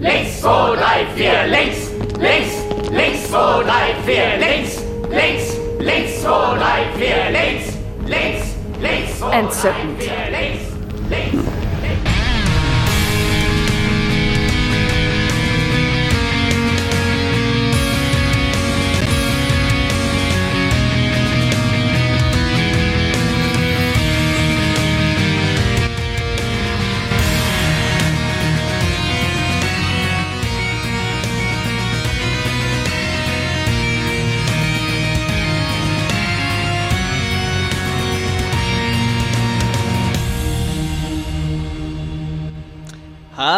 links, 0.00 0.40
zwei, 0.40 0.76
drei, 0.76 1.06
vier, 1.14 1.46
links, 1.46 1.90
links, 2.18 2.54
links, 2.90 3.28
zwei, 3.28 3.62
drei, 3.62 3.94
vier, 4.04 4.38
links, 4.38 4.82
links, 5.10 5.56
links, 5.78 6.22
zwei, 6.22 6.56
drei, 6.58 6.84
vier, 6.96 7.30
links, 7.30 7.76
links, 8.06 8.54
links, 8.80 9.18
zwei, 9.18 9.32
Entzückend. 9.38 9.98
drei, 9.98 10.06
vier, 10.06 10.30
links, 10.30 10.64
links. 11.10 11.39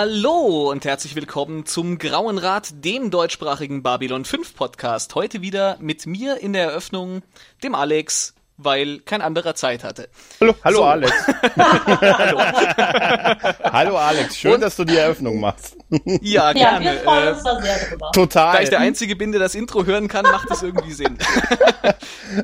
Hallo 0.04 0.68
und 0.68 0.84
herzlich 0.84 1.14
willkommen 1.14 1.64
zum 1.64 1.96
Grauen 1.96 2.38
Rat, 2.38 2.84
dem 2.84 3.12
deutschsprachigen 3.12 3.84
Babylon 3.84 4.24
5 4.24 4.56
Podcast. 4.56 5.14
Heute 5.14 5.42
wieder 5.42 5.76
mit 5.78 6.06
mir 6.06 6.38
in 6.38 6.54
der 6.54 6.64
Eröffnung, 6.64 7.22
dem 7.62 7.76
Alex, 7.76 8.34
weil 8.64 9.00
kein 9.00 9.20
anderer 9.22 9.54
Zeit 9.54 9.84
hatte. 9.84 10.08
Hallo, 10.40 10.54
hallo 10.64 10.76
So. 10.78 10.84
Alex. 10.84 11.12
Hallo. 11.56 12.38
Hallo 13.64 13.96
Alex, 13.96 14.36
schön, 14.36 14.54
Und- 14.54 14.60
dass 14.60 14.76
du 14.76 14.84
die 14.84 14.96
Eröffnung 14.96 15.40
machst. 15.40 15.76
Ja, 16.22 16.50
Ja, 16.50 16.52
gerne. 16.52 16.84
wir 16.84 16.92
freuen 17.00 17.26
Äh, 17.28 17.30
uns 17.32 17.42
da 17.42 17.60
sehr 17.60 17.78
drüber. 17.88 18.10
Total. 18.12 18.56
da 18.56 18.62
ich 18.62 18.68
der 18.70 18.80
Einzige 18.80 19.16
bin, 19.16 19.32
der 19.32 19.40
das 19.40 19.54
Intro 19.54 19.84
hören 19.84 20.08
kann, 20.08 20.24
macht 20.24 20.48
das 20.50 20.62
irgendwie 20.62 20.92
Sinn. 20.92 21.18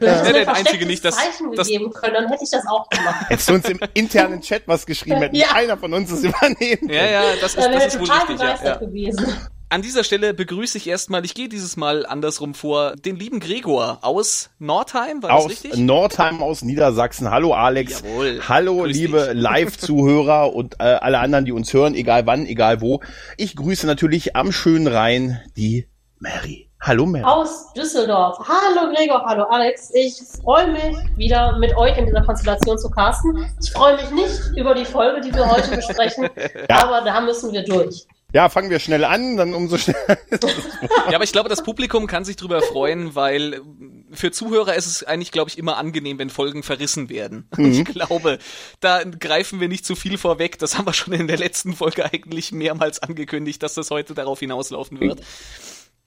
Der 0.01 0.11
hättest 0.17 0.33
mir 0.33 0.41
ein 0.41 0.49
Einzige 0.49 0.87
nicht, 0.87 1.05
dass- 1.05 1.17
Zeichen 1.17 1.53
dass- 1.55 1.67
gegeben 1.67 1.93
können, 1.93 2.15
dann 2.15 2.29
hätte 2.29 2.45
ich 2.45 2.51
das 2.51 2.67
auch 2.67 2.89
gemacht. 2.89 3.27
Hättest 3.29 3.49
du 3.49 3.55
uns 3.55 3.69
im 3.69 3.81
internen 3.95 4.41
Chat 4.43 4.63
was 4.67 4.85
geschrieben, 4.87 5.17
hätten 5.19 5.37
Ja. 5.39 5.53
einer 5.55 5.77
von 5.79 5.93
uns 5.95 6.11
es 6.11 6.23
übernehmen. 6.25 6.89
Ja, 6.91 7.07
ja, 7.07 7.23
das 7.41 7.55
ist, 7.55 7.59
das 7.59 7.65
wäre 7.71 7.85
ist 7.87 7.95
ich 7.95 8.01
wohl 8.01 8.07
total 8.07 8.21
richtig. 8.27 8.41
Ja, 8.41 8.45
begeistert 8.53 8.81
ja. 8.83 8.87
gewesen. 8.87 9.37
An 9.71 9.83
dieser 9.83 10.03
Stelle 10.03 10.33
begrüße 10.33 10.79
ich 10.79 10.89
erstmal, 10.89 11.27
ich 11.27 11.35
gehe 11.35 11.51
dieses 11.51 11.77
Mal 11.77 12.07
andersrum 12.07 12.55
vor, 12.55 12.97
den 12.97 13.17
lieben 13.17 13.39
Gregor 13.39 13.99
aus 14.01 14.49
Nordheim, 14.59 15.23
war 15.23 15.29
das 15.29 15.45
Aus 15.45 15.51
richtig? 15.51 15.77
Nordheim, 15.77 16.43
aus 16.43 16.63
Niedersachsen. 16.63 17.31
Hallo 17.31 17.53
Alex. 17.53 18.01
Jawohl. 18.01 18.41
Hallo 18.49 18.79
Grüß 18.85 18.97
liebe. 18.97 19.33
Live-Zuhörer 19.35 20.55
und 20.55 20.77
äh, 20.79 20.85
alle 20.85 21.19
anderen, 21.19 21.45
die 21.45 21.53
uns 21.53 21.71
hören, 21.75 21.95
egal 21.95 22.25
wann, 22.25 22.47
egal 22.47 22.81
wo. 22.81 23.03
Ich 23.37 23.57
grüße 23.57 23.87
natürlich 23.87 24.35
am 24.35 24.53
schönen 24.53 24.87
Rhein 24.87 25.43
die 25.55 25.87
Mary. 26.19 26.71
Hallo 26.81 27.05
Mary. 27.05 27.25
Aus 27.25 27.71
Düsseldorf. 27.75 28.39
Hallo 28.39 28.91
Gregor, 28.95 29.23
hallo 29.27 29.45
Alex. 29.51 29.91
Ich 29.93 30.15
freue 30.43 30.73
mich 30.73 30.97
wieder 31.17 31.59
mit 31.59 31.77
euch 31.77 31.99
in 31.99 32.07
dieser 32.07 32.23
Konstellation 32.23 32.79
zu 32.79 32.89
casten. 32.89 33.47
Ich 33.63 33.71
freue 33.71 33.97
mich 33.97 34.11
nicht 34.13 34.57
über 34.57 34.75
die 34.75 34.87
Folge, 34.87 35.21
die 35.21 35.35
wir 35.35 35.47
heute 35.47 35.77
besprechen, 35.77 36.27
aber 36.71 37.03
da 37.03 37.21
müssen 37.21 37.53
wir 37.53 37.65
durch. 37.65 38.07
Ja, 38.35 38.51
fangen 38.51 38.69
wir 38.69 38.79
schnell 38.79 39.05
an, 39.05 39.39
dann 39.39 39.55
umso 39.55 39.79
schneller. 39.79 40.19
Ja, 41.09 41.15
aber 41.15 41.25
ich 41.25 41.33
glaube, 41.33 41.49
das 41.49 41.63
Publikum 41.63 42.07
kann 42.07 42.27
sich 42.27 42.37
drüber 42.37 42.61
freuen, 42.61 43.15
weil 43.15 43.55
äh, 43.55 43.61
für 44.13 44.31
Zuhörer 44.31 44.75
ist 44.75 44.87
es 44.87 45.03
eigentlich, 45.03 45.33
glaube 45.33 45.49
ich, 45.49 45.57
immer 45.57 45.79
angenehm, 45.79 46.19
wenn 46.19 46.29
Folgen 46.29 46.63
verrissen 46.63 47.09
werden. 47.09 47.49
Und 47.57 47.73
Ich 47.73 47.85
glaube, 47.87 48.39
da 48.81 49.03
greifen 49.05 49.61
wir 49.61 49.69
nicht 49.69 49.87
zu 49.87 49.97
viel 49.97 50.19
vorweg. 50.19 50.59
Das 50.59 50.77
haben 50.77 50.87
wir 50.87 50.93
schon 50.93 51.15
in 51.15 51.27
der 51.27 51.39
letzten 51.39 51.75
Folge 51.75 52.05
eigentlich 52.05 52.53
mehrmals 52.53 52.99
angekündigt, 52.99 53.63
dass 53.63 53.73
das 53.73 53.91
heute 53.91 54.13
darauf 54.13 54.41
hinauslaufen 54.41 55.01
wird. 55.01 55.21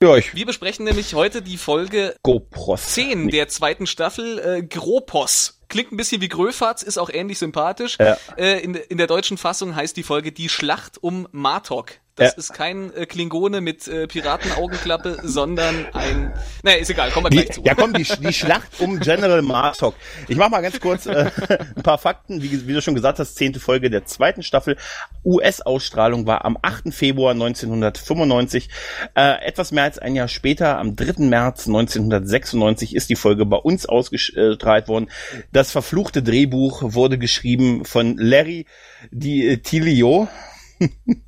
Ja, 0.01 0.15
ich 0.15 0.33
Wir 0.35 0.45
besprechen 0.47 0.85
nämlich 0.85 1.13
heute 1.13 1.41
die 1.41 1.57
Folge 1.57 2.15
GoPros. 2.23 2.93
10 2.93 3.29
der 3.29 3.47
zweiten 3.49 3.85
Staffel, 3.85 4.39
äh, 4.39 4.63
Gropos. 4.63 5.59
Klingt 5.69 5.91
ein 5.91 5.97
bisschen 5.97 6.21
wie 6.21 6.27
Gröfatz, 6.27 6.81
ist 6.81 6.97
auch 6.97 7.09
ähnlich 7.11 7.37
sympathisch. 7.37 7.97
Ja. 7.99 8.17
Äh, 8.35 8.61
in, 8.61 8.73
in 8.73 8.97
der 8.97 9.07
deutschen 9.07 9.37
Fassung 9.37 9.75
heißt 9.75 9.95
die 9.95 10.03
Folge 10.03 10.31
Die 10.31 10.49
Schlacht 10.49 11.01
um 11.03 11.27
Martok. 11.31 11.93
Das 12.15 12.31
Ja. 12.33 12.37
ist 12.37 12.53
kein 12.53 12.93
äh, 12.93 13.05
Klingone 13.05 13.61
mit 13.61 13.87
äh, 13.87 14.05
Piratenaugenklappe, 14.07 15.19
sondern 15.23 15.85
ein... 15.93 16.33
Naja, 16.61 16.77
ist 16.77 16.89
egal, 16.89 17.09
kommen 17.11 17.25
wir 17.25 17.29
Die, 17.31 17.37
gleich 17.45 17.51
zu. 17.55 17.61
ja 17.63 17.73
komm, 17.73 17.93
die, 17.93 18.03
die 18.03 18.33
Schlacht 18.33 18.79
um 18.79 18.99
General 18.99 19.41
Martok. 19.41 19.95
Ich 20.27 20.35
mach 20.35 20.49
mal 20.49 20.61
ganz 20.61 20.79
kurz 20.79 21.05
äh, 21.05 21.31
ein 21.75 21.83
paar 21.83 21.97
Fakten. 21.97 22.41
Wie, 22.43 22.67
wie 22.67 22.73
du 22.73 22.81
schon 22.81 22.95
gesagt 22.95 23.19
hast, 23.19 23.35
zehnte 23.35 23.59
Folge 23.59 23.89
der 23.89 24.05
zweiten 24.05 24.43
Staffel. 24.43 24.77
US-Ausstrahlung 25.23 26.27
war 26.27 26.43
am 26.45 26.57
8. 26.61 26.93
Februar 26.93 27.31
1995. 27.31 28.69
Äh, 29.15 29.45
etwas 29.45 29.71
mehr 29.71 29.83
als 29.83 29.97
ein 29.99 30.15
Jahr 30.15 30.27
später, 30.27 30.77
am 30.79 30.95
3. 30.95 31.23
März 31.23 31.67
1996, 31.67 32.95
ist 32.95 33.09
die 33.09 33.15
Folge 33.15 33.45
bei 33.45 33.57
uns 33.57 33.85
ausgestrahlt 33.85 34.87
worden. 34.87 35.09
Das 35.51 35.71
verfluchte 35.71 36.21
Drehbuch 36.23 36.81
wurde 36.83 37.17
geschrieben 37.17 37.85
von 37.85 38.17
Larry 38.17 38.65
Di 39.11 39.57
Tilio. 39.61 40.27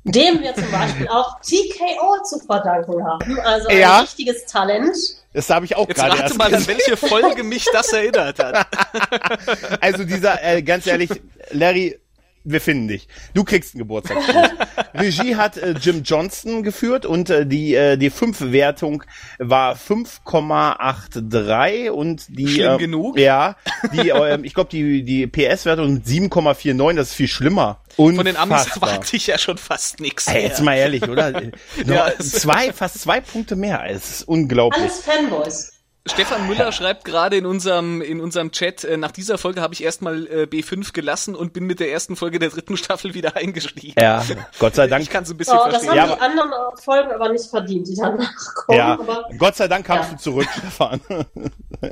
Dem 0.04 0.40
wir 0.42 0.54
zum 0.54 0.70
Beispiel 0.70 1.08
auch 1.08 1.40
TKO 1.40 2.22
zu 2.24 2.38
verdanken 2.40 3.04
haben. 3.04 3.38
Also 3.40 3.68
ein 3.68 3.78
Ja. 3.78 4.00
richtiges 4.00 4.44
Talent. 4.46 4.96
Das 5.32 5.50
habe 5.50 5.64
ich 5.64 5.76
auch 5.76 5.88
Jetzt 5.88 5.98
gerade 5.98 6.12
rate 6.12 6.22
erst 6.24 6.38
mal, 6.38 6.54
an 6.54 6.66
welche 6.66 6.96
Folge 6.96 7.42
mich 7.44 7.66
das 7.72 7.92
erinnert 7.92 8.38
hat. 8.38 8.66
Also 9.80 10.04
dieser, 10.04 10.42
äh, 10.42 10.62
ganz 10.62 10.86
ehrlich, 10.86 11.10
Larry, 11.50 11.98
wir 12.44 12.60
finden 12.60 12.88
dich. 12.88 13.08
Du 13.32 13.44
kriegst 13.44 13.74
einen 13.74 13.78
Geburtstagsgruß. 13.80 14.50
Regie 14.94 15.36
hat 15.36 15.56
äh, 15.56 15.74
Jim 15.80 16.02
Johnston 16.04 16.62
geführt 16.62 17.06
und 17.06 17.30
äh, 17.30 17.46
die 17.46 17.74
äh, 17.74 17.96
die 17.96 18.10
fünf 18.10 18.40
Wertung 18.40 19.02
war 19.38 19.76
5,83 19.76 21.90
und 21.90 22.24
die 22.28 22.48
Schlimm 22.48 22.74
äh, 22.74 22.78
genug? 22.78 23.18
Ja, 23.18 23.56
die 23.92 24.10
äh, 24.10 24.38
ich 24.42 24.54
glaube 24.54 24.70
die 24.70 25.02
die 25.02 25.26
PS 25.26 25.64
Wertung 25.64 25.98
7,49, 26.02 26.94
das 26.94 27.08
ist 27.08 27.14
viel 27.14 27.28
schlimmer. 27.28 27.80
Von 27.96 28.16
den 28.24 28.36
Amis 28.36 28.62
Unfassbar. 28.62 28.90
erwarte 28.90 29.16
ich 29.16 29.26
ja 29.28 29.38
schon 29.38 29.56
fast 29.56 30.00
nichts. 30.00 30.26
Ey, 30.26 30.42
jetzt 30.42 30.60
mal 30.60 30.74
ehrlich, 30.76 31.08
oder? 31.08 31.30
Nur 31.86 31.86
Ja, 31.86 32.12
zwei, 32.18 32.72
fast 32.72 33.00
zwei 33.00 33.20
Punkte 33.20 33.54
mehr. 33.54 33.84
Es 33.88 34.10
ist 34.10 34.28
unglaublich. 34.28 34.82
Alles 34.82 35.00
Fanboys. 35.02 35.73
Stefan 36.06 36.46
Müller 36.46 36.70
schreibt 36.70 37.06
gerade 37.06 37.36
in 37.38 37.46
unserem 37.46 38.02
in 38.02 38.20
unserem 38.20 38.50
Chat, 38.52 38.84
äh, 38.84 38.98
nach 38.98 39.10
dieser 39.10 39.38
Folge 39.38 39.62
habe 39.62 39.72
ich 39.72 39.82
erstmal 39.82 40.26
äh, 40.26 40.42
B5 40.42 40.92
gelassen 40.92 41.34
und 41.34 41.54
bin 41.54 41.64
mit 41.64 41.80
der 41.80 41.90
ersten 41.90 42.14
Folge 42.14 42.38
der 42.38 42.50
dritten 42.50 42.76
Staffel 42.76 43.14
wieder 43.14 43.36
eingestiegen. 43.36 43.94
Ja, 43.98 44.22
Gott 44.58 44.74
sei 44.74 44.86
Dank. 44.86 45.02
Ich 45.02 45.08
kann 45.08 45.22
es 45.24 45.30
ein 45.30 45.38
bisschen 45.38 45.56
das 45.56 45.64
verstehen. 45.82 45.90
haben 45.92 45.96
Ja, 46.10 46.14
die 46.16 46.20
anderen 46.20 46.50
Folgen 46.82 47.10
aber 47.10 47.30
nicht 47.30 47.46
verdient, 47.48 47.88
die 47.88 47.94
danach 47.96 48.54
kommen. 48.54 48.78
Ja, 48.78 48.92
Aber 49.00 49.24
Gott 49.38 49.56
sei 49.56 49.66
Dank 49.66 49.86
kamst 49.86 50.10
Ja. 50.10 50.16
du 50.16 50.22
zurück, 50.22 50.48
Stefan. 50.58 51.00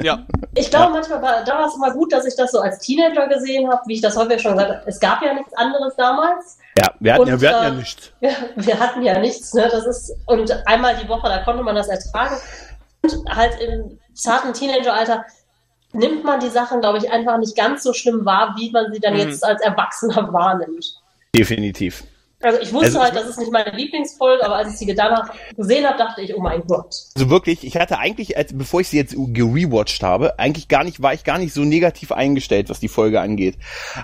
Ja, 0.03 0.27
Ich 0.57 0.69
glaube, 0.71 0.93
manchmal 0.93 1.23
war, 1.23 1.43
da 1.45 1.55
war 1.59 1.67
es 1.69 1.75
immer 1.75 1.93
gut, 1.93 2.13
dass 2.13 2.27
ich 2.27 2.37
das 2.37 2.51
so 2.53 2.61
als 2.61 2.81
Teenager 2.81 3.29
gesehen 3.29 3.71
habe, 3.71 3.81
wie 3.87 3.95
ich 3.95 4.03
das 4.03 4.15
häufig 4.17 4.43
schon 4.43 4.53
gesagt 4.53 4.71
habe. 4.71 4.83
Es 4.87 5.01
gab 5.01 5.23
ja 5.23 5.33
nichts 5.33 5.55
anderes 5.55 5.95
damals. 5.97 6.59
Ja, 6.79 6.93
wir 7.01 7.15
hatten, 7.15 7.27
ja, 7.29 7.35
Und, 7.35 7.41
wir 7.41 7.49
hatten 7.51 7.65
ja 7.65 7.69
äh, 7.73 7.77
nichts. 7.77 8.13
Wir, 8.21 8.31
wir 8.57 8.79
hatten 8.79 9.03
ja 9.03 9.19
nichts, 9.19 9.55
ne? 9.55 9.69
Das 9.71 9.87
ist, 9.87 10.13
und 10.27 10.51
einmal 10.67 10.97
die 11.03 11.09
Woche, 11.09 11.29
da 11.31 11.39
konnte 11.45 11.63
man 11.63 11.75
das 11.75 11.89
ertragen. 11.89 12.37
Und 13.03 13.35
halt 13.35 13.59
im 13.61 13.99
zarten 14.15 14.53
Teenageralter 14.53 15.25
nimmt 15.93 16.25
man 16.25 16.41
die 16.41 16.49
Sachen, 16.49 16.81
glaube 16.81 16.99
ich, 16.99 17.11
einfach 17.11 17.39
nicht 17.39 17.57
ganz 17.57 17.83
so 17.83 17.93
schlimm 17.93 18.25
wahr, 18.25 18.55
wie 18.59 18.71
man 18.71 18.93
sie 18.93 19.01
dann 19.01 19.15
Mhm. 19.15 19.21
jetzt 19.21 19.45
als 19.45 19.61
Erwachsener 19.63 20.29
wahrnimmt. 20.33 20.99
Definitiv. 21.35 22.05
Also 22.43 22.59
ich 22.61 22.73
wusste 22.73 22.87
Also- 22.87 23.03
halt, 23.03 23.15
das 23.15 23.27
ist 23.29 23.39
nicht 23.39 23.53
meine 23.53 23.71
Lieblingsfolge, 23.71 24.45
aber 24.45 24.57
als 24.57 24.73
ich 24.73 24.79
sie 24.79 24.95
danach 24.95 25.31
gesehen 25.57 25.87
habe, 25.87 25.97
dachte 25.99 26.23
ich, 26.23 26.35
oh 26.35 26.41
mein 26.41 26.67
Gott. 26.67 26.93
Also 27.15 27.31
wirklich, 27.31 27.65
ich 27.65 27.77
hatte 27.77 27.99
eigentlich, 27.99 28.37
als, 28.37 28.57
bevor 28.57 28.81
ich 28.81 28.89
sie 28.89 28.97
jetzt 28.97 29.15
gerewatcht 29.17 30.03
habe, 30.03 30.39
eigentlich 30.41 30.67
gar 30.69 30.83
nicht, 30.83 31.01
war 31.03 31.15
ich 31.15 31.23
gar 31.25 31.39
nicht 31.39 31.55
so 31.55 31.63
negativ 31.63 32.11
eingestellt, 32.11 32.69
was 32.69 32.81
die 32.81 32.89
Folge 32.89 33.21
angeht. 33.21 33.57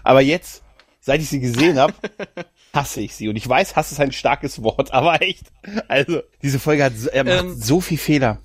Aber 0.05 0.21
jetzt, 0.21 0.63
seit 1.01 1.21
ich 1.21 1.29
sie 1.29 1.41
gesehen 1.41 1.79
habe, 1.81 1.95
hasse 2.75 3.01
ich 3.01 3.17
sie. 3.17 3.29
Und 3.29 3.35
ich 3.37 3.49
weiß, 3.49 3.75
Hass 3.75 3.91
ist 3.91 3.99
ein 4.01 4.13
starkes 4.13 4.63
Wort, 4.63 4.93
aber 4.93 5.21
echt. 5.23 5.47
Also, 5.89 6.21
diese 6.43 6.61
Folge 6.61 6.84
hat, 6.84 6.93
so- 6.97 7.09
er 7.11 7.25
macht 7.25 7.41
Ähm, 7.41 7.54
so 7.61 7.81
viel 7.81 7.99
Fehler. 7.99 8.39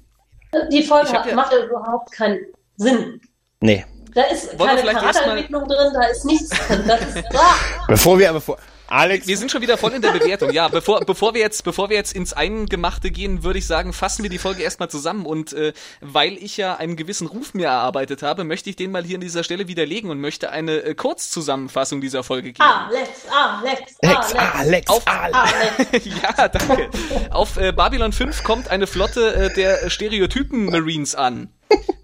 Die 0.71 0.83
Folge 0.83 1.11
ja- 1.13 1.35
macht 1.35 1.53
überhaupt 1.53 2.11
keinen 2.11 2.39
Sinn. 2.77 3.21
Nee. 3.59 3.85
Da 4.13 4.23
ist 4.23 4.57
Wollen 4.59 4.77
keine 4.77 4.91
Charakterentwicklung 4.91 5.67
drin, 5.67 5.91
da 5.93 6.03
ist 6.03 6.25
nichts 6.25 6.49
drin. 6.49 6.83
Das 6.87 7.01
ist, 7.01 7.23
ah, 7.35 7.55
Bevor 7.87 8.19
wir, 8.19 8.31
bevor, 8.33 8.57
Alex, 8.93 9.25
wir 9.25 9.37
sind 9.37 9.49
schon 9.49 9.63
wieder 9.63 9.75
voll 9.75 9.93
in 9.93 10.03
der 10.03 10.11
Bewertung. 10.11 10.51
Ja, 10.51 10.67
bevor, 10.67 10.99
bevor 11.01 11.33
wir 11.33 11.41
jetzt, 11.41 11.63
bevor 11.63 11.89
wir 11.89 11.97
jetzt 11.97 12.13
ins 12.13 12.31
Eingemachte 12.33 13.09
gehen, 13.09 13.43
würde 13.43 13.57
ich 13.57 13.65
sagen, 13.65 13.91
fassen 13.91 14.21
wir 14.21 14.29
die 14.29 14.37
Folge 14.37 14.61
erstmal 14.61 14.87
zusammen. 14.87 15.25
Und 15.25 15.51
äh, 15.53 15.73
weil 15.99 16.33
ich 16.33 16.57
ja 16.57 16.75
einen 16.75 16.95
gewissen 16.95 17.25
Ruf 17.25 17.55
mir 17.55 17.65
erarbeitet 17.67 18.21
habe, 18.21 18.43
möchte 18.43 18.69
ich 18.69 18.75
den 18.75 18.91
mal 18.91 19.03
hier 19.03 19.15
an 19.15 19.21
dieser 19.21 19.43
Stelle 19.43 19.67
widerlegen 19.67 20.11
und 20.11 20.21
möchte 20.21 20.51
eine 20.51 20.83
äh, 20.83 20.93
Kurzzusammenfassung 20.93 22.01
dieser 22.01 22.23
Folge 22.23 22.53
geben. 22.53 22.61
ah, 22.61 22.87
Lex, 22.91 23.09
ah, 23.31 23.61
Lex, 23.63 23.81
ah, 24.03 24.07
Alex, 24.09 24.33
Lex, 24.33 24.53
Alex, 24.53 24.89
Auf- 24.91 25.07
Alex. 25.07 25.91
Lex. 25.91 26.05
ja, 26.37 26.47
danke. 26.47 26.89
Auf 27.31 27.57
äh, 27.57 27.71
Babylon 27.71 28.11
5 28.13 28.43
kommt 28.43 28.67
eine 28.67 28.85
Flotte 28.85 29.33
äh, 29.33 29.53
der 29.55 29.89
Stereotypen 29.89 30.65
Marines 30.65 31.15
an. 31.15 31.49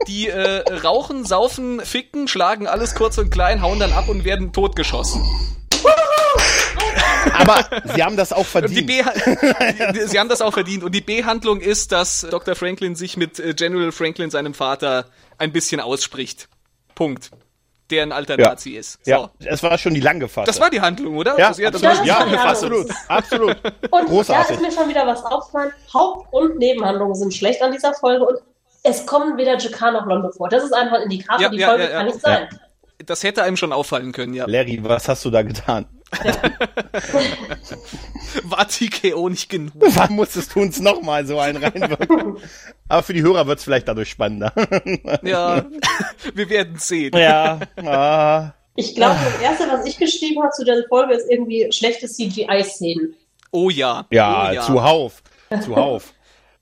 Die 0.07 0.27
äh, 0.27 0.63
rauchen, 0.83 1.23
saufen, 1.23 1.81
ficken, 1.81 2.27
schlagen 2.27 2.65
alles 2.65 2.95
kurz 2.95 3.19
und 3.19 3.29
klein, 3.29 3.61
hauen 3.61 3.77
dann 3.79 3.91
ab 3.93 4.09
und 4.09 4.23
werden 4.23 4.53
totgeschossen. 4.53 5.23
Aber 7.37 7.67
sie 7.95 8.03
haben 8.03 8.17
das 8.17 8.33
auch 8.33 8.45
verdient. 8.45 8.87
B 8.87 9.01
Sie 10.05 10.19
haben 10.19 10.29
das 10.29 10.41
auch 10.41 10.53
verdient. 10.53 10.83
Und 10.83 10.93
die 10.93 11.01
B-Handlung 11.01 11.59
ist, 11.61 11.91
dass 11.91 12.27
Dr. 12.29 12.55
Franklin 12.55 12.95
sich 12.95 13.17
mit 13.17 13.39
äh, 13.39 13.53
General 13.53 13.91
Franklin, 13.91 14.29
seinem 14.29 14.53
Vater, 14.53 15.05
ein 15.37 15.51
bisschen 15.51 15.79
ausspricht. 15.81 16.47
Punkt. 16.95 17.31
Der 17.89 18.03
ein 18.03 18.11
alter 18.11 18.39
Ja. 18.39 18.49
Nazi 18.49 18.71
ist. 18.71 18.99
So. 19.03 19.11
Ja, 19.11 19.29
es 19.39 19.63
war 19.63 19.75
schon 19.77 19.93
die 19.95 19.99
lang 19.99 20.19
gefasst. 20.19 20.47
Das 20.47 20.59
war 20.59 20.69
die 20.69 20.79
Handlung, 20.81 21.17
oder? 21.17 21.37
ja, 21.39 21.47
Also, 21.47 21.61
das 21.63 21.75
absolut, 21.83 21.97
war- 21.97 22.05
Ja, 22.05 22.19
ja, 22.19 22.25
das 22.25 22.31
war 22.33 22.37
die 22.43 22.47
absolut, 22.49 22.87
absolut. 23.07 23.55
Und 23.91 24.05
Großartig. 24.07 24.47
da 24.47 24.53
ist 24.53 24.61
mir 24.61 24.71
schon 24.71 24.89
wieder 24.89 25.07
was 25.07 25.23
aufgefallen. 25.25 25.71
Haupt- 25.93 26.31
und 26.31 26.57
Nebenhandlungen 26.59 27.15
sind 27.15 27.33
schlecht 27.33 27.61
an 27.63 27.71
dieser 27.71 27.93
Folge 27.95 28.25
und 28.25 28.37
es 28.83 29.05
kommen 29.07 29.37
weder 29.37 29.57
Jakar 29.57 29.91
noch 29.91 30.05
Londo 30.05 30.29
vor. 30.31 30.49
Das 30.49 30.63
ist 30.63 30.71
einfach 30.73 30.97
ein 30.97 31.03
Indikator, 31.03 31.41
Ja, 31.41 31.49
die 31.49 31.57
ja, 31.57 31.67
Folge 31.69 31.83
ja, 31.85 31.89
ja. 31.89 31.97
kann 31.97 32.05
nicht 32.05 32.21
sein. 32.21 32.47
Das 33.05 33.23
hätte 33.23 33.43
einem 33.43 33.57
schon 33.57 33.73
auffallen 33.73 34.11
können, 34.11 34.33
ja. 34.33 34.45
Larry, 34.45 34.79
was 34.83 35.07
hast 35.07 35.25
du 35.25 35.31
da 35.31 35.41
getan? 35.41 35.85
War 38.43 38.67
TKO 38.67 39.29
nicht 39.29 39.49
genug. 39.49 39.73
Wann 39.79 40.13
musstest 40.13 40.55
du 40.55 40.61
uns 40.61 40.79
nochmal 40.79 41.25
so 41.25 41.39
einen 41.39 41.63
reinwirken? 41.63 42.37
Aber 42.87 43.03
für 43.03 43.13
die 43.13 43.21
Hörer 43.21 43.47
wird's 43.47 43.63
vielleicht 43.63 43.87
dadurch 43.87 44.09
spannender. 44.09 44.53
Ja, 45.23 45.65
wir 46.33 46.49
werden 46.49 46.77
sehen. 46.77 47.15
ja, 47.15 47.59
ah, 47.77 48.51
Ich 48.75 48.95
glaube, 48.95 49.17
das 49.23 49.41
Erste, 49.41 49.67
was 49.69 49.85
ich 49.85 49.97
geschrieben 49.97 50.41
habe 50.41 50.51
zu 50.51 50.63
der 50.65 50.83
Folge, 50.89 51.13
ist 51.13 51.29
irgendwie 51.29 51.71
schlechte 51.71 52.07
CGI-Szenen. 52.07 53.15
Oh 53.51 53.69
ja. 53.69 54.05
ja, 54.11 54.49
oh, 54.49 54.53
ja. 54.53 54.61
zuhauf, 54.61 55.23
zuhauf. 55.63 56.13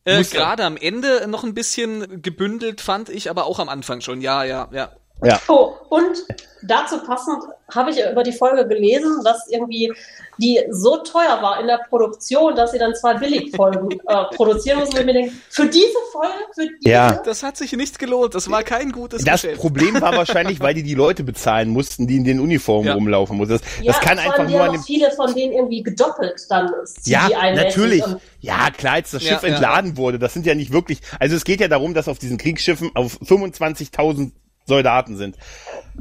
Äh, 0.05 0.19
Muss- 0.19 0.31
Gerade 0.31 0.63
am 0.63 0.77
Ende 0.77 1.27
noch 1.27 1.43
ein 1.43 1.53
bisschen 1.53 2.21
gebündelt 2.21 2.81
fand 2.81 3.09
ich, 3.09 3.29
aber 3.29 3.45
auch 3.45 3.59
am 3.59 3.69
Anfang 3.69 4.01
schon. 4.01 4.21
Ja, 4.21 4.43
ja, 4.43 4.69
ja. 4.71 4.91
Ja, 5.23 5.39
Oh, 5.47 5.73
und 5.89 6.15
dazu 6.61 6.99
passend 7.03 7.43
habe 7.73 7.89
ich 7.91 7.97
über 7.99 8.23
die 8.23 8.31
Folge 8.31 8.67
gelesen, 8.67 9.23
dass 9.23 9.47
irgendwie 9.49 9.91
die 10.39 10.61
so 10.69 10.97
teuer 10.97 11.41
war 11.41 11.59
in 11.59 11.65
der 11.67 11.79
Produktion, 11.89 12.55
dass 12.55 12.71
sie 12.71 12.77
dann 12.77 12.93
zwei 12.93 13.15
Billigfolgen 13.15 13.89
äh, 13.91 14.23
produzieren 14.35 14.79
mussten. 14.79 14.95
Und 14.95 14.99
ich 15.01 15.05
mir 15.07 15.13
denke, 15.13 15.31
für 15.49 15.65
diese 15.65 15.97
Folge, 16.11 16.33
für 16.53 16.67
diese, 16.67 16.89
Ja. 16.89 17.13
Das 17.25 17.41
hat 17.41 17.57
sich 17.57 17.73
nicht 17.73 17.97
gelohnt. 17.97 18.35
Das 18.35 18.49
war 18.51 18.61
kein 18.63 18.91
gutes 18.91 19.23
das 19.23 19.41
Geschäft. 19.41 19.59
Problem 19.59 19.99
war 19.99 20.13
wahrscheinlich, 20.17 20.59
weil 20.59 20.75
die 20.75 20.83
die 20.83 20.93
Leute 20.93 21.23
bezahlen 21.23 21.69
mussten, 21.69 22.05
die 22.05 22.17
in 22.17 22.23
den 22.23 22.39
Uniformen 22.39 22.87
Ja. 22.87 22.93
rumlaufen 22.93 23.35
mussten. 23.37 23.53
Das, 23.53 23.61
ja, 23.81 23.93
das 23.93 24.01
kann 24.01 24.19
einfach 24.19 24.47
nur 24.47 24.61
an 24.61 24.73
dem 24.73 24.83
viele 24.83 25.09
von 25.11 25.33
denen 25.33 25.53
irgendwie 25.53 25.81
gedoppelt 25.81 26.39
dann 26.49 26.71
Ja, 27.05 27.27
natürlich. 27.55 28.03
Ja, 28.39 28.69
klar, 28.69 28.93
als 28.93 29.11
das 29.11 29.23
Schiff 29.23 29.41
ja. 29.41 29.49
entladen 29.49 29.97
wurde, 29.97 30.19
das 30.19 30.33
sind 30.33 30.45
ja 30.45 30.53
nicht 30.53 30.71
wirklich, 30.71 30.99
also 31.19 31.35
es 31.35 31.43
geht 31.43 31.59
ja 31.59 31.67
darum, 31.67 31.95
dass 31.95 32.07
auf 32.07 32.19
diesen 32.19 32.37
Kriegsschiffen 32.37 32.91
auf 32.95 33.19
25.000 33.21 34.31
Soldaten 34.67 35.17
sind. 35.17 35.35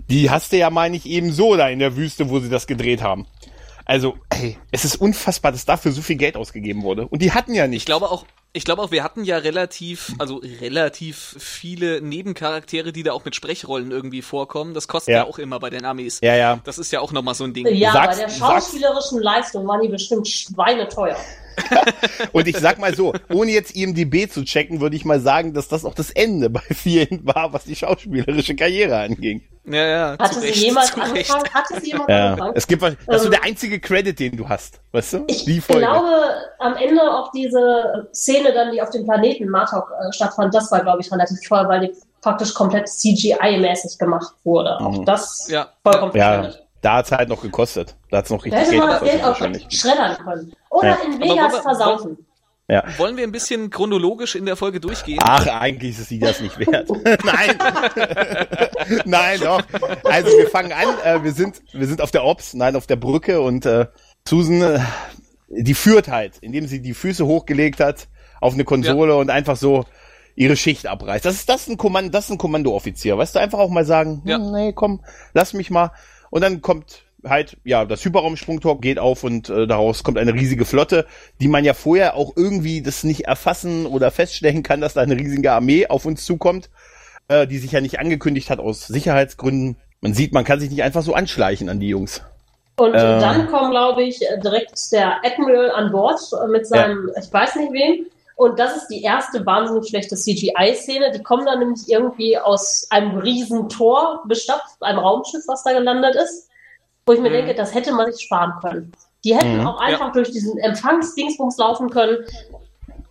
Die 0.08 0.28
hast 0.30 0.52
du 0.52 0.56
ja, 0.58 0.68
meine 0.70 0.96
ich, 0.96 1.06
eben 1.06 1.32
so 1.32 1.56
da 1.56 1.68
in 1.68 1.78
der 1.78 1.96
Wüste, 1.96 2.28
wo 2.28 2.40
sie 2.40 2.50
das 2.50 2.66
gedreht 2.66 3.02
haben. 3.02 3.26
Also, 3.84 4.16
ey, 4.30 4.58
es 4.72 4.84
ist 4.84 4.96
unfassbar, 4.96 5.52
dass 5.52 5.64
dafür 5.64 5.92
so 5.92 6.02
viel 6.02 6.16
Geld 6.16 6.36
ausgegeben 6.36 6.82
wurde. 6.82 7.06
Und 7.06 7.22
die 7.22 7.30
hatten 7.32 7.54
ja 7.54 7.68
nicht. 7.68 7.82
Ich 7.82 7.86
glaube 7.86 8.10
auch, 8.10 8.26
ich 8.52 8.64
glaube 8.64 8.82
auch, 8.82 8.90
wir 8.90 9.04
hatten 9.04 9.22
ja 9.22 9.36
relativ, 9.38 10.12
also 10.18 10.40
relativ 10.60 11.36
viele 11.38 12.00
Nebencharaktere, 12.00 12.92
die 12.92 13.04
da 13.04 13.12
auch 13.12 13.24
mit 13.24 13.36
Sprechrollen 13.36 13.92
irgendwie 13.92 14.22
vorkommen. 14.22 14.74
Das 14.74 14.88
kostet 14.88 15.12
ja, 15.12 15.18
Ja. 15.18 15.26
auch 15.28 15.38
immer 15.38 15.60
bei 15.60 15.70
den 15.70 15.84
Amis. 15.84 16.18
Ja, 16.20 16.34
ja. 16.34 16.58
Das 16.64 16.78
ist 16.78 16.90
ja 16.90 17.00
auch 17.00 17.12
nochmal 17.12 17.34
so 17.34 17.44
ein 17.44 17.54
Ding. 17.54 17.66
ja, 17.68 17.92
Sagst- 17.92 18.08
bei 18.18 18.24
der 18.26 18.28
sagst- 18.28 18.38
schauspielerischen 18.40 19.20
Leistung 19.22 19.68
waren 19.68 19.82
die 19.82 19.88
bestimmt 19.88 20.26
schweineteuer. 20.26 21.16
Und 22.32 22.46
ich 22.48 22.56
sag 22.58 22.78
mal 22.78 22.94
so, 22.94 23.12
ohne 23.32 23.50
jetzt 23.50 23.74
IMDB 23.76 24.28
zu 24.30 24.44
checken, 24.44 24.80
würde 24.80 24.96
ich 24.96 25.04
mal 25.04 25.20
sagen, 25.20 25.54
dass 25.54 25.68
das 25.68 25.84
auch 25.84 25.94
das 25.94 26.10
Ende 26.10 26.50
bei 26.50 26.60
vielen 26.74 27.26
war, 27.26 27.52
was 27.52 27.64
die 27.64 27.76
schauspielerische 27.76 28.54
Karriere 28.56 28.98
anging. 28.98 29.42
Ja, 29.68 29.84
ja. 29.84 30.16
Hatte 30.18 30.34
zu 30.34 30.40
sie 30.40 30.46
Recht, 30.48 30.56
jemals 30.62 30.94
angefangen? 30.94 31.44
Hatte 31.52 31.80
sie 31.80 31.90
jemals 31.90 32.06
Ja, 32.08 32.26
angefangen? 32.30 32.52
es 32.54 32.66
gibt, 32.68 32.82
was- 32.82 32.94
das 33.06 33.16
ist 33.16 33.22
so 33.22 33.26
Ähm, 33.26 33.30
der 33.32 33.44
einzige 33.44 33.80
Credit, 33.80 34.18
den 34.18 34.36
du 34.36 34.48
hast, 34.48 34.80
weißt 34.92 35.12
du? 35.14 35.24
Ich 35.26 35.44
Die 35.44 35.60
Folge. 35.60 35.82
glaube, 35.82 36.08
am 36.60 36.76
Ende 36.76 37.02
auch 37.02 37.32
diese 37.32 38.08
Szene 38.14 38.52
dann, 38.52 38.70
die 38.72 38.80
auf 38.80 38.90
dem 38.90 39.04
Planeten 39.04 39.48
Martok 39.48 39.90
äh, 39.90 40.12
stattfand, 40.12 40.54
das 40.54 40.70
war, 40.70 40.82
glaube 40.82 41.00
ich, 41.00 41.10
relativ 41.10 41.38
toll, 41.48 41.64
weil 41.68 41.80
die 41.88 41.92
praktisch 42.22 42.54
komplett 42.54 42.86
CGI-mäßig 42.88 43.98
gemacht 43.98 44.34
wurde. 44.44 44.78
Auch 44.80 45.04
das 45.04 45.48
Ja. 45.50 45.68
vollkommen 45.82 46.12
Ja. 46.16 46.48
Da 46.82 46.96
hat's 46.96 47.12
halt 47.12 47.28
noch 47.28 47.42
gekostet. 47.42 47.96
Da 48.10 48.18
hat's 48.18 48.30
noch 48.30 48.44
Da 48.46 48.56
richtig 48.56 48.60
hätte 48.60 48.70
Geld 48.70 48.80
man 48.80 48.90
das 48.90 49.00
gekostet 49.00 49.52
Geld 49.52 49.64
auch 49.64 49.70
schreddern 49.70 50.16
können. 50.24 50.52
Oder 50.70 50.88
Ja. 50.88 50.94
in 51.04 51.20
Vegas 51.20 51.28
wollen 51.38 51.52
wir- 51.52 51.62
versaufen. 51.62 52.18
Ja. 52.68 52.82
Wollen 52.98 53.16
wir 53.16 53.22
ein 53.22 53.30
bisschen 53.30 53.70
chronologisch 53.70 54.34
in 54.34 54.44
der 54.44 54.56
Folge 54.56 54.80
durchgehen? 54.80 55.18
Ach, 55.22 55.46
eigentlich 55.46 55.96
ist 55.96 56.08
sie 56.08 56.18
das 56.18 56.40
nicht 56.40 56.58
wert. 56.58 56.88
Nein. 57.24 57.56
Nein, 59.04 59.40
doch. 59.40 59.62
Also 60.04 60.36
wir 60.36 60.48
fangen 60.50 60.72
an, 60.72 60.88
äh, 61.04 61.22
wir 61.22 61.32
sind 61.32 61.62
wir 61.72 61.86
sind 61.86 62.00
auf 62.00 62.10
der 62.10 62.24
Ops, 62.24 62.54
nein, 62.54 62.74
auf 62.76 62.86
der 62.88 62.96
Brücke 62.96 63.40
und 63.40 63.66
äh, 63.66 63.86
Susan 64.28 64.62
äh, 64.62 64.80
die 65.48 65.74
führt 65.74 66.08
halt, 66.08 66.38
indem 66.40 66.66
sie 66.66 66.82
die 66.82 66.94
Füße 66.94 67.24
hochgelegt 67.24 67.78
hat 67.78 68.08
auf 68.40 68.54
eine 68.54 68.64
Konsole 68.64 69.16
und 69.16 69.30
einfach 69.30 69.56
so 69.56 69.84
ihre 70.34 70.56
Schicht 70.56 70.86
abreißt. 70.86 71.24
Das 71.24 71.34
ist 71.36 71.48
das 71.48 71.62
ist 71.62 71.68
ein 71.68 71.76
Kommando, 71.76 72.10
das 72.10 72.24
ist 72.26 72.30
ein 72.32 72.38
Kommandooffizier. 72.38 73.16
Weißt 73.16 73.34
du, 73.36 73.38
einfach 73.38 73.58
auch 73.60 73.70
mal 73.70 73.84
sagen, 73.84 74.22
Ja. 74.24 74.38
hm, 74.38 74.50
nee, 74.52 74.72
komm, 74.72 75.02
lass 75.34 75.52
mich 75.52 75.70
mal 75.70 75.92
und 76.30 76.42
dann 76.42 76.60
kommt 76.60 77.02
halt, 77.24 77.56
ja, 77.64 77.84
das 77.84 78.04
Hyperraumsprungtor 78.04 78.80
geht 78.80 78.98
auf 78.98 79.24
und 79.24 79.48
äh, 79.48 79.66
daraus 79.66 80.04
kommt 80.04 80.18
eine 80.18 80.34
riesige 80.34 80.64
Flotte, 80.64 81.06
die 81.40 81.48
man 81.48 81.64
ja 81.64 81.74
vorher 81.74 82.14
auch 82.14 82.32
irgendwie 82.36 82.82
das 82.82 83.04
nicht 83.04 83.22
erfassen 83.26 83.86
oder 83.86 84.10
feststellen 84.10 84.62
kann, 84.62 84.80
dass 84.80 84.94
da 84.94 85.00
eine 85.00 85.16
riesige 85.16 85.52
Armee 85.52 85.86
auf 85.88 86.04
uns 86.04 86.24
zukommt, 86.24 86.70
äh, 87.28 87.46
die 87.46 87.58
sich 87.58 87.72
ja 87.72 87.80
nicht 87.80 87.98
angekündigt 87.98 88.50
hat 88.50 88.58
aus 88.60 88.86
Sicherheitsgründen. 88.86 89.76
Man 90.00 90.14
sieht, 90.14 90.32
man 90.32 90.44
kann 90.44 90.60
sich 90.60 90.70
nicht 90.70 90.82
einfach 90.82 91.02
so 91.02 91.14
anschleichen 91.14 91.68
an 91.68 91.80
die 91.80 91.88
Jungs. 91.88 92.22
Und 92.76 92.94
Äh. 92.94 93.18
dann 93.20 93.48
kommt, 93.48 93.70
glaube 93.70 94.02
ich, 94.02 94.20
äh, 94.22 94.38
direkt 94.38 94.92
der 94.92 95.24
Admiral 95.24 95.70
an 95.70 95.90
Bord 95.90 96.20
äh, 96.32 96.46
mit 96.48 96.66
seinem, 96.66 97.10
ich 97.18 97.32
weiß 97.32 97.56
nicht 97.56 97.72
wem. 97.72 98.06
Und 98.36 98.58
das 98.58 98.76
ist 98.76 98.88
die 98.88 99.02
erste 99.02 99.44
wahnsinnig 99.46 99.88
schlechte 99.88 100.14
CGI-Szene. 100.14 101.10
Die 101.10 101.22
kommen 101.22 101.46
dann 101.46 101.58
nämlich 101.58 101.88
irgendwie 101.88 102.38
aus 102.38 102.86
einem 102.90 103.16
riesen 103.18 103.68
Tor 103.70 104.22
bestapft, 104.26 104.76
einem 104.80 104.98
Raumschiff, 104.98 105.42
was 105.48 105.64
da 105.64 105.72
gelandet 105.72 106.14
ist. 106.16 106.48
Wo 107.06 107.12
ich 107.14 107.20
mir 107.20 107.30
Mhm. 107.30 107.34
denke, 107.34 107.54
das 107.54 107.74
hätte 107.74 107.92
man 107.92 108.12
sich 108.12 108.22
sparen 108.24 108.52
können. 108.60 108.92
Die 109.24 109.34
hätten 109.34 109.60
Mhm. 109.60 109.66
auch 109.66 109.80
einfach 109.80 110.12
durch 110.12 110.30
diesen 110.30 110.58
Empfangsdingsbums 110.58 111.56
laufen 111.56 111.88
können. 111.88 112.18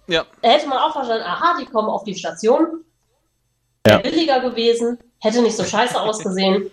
Ja. 0.07 0.25
Da 0.44 0.50
hätte 0.50 0.68
man 0.68 0.77
auch 0.77 0.94
verstanden, 0.94 1.24
aha, 1.25 1.57
die 1.60 1.66
kommen 1.66 1.89
auf 1.89 2.04
die 2.04 2.13
Station. 2.16 2.83
Wäre 3.83 4.00
billiger 4.01 4.39
gewesen, 4.42 5.00
hätte 5.19 5.42
nicht 5.42 5.57
so 5.57 5.63
scheiße 5.63 6.00
ausgesehen. 6.01 6.69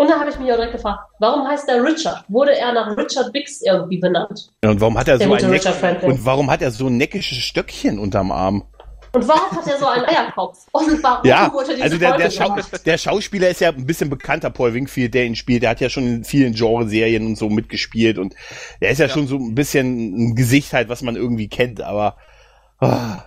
Und 0.00 0.08
da 0.08 0.18
habe 0.18 0.30
ich 0.30 0.38
mich 0.38 0.50
auch 0.50 0.56
direkt 0.56 0.72
gefragt, 0.72 1.00
warum 1.18 1.46
heißt 1.46 1.68
der 1.68 1.84
Richard? 1.84 2.24
Wurde 2.28 2.56
er 2.56 2.72
nach 2.72 2.96
Richard 2.96 3.34
Biggs 3.34 3.60
irgendwie 3.60 3.98
benannt? 3.98 4.48
Und 4.64 4.80
warum 4.80 4.96
hat 4.98 5.08
er 5.08 5.18
Der 5.18 5.28
so 5.28 5.34
ein 5.34 5.50
Neck 5.50 5.62
Franklin. 5.62 6.12
und 6.12 6.24
warum 6.24 6.50
hat 6.50 6.62
er 6.62 6.70
so 6.70 6.86
ein 6.86 6.96
neckisches 6.96 7.36
Stöckchen 7.36 7.98
unterm 7.98 8.32
Arm? 8.32 8.64
Und 9.12 9.28
warum 9.28 9.50
hat 9.58 9.66
er 9.66 9.76
so 9.76 9.84
einen 9.86 10.06
Eierkopf? 10.06 10.66
Und 10.72 11.02
warum 11.02 11.26
Ja, 11.28 11.52
wurde 11.52 11.72
diese 11.74 11.82
also 11.82 11.98
der, 11.98 12.16
der, 12.16 12.30
Schau 12.30 12.44
gemacht? 12.44 12.86
der 12.86 12.96
Schauspieler 12.96 13.50
ist 13.50 13.60
ja 13.60 13.68
ein 13.68 13.84
bisschen 13.84 14.08
bekannter, 14.08 14.48
Paul 14.48 14.72
Wingfield, 14.72 15.12
der 15.12 15.26
ihn 15.26 15.36
spielt. 15.36 15.64
Der 15.64 15.68
hat 15.70 15.80
ja 15.80 15.90
schon 15.90 16.06
in 16.06 16.24
vielen 16.24 16.54
Genre-Serien 16.54 17.26
und 17.26 17.36
so 17.36 17.50
mitgespielt 17.50 18.16
und 18.16 18.34
der 18.80 18.92
ist 18.92 19.00
ja, 19.00 19.06
Ja. 19.06 19.12
schon 19.12 19.26
so 19.26 19.36
ein 19.36 19.54
bisschen 19.54 20.30
ein 20.30 20.34
Gesicht 20.34 20.72
halt, 20.72 20.88
was 20.88 21.02
man 21.02 21.14
irgendwie 21.14 21.48
kennt, 21.50 21.82
aber 21.82 22.16
ah, 22.80 23.18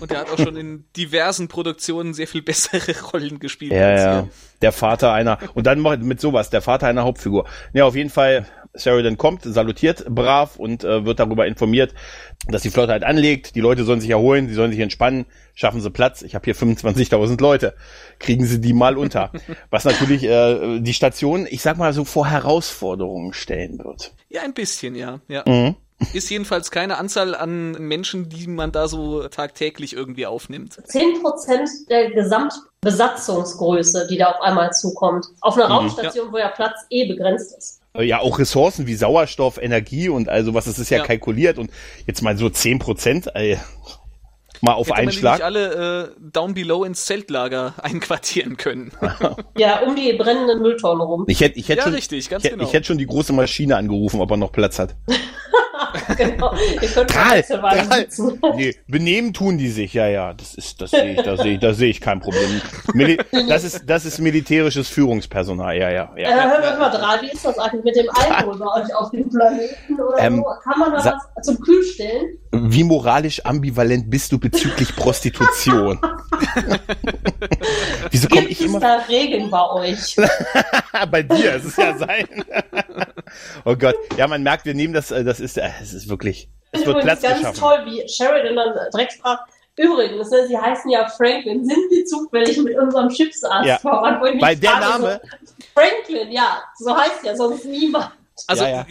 Und 0.00 0.10
er 0.10 0.20
hat 0.20 0.30
auch 0.30 0.38
schon 0.38 0.56
in 0.56 0.84
diversen 0.96 1.48
Produktionen 1.48 2.14
sehr 2.14 2.26
viel 2.26 2.42
bessere 2.42 2.94
Rollen 3.12 3.38
gespielt. 3.38 3.72
ja, 3.72 3.88
als 3.88 4.00
ja, 4.00 4.28
der 4.62 4.72
Vater 4.72 5.12
einer 5.12 5.38
und 5.54 5.66
dann 5.66 5.80
mit 5.80 6.20
sowas, 6.20 6.50
der 6.50 6.62
Vater 6.62 6.86
einer 6.86 7.04
Hauptfigur. 7.04 7.46
Ja, 7.72 7.84
auf 7.84 7.96
jeden 7.96 8.10
Fall 8.10 8.46
Sheridan 8.74 9.18
kommt, 9.18 9.42
salutiert 9.44 10.06
brav 10.08 10.56
und 10.56 10.82
äh, 10.82 11.04
wird 11.04 11.20
darüber 11.20 11.46
informiert, 11.46 11.94
dass 12.46 12.62
die 12.62 12.70
Flotte 12.70 12.92
halt 12.92 13.04
anlegt. 13.04 13.54
Die 13.54 13.60
Leute 13.60 13.84
sollen 13.84 14.00
sich 14.00 14.10
erholen, 14.10 14.48
sie 14.48 14.54
sollen 14.54 14.70
sich 14.70 14.80
entspannen, 14.80 15.26
schaffen 15.54 15.80
sie 15.80 15.90
Platz. 15.90 16.22
Ich 16.22 16.34
habe 16.34 16.44
hier 16.44 16.56
25.000 16.56 17.40
Leute, 17.40 17.74
kriegen 18.18 18.46
sie 18.46 18.60
die 18.60 18.72
mal 18.72 18.96
unter. 18.96 19.30
Was 19.70 19.84
natürlich 19.84 20.24
äh, 20.24 20.80
die 20.80 20.94
Station, 20.94 21.46
ich 21.48 21.60
sag 21.60 21.76
mal 21.76 21.92
so, 21.92 22.04
vor 22.04 22.26
Herausforderungen 22.26 23.34
stellen 23.34 23.78
wird. 23.78 24.14
Ja, 24.30 24.42
ein 24.42 24.54
bisschen, 24.54 24.94
ja. 24.94 25.20
ja. 25.28 25.44
Mhm. 25.46 25.76
Ist 26.12 26.30
jedenfalls 26.30 26.70
keine 26.70 26.98
Anzahl 26.98 27.34
an 27.34 27.72
Menschen, 27.72 28.28
die 28.28 28.46
man 28.46 28.72
da 28.72 28.88
so 28.88 29.26
tagtäglich 29.28 29.94
irgendwie 29.94 30.26
aufnimmt. 30.26 30.78
10% 30.88 31.88
der 31.88 32.10
Gesamtbesatzungsgröße, 32.10 34.06
die 34.10 34.18
da 34.18 34.26
auf 34.32 34.40
einmal 34.42 34.72
zukommt. 34.72 35.26
Auf 35.40 35.56
Mhm. 35.56 35.62
einer 35.62 35.74
Raumstation, 35.74 36.32
wo 36.32 36.38
ja 36.38 36.48
Platz 36.48 36.76
eh 36.90 37.06
begrenzt 37.06 37.56
ist. 37.56 37.80
Äh, 37.94 38.04
Ja, 38.04 38.20
auch 38.20 38.38
Ressourcen 38.38 38.86
wie 38.86 38.94
Sauerstoff, 38.94 39.58
Energie 39.58 40.08
und 40.08 40.28
also 40.28 40.54
was, 40.54 40.64
das 40.66 40.78
ist 40.78 40.90
ja, 40.90 40.98
Ja. 40.98 41.04
kalkuliert 41.04 41.58
und 41.58 41.70
jetzt 42.06 42.22
mal 42.22 42.36
so 42.36 42.48
10 42.48 42.78
Prozent, 42.78 43.28
ey, 43.34 43.58
mal 44.60 44.74
auf 44.74 44.86
Hätte 44.88 44.96
einen 44.98 45.06
man 45.06 45.14
Schlag. 45.14 45.34
nicht 45.34 45.44
alle 45.44 46.12
äh, 46.16 46.20
down 46.32 46.54
below 46.54 46.84
ins 46.84 47.04
Zeltlager 47.04 47.74
einquartieren 47.82 48.56
können. 48.56 48.92
Ja, 49.56 49.80
um 49.82 49.94
die 49.96 50.12
brennenden 50.14 50.62
Mülltonnen 50.62 51.02
rum. 51.06 51.24
Ich 51.28 51.40
hätte, 51.40 51.58
ich 51.58 51.68
hätte 51.68 51.78
Ja, 51.80 51.84
schon, 51.84 51.94
richtig, 51.94 52.28
ganz 52.30 52.44
ich, 52.44 52.50
genau. 52.50 52.64
ich 52.64 52.72
hätte 52.72 52.86
schon 52.86 52.98
die 52.98 53.06
große 53.06 53.32
Maschine 53.32 53.76
angerufen, 53.76 54.20
ob 54.20 54.30
er 54.30 54.36
noch 54.38 54.52
Platz 54.52 54.78
hat. 54.78 54.94
genau. 56.16 56.54
Ihr 56.80 56.88
könnt 56.88 57.10
Karl, 57.10 57.42
Karl. 57.42 58.06
Nee, 58.56 58.76
benehmen 58.86 59.32
tun 59.32 59.58
die 59.58 59.68
sich, 59.68 59.94
ja, 59.94 60.06
ja. 60.06 60.32
Das 60.34 60.54
ist, 60.54 60.80
das 60.80 60.90
sehe 60.90 61.12
ich, 61.12 61.22
da 61.22 61.36
sehe 61.36 61.54
ich, 61.54 61.60
da 61.60 61.74
sehe 61.74 61.90
ich 61.90 62.00
kein 62.00 62.20
Problem. 62.20 62.60
Mili 62.94 63.18
das 63.48 63.64
ist, 63.64 63.84
das 63.86 64.04
ist 64.04 64.18
militärisches 64.18 64.88
Führungspersonal, 64.88 65.76
ja, 65.76 65.90
ja, 65.90 66.12
Äh, 66.16 66.22
ja. 66.22 66.28
hör 66.28 66.78
mal, 66.78 66.90
Dra, 66.90 67.20
wie 67.22 67.30
ist 67.30 67.44
das 67.44 67.58
eigentlich 67.58 67.84
mit 67.84 67.96
dem 67.96 68.06
Alkohol 68.10 68.58
bei 68.58 68.82
euch 68.82 68.94
auf 68.94 69.10
dem 69.10 69.28
Planeten 69.28 70.00
oder 70.00 70.18
Ähm, 70.18 70.36
so? 70.36 70.44
Kann 70.62 70.78
man 70.78 70.92
da 70.92 71.20
was 71.34 71.44
zum 71.44 71.60
Kühl 71.60 71.82
stellen? 71.82 72.38
Wie 72.52 72.84
moralisch 72.84 73.44
ambivalent 73.44 74.10
bist 74.10 74.32
du 74.32 74.38
bezüglich 74.38 74.94
Prostitution? 74.96 75.98
Wieso 78.10 78.28
komme 78.28 78.40
Gibt 78.42 78.52
ich 78.52 78.60
es 78.60 78.66
immer 78.66 78.80
da 78.80 78.96
Regeln 79.08 79.50
bei 79.50 79.70
euch? 79.70 80.16
bei 81.10 81.22
dir? 81.22 81.54
Es 81.56 81.64
ist 81.64 81.78
ja 81.78 81.96
sein. 81.96 82.26
oh 83.64 83.76
Gott, 83.76 83.94
ja, 84.16 84.26
man 84.26 84.42
merkt, 84.42 84.64
wir 84.66 84.74
nehmen 84.74 84.92
das, 84.94 85.10
äh, 85.10 85.24
das 85.24 85.40
ist, 85.40 85.56
äh, 85.58 85.70
es 85.80 85.92
ist 85.94 86.08
wirklich, 86.08 86.48
es 86.72 86.80
wird 86.86 86.98
Übrigens 86.98 87.04
Platz 87.04 87.22
ganz 87.22 87.38
geschaffen. 87.38 87.60
toll, 87.60 87.86
wie 87.86 88.08
Sheridan 88.08 88.56
dann 88.56 88.74
direkt 88.92 89.12
fragt, 89.14 89.42
übrigens, 89.76 90.30
ne, 90.30 90.46
sie 90.46 90.58
heißen 90.58 90.90
ja 90.90 91.08
Franklin, 91.08 91.64
sind 91.64 91.90
sie 91.90 92.04
zufällig 92.04 92.58
mit 92.58 92.76
unserem 92.78 93.10
Schiffsarzt 93.10 93.66
Ja. 93.66 93.78
voran? 93.78 94.20
Weil 94.40 94.56
der 94.56 94.78
Name, 94.80 95.20
So, 95.22 95.60
Franklin, 95.74 96.30
ja, 96.32 96.62
so 96.78 96.96
heißt 96.96 97.24
ja 97.24 97.34
sonst 97.36 97.64
niemand. 97.64 98.10
Also, 98.46 98.64
Ja, 98.64 98.70
ja. 98.70 98.86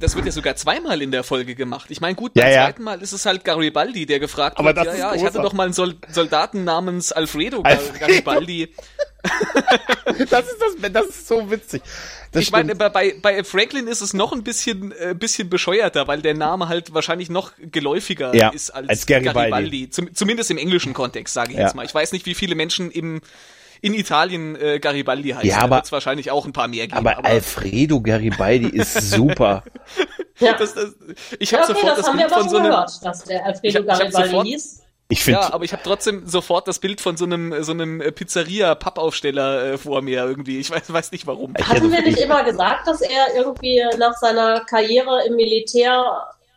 Das 0.00 0.14
wird 0.16 0.26
ja 0.26 0.32
sogar 0.32 0.56
zweimal 0.56 1.00
in 1.02 1.10
der 1.10 1.22
Folge 1.24 1.54
gemacht. 1.54 1.90
Ich 1.90 2.00
meine, 2.00 2.14
gut, 2.14 2.32
Ja, 2.34 2.44
beim 2.44 2.52
ja. 2.52 2.64
zweiten 2.66 2.82
Mal 2.82 3.02
ist 3.02 3.12
es 3.12 3.26
halt 3.26 3.44
Garibaldi, 3.44 4.06
der 4.06 4.20
gefragt 4.20 4.58
Aber 4.58 4.68
wird, 4.68 4.78
das 4.78 4.86
ja, 4.86 4.92
ist 4.92 4.98
ja, 5.00 5.14
ich 5.14 5.24
hatte 5.24 5.40
doch 5.42 5.52
mal 5.52 5.64
einen 5.64 5.72
Sol 5.72 5.96
Soldaten 6.10 6.64
namens 6.64 7.12
Alfredo, 7.12 7.62
Alfredo. 7.62 7.98
Garibaldi. 7.98 8.72
das 10.30 10.46
ist 10.46 10.58
das, 10.60 10.92
das 10.92 11.06
ist 11.06 11.28
so 11.28 11.50
witzig. 11.50 11.82
Das 12.32 12.42
Ich 12.42 12.52
meine, 12.52 12.74
stimmt. 12.74 12.92
bei, 12.92 13.14
bei 13.20 13.42
Franklin 13.44 13.86
ist 13.88 14.00
es 14.00 14.14
noch 14.14 14.32
ein 14.32 14.44
bisschen, 14.44 14.92
äh, 14.92 15.14
bisschen 15.18 15.48
bescheuerter, 15.50 16.06
weil 16.06 16.22
der 16.22 16.34
Name 16.34 16.68
halt 16.68 16.94
wahrscheinlich 16.94 17.28
noch 17.30 17.52
geläufiger 17.58 18.34
Ja, 18.34 18.50
ist 18.50 18.70
als, 18.70 18.88
als 18.88 19.06
Garibaldi. 19.06 19.90
Zum, 19.90 20.14
zumindest 20.14 20.50
im 20.50 20.58
englischen 20.58 20.92
Kontext, 20.94 21.34
sage 21.34 21.52
ich 21.52 21.58
Ja. 21.58 21.64
jetzt 21.64 21.74
mal. 21.74 21.84
Ich 21.84 21.94
weiß 21.94 22.12
nicht, 22.12 22.26
wie 22.26 22.34
viele 22.34 22.54
Menschen 22.54 22.90
im, 22.90 23.20
in 23.80 23.94
Italien 23.94 24.56
äh, 24.56 24.78
Garibaldi 24.78 25.30
heißen. 25.30 25.48
Ja, 25.48 25.58
Da 25.58 25.64
aber- 25.64 25.76
wird's 25.76 25.92
wahrscheinlich 25.92 26.30
auch 26.30 26.46
ein 26.46 26.52
paar 26.52 26.68
mehr 26.68 26.86
geben. 26.86 26.98
aber 26.98 27.24
Alfredo 27.24 28.00
Garibaldi 28.00 28.68
ist 28.68 28.92
super. 29.10 29.62
Ja, 30.40 30.52
das, 30.52 30.72
das, 30.74 30.94
ich 31.40 31.50
ja 31.50 31.58
habe 31.58 31.72
okay, 31.72 31.80
sofort 31.80 31.90
das 31.90 31.96
das, 31.98 32.06
haben 32.06 32.18
wir 32.18 32.26
Bild 32.26 32.32
aber 32.32 32.40
von 32.42 32.48
so 32.50 32.56
einem... 32.58 32.70
gehört, 32.70 33.04
dass 33.04 33.24
der 33.24 33.40
Ich 33.40 33.44
Alfredo 33.44 33.78
hab- 33.78 33.84
ich 33.84 33.90
hab 33.90 33.98
Garibaldi 33.98 34.28
sofort- 34.30 34.46
hieß. 34.46 34.82
Ich 35.08 35.24
finde, 35.24 35.40
Ja, 35.40 35.52
aber 35.52 35.64
ich 35.64 35.72
habe 35.72 35.82
trotzdem 35.82 36.26
sofort 36.28 36.68
das 36.68 36.78
Bild 36.78 37.00
von 37.00 37.16
so 37.16 37.24
einem 37.24 37.64
so 37.64 37.72
einem 37.72 37.98
Pizzeria-Pappaufsteller 38.68 39.72
äh, 39.72 39.78
vor 39.78 40.02
mir 40.02 40.22
irgendwie. 40.24 40.58
Ich 40.58 40.70
weiß, 40.70 40.92
weiß 40.92 41.12
nicht 41.12 41.26
warum. 41.26 41.54
Hatten 41.54 41.90
wir 41.90 42.02
nicht 42.02 42.18
ich- 42.18 42.24
immer 42.24 42.44
gesagt, 42.44 42.86
dass 42.86 43.00
er 43.00 43.34
irgendwie 43.34 43.82
nach 43.98 44.14
seiner 44.18 44.60
Karriere 44.60 45.26
im 45.26 45.34
Militär 45.36 46.04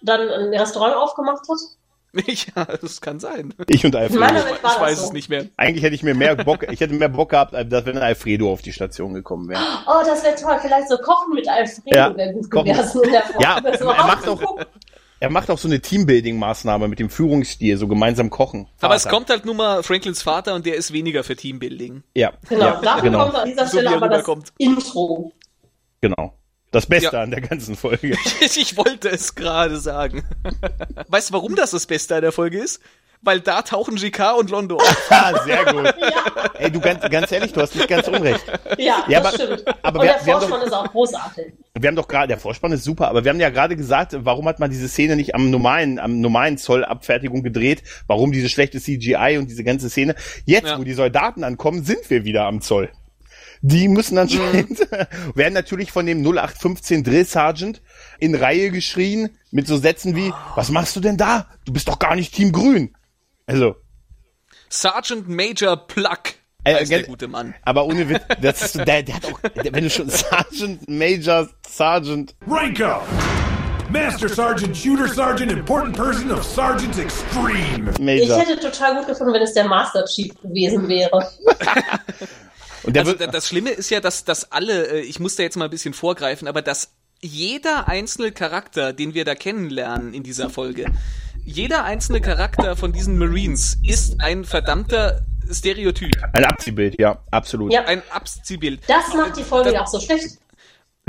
dann 0.02 0.30
ein 0.30 0.54
Restaurant 0.54 0.96
aufgemacht 0.96 1.42
hat? 1.50 1.58
ja, 2.56 2.66
das 2.82 3.00
kann 3.00 3.20
sein. 3.20 3.54
ich 3.68 3.86
und 3.86 3.96
Alfredo. 3.96 4.20
meiner 4.20 4.40
Ich, 4.46 4.56
ich 4.58 4.80
weiß 4.80 5.00
so. 5.00 5.06
es 5.06 5.14
nicht 5.14 5.30
mehr. 5.30 5.46
Eigentlich 5.58 5.84
hätte 5.84 5.96
ich 5.96 6.04
mir 6.04 6.14
mehr 6.14 6.36
Bock, 6.36 6.70
ich 6.70 6.80
hätte 6.80 6.94
mehr 6.94 7.10
Bock 7.10 7.30
gehabt, 7.30 7.56
als 7.56 7.70
wenn 7.86 7.98
Alfredo 7.98 8.52
auf 8.52 8.62
die 8.62 8.74
Station 8.74 9.14
gekommen 9.14 9.48
wäre. 9.50 9.62
Oh, 9.88 10.04
das 10.06 10.24
wäre 10.24 10.36
toll. 10.36 10.58
Vielleicht 10.62 10.90
so 10.90 10.98
Kochen 10.98 11.34
mit 11.34 11.48
Alfredo 11.48 11.96
Ja, 11.96 12.16
wäre 12.18 12.34
gut 12.34 12.52
Kochen. 12.52 12.66
gewesen. 12.74 13.02
In 13.04 13.12
der 13.12 13.22
Folge. 13.24 13.44
Ja, 13.44 13.62
So, 13.78 13.86
er 13.90 14.06
macht 14.06 14.24
ach, 14.26 14.28
auch-. 14.28 14.66
Er 15.22 15.30
macht 15.30 15.52
auch 15.52 15.58
so 15.60 15.68
eine 15.68 15.78
Teambuilding-Maßnahme 15.80 16.88
mit 16.88 16.98
dem 16.98 17.12
Führungsstil, 17.12 17.78
so 17.78 17.88
gemeinsam 17.88 18.32
kochen. 18.32 18.68
Aber 18.82 18.96
es 18.96 19.04
Vater. 19.04 19.16
kommt 19.16 19.30
halt 19.30 19.46
nur 19.46 19.54
mal 19.54 19.84
Franklins 19.84 20.24
Vater 20.24 20.56
und 20.56 20.66
der 20.66 20.76
ist 20.76 20.92
weniger 20.94 21.24
für 21.24 21.36
Teambuilding. 21.36 22.02
Ja, 22.16 22.34
Genau, 22.50 22.66
ja, 22.66 22.82
dafür 22.82 23.02
genau, 23.04 23.24
kommt 23.26 23.36
an 23.36 23.48
dieser 23.48 23.66
So 23.68 23.78
Stelle 23.78 23.90
er 23.92 23.96
aber 23.98 24.10
das 24.10 24.18
rüberkommt. 24.18 24.52
Intro. 24.58 25.32
genau. 26.02 26.34
Das 26.72 26.86
Beste 26.86 27.16
Ja. 27.18 27.24
an 27.24 27.32
der 27.32 27.42
ganzen 27.42 27.76
Folge. 27.76 28.16
Ich 28.42 28.78
wollte 28.78 29.10
es 29.10 29.36
gerade 29.36 29.78
sagen. 29.78 30.24
Weißt 31.08 31.30
du, 31.30 31.34
warum 31.34 31.56
das 31.56 31.72
das 31.72 31.86
Beste 31.86 32.16
an 32.16 32.22
der 32.22 32.32
Folge 32.32 32.60
ist? 32.60 32.82
Weil 33.24 33.40
da 33.40 33.62
tauchen 33.62 33.98
GK 33.98 34.32
und 34.40 34.50
Londo 34.50 34.78
auf. 34.78 35.08
Ah, 35.12 35.44
sehr 35.44 35.64
gut. 35.66 35.86
Ja, 35.86 36.24
Ey, 36.58 36.72
du 36.72 36.80
ganz, 36.80 37.08
ganz 37.10 37.32
ehrlich, 37.32 37.54
du 37.54 37.62
hast 37.62 37.76
nicht 37.76 37.88
ganz 37.88 38.08
unrecht. 38.08 38.42
ja, 38.80 39.04
Ja, 39.08 39.20
das 39.20 39.36
aber- 39.36 39.44
stimmt. 39.56 39.66
aber 39.84 40.00
Und 40.00 40.06
wir- 40.08 40.14
der 40.14 40.26
wir 40.26 40.34
Vorspann 40.34 40.62
ist 40.62 40.74
auch 40.74 40.92
großartig. 40.92 41.54
Wir 41.78 41.88
haben 41.88 41.96
doch 41.96 42.08
gerade, 42.08 42.28
der 42.30 42.38
Vorspann 42.40 42.72
ist 42.72 42.84
super, 42.84 43.10
aber 43.10 43.24
wir 43.24 43.30
haben 43.32 43.40
ja 43.40 43.50
gerade 43.50 43.76
gesagt, 43.76 44.16
warum 44.20 44.48
hat 44.48 44.60
man 44.60 44.70
diese 44.72 44.88
Szene 44.88 45.16
nicht 45.16 45.36
am 45.36 45.52
normalen, 45.52 46.00
am 46.00 46.20
normalen 46.20 46.58
Zollabfertigung 46.58 47.44
gedreht? 47.44 47.84
Warum 48.08 48.32
diese 48.32 48.50
schlechte 48.50 48.80
CGI 48.80 49.38
und 49.38 49.50
diese 49.52 49.64
ganze 49.64 49.90
Szene? 49.90 50.16
Jetzt, 50.46 50.68
Ja. 50.70 50.80
wo 50.80 50.84
die 50.84 50.94
Soldaten 50.94 51.44
ankommen, 51.44 51.84
sind 51.84 52.10
wir 52.10 52.24
wieder 52.24 52.46
am 52.46 52.62
Zoll. 52.62 52.90
Die 53.64 53.88
müssen 53.88 54.18
anscheinend, 54.18 54.80
werden 55.36 55.54
natürlich 55.54 55.92
von 55.92 56.06
dem 56.08 56.22
0815 56.26 57.04
Drill 57.04 57.26
Sergeant 57.26 57.82
in 58.20 58.34
Reihe 58.36 58.72
geschrien 58.72 59.30
mit 59.52 59.68
so 59.68 59.78
Sätzen 59.78 60.16
wie, 60.16 60.34
was 60.56 60.70
machst 60.72 60.96
du 60.96 61.00
denn 61.00 61.18
da? 61.18 61.48
Du 61.66 61.72
bist 61.74 61.88
doch 61.88 62.00
gar 62.00 62.16
nicht 62.16 62.34
Team 62.34 62.52
Grün. 62.52 62.96
Also, 63.46 63.76
Sergeant 64.70 65.28
Major 65.30 65.76
Pluck 65.88 66.34
Äh, 66.64 66.86
der 66.86 67.04
gute 67.04 67.28
Mann. 67.28 67.54
aber 67.64 67.86
ohne 67.86 68.08
Witz, 68.10 68.22
das 68.42 68.62
ist, 68.64 68.76
der, 68.78 69.04
der 69.04 69.16
hat 69.16 69.26
auch, 69.26 69.40
der, 69.42 69.74
wenn 69.74 69.84
du 69.84 69.90
schon 69.90 70.10
Sergeant, 70.10 70.88
Major, 70.90 71.48
Sergeant, 71.68 72.36
Ranko! 72.48 73.02
Master 73.90 74.30
Sergeant, 74.30 74.76
Shooter 74.78 75.08
Sergeant, 75.10 75.52
Important 75.52 75.96
Person 75.98 76.32
of 76.32 76.44
Sergeants 76.44 76.98
Extreme! 76.98 77.92
Ich 77.92 78.00
Major. 78.00 78.40
hätte 78.40 78.60
total 78.60 78.96
gut 78.98 79.08
gefunden, 79.08 79.34
wenn 79.34 79.42
es 79.42 79.54
der 79.54 79.66
Master 79.68 80.06
Chief 80.06 80.34
gewesen 80.42 80.88
wäre. 80.88 81.30
Und 82.84 82.96
der 82.96 83.06
Also 83.06 83.14
das 83.14 83.48
Schlimme 83.48 83.70
ist 83.72 83.90
ja, 83.90 84.00
dass, 84.00 84.24
dass 84.26 84.52
alle, 84.52 84.88
äh, 84.88 85.00
ich 85.02 85.20
muss 85.20 85.36
da 85.36 85.44
jetzt 85.44 85.58
mal 85.58 85.66
ein 85.66 85.72
bisschen 85.72 85.94
vorgreifen, 85.94 86.48
aber 86.48 86.62
dass 86.62 86.90
jeder 87.22 87.88
einzelne 87.88 88.32
Charakter, 88.32 88.94
den 88.94 89.14
wir 89.14 89.26
da 89.26 89.36
kennenlernen 89.36 90.14
in 90.14 90.24
dieser 90.24 90.50
Folge, 90.50 90.86
jeder 91.46 91.84
einzelne 91.84 92.22
Charakter 92.22 92.76
von 92.76 92.94
diesen 92.94 93.18
Marines 93.18 93.78
ist 93.84 94.20
ein 94.22 94.46
verdammter 94.46 95.22
Stereotyp, 95.52 96.16
Ein 96.34 96.46
Abziehbild, 96.46 97.00
ja, 97.00 97.20
absolut. 97.32 97.74
Ja. 97.74 97.86
ein 97.86 98.02
Abziehbild. 98.12 98.82
Das 98.88 99.14
macht 99.16 99.38
die 99.38 99.44
Folge 99.44 99.66
Das- 99.72 99.74
ja 99.74 99.82
auch 99.84 99.88
so 99.88 100.00
schlecht. 100.00 100.38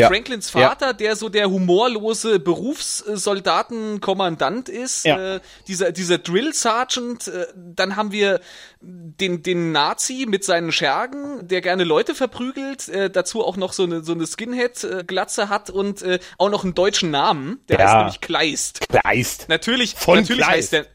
Ja. 0.00 0.08
Franklins 0.08 0.49
Vater, 0.50 0.94
der 0.94 1.16
so 1.16 1.28
der 1.28 1.50
humorlose 1.50 2.40
Berufssoldatenkommandant 2.40 4.68
ist, 4.68 5.04
Ja. 5.04 5.37
äh, 5.37 5.40
dieser, 5.68 5.92
dieser 5.92 6.18
Drill 6.18 6.52
Sergeant, 6.54 7.28
äh, 7.28 7.46
dann 7.54 7.94
haben 7.96 8.11
wir 8.11 8.40
den, 8.80 9.42
den 9.42 9.70
Nazi 9.72 10.26
mit 10.28 10.44
seinen 10.44 10.72
Schergen, 10.72 11.46
der 11.46 11.61
gerne 11.61 11.84
Leute 11.84 12.14
verprügelt, 12.14 12.88
äh, 12.88 13.11
dazu 13.11 13.44
auch 13.44 13.56
noch 13.56 13.72
so 13.75 13.84
eine, 13.84 14.02
so 14.02 14.12
eine 14.12 14.26
Skinhead-Glatze 14.26 15.49
hat 15.49 15.70
und 15.70 16.02
äh, 16.02 16.18
auch 16.38 16.49
noch 16.50 16.64
einen 16.64 16.75
deutschen 16.75 17.11
Namen, 17.11 17.61
der 17.68 17.78
Ja. 17.78 17.84
heißt 17.87 17.96
nämlich 17.96 18.20
Kleist. 18.20 18.88
Kleist. 18.88 19.49
Natürlich, 19.49 19.94
Von 19.94 20.18
natürlich 20.20 20.44
Kleist. 20.46 20.72
heißt 20.72 20.87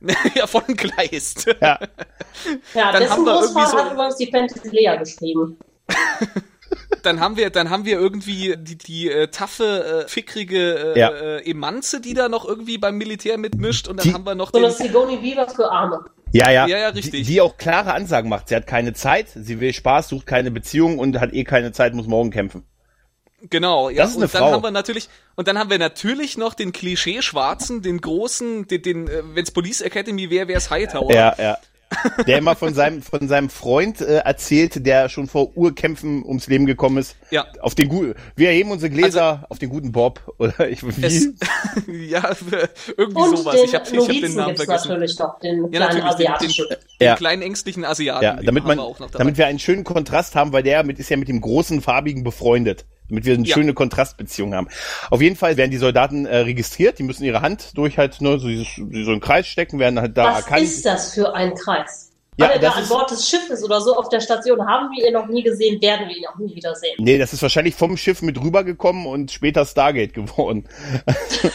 der, 0.00 0.02
ja, 0.34 0.46
von 0.46 0.64
Kleist. 0.76 1.46
Ja. 1.46 1.78
Ja, 2.74 2.92
Dann 2.92 3.00
dessen 3.00 3.12
haben 3.12 3.24
wir 3.24 3.34
irgendwie 3.34 3.54
Großvater 3.54 3.70
so- 3.70 3.78
hat 3.84 3.92
übrigens 3.92 4.16
die 4.16 4.30
Fantasy 4.30 4.68
Lea 4.68 4.96
geschrieben. 4.98 5.58
dann 7.02 7.20
haben 7.20 7.36
wir, 7.36 7.50
dann 7.50 7.70
haben 7.70 7.84
wir 7.84 7.98
irgendwie 7.98 8.54
die, 8.56 8.76
die 8.78 9.08
äh, 9.10 9.28
taffe, 9.28 10.04
äh, 10.04 10.08
fickrige 10.08 10.94
äh, 10.94 10.98
Ja. 10.98 11.08
äh, 11.10 11.50
Emanze, 11.50 12.00
die 12.00 12.14
da 12.14 12.28
noch 12.28 12.44
irgendwie 12.46 12.78
beim 12.78 12.96
Militär 12.96 13.38
mitmischt 13.38 13.88
und 13.88 13.98
dann 13.98 14.08
Die- 14.08 14.14
haben 14.14 14.24
wir 14.26 14.34
noch 14.34 14.50
So 14.52 14.58
den, 14.58 14.64
eine 14.66 14.74
Sigourney 14.74 15.22
Weaver 15.22 15.48
für 15.48 15.70
Arme. 15.70 16.04
Ja, 16.32 16.50
ja. 16.50 16.66
Ja, 16.66 16.78
ja, 16.78 16.88
richtig. 16.88 17.12
Die, 17.12 17.22
die 17.24 17.40
auch 17.42 17.56
klare 17.58 17.92
Ansagen 17.92 18.30
macht. 18.30 18.48
Sie 18.48 18.56
hat 18.56 18.66
keine 18.66 18.94
Zeit, 18.94 19.26
sie 19.34 19.60
will 19.60 19.72
Spaß, 19.74 20.08
sucht 20.08 20.26
keine 20.26 20.50
Beziehung 20.50 20.98
und 20.98 21.20
hat 21.20 21.32
eh 21.34 21.44
keine 21.44 21.72
Zeit, 21.72 21.92
muss 21.94 22.06
morgen 22.06 22.30
kämpfen. 22.30 22.64
genau, 23.50 23.90
ja, 23.90 23.98
Das 24.02 24.10
ist 24.12 24.16
eine 24.16 24.24
und 24.26 24.34
dann 24.34 24.40
Frau. 24.42 24.52
haben 24.52 24.62
wir 24.62 24.70
natürlich, 24.70 25.08
und 25.34 25.48
dann 25.48 25.58
haben 25.58 25.68
wir 25.68 25.78
natürlich 25.78 26.38
noch 26.38 26.54
den 26.54 26.72
Klischee-Schwarzen, 26.72 27.82
den 27.82 28.00
großen, 28.00 28.66
den, 28.66 28.82
den 28.82 29.08
äh, 29.08 29.22
wenn's 29.34 29.50
Police 29.50 29.80
Academy 29.82 30.30
wäre, 30.30 30.48
wär's 30.48 30.70
Hightower. 30.70 31.12
Ja, 31.12 31.34
ja. 31.38 31.58
Der 32.26 32.38
immer 32.38 32.56
von 32.56 32.74
seinem, 32.74 33.02
von 33.02 33.28
seinem 33.28 33.48
Freund 33.50 34.00
äh, 34.00 34.18
erzählt, 34.18 34.84
der 34.86 35.08
schon 35.08 35.26
vor 35.28 35.56
Urkämpfen 35.56 36.24
ums 36.24 36.46
Leben 36.46 36.66
gekommen 36.66 36.98
ist. 36.98 37.16
Ja. 37.30 37.46
Auf 37.60 37.74
den 37.74 37.88
guten, 37.88 38.14
wir 38.36 38.50
heben 38.50 38.70
unsere 38.70 38.90
Gläser 38.90 39.44
auf 39.48 39.58
den 39.58 39.68
guten 39.70 39.92
Bob. 39.92 40.20
Oder 40.38 40.68
ich, 40.68 40.82
wie? 40.84 41.04
Es, 41.04 41.24
ja, 41.86 42.34
irgendwie 42.96 43.20
Und 43.20 43.36
sowas. 43.38 43.54
den 43.56 43.64
Ich 43.64 43.74
habe 43.74 43.84
ich 43.90 43.98
hab 43.98 44.06
den 44.08 44.34
Namen 44.34 44.56
vergessen. 44.56 44.88
natürlich 44.88 45.18
noch, 45.18 45.38
den 45.40 45.72
Ja, 45.72 45.78
kleinen 45.80 45.80
natürlich, 45.80 45.92
den, 45.92 46.18
den, 46.18 46.26
asiatischen. 46.32 46.66
den 46.68 47.06
Ja. 47.06 47.16
kleinen 47.16 47.42
ängstlichen 47.42 47.84
Asiaten. 47.84 48.24
ja, 48.24 48.36
damit 48.42 48.64
man, 48.64 48.78
wir 48.78 48.82
auch 48.84 48.98
noch 48.98 49.10
dabei. 49.10 49.18
damit 49.24 49.38
wir 49.38 49.46
einen 49.46 49.58
schönen 49.58 49.84
Kontrast 49.84 50.34
haben, 50.34 50.52
weil 50.52 50.62
der 50.62 50.84
mit, 50.84 50.98
ist 50.98 51.08
ja 51.10 51.16
mit 51.16 51.28
dem 51.28 51.40
großen 51.40 51.80
Farbigen 51.80 52.24
befreundet. 52.24 52.84
Damit 53.12 53.26
wir 53.26 53.34
eine 53.34 53.44
Ja. 53.46 53.54
schöne 53.54 53.74
Kontrastbeziehung 53.74 54.54
haben. 54.54 54.68
Auf 55.10 55.20
jeden 55.20 55.36
Fall 55.36 55.58
werden 55.58 55.70
die 55.70 55.76
Soldaten 55.76 56.24
äh, 56.24 56.38
registriert, 56.38 56.98
die 56.98 57.02
müssen 57.02 57.24
ihre 57.24 57.42
Hand 57.42 57.76
durch 57.76 57.98
halt 57.98 58.22
nur 58.22 58.38
so, 58.40 58.48
dieses, 58.48 58.74
so 58.76 58.82
einen 59.12 59.20
Kreis 59.20 59.46
stecken, 59.46 59.78
werden 59.78 60.00
halt 60.00 60.16
da 60.16 60.28
Was 60.32 60.44
erkannt. 60.44 60.62
ist 60.62 60.86
das 60.86 61.12
für 61.12 61.34
ein 61.34 61.54
Kreis? 61.54 62.08
Ja, 62.38 62.46
Hat 62.46 62.54
er 62.54 62.60
da 62.60 62.70
an 62.70 62.88
Bord 62.88 63.10
des 63.10 63.28
Schiffes 63.28 63.62
oder 63.62 63.82
so 63.82 63.94
auf 63.94 64.08
der 64.08 64.20
Station? 64.20 64.66
Haben 64.66 64.88
wir 64.96 65.06
ihn 65.06 65.12
noch 65.12 65.26
nie 65.26 65.42
gesehen, 65.42 65.78
werden 65.82 66.08
wir 66.08 66.16
ihn 66.16 66.24
auch 66.26 66.38
nie 66.38 66.54
wieder 66.56 66.74
sehen. 66.74 66.94
Nee, 66.96 67.18
das 67.18 67.34
ist 67.34 67.42
wahrscheinlich 67.42 67.74
vom 67.74 67.98
Schiff 67.98 68.22
mit 68.22 68.40
rübergekommen 68.42 69.04
und 69.06 69.30
später 69.30 69.66
Stargate 69.66 70.14
geworden. 70.14 70.66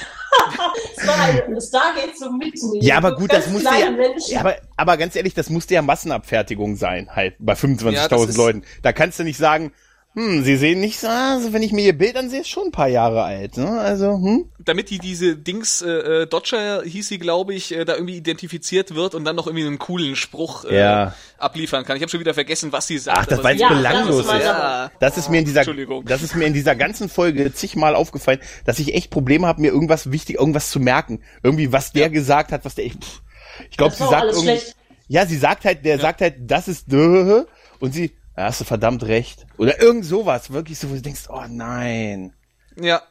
Stargate 1.60 2.16
zum 2.16 2.38
Mitnehmen. 2.38 2.82
Ja, 2.82 2.98
aber 2.98 3.16
gut, 3.16 3.34
das 3.34 3.50
musste 3.50 3.70
ja, 3.70 3.90
ja 4.28 4.40
aber, 4.42 4.56
aber 4.76 4.98
ganz 4.98 5.16
ehrlich, 5.16 5.34
das 5.34 5.50
musste 5.50 5.74
ja 5.74 5.82
Massenabfertigung 5.82 6.76
sein, 6.76 7.10
halt, 7.16 7.34
bei 7.40 7.54
Ja, 7.54 8.08
das 8.08 8.12
25.000 8.12 8.30
ist- 8.30 8.38
Leuten. 8.38 8.64
Da 8.84 8.94
kannst 8.94 9.18
du 9.20 9.24
nicht 9.24 9.38
sagen, 9.38 9.72
hm, 10.18 10.44
sie 10.44 10.58
sehen 10.58 10.80
nicht 10.80 11.00
so, 11.00 11.06
also 11.08 11.54
wenn 11.54 11.62
ich 11.62 11.72
mir 11.72 11.86
ihr 11.86 11.96
Bild 11.96 12.16
ansehe, 12.18 12.42
ist 12.42 12.50
schon 12.50 12.70
ein 12.70 12.72
paar 12.72 12.88
Jahre 12.88 13.22
alt, 13.22 13.56
ne? 13.56 13.70
Also, 13.80 14.14
hm? 14.14 14.46
Damit 14.58 14.90
die 14.90 14.98
diese 14.98 15.36
Dings, 15.36 15.84
äh, 15.84 16.24
äh, 16.24 16.26
Dodger 16.26 16.82
hieß 16.84 17.08
sie, 17.08 17.20
glaube 17.20 17.54
ich, 17.54 17.72
äh, 17.72 17.86
da 17.86 17.94
irgendwie 17.94 18.18
identifiziert 18.18 18.96
wird 18.96 19.14
und 19.14 19.26
dann 19.26 19.36
noch 19.36 19.46
irgendwie 19.46 19.68
einen 19.68 19.78
coolen 19.78 20.16
Spruch 20.16 20.66
äh, 20.66 20.76
Ja. 20.76 21.14
abliefern 21.38 21.86
kann. 21.86 21.98
Ich 21.98 22.02
habe 22.02 22.10
schon 22.10 22.20
wieder 22.20 22.34
vergessen, 22.34 22.72
was 22.72 22.88
sie 22.88 22.98
sagt. 22.98 23.16
Ach, 23.20 23.26
das 23.28 23.38
aber 23.38 23.44
war 23.44 23.52
jetzt 23.52 23.62
Ja, 23.62 23.68
belanglos 23.70 24.26
das 24.26 24.36
ist 24.38 24.42
Ja. 24.42 24.92
Das 25.00 25.18
ist 25.20 25.30
mir 25.30 25.38
in 25.38 25.46
dieser, 25.46 25.66
das 26.06 26.24
ist 26.24 26.36
mir 26.36 26.46
in 26.46 26.54
dieser 26.54 26.76
ganzen 26.76 27.10
Folge 27.10 27.54
zigmal 27.54 27.94
aufgefallen, 27.94 28.40
dass 28.66 28.80
ich 28.80 28.96
echt 28.96 29.12
Probleme 29.12 29.46
habe, 29.46 29.62
mir 29.62 29.72
irgendwas 29.72 30.12
wichtig, 30.12 30.40
irgendwas 30.40 30.72
zu 30.72 30.80
merken. 30.80 31.22
Irgendwie, 31.44 31.72
was 31.72 31.92
der 31.92 32.10
gesagt 32.10 32.52
hat, 32.52 32.66
was 32.66 32.74
der, 32.74 32.86
ich, 32.86 32.94
pff, 32.94 33.22
ich 33.70 33.78
glaube, 33.78 33.96
sie 33.96 34.08
sagt 34.08 34.24
irgendwie, 34.26 34.42
schlecht. 34.42 34.76
ja, 35.08 35.28
sie 35.28 35.38
sagt 35.38 35.64
halt, 35.64 35.86
der 35.86 36.00
sagt 36.00 36.22
halt, 36.22 36.38
das 36.40 36.68
ist 36.68 36.92
dö, 36.92 37.46
und 37.80 37.94
sie, 37.94 38.14
ja, 38.38 38.44
hast 38.44 38.62
du 38.62 38.66
verdammt 38.66 39.04
recht. 39.04 39.46
Oder 39.58 39.82
irgend 39.82 40.06
sowas, 40.06 40.52
wirklich 40.54 40.78
so, 40.80 40.90
wo 40.90 40.94
du 40.96 41.02
denkst, 41.02 41.26
oh 41.30 41.44
nein. 41.50 42.34
Ja, 42.80 43.02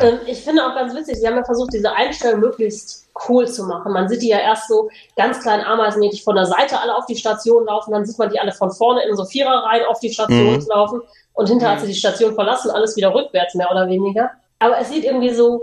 Ähm, 0.00 0.18
ich 0.26 0.42
finde 0.42 0.66
auch 0.66 0.74
ganz 0.74 0.92
witzig, 0.96 1.16
sie 1.20 1.26
haben 1.28 1.36
ja 1.36 1.44
versucht, 1.44 1.72
diese 1.72 1.92
Einstellung 1.92 2.40
möglichst 2.40 3.08
cool 3.28 3.46
zu 3.46 3.62
machen. 3.64 3.92
Man 3.92 4.08
sieht 4.08 4.20
die 4.20 4.28
ja 4.30 4.38
erst 4.40 4.66
so 4.66 4.90
ganz 5.16 5.40
kleinen 5.40 5.62
ameisenmäßig 5.64 6.24
von 6.24 6.34
der 6.34 6.46
Seite 6.46 6.80
alle 6.80 6.96
auf 6.96 7.06
die 7.06 7.14
Station 7.14 7.64
laufen, 7.66 7.92
dann 7.92 8.04
sieht 8.04 8.18
man 8.18 8.30
die 8.30 8.40
alle 8.40 8.50
von 8.52 8.72
vorne 8.72 9.02
in 9.08 9.14
so 9.14 9.24
Viererreihen 9.24 9.86
auf 9.86 10.00
die 10.00 10.12
Station 10.12 10.54
Mhm. 10.56 10.66
laufen 10.68 11.02
und 11.34 11.48
hinterher, 11.48 11.74
als 11.74 11.82
sie 11.82 11.88
die 11.92 11.94
Station 11.98 12.34
verlassen, 12.34 12.72
alles 12.72 12.96
wieder 12.96 13.14
rückwärts, 13.14 13.54
mehr 13.54 13.70
oder 13.70 13.86
weniger. 13.88 14.32
Aber 14.58 14.78
es 14.80 14.88
sieht 14.88 15.04
irgendwie 15.04 15.32
so 15.32 15.62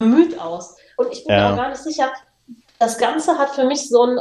bemüht 0.00 0.36
aus. 0.40 0.74
Und 0.96 1.12
ich 1.12 1.24
bin 1.24 1.36
Ja. 1.36 1.46
mir 1.48 1.52
auch 1.52 1.56
gar 1.58 1.68
nicht 1.68 1.82
sicher, 1.82 2.10
das 2.80 2.98
Ganze 2.98 3.38
hat 3.38 3.50
für 3.50 3.64
mich 3.64 3.88
so 3.88 4.02
ein, 4.04 4.18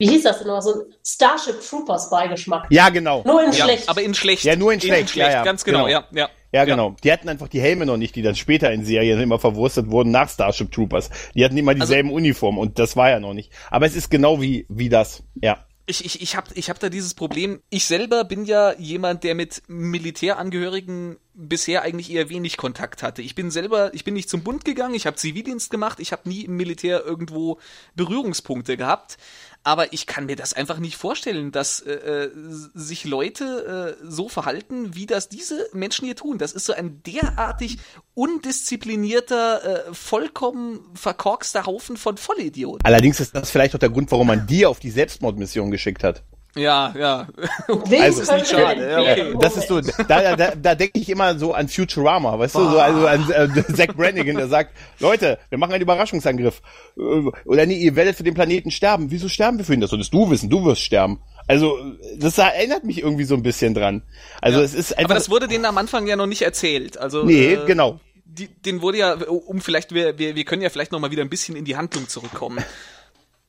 wie 0.00 0.08
hieß 0.08 0.22
das 0.22 0.38
denn 0.38 0.48
noch, 0.48 0.62
so 0.62 0.72
ein 0.72 0.80
Starship 1.06 1.60
Troopers 1.60 2.08
Beigeschmack. 2.08 2.66
Ja, 2.70 2.88
genau. 2.88 3.22
Nur 3.26 3.44
in 3.44 3.52
ja 3.52 3.64
schlecht. 3.64 3.88
aber 3.88 4.02
in 4.02 4.14
schlecht. 4.14 4.44
Ja, 4.44 4.56
nur 4.56 4.72
in 4.72 4.80
schlecht, 4.80 5.14
ja, 5.14 5.30
ja, 5.30 5.44
ganz 5.44 5.62
genau, 5.62 5.84
genau. 5.84 5.90
ja, 5.90 6.04
ja. 6.12 6.28
Ja, 6.52 6.64
genau. 6.64 6.96
Die 7.04 7.12
hatten 7.12 7.28
einfach 7.28 7.46
die 7.46 7.60
Helme 7.60 7.86
noch 7.86 7.96
nicht, 7.96 8.16
die 8.16 8.22
dann 8.22 8.34
später 8.34 8.72
in 8.72 8.84
Serien 8.84 9.20
immer 9.20 9.38
verwurstet 9.38 9.90
wurden 9.90 10.10
nach 10.10 10.28
Starship 10.28 10.72
Troopers. 10.72 11.10
Die 11.34 11.44
hatten 11.44 11.56
immer 11.56 11.74
dieselben 11.74 12.10
Uniformen 12.10 12.58
und 12.58 12.78
das 12.78 12.96
war 12.96 13.10
ja 13.10 13.20
noch 13.20 13.34
nicht. 13.34 13.52
Aber 13.70 13.86
es 13.86 13.94
ist 13.94 14.10
genau 14.10 14.40
wie, 14.40 14.66
wie 14.68 14.88
das. 14.88 15.22
Ja. 15.40 15.64
Ich, 15.86 16.04
ich, 16.04 16.22
ich 16.22 16.36
habe 16.36 16.48
ich 16.54 16.70
hab 16.70 16.78
da 16.78 16.88
dieses 16.88 17.14
Problem. 17.14 17.60
Ich 17.68 17.84
selber 17.84 18.24
bin 18.24 18.44
ja 18.44 18.74
jemand, 18.78 19.22
der 19.22 19.34
mit 19.34 19.62
Militärangehörigen 19.66 21.18
bisher 21.34 21.82
eigentlich 21.82 22.12
eher 22.12 22.28
wenig 22.28 22.56
Kontakt 22.56 23.02
hatte. 23.02 23.22
Ich 23.22 23.34
bin 23.34 23.50
selber, 23.50 23.92
ich 23.94 24.04
bin 24.04 24.14
nicht 24.14 24.28
zum 24.28 24.42
Bund 24.42 24.64
gegangen, 24.64 24.94
ich 24.94 25.06
habe 25.06 25.16
Zivildienst 25.16 25.70
gemacht, 25.70 25.98
ich 25.98 26.12
habe 26.12 26.28
nie 26.28 26.42
im 26.42 26.56
Militär 26.56 27.04
irgendwo 27.04 27.58
Berührungspunkte 27.96 28.76
gehabt. 28.76 29.16
Aber 29.62 29.92
ich 29.92 30.06
kann 30.06 30.26
mir 30.26 30.36
das 30.36 30.54
einfach 30.54 30.78
nicht 30.78 30.96
vorstellen, 30.96 31.52
dass 31.52 31.80
äh, 31.80 31.92
äh, 31.92 32.30
sich 32.34 33.04
Leute 33.04 33.96
äh, 34.00 34.04
so 34.08 34.28
verhalten, 34.28 34.94
wie 34.94 35.04
das 35.04 35.28
diese 35.28 35.68
Menschen 35.72 36.06
hier 36.06 36.16
tun. 36.16 36.38
Das 36.38 36.52
ist 36.52 36.64
so 36.64 36.72
ein 36.72 37.02
derartig 37.02 37.78
undisziplinierter, 38.14 39.88
äh, 39.90 39.94
vollkommen 39.94 40.80
verkorkster 40.94 41.66
Haufen 41.66 41.98
von 41.98 42.16
Vollidioten. 42.16 42.84
Allerdings 42.84 43.20
ist 43.20 43.34
das 43.34 43.50
vielleicht 43.50 43.74
auch 43.74 43.78
der 43.78 43.90
Grund, 43.90 44.10
warum 44.10 44.28
man 44.28 44.46
die 44.46 44.64
auf 44.64 44.80
die 44.80 44.90
Selbstmordmission 44.90 45.70
geschickt 45.70 46.04
hat. 46.04 46.22
Ja, 46.56 46.92
ja. 46.98 47.28
Wem 47.68 48.02
Also, 48.02 48.18
könnte 48.18 48.20
ist 48.22 48.32
nicht 48.32 48.48
schade, 48.48 48.90
ja, 48.90 49.00
okay. 49.00 49.34
Das 49.40 49.56
ist 49.56 49.68
so, 49.68 49.80
da, 49.80 50.34
da, 50.34 50.52
da 50.56 50.74
denke 50.74 50.98
ich 50.98 51.08
immer 51.08 51.38
so 51.38 51.54
an 51.54 51.68
Futurama, 51.68 52.38
weißt 52.38 52.56
du, 52.56 52.70
so 52.70 52.78
also 52.80 53.06
an 53.06 53.30
äh, 53.30 53.72
Zach 53.72 53.94
Brannigan, 53.96 54.36
der 54.36 54.48
sagt, 54.48 54.76
Leute, 54.98 55.38
wir 55.48 55.58
machen 55.58 55.72
einen 55.74 55.82
Überraschungsangriff. 55.82 56.60
Äh, 56.96 57.00
Oder 57.44 57.66
nee, 57.66 57.76
ihr 57.76 57.94
werdet 57.94 58.16
für 58.16 58.24
den 58.24 58.34
Planeten 58.34 58.72
sterben. 58.72 59.10
Wieso 59.12 59.28
sterben 59.28 59.58
wir 59.58 59.64
für 59.64 59.74
ihn? 59.74 59.80
Das 59.80 59.90
solltest 59.90 60.12
du 60.12 60.28
wissen, 60.28 60.50
du 60.50 60.64
wirst 60.64 60.82
sterben. 60.82 61.20
Also, 61.46 61.78
das 62.16 62.36
erinnert 62.38 62.82
mich 62.84 63.00
irgendwie 63.00 63.24
so 63.24 63.34
ein 63.36 63.42
bisschen 63.44 63.72
dran. 63.74 64.02
Also, 64.40 64.58
Ja. 64.58 64.64
es 64.64 64.74
ist 64.74 64.92
einfach. 64.92 65.04
Aber 65.10 65.14
das 65.14 65.30
wurde 65.30 65.46
denen 65.46 65.64
am 65.64 65.78
Anfang 65.78 66.06
ja 66.08 66.16
noch 66.16 66.26
nicht 66.26 66.42
erzählt. 66.42 66.98
Also 66.98 67.24
nee, 67.24 67.54
äh, 67.54 67.64
genau. 67.66 68.00
Die, 68.24 68.48
den 68.48 68.82
wurde 68.82 68.98
ja, 68.98 69.14
um 69.14 69.60
vielleicht, 69.60 69.92
wir, 69.92 70.18
wir, 70.18 70.34
wir 70.36 70.44
können 70.44 70.62
ja 70.62 70.68
vielleicht 70.70 70.92
noch 70.92 71.00
mal 71.00 71.10
wieder 71.10 71.22
ein 71.22 71.30
bisschen 71.30 71.56
in 71.56 71.64
die 71.64 71.76
Handlung 71.76 72.08
zurückkommen. 72.08 72.58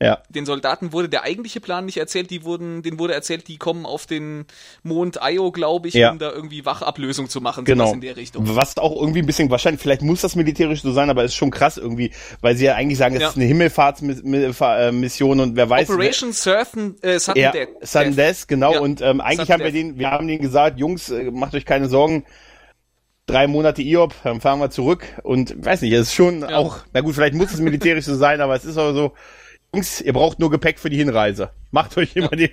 Ja. 0.02 0.18
Den 0.30 0.48
Soldaten 0.48 0.94
wurde 0.94 1.10
der 1.10 1.24
eigentliche 1.24 1.62
Plan 1.62 1.86
nicht 1.86 1.98
erzählt, 1.98 2.32
die 2.32 2.44
wurden, 2.44 2.82
denen 2.82 2.98
wurde 2.98 3.14
erzählt, 3.14 3.48
die 3.48 3.58
kommen 3.58 3.86
auf 3.86 4.08
den 4.08 4.46
Mond 4.82 5.20
Io, 5.24 5.52
glaube 5.52 5.88
ich, 5.90 5.94
Ja. 5.94 6.12
um 6.12 6.18
da 6.18 6.32
irgendwie 6.32 6.66
Wachablösung 6.66 7.30
zu 7.30 7.40
machen, 7.40 7.66
Genau. 7.66 7.84
sowas 7.86 7.94
in 7.96 8.02
der 8.02 8.16
Richtung. 8.18 8.44
Was 8.56 8.78
auch 8.80 9.00
irgendwie 9.00 9.20
ein 9.20 9.28
bisschen 9.28 9.52
wahrscheinlich, 9.52 9.80
vielleicht 9.82 10.02
muss 10.02 10.22
das 10.22 10.36
militärisch 10.36 10.82
so 10.82 10.92
sein, 10.92 11.10
aber 11.12 11.24
es 11.24 11.32
ist 11.32 11.36
schon 11.38 11.52
krass 11.52 11.78
irgendwie, 11.78 12.12
weil 12.42 12.56
sie 12.56 12.66
ja 12.66 12.74
eigentlich 12.76 12.98
sagen, 12.98 13.16
es 13.16 13.22
Ja. 13.22 13.30
ist 13.30 13.36
eine 13.36 13.46
Himmelfahrtsmission 13.46 15.40
und 15.40 15.56
wer 15.56 15.70
weiß. 15.70 15.90
Operation 15.90 16.34
Surfen, 16.34 16.96
äh, 17.04 17.20
Sudden 17.20 17.40
Ja, 17.42 17.52
Death. 17.52 17.70
Sudden 17.82 18.16
Death, 18.16 18.48
genau. 18.48 18.74
Ja, 18.74 18.80
Und 18.80 19.02
ähm, 19.02 19.22
eigentlich 19.22 19.38
Sudden 19.48 19.54
haben 19.54 19.60
wir 19.64 19.72
Death. 19.72 19.76
den, 19.92 20.00
wir 20.00 20.10
haben 20.12 20.28
denen 20.28 20.42
gesagt, 20.42 20.80
Jungs, 20.80 21.10
äh, 21.12 21.30
macht 21.32 21.54
euch 21.54 21.66
keine 21.66 21.88
Sorgen. 21.90 22.26
Drei 23.28 23.46
Monate 23.48 23.82
IOP, 23.84 24.16
dann 24.24 24.42
fahren 24.42 24.60
wir 24.60 24.72
zurück. 24.72 25.06
Und 25.24 25.64
weiß 25.64 25.82
nicht, 25.84 25.94
es 25.94 26.08
ist 26.08 26.14
schon 26.16 26.42
Ja. 26.42 26.58
auch, 26.58 26.78
na 26.92 27.02
gut, 27.02 27.14
vielleicht 27.16 27.36
muss 27.36 27.54
es 27.54 27.60
militärisch 27.60 28.06
so 28.06 28.16
sein, 28.16 28.42
aber 28.42 28.56
es 28.56 28.66
ist 28.66 28.78
aber 28.78 28.94
so, 28.94 29.14
Jungs, 29.74 30.02
ihr 30.02 30.14
braucht 30.14 30.40
nur 30.40 30.50
Gepäck 30.52 30.80
für 30.80 30.90
die 30.90 30.98
Hinreise. 30.98 31.52
Macht 31.72 31.98
euch 31.98 32.16
immer 32.16 32.30
die. 32.30 32.50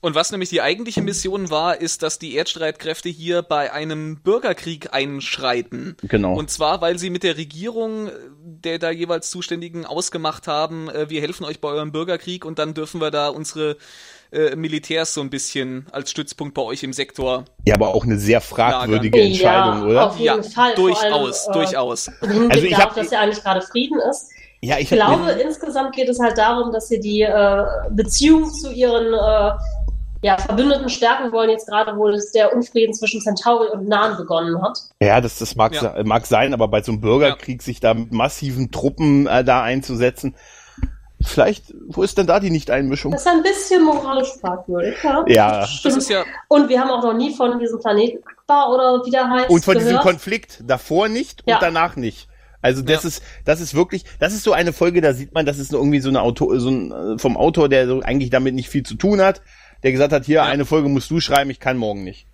Und 0.00 0.14
was 0.14 0.30
nämlich 0.30 0.50
die 0.50 0.60
eigentliche 0.60 1.02
Mission 1.02 1.50
war, 1.50 1.80
ist, 1.80 2.02
dass 2.02 2.18
die 2.18 2.34
Erdstreitkräfte 2.34 3.08
hier 3.08 3.42
bei 3.42 3.72
einem 3.72 4.20
Bürgerkrieg 4.20 4.92
einschreiten. 4.92 5.96
Genau. 6.02 6.34
Und 6.36 6.50
zwar, 6.50 6.80
weil 6.80 6.98
sie 6.98 7.10
mit 7.10 7.22
der 7.24 7.36
Regierung 7.36 8.08
äh, 8.08 8.12
der 8.60 8.78
da 8.78 8.90
jeweils 8.90 9.30
Zuständigen 9.30 9.86
ausgemacht 9.86 10.46
haben, 10.46 10.88
äh, 10.88 11.08
wir 11.10 11.20
helfen 11.20 11.44
euch 11.44 11.60
bei 11.60 11.68
eurem 11.68 11.90
Bürgerkrieg 11.90 12.44
und 12.44 12.58
dann 12.58 12.74
dürfen 12.74 13.00
wir 13.00 13.10
da 13.10 13.28
unsere 13.28 13.76
äh, 14.30 14.54
Militärs 14.56 15.14
so 15.14 15.20
ein 15.20 15.30
bisschen 15.30 15.86
als 15.90 16.10
Stützpunkt 16.10 16.54
bei 16.54 16.62
euch 16.62 16.82
im 16.82 16.92
Sektor. 16.92 17.44
ja, 17.64 17.74
aber 17.74 17.88
auch 17.94 18.04
eine 18.04 18.18
sehr 18.18 18.40
fragwürdige 18.40 19.18
Ja, 19.20 19.24
Entscheidung, 19.26 19.88
oder? 19.90 20.10
auf 20.10 20.18
jeden 20.18 20.44
Fall. 20.44 20.74
vor 20.74 20.84
durchaus, 20.90 21.48
allem, 21.48 21.50
äh, 21.50 21.58
durchaus. 21.64 22.08
Also 22.50 22.64
ich 22.66 22.76
hab- 22.76 22.94
dass 22.94 23.10
ja 23.10 23.20
eigentlich 23.20 23.42
gerade 23.42 23.62
Frieden 23.62 23.98
ist. 24.10 24.30
Ja, 24.60 24.76
ich 24.76 24.90
Ich 24.90 24.98
glaube, 24.98 25.30
insgesamt 25.32 25.94
geht 25.94 26.08
es 26.08 26.18
halt 26.18 26.36
darum, 26.36 26.72
dass 26.72 26.88
sie 26.88 26.98
die 27.00 27.22
äh, 27.22 27.64
Beziehung 27.90 28.50
zu 28.52 28.72
ihren 28.72 29.14
äh, 29.14 29.52
ja, 30.22 30.36
Verbündeten 30.36 30.88
stärken 30.88 31.30
wollen, 31.30 31.50
jetzt 31.50 31.68
gerade, 31.68 31.96
wo 31.96 32.08
es 32.08 32.32
der 32.32 32.52
Unfrieden 32.52 32.92
zwischen 32.92 33.20
Centauri 33.20 33.68
und 33.68 33.86
Nahen 33.88 34.16
begonnen 34.16 34.60
hat. 34.60 34.78
Ja, 35.00 35.20
das, 35.20 35.38
das 35.38 35.54
mag, 35.54 35.74
Ja. 35.74 35.94
mag 36.04 36.26
sein, 36.26 36.52
aber 36.54 36.66
bei 36.66 36.82
so 36.82 36.90
einem 36.92 37.00
Bürgerkrieg 37.00 37.62
sich 37.62 37.78
da 37.78 37.94
mit 37.94 38.10
massiven 38.12 38.72
Truppen 38.72 39.28
äh, 39.28 39.44
da 39.44 39.62
einzusetzen, 39.62 40.34
vielleicht, 41.24 41.72
wo 41.88 42.02
ist 42.02 42.18
denn 42.18 42.26
da 42.26 42.40
die 42.40 42.50
Nicht-Einmischung? 42.50 43.12
Das 43.12 43.20
ist 43.22 43.28
ein 43.28 43.42
bisschen 43.44 43.84
moralisch 43.84 44.32
fragwürdig, 44.40 44.96
ja. 45.04 45.24
Ja. 45.28 45.60
Das 45.60 45.84
ist 45.84 46.10
ja, 46.10 46.24
Und 46.48 46.68
wir 46.68 46.80
haben 46.80 46.90
auch 46.90 47.02
noch 47.04 47.14
nie 47.14 47.34
von 47.34 47.58
diesem 47.60 47.78
Planeten 47.78 48.18
Akbar 48.26 48.72
oder 48.74 49.04
wie 49.06 49.10
der 49.10 49.28
heißt 49.30 49.50
Und 49.50 49.64
von 49.64 49.74
diesem 49.74 49.90
gehört. 49.90 50.04
Konflikt 50.04 50.62
davor 50.66 51.08
nicht 51.08 51.42
und 51.42 51.50
Ja. 51.50 51.58
danach 51.60 51.94
nicht. 51.96 52.27
Also 52.60 52.82
das 52.82 53.04
ist, 53.04 53.22
das 53.44 53.60
ist 53.60 53.74
wirklich, 53.74 54.04
das 54.18 54.32
ist 54.32 54.42
so 54.42 54.52
eine 54.52 54.72
Folge, 54.72 55.00
da 55.00 55.12
sieht 55.12 55.32
man, 55.32 55.46
das 55.46 55.58
ist 55.58 55.72
irgendwie 55.72 56.00
so 56.00 56.08
eine 56.08 56.22
Autor, 56.22 56.58
so 56.58 56.70
ein, 56.70 56.90
äh, 56.90 57.18
vom 57.18 57.36
Autor, 57.36 57.68
der 57.68 57.86
so 57.86 58.00
eigentlich 58.00 58.30
damit 58.30 58.54
nicht 58.54 58.68
viel 58.68 58.82
zu 58.82 58.96
tun 58.96 59.20
hat, 59.20 59.42
der 59.82 59.92
gesagt 59.92 60.12
hat, 60.12 60.24
hier, 60.24 60.42
eine 60.42 60.64
Folge 60.64 60.88
musst 60.88 61.10
du 61.10 61.20
schreiben, 61.20 61.50
ich 61.50 61.60
kann 61.60 61.76
morgen 61.76 62.02
nicht. 62.02 62.26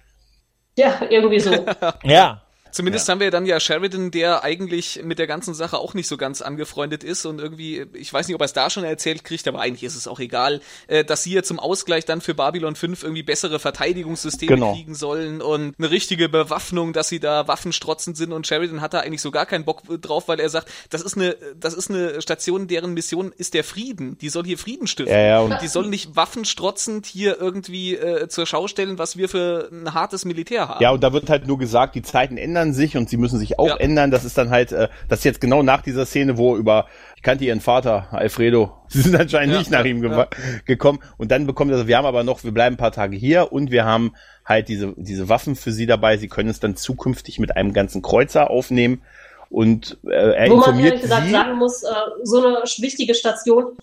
Ja, 0.77 1.03
irgendwie 1.09 1.41
so. 1.41 1.67
Ja. 2.03 2.44
Zumindest 2.75 3.09
haben 3.09 3.21
wir 3.21 3.31
dann 3.31 3.47
ja 3.47 3.61
Sheridan, 3.61 4.11
der 4.11 4.43
eigentlich 4.43 5.01
mit 5.05 5.19
der 5.21 5.27
ganzen 5.29 5.55
Sache 5.55 5.79
auch 5.79 5.95
nicht 5.95 6.09
so 6.09 6.17
ganz 6.17 6.43
angefreundet 6.43 7.05
ist 7.05 7.25
und 7.25 7.41
irgendwie, 7.41 7.87
ich 7.95 8.13
weiß 8.13 8.27
nicht, 8.27 8.35
ob 8.35 8.41
er 8.43 8.47
es 8.47 8.53
da 8.53 8.69
schon 8.69 8.83
erzählt 8.83 9.23
kriegt, 9.23 9.47
aber 9.47 9.61
eigentlich 9.61 9.85
ist 9.85 9.95
es 9.95 10.09
auch 10.09 10.19
egal, 10.19 10.61
äh, 10.89 11.05
dass 11.05 11.23
sie 11.23 11.33
ja 11.35 11.43
zum 11.45 11.61
Ausgleich 11.61 12.05
dann 12.05 12.21
für 12.21 12.35
Babylon 12.35 12.75
5 12.75 13.03
irgendwie 13.05 13.23
bessere 13.23 13.61
Verteidigungssysteme 13.61 14.49
Genau. 14.55 14.73
kriegen 14.75 14.95
sollen 14.95 15.41
und 15.41 15.75
eine 15.79 15.91
richtige 15.91 16.29
Bewaffnung, 16.29 16.93
dass 16.93 17.09
sie 17.09 17.21
da 17.21 17.47
waffenstrotzend 17.47 18.17
sind 18.17 18.33
und 18.33 18.47
Sheridan 18.47 18.81
hat 18.81 18.93
da 18.93 19.01
eigentlich 19.01 19.23
so 19.23 19.31
gar 19.31 19.47
keinen 19.47 19.65
Bock 19.65 19.83
drauf, 20.03 20.27
weil 20.29 20.41
er 20.41 20.49
sagt, 20.49 20.69
das 20.91 21.01
ist 21.03 21.17
eine, 21.17 21.37
das 21.59 21.75
ist 21.75 21.91
eine 21.91 22.21
Station, 22.23 22.67
deren 22.67 22.93
Mission 22.93 23.33
ist 23.37 23.55
der 23.55 23.63
Frieden. 23.65 24.19
Die 24.19 24.29
soll 24.31 24.45
hier 24.45 24.59
Frieden 24.59 24.87
stiften. 24.89 25.15
Ja, 25.15 25.21
ja, 25.23 25.41
und- 25.41 25.63
die 25.63 25.69
soll 25.69 25.87
nicht 25.87 26.17
waffenstrotzend 26.17 27.07
hier 27.07 27.41
irgendwie 27.41 27.95
äh, 27.95 28.29
zur 28.29 28.47
Schau 28.47 28.67
stellen, 28.69 28.99
was 28.99 29.17
wir 29.17 29.29
für 29.29 29.69
ein 29.73 29.95
hartes 29.95 30.25
Militär 30.25 30.69
haben. 30.69 30.83
Ja, 30.83 30.91
und 30.91 31.03
da 31.03 31.13
wird 31.13 31.31
halt 31.31 31.47
nur 31.47 31.59
gesagt, 31.59 31.95
die 31.95 32.03
Zeiten 32.03 32.37
ändern 32.37 32.64
sich 32.73 32.97
und 32.97 33.09
sie 33.11 33.17
müssen 33.17 33.39
sich 33.39 33.59
auch 33.59 33.69
Ja. 33.69 33.77
ändern. 33.77 34.11
Das 34.11 34.25
ist 34.25 34.39
dann 34.39 34.51
halt, 34.51 34.73
äh, 34.73 34.89
das 35.09 35.21
ist 35.21 35.25
jetzt 35.25 35.41
genau 35.41 35.63
nach 35.63 35.83
dieser 35.83 36.07
Szene, 36.07 36.39
wo 36.39 36.57
über, 36.57 36.87
ich 37.17 37.23
kannte 37.23 37.45
ihren 37.45 37.61
Vater, 37.61 38.09
Alfredo, 38.13 38.73
sie 38.89 39.03
sind 39.03 39.17
anscheinend 39.17 39.53
Ja, 39.53 39.59
nicht 39.59 39.71
nach 39.71 39.85
ihm 39.85 40.01
ge 40.01 40.11
ja. 40.11 40.29
gekommen. 40.65 41.01
Und 41.19 41.31
dann 41.31 41.47
bekommt 41.47 41.71
er, 41.73 41.87
wir 41.87 41.97
haben 41.99 42.07
aber 42.07 42.25
noch, 42.25 42.45
wir 42.45 42.53
bleiben 42.53 42.75
ein 42.75 42.79
paar 42.79 42.93
Tage 42.93 43.17
hier 43.17 43.53
und 43.53 43.71
wir 43.71 43.85
haben 43.85 44.15
halt 44.45 44.69
diese, 44.69 44.95
diese 44.97 45.29
Waffen 45.29 45.57
für 45.57 45.73
sie 45.73 45.87
dabei. 45.87 46.17
Sie 46.17 46.29
können 46.29 46.49
es 46.49 46.61
dann 46.61 46.77
zukünftig 46.77 47.39
mit 47.39 47.57
einem 47.57 47.73
ganzen 47.73 48.01
Kreuzer 48.03 48.51
aufnehmen. 48.51 49.03
Und 49.51 49.99
äh, 50.07 50.11
er 50.35 50.51
Wo 50.51 50.57
man 50.57 50.79
ehrlich 50.79 51.03
gesagt 51.03 51.27
sie. 51.27 51.31
sagen 51.33 51.57
muss, 51.59 51.83
äh, 51.83 51.89
so 52.25 52.39
eine 52.45 52.57
wichtige 52.79 53.15
Station 53.15 53.77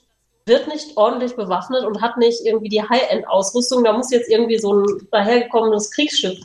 wird 0.46 0.67
nicht 0.67 0.98
ordentlich 0.98 1.36
bewaffnet 1.36 1.84
und 1.86 2.02
hat 2.02 2.17
nicht 2.17 2.41
irgendwie 2.46 2.67
die 2.70 2.82
High-End-Ausrüstung. 2.82 3.84
Da 3.84 3.94
muss 3.94 4.12
jetzt 4.12 4.30
irgendwie 4.30 4.58
so 4.58 4.74
ein 4.74 4.86
dahergekommenes 5.12 5.91
Kriegsschiff 5.91 6.39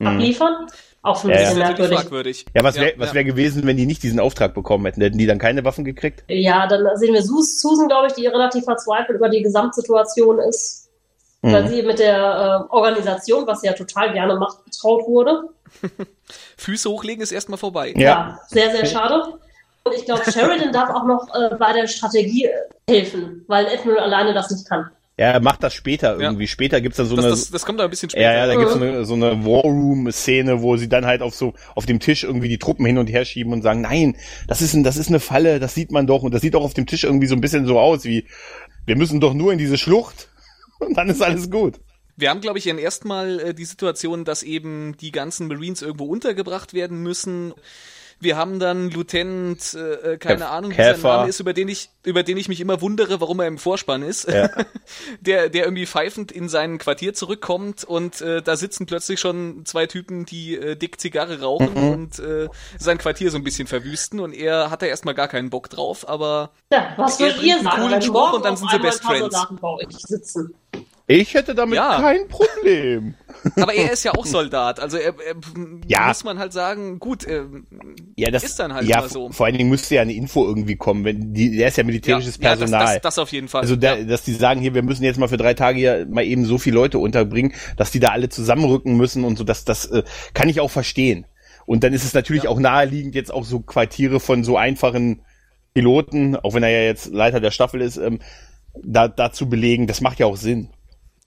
abliefern. 0.00 0.66
Auch 1.04 1.20
schon 1.20 1.30
ein 1.32 1.36
Mhm. 1.36 1.42
Ja, 1.42 1.42
ja. 1.42 1.48
bisschen 1.48 1.58
natürlich 1.58 1.90
merkwürdig. 1.90 1.98
fragwürdig. 2.00 2.46
ja, 2.54 2.62
was 2.64 2.76
wäre 2.76 2.92
was 2.96 3.08
ja. 3.08 3.14
wär 3.14 3.24
gewesen, 3.24 3.66
wenn 3.66 3.76
die 3.76 3.86
nicht 3.86 4.02
diesen 4.02 4.20
Auftrag 4.20 4.54
bekommen 4.54 4.84
hätten? 4.86 5.00
Hätten 5.00 5.18
die 5.18 5.26
dann 5.26 5.38
keine 5.38 5.64
Waffen 5.64 5.84
gekriegt? 5.84 6.22
Ja, 6.28 6.66
dann 6.66 6.84
sehen 6.96 7.12
wir 7.14 7.22
Sus- 7.22 7.60
Susan, 7.60 7.88
glaube 7.88 8.06
ich, 8.06 8.12
die 8.12 8.26
relativ 8.26 8.64
verzweifelt 8.64 9.18
über 9.18 9.28
die 9.28 9.42
Gesamtsituation 9.42 10.38
ist. 10.38 10.88
weil 11.44 11.66
sie 11.66 11.82
mit 11.82 11.98
der 11.98 12.68
äh, 12.70 12.72
Organisation, 12.72 13.44
was 13.48 13.62
sie 13.62 13.66
ja 13.66 13.72
total 13.72 14.12
gerne 14.12 14.36
macht, 14.36 14.64
betraut 14.64 15.04
wurde. 15.08 15.48
Füße 16.56 16.88
hochlegen 16.88 17.20
ist 17.20 17.32
erstmal 17.32 17.58
vorbei. 17.58 17.92
Ja, 17.96 18.38
sehr, 18.48 18.70
sehr 18.70 18.86
schade. 18.86 19.38
Und 19.84 19.94
ich 19.96 20.04
glaube, 20.04 20.22
Sheridan 20.30 20.72
darf 20.72 20.90
auch 20.90 21.04
noch 21.04 21.26
äh, 21.34 21.56
bei 21.56 21.72
der 21.72 21.88
Strategie 21.88 22.44
äh, 22.44 22.52
helfen, 22.88 23.44
weil 23.48 23.66
Admiral 23.66 24.04
alleine 24.04 24.32
das 24.34 24.52
nicht 24.52 24.68
kann. 24.68 24.88
Ja, 25.18 25.26
er 25.32 25.40
macht 25.40 25.62
das 25.62 25.74
später 25.74 26.18
irgendwie. 26.18 26.48
Später 26.48 26.80
gibt's 26.80 26.96
dann 26.96 27.06
so 27.06 27.16
Das, 27.16 27.24
eine. 27.26 27.34
das, 27.34 27.50
das 27.50 27.66
kommt 27.66 27.78
da 27.80 27.84
ein 27.84 27.90
bisschen 27.90 28.08
später. 28.08 28.24
ja, 28.24 28.32
ja, 28.32 28.46
da 28.46 28.56
gibt's 28.56 28.72
so 28.72 28.80
eine, 28.80 29.04
so 29.04 29.14
eine 29.14 29.44
War 29.44 29.62
Room-Szene, 29.62 30.62
wo 30.62 30.76
sie 30.78 30.88
dann 30.88 31.04
halt 31.04 31.20
auf 31.20 31.34
so 31.34 31.52
auf 31.74 31.84
dem 31.84 32.00
Tisch 32.00 32.24
irgendwie 32.24 32.48
die 32.48 32.58
Truppen 32.58 32.86
hin 32.86 32.96
und 32.96 33.08
her 33.08 33.24
schieben 33.24 33.52
und 33.52 33.62
sagen, 33.62 33.82
nein, 33.82 34.16
das 34.48 34.62
ist 34.62 34.72
ein, 34.72 34.84
das 34.84 34.96
ist 34.96 35.08
eine 35.08 35.20
Falle, 35.20 35.60
das 35.60 35.74
sieht 35.74 35.92
man 35.92 36.06
doch 36.06 36.22
und 36.22 36.32
das 36.32 36.40
sieht 36.40 36.56
auch 36.56 36.64
auf 36.64 36.74
dem 36.74 36.86
Tisch 36.86 37.04
irgendwie 37.04 37.26
so 37.26 37.34
ein 37.34 37.42
bisschen 37.42 37.66
so 37.66 37.78
aus 37.78 38.04
wie, 38.04 38.26
wir 38.86 38.96
müssen 38.96 39.20
doch 39.20 39.34
nur 39.34 39.52
in 39.52 39.58
diese 39.58 39.76
Schlucht 39.76 40.30
und 40.80 40.96
dann 40.96 41.10
ist 41.10 41.22
alles 41.22 41.50
gut. 41.50 41.78
Wir 42.16 42.30
haben, 42.30 42.40
glaube 42.40 42.58
ich, 42.58 42.64
dann 42.64 42.78
erstmal 42.78 43.40
äh, 43.40 43.54
die 43.54 43.64
Situation, 43.64 44.24
dass 44.24 44.42
eben 44.42 44.96
die 44.98 45.12
ganzen 45.12 45.48
Marines 45.48 45.82
irgendwo 45.82 46.04
untergebracht 46.04 46.74
werden 46.74 46.98
müssen. 47.02 47.52
Wir 48.22 48.36
haben 48.36 48.58
dann 48.58 48.90
Lieutenant, 48.90 49.74
äh, 49.74 50.12
äh, 50.12 50.16
keine 50.18 50.44
Käf- 50.44 50.48
Ahnung, 50.48 50.70
wie 50.70 50.76
sein. 50.76 51.00
Name 51.02 51.28
ist, 51.28 51.40
über 51.40 51.52
den 51.52 51.68
ich, 51.68 51.90
über 52.04 52.22
den 52.22 52.36
ich 52.36 52.48
mich 52.48 52.60
immer 52.60 52.80
wundere, 52.80 53.20
warum 53.20 53.40
er 53.40 53.46
im 53.48 53.58
Vorspann 53.58 54.02
ist. 54.02 54.28
Ja. 54.30 54.48
der, 55.20 55.48
der 55.48 55.64
irgendwie 55.64 55.86
pfeifend 55.86 56.30
in 56.32 56.48
sein 56.48 56.78
Quartier 56.78 57.14
zurückkommt 57.14 57.84
und 57.84 58.20
äh, 58.20 58.42
da 58.42 58.56
sitzen 58.56 58.86
plötzlich 58.86 59.20
schon 59.20 59.64
zwei 59.64 59.86
Typen, 59.86 60.24
die 60.26 60.56
äh, 60.56 60.76
dick 60.76 61.00
Zigarre 61.00 61.40
rauchen 61.40 61.74
Mhm. 61.74 61.88
und 61.90 62.18
äh, 62.18 62.48
sein 62.78 62.98
Quartier 62.98 63.30
so 63.30 63.36
ein 63.38 63.44
bisschen 63.44 63.66
verwüsten 63.66 64.20
und 64.20 64.32
er 64.32 64.70
hat 64.70 64.82
da 64.82 64.86
erstmal 64.86 65.14
gar 65.14 65.28
keinen 65.28 65.50
Bock 65.50 65.68
drauf, 65.70 66.08
aber 66.08 66.50
Ja, 66.72 66.94
was 66.96 67.18
Er 67.20 67.30
bringt 67.32 67.42
ihr 67.44 67.54
einen 67.56 67.64
sagen, 67.64 67.82
coolen 67.82 68.02
Spruch 68.02 68.32
und 68.34 68.44
dann 68.44 68.56
sind 68.56 68.70
sie 68.70 68.78
Best 68.78 69.02
Friends. 69.02 69.36
Ich 71.20 71.34
hätte 71.34 71.54
damit 71.54 71.76
Ja. 71.76 72.00
kein 72.00 72.28
Problem. 72.28 73.14
aber 73.56 73.74
er 73.74 73.92
ist 73.92 74.04
ja 74.04 74.12
auch 74.12 74.24
Soldat, 74.24 74.78
also 74.78 74.96
er, 74.96 75.14
er 75.18 75.34
Ja. 75.88 76.08
muss 76.08 76.22
man 76.22 76.38
halt 76.38 76.52
sagen, 76.52 76.98
gut, 77.00 77.24
äh, 77.24 77.42
Ja, 78.16 78.30
das 78.30 78.44
ist 78.44 78.58
dann 78.58 78.72
halt 78.72 78.86
ja, 78.86 79.00
immer 79.00 79.08
so. 79.08 79.30
Vor 79.30 79.46
allen 79.46 79.56
Dingen 79.58 79.68
müsste 79.68 79.96
ja 79.96 80.02
eine 80.02 80.12
Info 80.12 80.46
irgendwie 80.46 80.76
kommen, 80.76 81.04
wenn 81.04 81.34
die, 81.34 81.56
der 81.56 81.68
ist 81.68 81.76
ja 81.76 81.84
militärisches 81.84 82.36
ja, 82.36 82.50
Personal. 82.50 82.80
das, 82.80 82.92
das, 82.94 83.02
das 83.02 83.18
auf 83.18 83.32
jeden 83.32 83.48
Fall. 83.48 83.62
Also, 83.62 83.76
da, 83.76 83.96
ja. 83.96 84.04
dass 84.04 84.22
die 84.22 84.32
sagen, 84.32 84.60
hier, 84.60 84.74
wir 84.74 84.82
müssen 84.82 85.02
jetzt 85.04 85.18
mal 85.18 85.28
für 85.28 85.36
drei 85.36 85.54
Tage 85.54 85.78
hier 85.78 86.06
mal 86.08 86.24
eben 86.24 86.44
so 86.44 86.58
viele 86.58 86.76
Leute 86.76 86.98
unterbringen, 86.98 87.52
dass 87.76 87.90
die 87.90 88.00
da 88.00 88.10
alle 88.10 88.28
zusammenrücken 88.28 88.96
müssen 88.96 89.24
und 89.24 89.36
so, 89.36 89.44
das, 89.44 89.64
das 89.64 89.86
äh, 89.86 90.04
kann 90.34 90.48
ich 90.48 90.60
auch 90.60 90.70
verstehen. 90.70 91.26
Und 91.66 91.84
dann 91.84 91.92
ist 91.92 92.04
es 92.04 92.14
natürlich 92.14 92.48
auch 92.48 92.58
naheliegend, 92.58 93.14
jetzt 93.14 93.32
auch 93.32 93.44
so 93.44 93.60
Quartiere 93.60 94.20
von 94.20 94.44
so 94.44 94.56
einfachen 94.56 95.22
Piloten, 95.74 96.36
auch 96.36 96.54
wenn 96.54 96.62
er 96.62 96.70
ja 96.70 96.82
jetzt 96.82 97.06
Leiter 97.12 97.40
der 97.40 97.50
Staffel 97.50 97.80
ist, 97.80 97.96
ähm, 97.96 98.20
da, 98.82 99.08
da 99.08 99.32
zu 99.32 99.48
belegen, 99.48 99.86
das 99.86 100.00
macht 100.00 100.18
ja 100.18 100.26
auch 100.26 100.36
Sinn. 100.36 100.68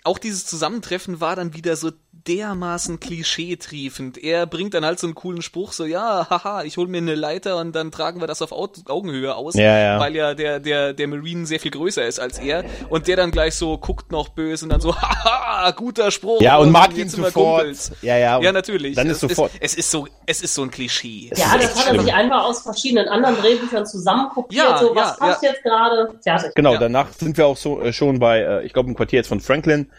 Auch 0.05 0.19
dieses 0.19 0.45
Zusammentreffen 0.45 1.19
war 1.19 1.35
dann 1.35 1.53
wieder 1.53 1.75
so 1.75 1.91
dermaßen 2.27 2.99
klischeetriefend. 2.99 4.17
Er 4.17 4.45
bringt 4.47 4.73
dann 4.73 4.85
halt 4.85 4.99
so 4.99 5.05
einen 5.07 5.15
coolen 5.15 5.41
Spruch, 5.41 5.73
so, 5.73 5.85
ja, 5.85 6.27
haha, 6.29 6.63
ich 6.63 6.77
hol 6.77 6.87
mir 6.87 6.97
eine 6.97 7.13
Leiter 7.15 7.57
und 7.57 7.75
dann 7.75 7.91
tragen 7.91 8.19
wir 8.19 8.27
das 8.27 8.41
auf 8.41 8.51
Au 8.51 8.67
Augenhöhe 8.87 9.35
aus, 9.35 9.55
Ja, 9.55 9.77
ja. 9.77 9.99
weil 9.99 10.15
ja 10.15 10.33
der, 10.33 10.59
der, 10.59 10.93
der 10.93 11.07
Marine 11.07 11.45
sehr 11.45 11.59
viel 11.59 11.71
größer 11.71 12.05
ist 12.05 12.19
als 12.19 12.39
er. 12.39 12.63
Und 12.89 13.07
der 13.07 13.17
dann 13.17 13.31
gleich 13.31 13.55
so 13.55 13.77
guckt 13.77 14.11
noch 14.11 14.29
böse 14.29 14.65
und 14.65 14.69
dann 14.69 14.81
so, 14.81 14.95
haha, 15.01 15.44
guter 15.73 16.11
Spruch. 16.11 16.41
Ja, 16.41 16.57
und 16.57 16.71
mag 16.71 16.95
ihn 16.97 17.09
sofort. 17.09 17.33
Kumpels. 17.33 17.91
Ja, 18.01 18.17
ja. 18.17 18.39
Ja, 18.41 18.51
natürlich. 18.51 18.95
Dann 18.95 19.07
es, 19.07 19.13
ist 19.23 19.29
sofort. 19.29 19.51
Es, 19.59 19.71
es 19.73 19.77
ist 19.79 19.91
so, 19.91 20.07
es 20.25 20.41
ist 20.41 20.53
so 20.53 20.63
ein 20.63 20.71
Klischee. 20.71 21.29
Es 21.31 21.39
Ja, 21.39 21.55
ist 21.55 21.63
das 21.63 21.75
hat 21.79 21.85
er 21.87 21.89
schlimm. 21.93 22.05
sich 22.05 22.13
einfach 22.13 22.43
aus 22.43 22.61
verschiedenen 22.61 23.07
anderen 23.07 23.35
Drehbüchern 23.37 23.85
zusammenkopiert. 23.85 24.63
Ja, 24.63 24.77
so, 24.77 24.95
was 24.95 25.11
ja, 25.11 25.25
passt 25.27 25.43
jetzt 25.43 25.63
gerade? 25.63 26.09
Fertig. 26.23 26.53
Genau, 26.55 26.73
Ja. 26.73 26.79
danach 26.79 27.11
sind 27.13 27.37
wir 27.37 27.47
auch 27.47 27.57
so 27.57 27.81
äh, 27.81 27.91
schon 27.93 28.19
bei, 28.19 28.39
äh, 28.39 28.65
ich 28.65 28.73
glaube, 28.73 28.89
im 28.89 28.95
Quartier 28.95 29.17
jetzt 29.19 29.27
von 29.27 29.39
Franklin 29.39 29.89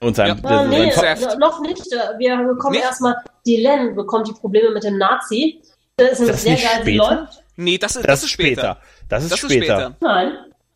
und 0.00 0.16
seinem, 0.16 0.40
Ja. 0.42 0.64
Äh, 0.64 0.68
nee, 0.68 0.90
sein 0.90 1.18
noch 1.38 1.60
nicht. 1.60 1.84
Wir 2.18 2.36
bekommen 2.38 2.74
erstmal, 2.76 3.16
die 3.46 3.56
Len 3.56 3.94
bekommt 3.94 4.28
die 4.28 4.32
Probleme 4.32 4.70
mit 4.70 4.84
dem 4.84 4.98
Nazi. 4.98 5.60
Das 5.96 6.18
ist 6.20 6.28
Das 6.28 6.42
sehr 6.42 6.56
geil, 6.56 6.64
sie 6.84 6.92
später? 6.96 7.14
läuft. 7.20 7.44
Nee, 7.56 7.78
das, 7.78 7.94
ist 7.96 8.08
das, 8.08 8.22
ist 8.24 8.30
später. 8.30 8.78
Das 9.08 9.22
ist 9.22 9.30
Das 9.32 9.42
ist 9.42 9.50
später. 9.50 9.64
später. 9.80 9.96
Nein, 10.00 10.32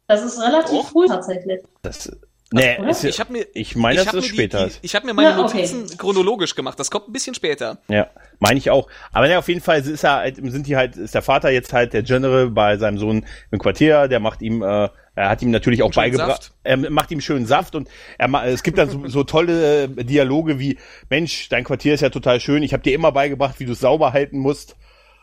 das 0.06 0.22
ist 0.24 0.40
relativ 0.40 0.70
Doch. 0.78 0.88
früh 0.90 1.06
tatsächlich. 1.08 1.60
Das, 1.82 2.10
nee, 2.52 2.78
oder? 2.78 2.90
ist, 2.90 3.04
Ich 3.04 3.20
habe 3.20 3.32
mir, 3.32 3.46
ich 3.54 3.76
meine, 3.76 4.00
es 4.00 4.12
mir 4.12 4.22
später 4.22 4.60
die, 4.60 4.66
ist. 4.68 4.82
die, 4.82 4.86
Ich 4.86 4.94
habe 4.94 5.06
mir 5.06 5.14
meine 5.14 5.30
Ja, 5.30 5.38
okay. 5.44 5.58
Notizen 5.58 5.98
chronologisch 5.98 6.54
gemacht. 6.54 6.78
Das 6.80 6.90
kommt 6.90 7.08
ein 7.08 7.12
bisschen 7.12 7.34
später. 7.34 7.78
Ja, 7.88 8.08
meine 8.38 8.58
ich 8.58 8.70
auch. 8.70 8.88
Aber 9.12 9.28
ja, 9.28 9.38
auf 9.38 9.48
jeden 9.48 9.60
Fall 9.60 9.80
ist 9.80 10.02
er 10.04 10.16
halt, 10.16 10.36
sind 10.36 10.66
die 10.66 10.76
halt, 10.76 10.96
ist 10.96 11.14
der 11.14 11.22
Vater 11.22 11.50
jetzt 11.50 11.72
halt 11.72 11.92
der 11.92 12.02
General 12.02 12.48
bei 12.50 12.76
seinem 12.76 12.98
Sohn 12.98 13.26
im 13.50 13.58
Quartier, 13.58 14.08
der 14.08 14.20
macht 14.20 14.40
ihm, 14.42 14.62
äh, 14.62 14.88
er 15.14 15.28
hat 15.28 15.42
ihm 15.42 15.50
natürlich 15.50 15.82
auch 15.82 15.92
beigebracht, 15.92 16.52
er 16.62 16.76
macht 16.76 17.10
ihm 17.10 17.20
schönen 17.20 17.46
Saft 17.46 17.74
und 17.74 17.88
er 18.18 18.32
es 18.46 18.62
gibt 18.62 18.78
dann 18.78 18.88
so, 18.88 19.08
so 19.08 19.24
tolle 19.24 19.84
äh, 19.84 20.04
Dialoge 20.04 20.58
wie, 20.60 20.78
Mensch, 21.10 21.48
dein 21.48 21.64
Quartier 21.64 21.94
ist 21.94 22.00
ja 22.02 22.10
total 22.10 22.40
schön, 22.40 22.62
ich 22.62 22.72
habe 22.72 22.82
dir 22.82 22.94
immer 22.94 23.10
beigebracht, 23.12 23.58
wie 23.58 23.64
du 23.64 23.72
es 23.72 23.80
sauber 23.80 24.12
halten 24.12 24.38
musst. 24.38 24.76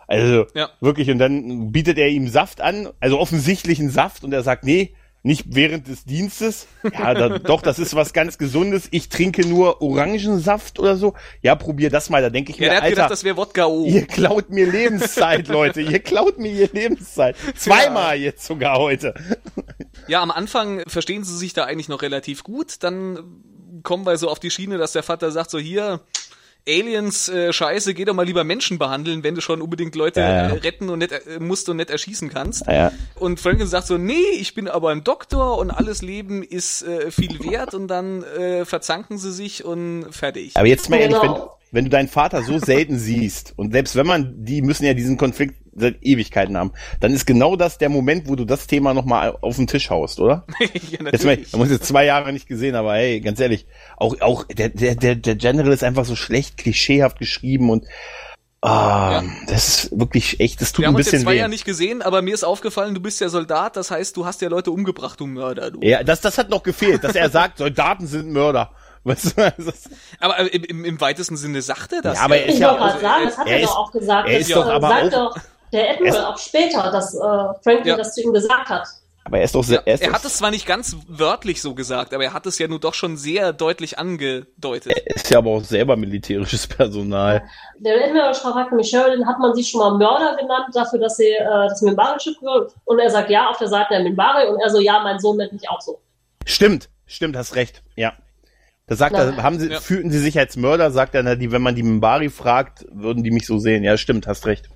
Also 0.07 0.45
Ja. 0.53 0.69
wirklich, 0.81 1.09
und 1.09 1.17
dann 1.17 1.71
bietet 1.71 1.97
er 1.97 2.09
ihm 2.09 2.27
Saft 2.27 2.61
an, 2.61 2.89
also 2.99 3.19
offensichtlichen 3.19 3.89
Saft, 3.89 4.23
und 4.23 4.33
er 4.33 4.43
sagt, 4.43 4.63
nee, 4.63 4.93
nicht 5.25 5.55
während 5.55 5.87
des 5.87 6.05
Dienstes. 6.05 6.67
Ja, 6.83 7.15
da, 7.15 7.29
doch, 7.39 7.63
das 7.63 7.79
ist 7.79 7.95
was 7.95 8.13
ganz 8.13 8.37
Gesundes. 8.37 8.87
Ich 8.91 9.09
trinke 9.09 9.45
nur 9.45 9.81
Orangensaft 9.81 10.77
oder 10.77 10.97
so. 10.97 11.15
Ja, 11.41 11.55
probier 11.55 11.89
das 11.89 12.11
mal. 12.11 12.21
Da 12.21 12.29
denke 12.29 12.51
ich 12.51 12.57
Ja, 12.57 12.65
mir, 12.65 12.69
der 12.69 12.77
hat 12.77 12.83
Alter, 12.83 12.95
gedacht, 12.95 13.11
das 13.11 13.23
wäre 13.23 13.35
Wodka 13.35 13.65
O. 13.65 13.85
Ihr 13.85 14.05
klaut 14.05 14.51
mir 14.51 14.71
Lebenszeit, 14.71 15.47
Leute. 15.47 15.81
Ihr 15.81 15.99
klaut 15.99 16.37
mir 16.37 16.51
ihr 16.51 16.69
Lebenszeit. 16.71 17.35
Zweimal 17.55 18.17
jetzt 18.17 18.45
sogar 18.45 18.77
heute. 18.77 19.15
Ja, 20.07 20.21
am 20.21 20.29
Anfang 20.29 20.83
verstehen 20.87 21.23
sie 21.23 21.35
sich 21.35 21.53
da 21.53 21.65
eigentlich 21.65 21.89
noch 21.89 22.03
relativ 22.03 22.43
gut. 22.43 22.83
Dann 22.83 23.17
kommen 23.81 24.05
wir 24.05 24.17
so 24.17 24.29
auf 24.29 24.39
die 24.39 24.51
Schiene, 24.51 24.77
dass 24.77 24.91
der 24.91 25.03
Vater 25.03 25.31
sagt 25.31 25.49
so 25.49 25.57
hier, 25.57 26.01
Aliens, 26.67 27.29
äh, 27.29 27.53
scheiße, 27.53 27.93
geh 27.93 28.05
doch 28.05 28.13
mal 28.13 28.25
lieber 28.25 28.43
Menschen 28.43 28.77
behandeln, 28.79 29.23
wenn 29.23 29.35
du 29.35 29.41
schon 29.41 29.61
unbedingt 29.61 29.95
Leute 29.95 30.19
Ja, 30.21 30.29
ja. 30.29 30.49
äh, 30.49 30.57
retten 30.59 30.89
und 30.89 30.99
nicht, 30.99 31.11
äh, 31.11 31.39
musst 31.39 31.69
und 31.69 31.77
nicht 31.77 31.89
erschießen 31.89 32.29
kannst. 32.29 32.65
Ja. 32.67 32.91
Und 33.19 33.39
Franklin 33.39 33.67
sagt 33.67 33.87
so, 33.87 33.97
nee, 33.97 34.13
ich 34.39 34.53
bin 34.55 34.67
aber 34.67 34.89
ein 34.89 35.03
Doktor 35.03 35.57
und 35.59 35.69
alles 35.71 36.01
Leben 36.01 36.41
ist 36.43 36.81
äh, 36.83 37.11
viel 37.11 37.39
wert 37.43 37.73
und 37.73 37.87
dann 37.87 38.23
äh, 38.23 38.65
verzanken 38.65 39.17
sie 39.17 39.31
sich 39.31 39.63
und 39.63 40.07
fertig. 40.11 40.51
Aber 40.55 40.67
jetzt 40.67 40.89
mal 40.89 40.97
ehrlich, 40.99 41.19
Genau. 41.19 41.33
wenn 41.33 41.64
du 41.83 41.89
deinen 41.89 42.07
Vater 42.07 42.41
so 42.43 42.57
selten 42.57 42.97
siehst 42.97 43.53
und 43.57 43.73
selbst 43.73 43.95
wenn 43.97 44.07
man, 44.07 44.45
die 44.45 44.61
müssen 44.61 44.85
ja 44.85 44.93
diesen 44.93 45.17
Konflikt 45.17 45.55
seit 45.75 45.97
Ewigkeiten 46.01 46.55
haben, 46.57 46.71
dann 47.01 47.13
ist 47.13 47.25
genau 47.25 47.57
das 47.57 47.77
der 47.77 47.89
Moment, 47.89 48.29
wo 48.29 48.35
du 48.35 48.45
das 48.45 48.65
Thema 48.67 48.93
nochmal 48.93 49.37
auf 49.41 49.57
den 49.57 49.67
Tisch 49.67 49.89
haust, 49.89 50.19
oder? 50.21 50.45
ja, 50.59 50.67
Jetzt 50.71 51.01
natürlich. 51.01 51.51
man 51.51 51.61
muss 51.61 51.69
jetzt 51.69 51.85
zwei 51.85 52.05
Jahre 52.05 52.31
nicht 52.31 52.47
gesehen, 52.47 52.75
aber 52.75 52.93
hey, 52.93 53.19
ganz 53.19 53.39
ehrlich, 53.41 53.65
auch, 53.97 54.19
auch 54.21 54.45
der, 54.45 54.69
der, 54.69 54.95
der, 54.95 55.15
der 55.15 55.35
General 55.35 55.73
ist 55.73 55.83
einfach 55.83 56.05
so 56.05 56.15
schlecht 56.15 56.57
klischeehaft 56.57 57.19
geschrieben 57.19 57.69
und 57.69 57.85
ah, 58.61 59.23
das 59.47 59.67
ist 59.85 59.99
wirklich 59.99 60.39
echt, 60.39 60.61
das 60.61 60.71
tut 60.71 60.83
Wir 60.83 60.87
ein 60.87 60.93
haben 60.93 60.95
uns 60.95 61.07
jetzt 61.07 61.11
bisschen 61.11 61.25
zwei 61.25 61.33
weh. 61.33 61.37
Jahre 61.39 61.49
nicht 61.49 61.65
gesehen, 61.65 62.01
aber 62.01 62.21
mir 62.21 62.33
ist 62.33 62.43
aufgefallen, 62.45 62.95
du 62.95 63.01
bist 63.01 63.19
ja 63.19 63.29
Soldat, 63.29 63.75
das 63.75 63.91
heißt, 63.91 64.15
du 64.15 64.25
hast 64.25 64.41
ja 64.41 64.47
Leute 64.49 64.71
umgebracht, 64.71 65.19
du 65.19 65.27
Mörder, 65.27 65.71
du. 65.71 65.81
Ja, 65.81 66.03
das, 66.03 66.21
das 66.21 66.37
hat 66.37 66.49
noch 66.49 66.63
gefehlt, 66.63 67.03
dass 67.03 67.15
er 67.15 67.29
sagt, 67.31 67.57
Soldaten 67.57 68.07
sind 68.07 68.31
Mörder. 68.31 68.71
Weißt 69.05 69.37
du, 69.37 69.53
das, 69.63 69.89
Aber 70.19 70.39
äh, 70.39 70.47
im, 70.47 70.83
im, 70.83 70.99
weitesten 70.99 71.37
Sinne 71.37 71.61
sagt 71.61 71.93
er 71.93 72.01
das. 72.01 72.17
Ja, 72.17 72.25
aber 72.25 72.37
er 72.37 72.49
Ich 72.49 72.59
ja 72.59 72.71
wollte 72.71 72.81
auch- 72.83 72.87
gerade 72.99 72.99
sagen, 73.01 73.25
das 73.25 73.37
hat 73.37 73.47
er 73.47 73.53
er, 73.53 73.59
ist- 73.61 73.69
doch 73.69 73.77
auch 73.77 73.91
gesagt. 73.91 74.27
er 74.29 74.33
das 74.39 74.47
ist 74.47 74.55
doch 74.55 74.67
äh, 74.67 74.71
aber 74.71 74.87
sagt 74.89 75.15
auch- 75.15 75.35
doch 75.35 75.41
der 75.71 75.89
Admiral 75.91 76.25
auch 76.25 76.37
später, 76.37 76.91
dass 76.91 77.13
äh, 77.15 77.19
Franklin 77.19 77.85
Ja. 77.85 77.97
das 77.97 78.13
zu 78.15 78.21
ihm 78.23 78.33
gesagt 78.33 78.69
hat. 78.69 78.87
aber 79.25 79.37
er 79.39 79.43
ist 79.43 79.53
doch 79.55 79.63
sehr, 79.63 79.85
er 79.85 79.95
ist 79.95 80.01
Er 80.01 80.07
doch, 80.09 80.15
hat 80.15 80.25
es 80.25 80.37
zwar 80.37 80.51
nicht 80.51 80.65
ganz 80.65 80.95
wörtlich 81.07 81.61
so 81.61 81.73
gesagt, 81.75 82.13
aber 82.13 82.23
er 82.23 82.33
hat 82.33 82.45
es 82.45 82.57
ja 82.59 82.67
nun 82.67 82.79
doch 82.79 82.93
schon 82.93 83.17
sehr 83.17 83.51
deutlich 83.53 83.97
angedeutet. 83.99 84.93
er 84.95 85.15
ist 85.15 85.29
ja 85.31 85.39
aber 85.39 85.49
auch 85.51 85.63
selber 85.63 85.95
militärisches 85.97 86.65
Personal. 86.67 87.43
Der 87.79 88.05
Admiral 88.05 88.33
fragt 88.33 88.71
nämlich 88.71 88.89
Sheridan, 88.89 89.27
hat 89.27 89.37
man 89.39 89.53
sie 89.53 89.63
schon 89.63 89.79
mal 89.81 89.97
Mörder 89.97 90.37
genannt 90.39 90.67
dafür, 90.73 90.99
dass 90.99 91.17
sie 91.17 91.29
äh, 91.31 91.43
das 91.67 91.81
Minbari-Schiff 91.81 92.39
gehört? 92.39 92.73
Und 92.85 92.99
er 92.99 93.09
sagt 93.09 93.29
ja 93.29 93.49
auf 93.49 93.57
der 93.57 93.67
Seite 93.67 93.87
der 93.91 94.03
Minbari 94.03 94.47
und 94.47 94.59
er 94.61 94.69
so, 94.69 94.79
ja, 94.79 95.01
mein 95.03 95.19
Sohn 95.19 95.37
nennt 95.37 95.53
mich 95.53 95.69
auch 95.69 95.81
so. 95.81 95.99
Stimmt, 96.45 96.89
stimmt, 97.07 97.35
hast 97.35 97.55
recht, 97.55 97.81
ja. 97.95 98.13
Da 98.87 98.95
sagt 98.95 99.13
Na. 99.13 99.23
er, 99.23 99.43
haben 99.43 99.59
sie, 99.59 99.69
Ja. 99.69 99.79
fühlten 99.79 100.11
sie 100.11 100.19
sich 100.19 100.37
als 100.37 100.57
Mörder, 100.57 100.91
sagt 100.91 101.15
er, 101.15 101.23
na, 101.23 101.35
die, 101.35 101.51
wenn 101.51 101.61
man 101.61 101.75
die 101.75 101.83
Mbari 101.83 102.29
fragt, 102.29 102.85
würden 102.91 103.23
die 103.23 103.31
mich 103.31 103.47
so 103.47 103.57
sehen. 103.57 103.83
Ja, 103.83 103.97
stimmt, 103.97 104.27
hast 104.27 104.45
recht. 104.45 104.69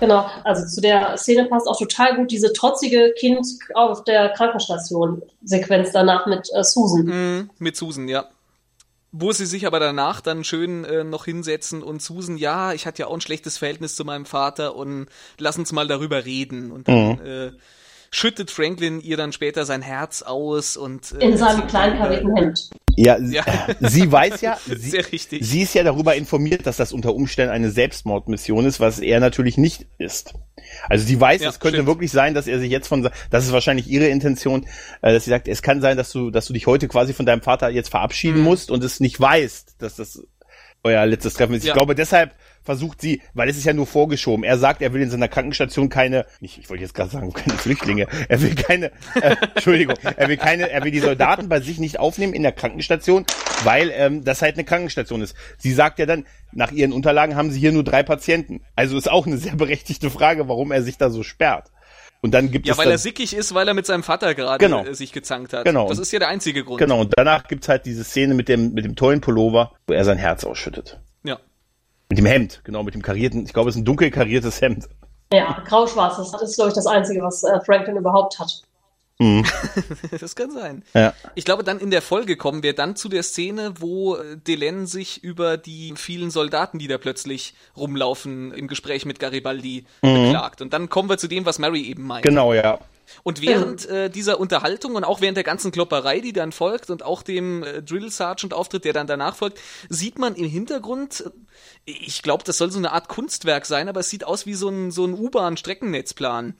Genau, 0.00 0.24
also 0.44 0.64
zu 0.66 0.80
der 0.80 1.18
Szene 1.18 1.46
passt 1.46 1.66
auch 1.66 1.76
total 1.78 2.16
gut 2.16 2.30
diese 2.30 2.52
trotzige 2.54 3.12
Kind 3.18 3.46
auf 3.74 4.04
der 4.04 4.30
Krankenstation-Sequenz 4.30 5.92
danach 5.92 6.26
mit 6.26 6.48
äh, 6.54 6.62
Susan. 6.64 7.04
Mhm, 7.04 7.50
mit 7.58 7.76
Susan, 7.76 8.08
ja. 8.08 8.26
Wo 9.10 9.32
sie 9.32 9.44
sich 9.44 9.66
aber 9.66 9.80
danach 9.80 10.22
dann 10.22 10.44
schön 10.44 10.84
äh, 10.84 11.04
noch 11.04 11.26
hinsetzen 11.26 11.82
und 11.82 12.00
Susan, 12.00 12.38
ja, 12.38 12.72
ich 12.72 12.86
hatte 12.86 13.00
ja 13.02 13.08
auch 13.08 13.14
ein 13.14 13.20
schlechtes 13.20 13.58
Verhältnis 13.58 13.94
zu 13.94 14.04
meinem 14.06 14.24
Vater 14.24 14.76
und 14.76 15.08
lass 15.38 15.58
uns 15.58 15.72
mal 15.72 15.86
darüber 15.86 16.24
reden. 16.24 16.70
Und 16.70 16.88
dann 16.88 17.20
äh, 17.20 17.52
schüttet 18.12 18.50
Franklin 18.50 19.00
ihr 19.00 19.16
dann 19.16 19.32
später 19.32 19.64
sein 19.64 19.82
Herz 19.82 20.22
aus 20.22 20.76
und 20.76 21.12
äh, 21.12 21.24
in 21.24 21.36
seinem 21.36 21.66
kleinen 21.66 21.98
karierten 21.98 22.36
Hemd. 22.36 22.70
Ja, 22.94 23.18
ja, 23.30 23.44
sie 23.80 24.12
weiß 24.12 24.42
ja, 24.42 24.58
sie, 24.66 24.90
Sehr 24.90 25.10
richtig. 25.10 25.44
sie 25.44 25.62
ist 25.62 25.74
ja 25.74 25.82
darüber 25.82 26.14
informiert, 26.14 26.66
dass 26.66 26.76
das 26.76 26.92
unter 26.92 27.14
Umständen 27.14 27.52
eine 27.52 27.70
Selbstmordmission 27.70 28.66
ist, 28.66 28.80
was 28.80 29.00
er 29.00 29.18
natürlich 29.18 29.56
nicht 29.56 29.86
ist. 29.98 30.34
Also 30.88 31.06
sie 31.06 31.18
weiß, 31.18 31.40
ja, 31.40 31.48
es 31.48 31.58
könnte 31.58 31.78
stimmt. 31.78 31.88
wirklich 31.88 32.12
sein, 32.12 32.34
dass 32.34 32.46
er 32.46 32.58
sich 32.58 32.70
jetzt 32.70 32.86
von, 32.86 33.08
das 33.30 33.46
ist 33.46 33.52
wahrscheinlich 33.52 33.88
ihre 33.88 34.08
Intention, 34.08 34.66
äh, 35.00 35.12
dass 35.12 35.24
sie 35.24 35.30
sagt, 35.30 35.48
es 35.48 35.62
kann 35.62 35.80
sein, 35.80 35.96
dass 35.96 36.12
du, 36.12 36.30
dass 36.30 36.46
du 36.46 36.52
dich 36.52 36.66
heute 36.66 36.88
quasi 36.88 37.14
von 37.14 37.24
deinem 37.24 37.42
Vater 37.42 37.70
jetzt 37.70 37.88
verabschieden 37.88 38.40
mhm. 38.40 38.44
musst 38.44 38.70
und 38.70 38.84
es 38.84 39.00
nicht 39.00 39.18
weißt, 39.18 39.76
dass 39.78 39.96
das 39.96 40.22
euer 40.84 41.06
letztes 41.06 41.34
Treffen 41.34 41.54
ist. 41.54 41.64
Ja. 41.64 41.70
Ich 41.70 41.74
glaube, 41.74 41.94
deshalb 41.94 42.34
versucht 42.62 43.00
sie, 43.00 43.22
weil 43.34 43.48
es 43.48 43.56
ist 43.56 43.64
ja 43.64 43.72
nur 43.72 43.86
vorgeschoben. 43.86 44.44
Er 44.44 44.58
sagt, 44.58 44.82
er 44.82 44.92
will 44.92 45.02
in 45.02 45.10
seiner 45.10 45.28
Krankenstation 45.28 45.88
keine, 45.88 46.26
ich, 46.40 46.58
ich 46.58 46.70
wollte 46.70 46.82
jetzt 46.82 46.94
gerade 46.94 47.10
sagen, 47.10 47.32
keine 47.34 47.56
Flüchtlinge. 47.58 48.06
Er 48.28 48.40
will 48.40 48.54
keine, 48.54 48.92
äh, 49.20 49.36
Entschuldigung, 49.54 49.96
er 50.16 50.28
will 50.28 50.36
keine, 50.36 50.70
er 50.70 50.84
will 50.84 50.90
die 50.90 51.00
Soldaten 51.00 51.48
bei 51.48 51.60
sich 51.60 51.78
nicht 51.78 51.98
aufnehmen 51.98 52.34
in 52.34 52.42
der 52.42 52.52
Krankenstation, 52.52 53.26
weil 53.64 53.92
ähm, 53.94 54.24
das 54.24 54.42
halt 54.42 54.54
eine 54.54 54.64
Krankenstation 54.64 55.22
ist. 55.22 55.34
Sie 55.58 55.72
sagt 55.72 55.98
ja 55.98 56.06
dann, 56.06 56.26
nach 56.52 56.72
ihren 56.72 56.92
Unterlagen 56.92 57.36
haben 57.36 57.50
sie 57.50 57.60
hier 57.60 57.72
nur 57.72 57.84
drei 57.84 58.02
Patienten. 58.02 58.60
Also 58.76 58.96
ist 58.96 59.10
auch 59.10 59.26
eine 59.26 59.38
sehr 59.38 59.56
berechtigte 59.56 60.10
Frage, 60.10 60.48
warum 60.48 60.72
er 60.72 60.82
sich 60.82 60.98
da 60.98 61.10
so 61.10 61.22
sperrt. 61.22 61.70
Und 62.22 62.32
dann 62.32 62.52
gibt 62.52 62.66
ja, 62.66 62.72
es. 62.72 62.78
Weil 62.78 62.90
er 62.90 62.98
sickig 62.98 63.34
ist, 63.34 63.52
weil 63.52 63.66
er 63.66 63.74
mit 63.74 63.84
seinem 63.84 64.04
Vater 64.04 64.34
gerade 64.34 64.64
genau. 64.64 64.84
Äh, 64.84 64.94
sich 64.94 65.12
gezankt 65.12 65.52
hat. 65.52 65.64
Genau. 65.64 65.88
Das 65.88 65.98
ist 65.98 66.12
ja 66.12 66.20
der 66.20 66.28
einzige 66.28 66.62
Grund. 66.62 66.78
Genau. 66.78 67.00
Und 67.00 67.12
danach 67.16 67.48
gibt's 67.48 67.68
halt 67.68 67.84
diese 67.84 68.04
Szene 68.04 68.34
mit 68.34 68.48
dem, 68.48 68.72
mit 68.74 68.84
dem 68.84 68.94
tollen 68.94 69.20
Pullover, 69.20 69.72
wo 69.88 69.92
er 69.92 70.04
sein 70.04 70.18
Herz 70.18 70.44
ausschüttet. 70.44 71.00
Mit 72.12 72.18
dem 72.18 72.26
Hemd, 72.26 72.60
genau, 72.64 72.82
mit 72.82 72.92
dem 72.92 73.00
karierten, 73.00 73.46
ich 73.46 73.54
glaube, 73.54 73.70
es 73.70 73.74
ist 73.74 73.80
ein 73.80 73.86
dunkel 73.86 74.10
kariertes 74.10 74.60
Hemd. 74.60 74.86
Ja, 75.32 75.62
grau-schwarzes. 75.66 76.30
Das 76.32 76.42
ist, 76.42 76.56
glaube 76.56 76.68
ich, 76.68 76.74
das 76.74 76.86
Einzige, 76.86 77.22
was 77.22 77.42
äh, 77.42 77.58
Franklin 77.64 77.96
überhaupt 77.96 78.38
hat. 78.38 78.60
Mhm. 79.18 79.44
das 80.20 80.34
kann 80.34 80.50
sein. 80.50 80.84
Ja. 80.94 81.14
Ich 81.34 81.44
glaube, 81.44 81.64
dann 81.64 81.78
in 81.78 81.90
der 81.90 82.02
Folge 82.02 82.36
kommen 82.36 82.62
wir 82.62 82.74
dann 82.74 82.96
zu 82.96 83.08
der 83.08 83.22
Szene, 83.22 83.74
wo 83.78 84.16
äh, 84.16 84.36
Delenn 84.36 84.86
sich 84.86 85.22
über 85.22 85.56
die 85.56 85.94
vielen 85.96 86.30
Soldaten, 86.30 86.78
die 86.78 86.88
da 86.88 86.98
plötzlich 86.98 87.54
rumlaufen, 87.76 88.52
im 88.52 88.68
Gespräch 88.68 89.04
mit 89.04 89.20
Garibaldi 89.20 89.84
mhm. 90.02 90.24
beklagt. 90.24 90.60
Und 90.60 90.72
dann 90.72 90.88
kommen 90.88 91.08
wir 91.08 91.18
zu 91.18 91.28
dem, 91.28 91.46
was 91.46 91.58
Mary 91.58 91.82
eben 91.82 92.04
meint. 92.04 92.24
Genau, 92.24 92.52
ja. 92.52 92.78
Und 93.22 93.42
während 93.42 93.86
äh, 93.86 94.10
dieser 94.10 94.40
Unterhaltung 94.40 94.94
und 94.94 95.04
auch 95.04 95.20
während 95.20 95.36
der 95.36 95.44
ganzen 95.44 95.70
Klopperei, 95.70 96.20
die 96.20 96.32
dann 96.32 96.52
folgt 96.52 96.90
und 96.90 97.02
auch 97.02 97.22
dem 97.22 97.62
äh, 97.62 97.82
Drill 97.82 98.10
Sergeant 98.10 98.54
Auftritt, 98.54 98.84
der 98.84 98.92
dann 98.92 99.06
danach 99.06 99.36
folgt, 99.36 99.60
sieht 99.88 100.18
man 100.18 100.34
im 100.34 100.46
Hintergrund, 100.46 101.24
äh, 101.86 101.90
ich 101.90 102.22
glaube, 102.22 102.44
das 102.44 102.58
soll 102.58 102.70
so 102.70 102.78
eine 102.78 102.92
Art 102.92 103.08
Kunstwerk 103.08 103.66
sein, 103.66 103.88
aber 103.88 104.00
es 104.00 104.10
sieht 104.10 104.24
aus 104.24 104.46
wie 104.46 104.54
so 104.54 104.68
ein, 104.68 104.90
so 104.90 105.04
ein 105.04 105.14
U-Bahn-Streckennetzplan 105.14 106.54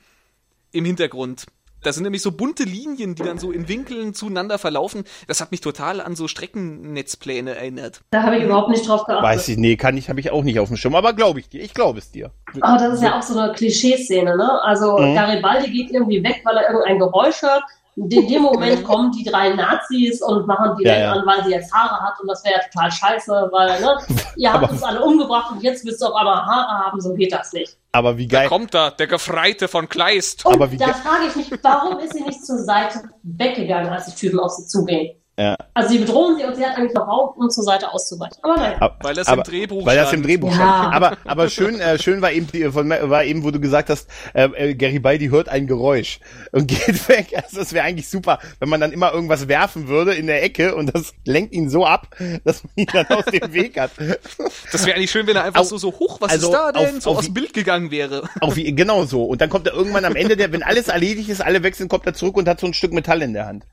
im 0.73 0.85
Hintergrund. 0.85 1.47
Da 1.83 1.93
sind 1.93 2.05
nämlich 2.05 2.23
so 2.23 2.33
bunte 2.33 2.65
Linien, 2.65 3.15
die 3.15 3.23
dann 3.23 3.39
so 3.39 3.51
in 3.53 3.69
Winkeln 3.69 4.15
zueinander 4.15 4.59
verlaufen. 4.59 5.05
Das 5.27 5.41
hat 5.41 5.51
mich 5.51 5.61
total 5.61 6.01
an 6.01 6.15
so 6.15 6.29
Streckennetzpläne 6.29 7.57
erinnert. 7.57 8.01
Da 8.11 8.23
habe 8.23 8.37
ich 8.37 8.45
überhaupt 8.45 8.71
nicht 8.71 8.89
drauf 8.89 9.05
geachtet. 9.05 9.25
Weiß 9.25 9.49
ich, 9.49 9.57
nee, 9.57 9.77
kann 9.77 9.97
ich, 9.97 10.09
habe 10.09 10.21
ich 10.21 10.31
auch 10.31 10.45
nicht 10.45 10.59
auf 10.61 10.69
dem 10.69 10.77
Schirm, 10.77 10.95
aber 10.95 11.13
glaube 11.13 11.41
ich 11.41 11.49
dir, 11.49 11.63
ich 11.63 11.75
glaube 11.75 11.99
es 11.99 12.11
dir. 12.11 12.31
Aber 12.61 12.79
das 12.79 12.95
ist 12.95 13.03
ja 13.03 13.19
auch 13.19 13.23
so 13.23 13.39
eine 13.39 13.53
Klischeeszene, 13.53 14.37
ne? 14.37 14.63
Also 14.63 14.97
mhm. 14.97 15.15
Garibaldi 15.15 15.71
geht 15.71 15.91
irgendwie 15.91 16.23
weg, 16.23 16.43
weil 16.45 16.57
er 16.57 16.71
irgendein 16.71 16.99
Geräusch 16.99 17.43
hört 17.43 17.65
in 17.97 18.09
dem 18.09 18.43
Moment 18.43 18.85
kommen 18.87 19.13
die 19.13 19.25
drei 19.25 19.51
Nazis 19.51 20.23
und 20.23 20.47
machen 20.47 20.77
die 20.79 20.85
ja, 20.85 20.99
ja. 20.99 21.13
an, 21.13 21.27
weil 21.27 21.45
sie 21.45 21.51
jetzt 21.51 21.73
Haare 21.73 22.01
hat 22.01 22.19
und 22.21 22.29
das 22.29 22.45
wäre 22.45 22.57
ja 22.57 22.61
total 22.71 22.91
scheiße, 22.91 23.49
weil 23.53 23.81
ne, 23.81 23.97
ihr 24.37 24.53
habt 24.53 24.71
uns 24.71 24.83
alle 24.83 25.03
umgebracht 25.03 25.53
und 25.53 25.63
jetzt 25.63 25.85
willst 25.85 26.01
du 26.01 26.07
auf 26.07 26.15
einmal 26.15 26.45
Haare 26.45 26.87
haben, 26.87 27.01
so 27.01 27.15
geht 27.15 27.33
das 27.33 27.53
nicht. 27.53 27.77
Aber 27.93 28.17
wie 28.17 28.27
geil. 28.27 28.45
Da 28.45 28.49
kommt 28.49 28.75
da, 28.75 28.91
der 28.91 29.07
Gefreite 29.07 29.69
von 29.69 29.89
Kleist. 29.89 30.47
Und 30.47 30.55
Aber 30.55 30.73
wie 30.73 30.79
da 30.79 30.95
frage 30.95 31.27
ich 31.29 31.37
mich, 31.37 31.53
warum 31.63 31.99
ist 31.99 32.15
sie 32.15 32.23
nicht 32.23 32.45
zur 32.45 32.59
Seite 32.59 33.03
weggegangen, 33.23 33.91
als 33.91 34.07
die 34.07 34.15
Typen 34.15 34.41
auf 34.41 34.53
sie 34.53 34.67
zugehen? 34.67 35.22
Ja. 35.39 35.57
Also 35.73 35.91
sie 35.91 35.99
bedrohen 35.99 36.37
sie 36.37 36.45
und 36.45 36.55
sie 36.57 36.65
hat 36.65 36.77
eigentlich 36.77 36.93
noch 36.93 37.09
Raum, 37.09 37.35
um 37.37 37.49
zur 37.49 37.65
Seite 37.65 37.91
auszuweichen. 37.91 38.37
Aber 38.43 38.57
nein. 38.57 38.91
Weil 39.01 39.15
das 39.15 39.29
aber, 39.29 39.39
im 39.39 39.51
Drehbuch 39.51 39.87
Weil 39.87 39.97
das 39.97 40.13
im 40.13 40.23
Drehbuch 40.23 40.51
ja. 40.51 40.55
stand. 40.55 40.95
Aber, 40.95 41.17
aber 41.25 41.49
schön, 41.49 41.81
äh, 41.81 41.99
schön 41.99 42.21
war 42.21 42.33
eben, 42.33 42.47
die, 42.53 42.71
von, 42.71 42.91
war 42.91 43.25
eben, 43.25 43.43
wo 43.43 43.51
du 43.51 43.59
gesagt 43.59 43.89
hast, 43.89 44.11
äh, 44.35 44.45
äh, 44.45 44.75
Garibaldi 44.75 45.29
hört 45.29 45.49
ein 45.49 45.67
Geräusch 45.67 46.21
und 46.53 46.67
geht 46.69 47.09
weg. 47.09 47.29
Also 47.35 47.61
das 47.61 47.73
wäre 47.73 47.87
eigentlich 47.87 48.11
super, 48.11 48.41
wenn 48.61 48.69
man 48.69 48.81
dann 48.81 48.93
immer 48.93 49.13
irgendwas 49.15 49.49
werfen 49.49 49.89
würde 49.89 50.13
in 50.13 50.27
der 50.27 50.43
Ecke 50.43 50.75
und 50.75 50.95
das 50.95 51.15
lenkt 51.25 51.55
ihn 51.55 51.71
so 51.71 51.87
ab, 51.87 52.15
dass 52.45 52.63
man 52.65 52.73
ihn 52.77 52.89
dann 52.93 53.07
aus 53.07 53.25
dem 53.25 53.53
Weg 53.53 53.81
hat. 53.81 53.93
Das 54.71 54.87
wäre 54.87 54.97
eigentlich 54.97 55.11
schön, 55.11 55.27
wenn 55.27 55.37
er 55.37 55.45
einfach 55.45 55.61
auf, 55.61 55.69
so, 55.69 55.77
so 55.77 55.93
hoch, 55.93 56.21
was 56.21 56.31
also 56.31 56.49
ist 56.49 56.55
da 56.55 56.73
denn? 56.73 56.97
auf, 56.97 57.03
so 57.03 57.11
auf 57.11 57.19
aus 57.19 57.25
dem 57.27 57.35
Bild 57.35 57.53
gegangen 57.53 57.91
wäre. 57.91 58.29
Auf, 58.41 58.55
genau 58.57 59.05
so. 59.05 59.25
Und 59.25 59.41
dann 59.41 59.51
kommt 59.51 59.67
er 59.67 59.75
irgendwann 59.75 60.05
am 60.05 60.17
Ende, 60.17 60.37
der, 60.37 60.53
wenn 60.53 60.63
alles 60.63 60.89
erledigt 60.89 61.29
ist, 61.29 61.41
alle 61.41 61.63
wechseln, 61.63 61.89
kommt 61.89 62.07
er 62.07 62.15
zurück 62.15 62.37
und 62.37 62.49
hat 62.49 62.61
so 62.61 62.67
ein 62.67 62.75
Stück 62.75 62.93
Metall 62.93 63.23
in 63.23 63.33
der 63.33 63.47
Hand. 63.47 63.65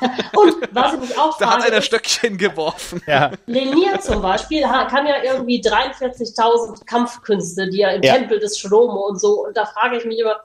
Und 0.00 0.54
was 0.72 0.94
ich 0.94 1.00
mich 1.00 1.18
auch 1.18 1.38
Da 1.38 1.46
frage, 1.48 1.62
hat 1.64 1.72
einer 1.72 1.82
Stöckchen 1.82 2.36
geworfen. 2.36 3.00
Ja. 3.06 3.30
Lenier 3.46 3.98
zum 4.00 4.20
Beispiel 4.20 4.62
kann 4.62 5.06
ja 5.06 5.22
irgendwie 5.24 5.60
43.000 5.62 6.84
Kampfkünste, 6.86 7.68
die 7.70 7.80
er 7.80 7.94
im 7.94 8.02
Ja. 8.02 8.14
Tempel 8.14 8.38
des 8.38 8.58
Shlomo 8.58 9.08
und 9.08 9.20
so. 9.20 9.46
Und 9.46 9.56
da 9.56 9.64
frage 9.64 9.96
ich 9.98 10.04
mich 10.04 10.18
immer, 10.18 10.36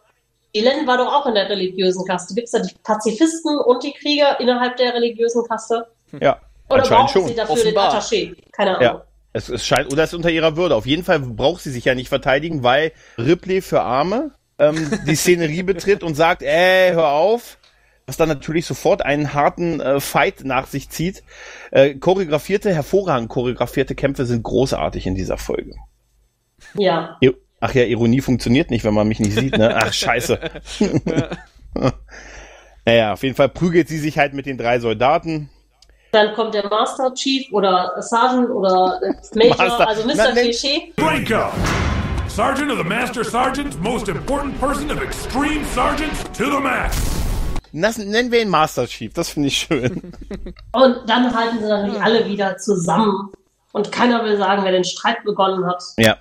Elen 0.53 0.85
war 0.87 0.97
doch 0.97 1.11
auch 1.13 1.25
in 1.27 1.33
der 1.35 1.49
religiösen 1.49 2.05
Kaste. 2.05 2.33
Gibt 2.33 2.45
es 2.45 2.51
da 2.51 2.59
die 2.59 2.73
Pazifisten 2.83 3.57
und 3.59 3.83
die 3.83 3.93
Krieger 3.93 4.39
innerhalb 4.39 4.77
der 4.77 4.93
religiösen 4.93 5.45
Kaste? 5.47 5.87
Ja. 6.19 6.39
Oder 6.69 6.79
Anscheinend 6.83 6.89
brauchen 6.89 7.09
schon. 7.13 7.27
sie 7.27 7.35
dafür 7.35 7.53
Offenbar. 7.55 7.91
den 7.91 7.99
Attaché? 7.99 8.35
Keine 8.51 8.71
Ahnung. 8.77 8.83
Ja. 8.83 9.03
Es, 9.33 9.47
es 9.47 9.65
scheint, 9.65 9.91
oder 9.91 10.03
es 10.03 10.09
ist 10.09 10.15
unter 10.15 10.29
ihrer 10.29 10.57
Würde. 10.57 10.75
Auf 10.75 10.85
jeden 10.85 11.03
Fall 11.05 11.19
braucht 11.19 11.61
sie 11.61 11.71
sich 11.71 11.85
ja 11.85 11.95
nicht 11.95 12.09
verteidigen, 12.09 12.63
weil 12.63 12.91
Ripley 13.17 13.61
für 13.61 13.81
Arme 13.81 14.31
ähm, 14.59 14.91
die 15.07 15.15
Szenerie 15.15 15.63
betritt 15.63 16.03
und 16.03 16.15
sagt, 16.15 16.41
ey, 16.43 16.91
hör 16.93 17.09
auf. 17.11 17.57
Was 18.07 18.17
dann 18.17 18.29
natürlich 18.29 18.65
sofort 18.65 19.03
einen 19.05 19.33
harten 19.33 19.79
äh, 19.79 19.99
Fight 19.99 20.43
nach 20.43 20.67
sich 20.67 20.89
zieht. 20.89 21.23
Äh, 21.71 21.95
choreografierte, 21.95 22.73
hervorragend 22.73 23.29
choreografierte 23.29 23.95
Kämpfe 23.95 24.25
sind 24.25 24.43
großartig 24.43 25.05
in 25.07 25.15
dieser 25.15 25.37
Folge. 25.37 25.75
Ja. 26.73 27.17
I- 27.23 27.31
Ach 27.63 27.73
ja, 27.75 27.83
Ironie 27.83 28.21
funktioniert 28.21 28.71
nicht, 28.71 28.83
wenn 28.83 28.95
man 28.95 29.07
mich 29.07 29.19
nicht 29.19 29.33
sieht, 29.37 29.55
ne? 29.55 29.75
Ach, 29.81 29.93
scheiße. 29.93 30.39
naja, 32.85 33.13
auf 33.13 33.21
jeden 33.23 33.35
Fall 33.35 33.49
prügelt 33.49 33.87
sie 33.87 33.99
sich 33.99 34.17
halt 34.17 34.33
mit 34.33 34.45
den 34.47 34.57
drei 34.57 34.79
Soldaten. 34.79 35.49
Dann 36.11 36.33
kommt 36.33 36.55
der 36.55 36.67
Master 36.67 37.13
Chief 37.13 37.51
oder 37.53 37.93
Sergeant 38.01 38.49
oder 38.49 38.99
äh, 39.03 39.37
Major, 39.37 39.57
Master- 39.57 39.87
also 39.87 40.03
Mr. 40.07 40.13
Na, 40.17 40.31
Klischee. 40.31 40.91
Blanco! 40.95 41.51
Sergeant 42.27 42.71
of 42.71 42.79
the 42.79 42.83
Master 42.83 43.23
Sergeants, 43.23 43.77
most 43.77 44.07
important 44.09 44.59
person 44.59 44.89
of 44.89 45.01
Extreme 45.01 45.63
Sergeants 45.73 46.23
to 46.35 46.45
the 46.45 46.59
max! 46.59 46.97
Das 47.73 47.97
nennen 47.97 48.31
wir 48.31 48.41
ihn 48.41 48.49
Master 48.49 48.87
Chief, 48.87 49.13
das 49.13 49.29
finde 49.29 49.47
ich 49.47 49.57
schön. 49.57 50.13
Und 50.71 50.97
dann 51.07 51.33
halten 51.35 51.59
sie 51.59 51.67
natürlich 51.67 52.01
alle 52.01 52.27
wieder 52.27 52.57
zusammen. 52.57 53.29
Und 53.71 53.91
keiner 53.91 54.23
will 54.25 54.37
sagen, 54.37 54.63
wer 54.63 54.71
den 54.71 54.83
Streit 54.83 55.23
begonnen 55.23 55.65
hat. 55.65 55.81
Ja. 55.97 56.17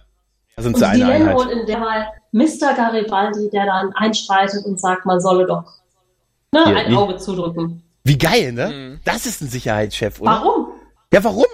Da 0.56 0.62
sind 0.62 0.74
Und 0.74 0.80
sie 0.80 0.86
die 0.86 1.02
eine 1.02 1.12
nennen 1.12 1.28
Einheit. 1.28 1.36
wohl 1.36 1.50
in 1.50 1.66
der 1.66 1.78
Mal 1.78 2.06
Mr. 2.32 2.74
Garibaldi, 2.76 3.50
der 3.50 3.66
dann 3.66 3.92
einschreitet 3.94 4.64
und 4.64 4.80
sagt, 4.80 5.04
man 5.06 5.20
solle 5.20 5.46
doch 5.46 5.64
ne, 6.52 6.64
Hier, 6.64 6.76
ein 6.76 6.94
Auge 6.94 7.16
zudrücken. 7.16 7.82
Wie 8.04 8.18
geil, 8.18 8.52
ne? 8.52 9.00
Das 9.04 9.26
ist 9.26 9.40
ein 9.40 9.48
Sicherheitschef, 9.48 10.20
oder? 10.20 10.30
Warum? 10.30 10.66
Ja, 11.12 11.24
warum? 11.24 11.46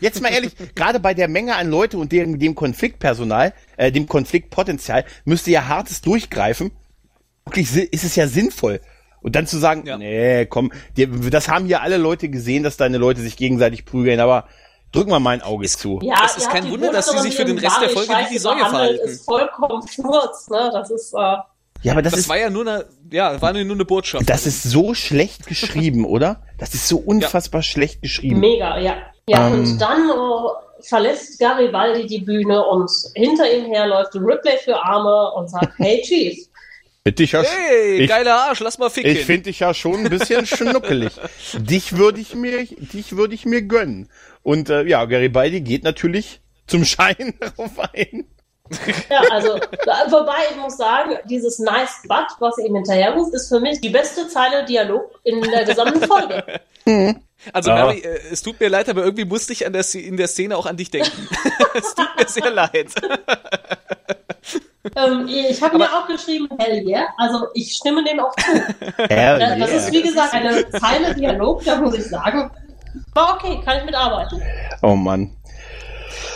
Jetzt 0.00 0.22
mal 0.22 0.28
ehrlich, 0.28 0.52
gerade 0.74 1.00
bei 1.00 1.14
der 1.14 1.28
Menge 1.28 1.56
an 1.56 1.70
Leute 1.70 1.98
und 1.98 2.12
dem, 2.12 2.38
dem 2.38 2.54
Konfliktpersonal, 2.54 3.52
äh, 3.76 3.90
dem 3.90 4.06
Konfliktpotenzial, 4.06 5.04
müsste 5.24 5.50
ja 5.50 5.66
hartes 5.66 6.00
durchgreifen. 6.00 6.70
Wirklich 7.44 7.74
ist 7.74 8.04
es 8.04 8.14
ja 8.14 8.28
sinnvoll. 8.28 8.80
Und 9.22 9.36
dann 9.36 9.46
zu 9.46 9.58
sagen, 9.58 9.84
Ja. 9.86 9.98
nee, 9.98 10.46
komm, 10.46 10.72
die, 10.96 11.06
das 11.30 11.48
haben 11.48 11.66
hier 11.66 11.82
alle 11.82 11.96
Leute 11.98 12.28
gesehen, 12.28 12.62
dass 12.62 12.76
deine 12.76 12.98
Leute 12.98 13.20
sich 13.20 13.36
gegenseitig 13.36 13.84
prügeln, 13.84 14.18
aber 14.20 14.46
drücken 14.92 15.10
wir 15.10 15.20
mal 15.20 15.30
ein 15.30 15.42
Auge 15.42 15.66
zu. 15.68 16.00
Ja, 16.02 16.16
Es 16.24 16.36
ist 16.36 16.50
kein 16.50 16.68
Wunder, 16.70 16.90
dass 16.92 17.10
sie 17.10 17.18
sich 17.18 17.36
für 17.36 17.44
den 17.44 17.58
Rest 17.58 17.80
der 17.82 17.90
Folge 17.90 18.12
wie 18.12 18.32
die 18.32 18.38
Säue 18.38 18.58
verhalten. 18.58 19.08
ist 19.08 19.24
vollkommen 19.24 19.86
Schnurz, 19.86 20.48
ne? 20.48 20.70
Das 20.72 20.90
ist, 20.90 21.12
äh, 21.14 21.36
Ja, 21.82 21.92
aber 21.92 22.02
das, 22.02 22.12
Das 22.12 22.20
ist, 22.20 22.28
war 22.28 22.38
ja 22.38 22.50
nur 22.50 22.66
eine, 22.66 22.86
ja, 23.10 23.40
war 23.40 23.52
nur 23.52 23.62
eine 23.62 23.84
Botschaft. 23.84 24.28
das 24.28 24.46
ist 24.46 24.62
so 24.64 24.94
schlecht 24.94 25.46
geschrieben, 25.46 26.04
oder? 26.04 26.42
Das 26.58 26.74
ist 26.74 26.88
so 26.88 26.96
unfassbar 26.98 27.62
schlecht 27.62 28.02
geschrieben. 28.02 28.40
mega, 28.40 28.78
ja. 28.78 28.96
Ja, 29.28 29.46
Ähm. 29.48 29.52
und 29.60 29.78
dann 29.80 30.08
äh, 30.10 30.82
verlässt 30.82 31.38
Garibaldi 31.38 32.06
die 32.06 32.20
Bühne 32.20 32.64
und 32.66 32.90
hinter 33.14 33.50
ihm 33.52 33.66
her 33.66 33.86
läuft 33.86 34.14
Ripley 34.14 34.56
für 34.64 34.76
Arme 34.82 35.30
und 35.36 35.48
sagt, 35.50 35.72
hey 35.76 36.00
Chief. 36.02 36.46
Bitte 37.02 37.22
ich 37.22 37.32
ja, 37.32 37.42
Hey, 37.42 38.02
ich, 38.02 38.08
geiler 38.10 38.34
Arsch, 38.36 38.60
lass 38.60 38.78
mal 38.78 38.90
ficken. 38.90 39.10
Ich 39.12 39.24
finde 39.24 39.44
dich 39.44 39.60
ja 39.60 39.72
schon 39.72 40.04
ein 40.04 40.10
bisschen 40.10 40.44
schnuckelig. 40.46 41.12
dich 41.54 41.96
würde 41.96 42.20
ich 42.20 42.34
mir, 42.34 42.64
dich 42.66 43.16
würde 43.16 43.34
ich 43.34 43.46
mir 43.46 43.62
gönnen. 43.62 44.10
Und 44.42 44.68
äh, 44.68 44.82
ja, 44.84 45.04
Garibaldi 45.06 45.62
geht 45.62 45.82
natürlich 45.82 46.40
zum 46.66 46.84
Schein 46.84 47.34
darauf 47.40 47.78
ein. 47.94 48.26
Ja, 49.10 49.22
also, 49.30 49.58
da- 49.84 50.06
wobei 50.10 50.36
ich 50.50 50.56
muss 50.56 50.76
sagen, 50.76 51.16
dieses 51.28 51.58
Nice 51.58 52.02
But, 52.06 52.26
was 52.38 52.56
ihm 52.58 52.74
hinterherruft, 52.76 53.34
ist 53.34 53.48
für 53.48 53.58
mich 53.60 53.80
die 53.80 53.88
beste 53.88 54.28
Zeile 54.28 54.64
Dialog 54.64 55.18
in 55.24 55.40
der 55.40 55.64
gesamten 55.64 56.00
Folge. 56.06 56.44
Also 57.52 57.70
Ja. 57.70 57.76
Mary, 57.76 58.00
äh, 58.00 58.20
es 58.30 58.42
tut 58.42 58.60
mir 58.60 58.68
leid, 58.68 58.88
aber 58.88 59.04
irgendwie 59.04 59.24
musste 59.24 59.52
ich 59.52 59.66
an 59.66 59.72
der, 59.72 59.84
in 59.94 60.16
der 60.16 60.28
Szene 60.28 60.56
auch 60.56 60.66
an 60.66 60.76
dich 60.76 60.90
denken. 60.90 61.28
es 61.74 61.94
tut 61.94 62.08
mir 62.18 62.28
sehr 62.28 62.50
leid. 62.50 62.88
Ähm, 64.96 65.28
ich 65.28 65.62
habe 65.62 65.76
mir 65.76 65.84
auch 65.84 66.06
geschrieben, 66.06 66.48
hell 66.58 66.82
yeah. 66.86 67.06
Also 67.18 67.48
ich 67.52 67.74
stimme 67.74 68.02
dem 68.02 68.18
auch 68.18 68.34
zu. 68.34 68.50
Hell 69.10 69.38
Das, 69.38 69.58
das 69.58 69.70
yeah. 69.70 69.78
ist 69.78 69.92
wie 69.92 70.02
gesagt 70.02 70.32
eine 70.32 70.70
Zeile 70.70 71.14
Dialog, 71.14 71.62
da 71.64 71.76
muss 71.76 71.94
ich 71.94 72.06
sagen, 72.06 72.50
war 73.12 73.34
okay, 73.34 73.60
kann 73.62 73.78
ich 73.78 73.84
mitarbeiten. 73.84 74.42
Oh 74.82 74.96
Mann. 74.96 75.36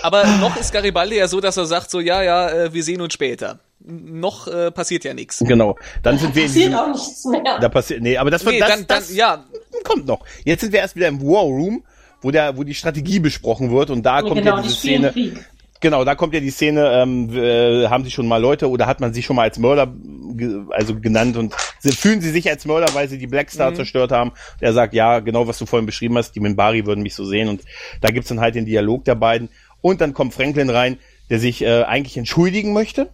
Aber 0.05 0.27
noch 0.39 0.55
ist 0.59 0.71
Garibaldi 0.71 1.17
ja 1.17 1.27
so, 1.27 1.41
dass 1.41 1.57
er 1.57 1.65
sagt 1.65 1.91
so, 1.91 1.99
ja, 1.99 2.23
ja, 2.23 2.51
äh, 2.51 2.75
wir 2.75 2.85
sehen 2.85 3.01
uns 3.01 3.15
später. 3.15 3.61
Noch 3.81 4.47
äh, 4.47 4.71
passiert 4.71 5.03
ja 5.05 5.15
nichts. 5.15 5.39
Genau. 5.39 5.79
Dann 6.03 6.19
sind 6.19 6.35
wir 6.35 6.43
in 6.43 6.49
Passiert 6.49 6.73
diesem, 6.73 6.79
auch 6.79 6.89
nichts 6.89 7.25
mehr. 7.25 7.59
da 7.59 7.69
passiert, 7.71 8.03
nee, 8.03 8.19
aber 8.19 8.31
das 8.31 8.45
wird, 8.45 8.57
Nee, 8.57 8.61
das, 8.61 8.69
dann, 8.69 8.87
dann, 8.87 8.99
das 8.99 9.15
ja, 9.15 9.45
kommt 9.83 10.07
noch. 10.07 10.21
Jetzt 10.45 10.61
sind 10.61 10.75
wir 10.75 10.81
erst 10.81 10.95
wieder 10.95 11.09
im 11.09 11.23
War 11.23 11.45
Room, 11.45 11.85
wo 12.21 12.31
der, 12.31 12.55
wo 12.55 12.65
die 12.65 12.75
Strategie 12.75 13.19
besprochen 13.19 13.71
wird 13.71 13.89
und 13.89 14.03
da 14.03 14.21
kommt 14.21 14.35
genau, 14.35 14.57
ja 14.57 14.61
die 14.61 14.69
diese 14.69 14.77
spielen 14.77 15.11
Szene. 15.11 15.13
Krieg. 15.13 15.45
Genau, 15.81 16.05
da 16.05 16.15
kommt 16.15 16.33
ja 16.33 16.41
die 16.41 16.51
Szene, 16.51 17.03
ähm, 17.03 17.31
äh, 17.35 17.89
haben 17.89 18.05
sie 18.05 18.11
schon 18.11 18.27
mal 18.27 18.41
Leute 18.41 18.71
oder 18.71 18.87
hat 18.87 19.01
man 19.01 19.13
sie 19.13 19.23
schon 19.23 19.37
mal 19.37 19.43
als 19.43 19.59
Mörder 19.59 19.93
ge 20.35 20.63
also 20.71 20.99
genannt 20.99 21.37
und 21.37 21.55
sie, 21.79 21.93
fühlen 21.93 22.23
sie 22.23 22.31
sich 22.31 22.49
als 22.49 22.65
Mörder, 22.65 22.95
weil 22.95 23.09
sie 23.09 23.19
die 23.19 23.27
Black 23.27 23.51
Star 23.51 23.75
zerstört 23.75 24.11
haben. 24.11 24.33
Der 24.63 24.73
sagt, 24.73 24.95
ja, 24.95 25.21
genau 25.21 25.47
was 25.47 25.59
du 25.59 25.67
vorhin 25.67 25.85
beschrieben 25.85 26.17
hast, 26.17 26.33
die 26.33 26.41
Minbari 26.41 26.87
würden 26.87 27.03
mich 27.03 27.15
so 27.15 27.25
sehen 27.25 27.49
und 27.49 27.63
da 28.01 28.11
gibt's 28.11 28.31
dann 28.31 28.41
halt 28.41 28.55
den 28.55 28.65
Dialog 28.65 29.05
der 29.05 29.15
beiden 29.15 29.51
und 29.85 30.01
dann 30.01 30.15
kommt 30.15 30.33
Franklin 30.33 30.71
rein, 30.71 30.99
der 31.29 31.39
sich 31.39 31.61
äh, 31.61 31.83
eigentlich 31.83 32.17
entschuldigen 32.17 32.73
möchte 32.73 33.11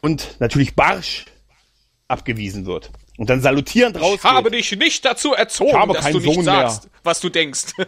und 0.00 0.34
natürlich 0.40 0.74
barsch 0.74 1.26
abgewiesen 2.08 2.66
wird. 2.66 2.90
Und 3.18 3.30
dann 3.30 3.40
salutierend 3.40 4.00
raus. 4.00 4.16
ich 4.16 4.24
habe 4.24 4.50
dich 4.50 4.76
nicht 4.76 5.04
dazu 5.04 5.32
erzogen, 5.34 5.70
Ich 5.70 5.76
habe 5.76 5.92
dass 5.92 6.04
keinen 6.04 6.14
du 6.14 6.18
nicht 6.18 6.34
Sohn 6.34 6.44
mehr. 6.44 6.54
sagst, 6.68 6.88
was 7.04 7.20
du 7.20 7.28
denkst. 7.28 7.66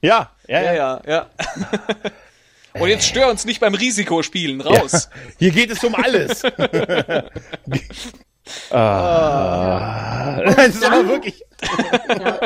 Ja, 0.00 0.32
ja, 0.48 0.60
ja, 0.62 0.74
ja. 0.74 1.00
ja, 1.06 1.10
ja. 1.14 1.30
Und 2.82 2.88
jetzt 2.90 3.06
stör 3.06 3.30
uns 3.30 3.46
nicht 3.46 3.58
beim 3.60 3.74
Risikospielen, 3.74 4.60
raus. 4.60 5.08
Hier 5.38 5.50
geht 5.50 5.70
es 5.70 5.82
um 5.82 5.94
alles. 5.94 6.42
ah. 8.70 10.42
Das 10.44 10.68
ist 10.68 10.84
aber 10.84 11.08
wirklich. 11.08 11.42
Ja. 12.08 12.38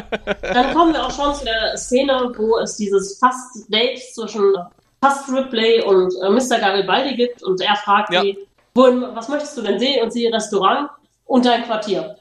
Dann 0.43 0.73
kommen 0.73 0.93
wir 0.93 1.05
auch 1.05 1.11
schon 1.11 1.35
zu 1.35 1.45
der 1.45 1.77
Szene, 1.77 2.31
wo 2.37 2.59
es 2.59 2.77
dieses 2.77 3.19
Fast-Date 3.19 3.99
zwischen 4.15 4.55
Fast 5.01 5.29
Ripley 5.31 5.83
und 5.83 6.13
äh, 6.23 6.31
Mr. 6.31 6.59
Garibaldi 6.59 7.15
gibt 7.15 7.43
und 7.43 7.61
er 7.61 7.77
fragt 7.77 8.13
Ja. 8.13 8.23
sie, 8.23 8.39
wohin, 8.75 9.05
was 9.15 9.29
möchtest 9.29 9.57
du 9.57 9.63
denn 9.63 9.79
sehen? 9.79 10.03
Und 10.03 10.13
sie 10.13 10.27
Restaurant 10.27 10.91
und 11.27 11.45
dein 11.47 11.65
Quartier. 11.65 12.17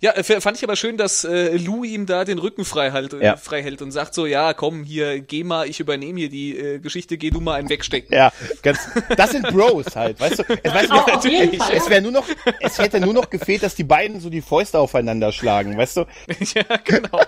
Ja, 0.00 0.12
äh, 0.12 0.22
fand 0.40 0.56
ich 0.56 0.64
aber 0.64 0.76
schön, 0.76 0.96
dass 0.96 1.24
äh, 1.24 1.56
Lou 1.56 1.84
ihm 1.84 2.06
da 2.06 2.24
den 2.24 2.38
Rücken 2.38 2.64
frei, 2.64 2.90
halt, 2.92 3.12
äh, 3.14 3.24
Ja. 3.24 3.36
frei 3.36 3.62
hält 3.62 3.82
und 3.82 3.92
sagt 3.92 4.14
so, 4.14 4.26
ja, 4.26 4.52
komm, 4.54 4.84
hier, 4.84 5.20
geh 5.20 5.44
mal, 5.44 5.68
ich 5.68 5.80
übernehme 5.80 6.20
hier 6.20 6.28
die 6.28 6.56
äh, 6.58 6.78
Geschichte, 6.78 7.16
geh 7.18 7.30
du 7.30 7.40
mal 7.40 7.54
einen 7.54 7.68
wegstecken. 7.68 8.14
Ja, 8.14 8.32
ganz, 8.62 8.78
das 9.16 9.30
sind 9.30 9.48
Bros 9.48 9.94
halt, 9.96 10.20
weißt 10.20 10.38
du? 10.40 10.42
Es, 10.62 10.74
weißt 10.74 10.90
du, 11.24 11.28
jeden 11.28 11.56
Fall. 11.58 11.72
es 11.76 11.88
wäre 11.88 12.02
nur 12.02 12.12
noch, 12.12 12.26
es 12.60 12.78
hätte 12.78 13.00
nur 13.00 13.14
noch 13.14 13.30
gefehlt, 13.30 13.62
dass 13.62 13.74
die 13.74 13.84
beiden 13.84 14.20
so 14.20 14.28
die 14.30 14.42
Fäuste 14.42 14.78
aufeinander 14.78 15.32
schlagen, 15.32 15.76
weißt 15.76 15.96
du? 15.98 16.00
ja, 16.54 16.62
genau. 16.84 17.20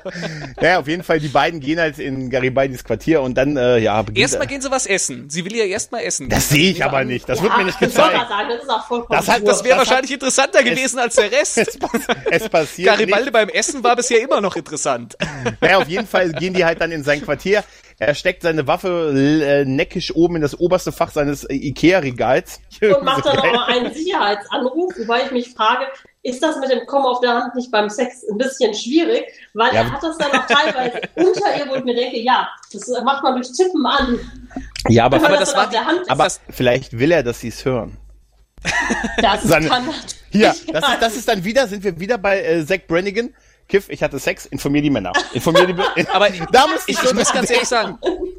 Ja, 0.61 0.79
auf 0.81 0.89
jeden 0.89 1.03
Fall, 1.03 1.21
die 1.21 1.29
beiden 1.29 1.61
gehen 1.61 1.79
halt 1.81 1.99
in 1.99 2.31
Garibaldis 2.31 2.85
Quartier 2.85 3.23
und 3.23 3.35
dann, 3.37 3.57
äh, 3.57 3.79
ja, 3.79 4.05
Erstmal 4.15 4.47
gehen 4.47 4.61
sie 4.61 4.71
was 4.71 4.87
essen. 4.87 5.31
Sie 5.31 5.45
will 5.45 5.57
ja 5.57 5.65
erstmal 5.65 6.03
essen. 6.03 6.29
das 6.29 6.49
sehe 6.49 6.71
ich 6.71 6.85
aber 6.85 7.05
nicht, 7.05 7.29
das 7.29 7.43
wird 7.43 7.57
mir 7.57 7.65
nicht 7.65 7.75
ich 7.81 7.89
gezeigt. 7.89 8.13
sagen, 8.29 8.49
das 8.51 8.63
ist 8.63 8.71
auch 8.71 8.87
vollkommen 8.87 9.17
Das 9.19 9.27
Das 9.27 9.35
wäre 9.43 9.47
Das 9.49 9.63
hat- 9.63 9.79
wahrscheinlich 9.79 10.13
interessanter 10.13 10.63
gewesen 10.63 10.99
als 10.99 11.15
der 11.17 11.31
Rest. 11.33 11.59
Es, 11.69 11.79
pass- 11.79 12.48
passiert 12.49 12.89
Garibaldi 12.91 13.25
nicht. 13.25 13.33
beim 13.33 13.49
Essen 13.49 13.83
war 13.85 13.97
bisher 13.97 14.21
immer 14.21 14.41
noch 14.41 14.57
interessant. 14.57 15.17
Naja, 15.61 15.79
auf 15.79 15.89
jeden 15.89 16.07
Fall 16.07 16.33
gehen 16.33 16.53
die 16.55 16.65
halt 16.65 16.81
dann 16.81 16.93
in 16.93 17.03
sein 17.05 17.23
Quartier. 17.23 17.65
Er 17.99 18.15
steckt 18.15 18.43
seine 18.43 18.67
Waffe 18.67 19.13
äh, 19.17 19.65
neckisch 19.65 20.15
oben 20.15 20.37
in 20.37 20.43
das 20.43 20.59
oberste 20.59 20.93
Fach 20.93 21.11
seines 21.11 21.45
äh, 21.45 21.55
Ikea-Regals. 21.55 22.61
und 22.83 23.03
macht 23.05 23.25
dann 23.27 23.39
auch 23.39 23.53
mal 23.53 23.65
einen 23.67 23.93
Sicherheitsanruf, 23.95 24.93
wobei 24.99 25.23
ich 25.25 25.31
mich 25.31 25.51
frage, 25.55 25.87
ist 26.23 26.43
das 26.43 26.59
mit 26.59 26.71
dem 26.71 26.87
Kommen 26.87 27.07
auf 27.07 27.21
der 27.21 27.31
Hand 27.35 27.55
nicht 27.55 27.71
beim 27.71 27.89
Sex 27.89 28.25
ein 28.31 28.37
bisschen 28.39 28.75
schwierig? 28.75 29.25
Weil 29.55 29.69
Ja. 29.75 29.83
er 29.83 29.93
hat 29.93 30.03
das 30.03 30.19
dann 30.19 30.31
auch 30.33 30.47
teilweise 30.47 31.01
unter 31.17 31.57
ihr, 31.57 31.69
wo 31.71 31.75
ich 31.77 31.85
mir 31.85 31.95
denke, 31.95 32.19
ja, 32.21 32.49
das 32.73 32.89
macht 33.05 33.23
man 33.23 33.35
durch 33.35 33.51
Tippen 33.53 33.85
an. 33.87 34.19
Ja, 34.89 35.05
aber, 35.07 35.17
Aber 35.17 35.29
das, 35.31 35.41
das 35.51 35.55
war 35.57 35.65
auf 35.65 35.71
der 35.71 35.85
Hand 35.87 36.01
ist, 36.03 36.11
aber 36.11 36.25
das- 36.25 36.41
vielleicht 36.51 36.99
will 36.99 37.11
er, 37.13 37.23
dass 37.23 37.41
sie 37.41 37.49
es 37.49 37.65
hören. 37.65 37.97
Das 39.21 39.43
seine- 39.45 39.69
kann 39.69 39.89
Hier, 40.31 40.55
das 40.73 40.89
ist, 40.89 41.03
das 41.03 41.17
ist 41.17 41.29
dann 41.29 41.45
wieder, 41.45 41.67
sind 41.69 41.85
wir 41.85 41.99
wieder 41.99 42.19
bei 42.19 42.43
äh, 42.43 42.67
Zach 42.67 42.81
Brannigan. 42.87 43.31
Kiff, 43.69 43.89
ich 43.91 44.03
hatte 44.03 44.19
Sex, 44.19 44.47
informier 44.47 44.81
die 44.81 44.91
Männer. 44.91 45.13
Informier 45.35 45.67
die 45.67 45.75
Aber 46.13 46.29
da 46.53 46.67
muss 46.67 46.85
ich, 46.87 47.03
ich 47.03 47.15
muss 47.15 47.33
ganz 47.33 47.51
ehrlich 47.51 47.69
sagen, 47.69 47.99
ich 48.03 48.38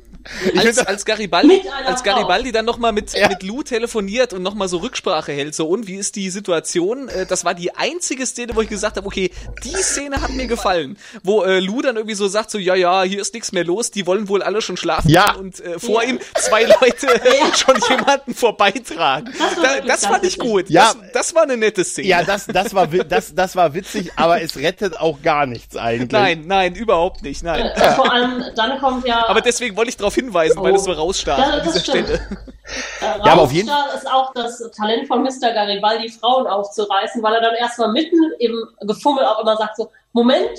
als, 0.57 0.77
als 0.79 1.05
Garibaldi, 1.05 1.61
als. 1.85 2.03
Garibaldi 2.03 2.51
dann 2.51 2.65
nochmal 2.65 2.91
mit, 2.91 3.13
Ja. 3.13 3.27
mit 3.29 3.43
Lou 3.43 3.63
telefoniert 3.63 4.33
und 4.33 4.43
nochmal 4.43 4.67
so 4.67 4.77
Rücksprache 4.77 5.31
hält, 5.31 5.55
so 5.55 5.67
und 5.67 5.87
wie 5.87 5.95
ist 5.95 6.15
die 6.15 6.29
Situation? 6.29 7.07
Äh, 7.09 7.25
Das 7.25 7.45
war 7.45 7.53
die 7.53 7.75
einzige 7.75 8.25
Szene, 8.25 8.55
wo 8.55 8.61
ich 8.61 8.69
gesagt 8.69 8.97
habe, 8.97 9.07
okay, 9.07 9.31
die 9.63 9.75
Szene 9.75 10.21
hat 10.21 10.31
mir 10.31 10.47
gefallen. 10.47 10.97
Wo 11.23 11.43
äh, 11.43 11.59
Lou 11.59 11.81
dann 11.81 11.95
irgendwie 11.95 12.15
so 12.15 12.27
sagt, 12.27 12.51
so, 12.51 12.57
ja, 12.57 12.75
ja, 12.75 13.03
hier 13.03 13.21
ist 13.21 13.33
nichts 13.33 13.51
mehr 13.51 13.63
los, 13.63 13.91
die 13.91 14.05
wollen 14.07 14.27
wohl 14.29 14.41
alle 14.43 14.61
schon 14.61 14.77
schlafen 14.77 15.09
Ja. 15.09 15.33
und 15.33 15.59
äh, 15.59 15.79
vor 15.79 16.03
Ja. 16.03 16.09
ihm 16.09 16.19
zwei 16.35 16.63
Leute 16.63 17.07
schon 17.55 17.75
jemanden 17.89 18.33
vorbeitragen. 18.33 19.33
Das 19.37 19.57
war 19.57 19.63
Da, 19.63 19.79
das 19.85 20.05
fand 20.05 20.23
ich 20.25 20.37
gut. 20.39 20.69
Ja. 20.69 20.93
Das, 20.93 21.11
das 21.13 21.35
war 21.35 21.43
eine 21.43 21.57
nette 21.57 21.83
Szene. 21.83 22.07
ja, 22.07 22.23
das, 22.23 22.45
das 22.47 22.73
war, 22.73 22.87
das, 22.87 23.33
das 23.35 23.55
war 23.55 23.73
witzig, 23.73 24.11
aber 24.15 24.41
es 24.41 24.57
rettet 24.57 24.99
auch 24.99 25.21
gar 25.21 25.45
nichts 25.45 25.75
eigentlich. 25.75 26.11
Nein, 26.11 26.43
nein, 26.47 26.75
überhaupt 26.75 27.23
nicht, 27.23 27.43
nein. 27.43 27.65
Äh, 27.65 27.93
Vor 27.95 28.11
allem, 28.11 28.43
dann 28.55 28.79
kommt 28.79 29.05
ja. 29.07 29.27
Aber 29.27 29.41
deswegen 29.41 29.75
wollte 29.75 29.89
ich 29.89 29.97
darauf 29.97 30.17
hinweisen, 30.19 30.61
weil 30.61 30.73
Oh. 30.73 30.75
es 30.75 30.83
so 30.83 30.91
rausstach 30.91 31.37
Ja, 31.37 31.43
an 31.45 31.51
das 31.63 31.63
dieser 31.73 31.79
stimmt. 31.79 32.07
Stelle. 32.07 32.19
Äh, 32.19 32.35
Ja, 33.25 33.31
aber 33.33 33.41
auf 33.43 33.51
jeden- 33.51 33.67
ist 33.95 34.07
auch 34.11 34.31
das 34.33 34.61
Talent 34.77 35.07
von 35.07 35.23
Mr. 35.23 35.51
Garibaldi, 35.53 36.09
Frauen 36.09 36.45
aufzureißen, 36.45 37.21
weil 37.23 37.33
er 37.35 37.41
dann 37.41 37.55
erstmal 37.55 37.91
mitten 37.91 38.17
im 38.39 38.63
Gefummel 38.81 39.25
auch 39.25 39.41
immer 39.41 39.57
sagt 39.57 39.77
so, 39.77 39.89
Moment, 40.13 40.49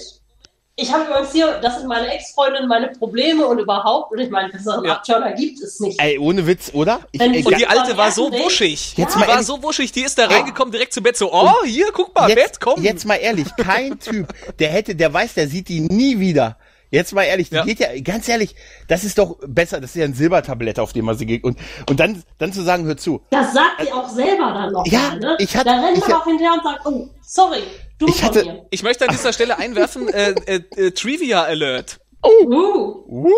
ich 0.76 0.90
habe 0.92 1.04
übrigens 1.04 1.32
hier, 1.32 1.58
das 1.60 1.78
sind 1.78 1.88
meine 1.88 2.08
Ex-Freundinnen, 2.12 2.66
meine 2.66 2.88
Probleme 2.88 3.46
und 3.46 3.58
überhaupt, 3.58 4.12
und 4.12 4.18
ich 4.18 4.30
meine, 4.30 4.48
besseren 4.48 4.82
Ja. 4.84 4.92
Abturner 4.94 5.32
gibt 5.34 5.60
es 5.60 5.78
nicht. 5.78 6.00
Ey, 6.00 6.18
ohne 6.18 6.46
Witz, 6.46 6.70
oder? 6.72 7.00
Ich, 7.12 7.20
Wenn- 7.20 7.34
ey, 7.34 7.44
Und 7.44 7.58
die 7.58 7.66
alte 7.66 7.96
war 7.98 8.10
so 8.10 8.32
wuschig. 8.32 8.94
Jetzt 8.96 9.14
die 9.14 9.18
mal 9.18 9.26
war 9.26 9.34
ehrlich- 9.34 9.46
so 9.46 9.62
wuschig, 9.62 9.92
die 9.92 10.02
ist 10.02 10.18
da 10.18 10.26
reingekommen, 10.26 10.72
direkt 10.72 10.94
zum 10.94 11.02
Bett 11.02 11.16
so, 11.18 11.32
oh, 11.32 11.64
hier, 11.64 11.92
guck 11.92 12.14
mal, 12.14 12.26
Bett, 12.28 12.38
jetzt, 12.38 12.60
komm. 12.60 12.82
jetzt 12.82 13.04
mal 13.04 13.16
ehrlich, 13.16 13.46
kein 13.56 13.98
Typ, 14.00 14.28
der 14.58 14.70
hätte, 14.70 14.94
der 14.96 15.12
weiß, 15.12 15.34
der 15.34 15.48
sieht 15.48 15.68
die 15.68 15.80
nie 15.80 16.18
wieder. 16.18 16.56
Jetzt 16.90 17.12
mal 17.12 17.22
ehrlich, 17.22 17.50
die 17.50 17.54
Ja. 17.56 17.64
geht 17.64 17.78
ja, 17.78 17.88
ganz 18.00 18.28
ehrlich, 18.28 18.54
das 18.88 19.04
ist 19.04 19.16
doch 19.18 19.36
besser, 19.46 19.80
das 19.80 19.90
ist 19.90 19.96
ja 19.96 20.04
ein 20.04 20.14
Silbertablett, 20.14 20.78
auf 20.80 20.92
dem 20.92 21.04
man 21.04 21.16
sie 21.16 21.26
geht. 21.26 21.44
Und, 21.44 21.56
und 21.88 22.00
dann, 22.00 22.22
dann 22.38 22.52
zu 22.52 22.62
sagen, 22.62 22.84
hör 22.84 22.96
zu, 22.96 23.22
Das 23.30 23.52
sagt 23.52 23.80
sie 23.82 23.92
auch 23.92 24.08
selber 24.08 24.52
dann 24.52 24.72
noch 24.72 24.86
Ja, 24.86 25.10
mal, 25.10 25.18
ne? 25.20 25.36
ich 25.38 25.56
hatte- 25.56 25.70
Da 25.70 25.80
rennt 25.80 25.98
ich 25.98 26.02
man 26.08 26.12
auch 26.14 26.24
hinterher 26.24 26.52
und 26.54 26.62
sagt, 26.64 26.80
oh, 26.86 27.08
sorry, 27.22 27.62
du 27.98 28.08
Ich 28.08 28.16
von 28.16 28.24
hatte- 28.28 28.44
mir. 28.44 28.66
Ich 28.70 28.82
möchte 28.82 29.04
an 29.08 29.12
dieser 29.14 29.32
Stelle 29.32 29.58
einwerfen, 29.58 30.08
äh, 30.08 30.34
äh, 30.46 30.60
äh, 30.76 30.90
Trivia 30.90 31.42
Alert. 31.44 32.00
Uh, 32.22 33.28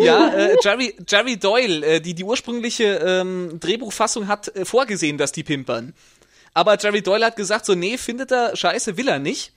Ja, 0.00 0.28
äh, 0.34 0.56
Jerry, 0.62 0.94
Jerry 1.08 1.36
Doyle, 1.36 1.86
äh, 1.86 2.00
die 2.00 2.14
die 2.14 2.24
ursprüngliche 2.24 2.84
ähm, 3.04 3.58
Drehbuchfassung 3.60 4.26
hat 4.28 4.48
äh, 4.56 4.64
vorgesehen, 4.64 5.18
dass 5.18 5.30
die 5.32 5.44
pimpern. 5.44 5.92
Aber 6.52 6.76
Jerry 6.80 7.02
Doyle 7.02 7.26
hat 7.26 7.36
gesagt, 7.36 7.64
so, 7.66 7.74
nee, 7.74 7.96
findet 7.98 8.32
er 8.32 8.56
scheiße, 8.56 8.96
will 8.96 9.08
er 9.08 9.18
nicht. 9.18 9.52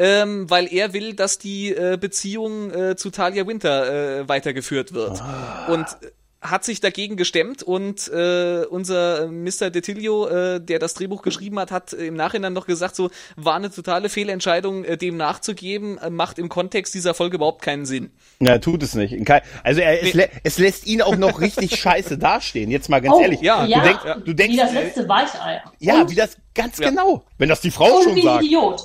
Ähm, 0.00 0.48
weil 0.48 0.72
er 0.72 0.92
will, 0.92 1.14
dass 1.14 1.38
die 1.38 1.70
äh, 1.74 1.96
Beziehung 2.00 2.70
äh, 2.72 2.96
zu 2.96 3.10
Talia 3.10 3.46
Winter 3.48 4.20
äh, 4.20 4.28
weitergeführt 4.28 4.92
wird. 4.92 5.20
Und 5.68 5.86
äh, 5.86 6.10
hat 6.40 6.62
sich 6.62 6.80
dagegen 6.80 7.16
gestemmt 7.16 7.64
und 7.64 8.06
äh, 8.12 8.64
unser 8.70 9.26
Mr. 9.26 9.70
Detilio, 9.70 10.28
äh, 10.28 10.60
der 10.60 10.78
das 10.78 10.94
Drehbuch 10.94 11.22
geschrieben 11.22 11.58
hat, 11.58 11.72
hat 11.72 11.92
im 11.94 12.14
Nachhinein 12.14 12.52
noch 12.52 12.66
gesagt, 12.68 12.94
so 12.94 13.10
war 13.34 13.56
eine 13.56 13.72
totale 13.72 14.08
Fehlentscheidung, 14.08 14.84
äh, 14.84 14.96
dem 14.96 15.16
nachzugeben, 15.16 15.98
äh, 15.98 16.10
macht 16.10 16.38
im 16.38 16.48
Kontext 16.48 16.94
dieser 16.94 17.12
Folge 17.14 17.34
überhaupt 17.38 17.62
keinen 17.62 17.86
Sinn. 17.86 18.12
na, 18.38 18.58
tut 18.58 18.84
es 18.84 18.94
nicht. 18.94 19.16
Also 19.64 19.80
er, 19.80 20.00
es, 20.00 20.14
Nee. 20.14 20.20
lä 20.22 20.28
es 20.44 20.58
lässt 20.58 20.86
ihn 20.86 21.02
auch 21.02 21.16
noch 21.16 21.40
richtig 21.40 21.74
scheiße 21.80 22.18
dastehen. 22.18 22.70
Jetzt 22.70 22.88
mal 22.88 23.00
ganz 23.00 23.16
oh, 23.16 23.20
ehrlich. 23.20 23.40
ja, 23.40 23.64
ja, 23.64 23.80
du 23.80 23.84
denkst, 23.84 24.04
du 24.26 24.32
denkst, 24.34 24.54
wie 24.54 24.60
das 24.60 24.72
letzte 24.74 25.08
Weichei. 25.08 25.60
ja, 25.80 26.02
und, 26.02 26.10
wie 26.12 26.14
das 26.14 26.36
ganz 26.54 26.78
Ja. 26.78 26.90
genau. 26.90 27.24
Wenn 27.38 27.48
das 27.48 27.60
die 27.62 27.72
Frau 27.72 27.96
und 27.96 28.04
schon 28.04 28.14
wie 28.14 28.20
ein 28.20 28.26
sagt. 28.26 28.44
Idiot. 28.44 28.82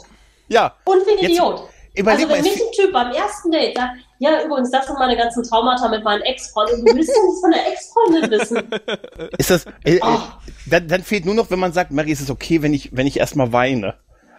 Ja. 0.54 0.76
Und 0.86 1.06
wie 1.06 1.12
ein 1.12 1.18
Jetzt 1.20 1.32
Idiot. 1.32 1.70
Überleg 1.96 2.26
also 2.28 2.36
wenn 2.38 2.44
mich 2.44 2.54
ein 2.62 2.72
Typ 2.76 2.92
beim 2.92 3.12
ersten 3.12 3.52
Date 3.52 3.78
sagt, 3.78 3.92
ja 4.18 4.44
übrigens, 4.44 4.72
das 4.72 4.88
sind 4.88 4.98
meine 4.98 5.16
ganzen 5.16 5.44
Traumata 5.44 5.88
mit 5.89 6.04
meinen 6.04 6.22
Ex-Freunden, 6.24 6.84
du 6.86 6.96
willst 6.96 7.12
ja 7.16 7.22
nichts 7.24 7.42
von 7.42 7.52
der 7.52 7.68
Ex-Freundin 7.72 8.32
wissen. 8.32 9.30
ist 9.38 9.50
das, 9.52 9.66
äh, 9.84 9.98
äh, 9.98 10.00
Oh. 10.02 10.20
dann, 10.66 10.88
dann 10.88 11.04
fehlt 11.04 11.26
nur 11.26 11.36
noch, 11.36 11.52
wenn 11.52 11.60
man 11.60 11.72
sagt, 11.72 11.92
Mary, 11.92 12.12
ist 12.12 12.22
es 12.22 12.32
okay, 12.32 12.62
wenn 12.63 12.74
ich, 12.74 12.96
wenn 12.96 13.06
ich 13.06 13.18
erstmal 13.20 13.52
weine? 13.54 13.96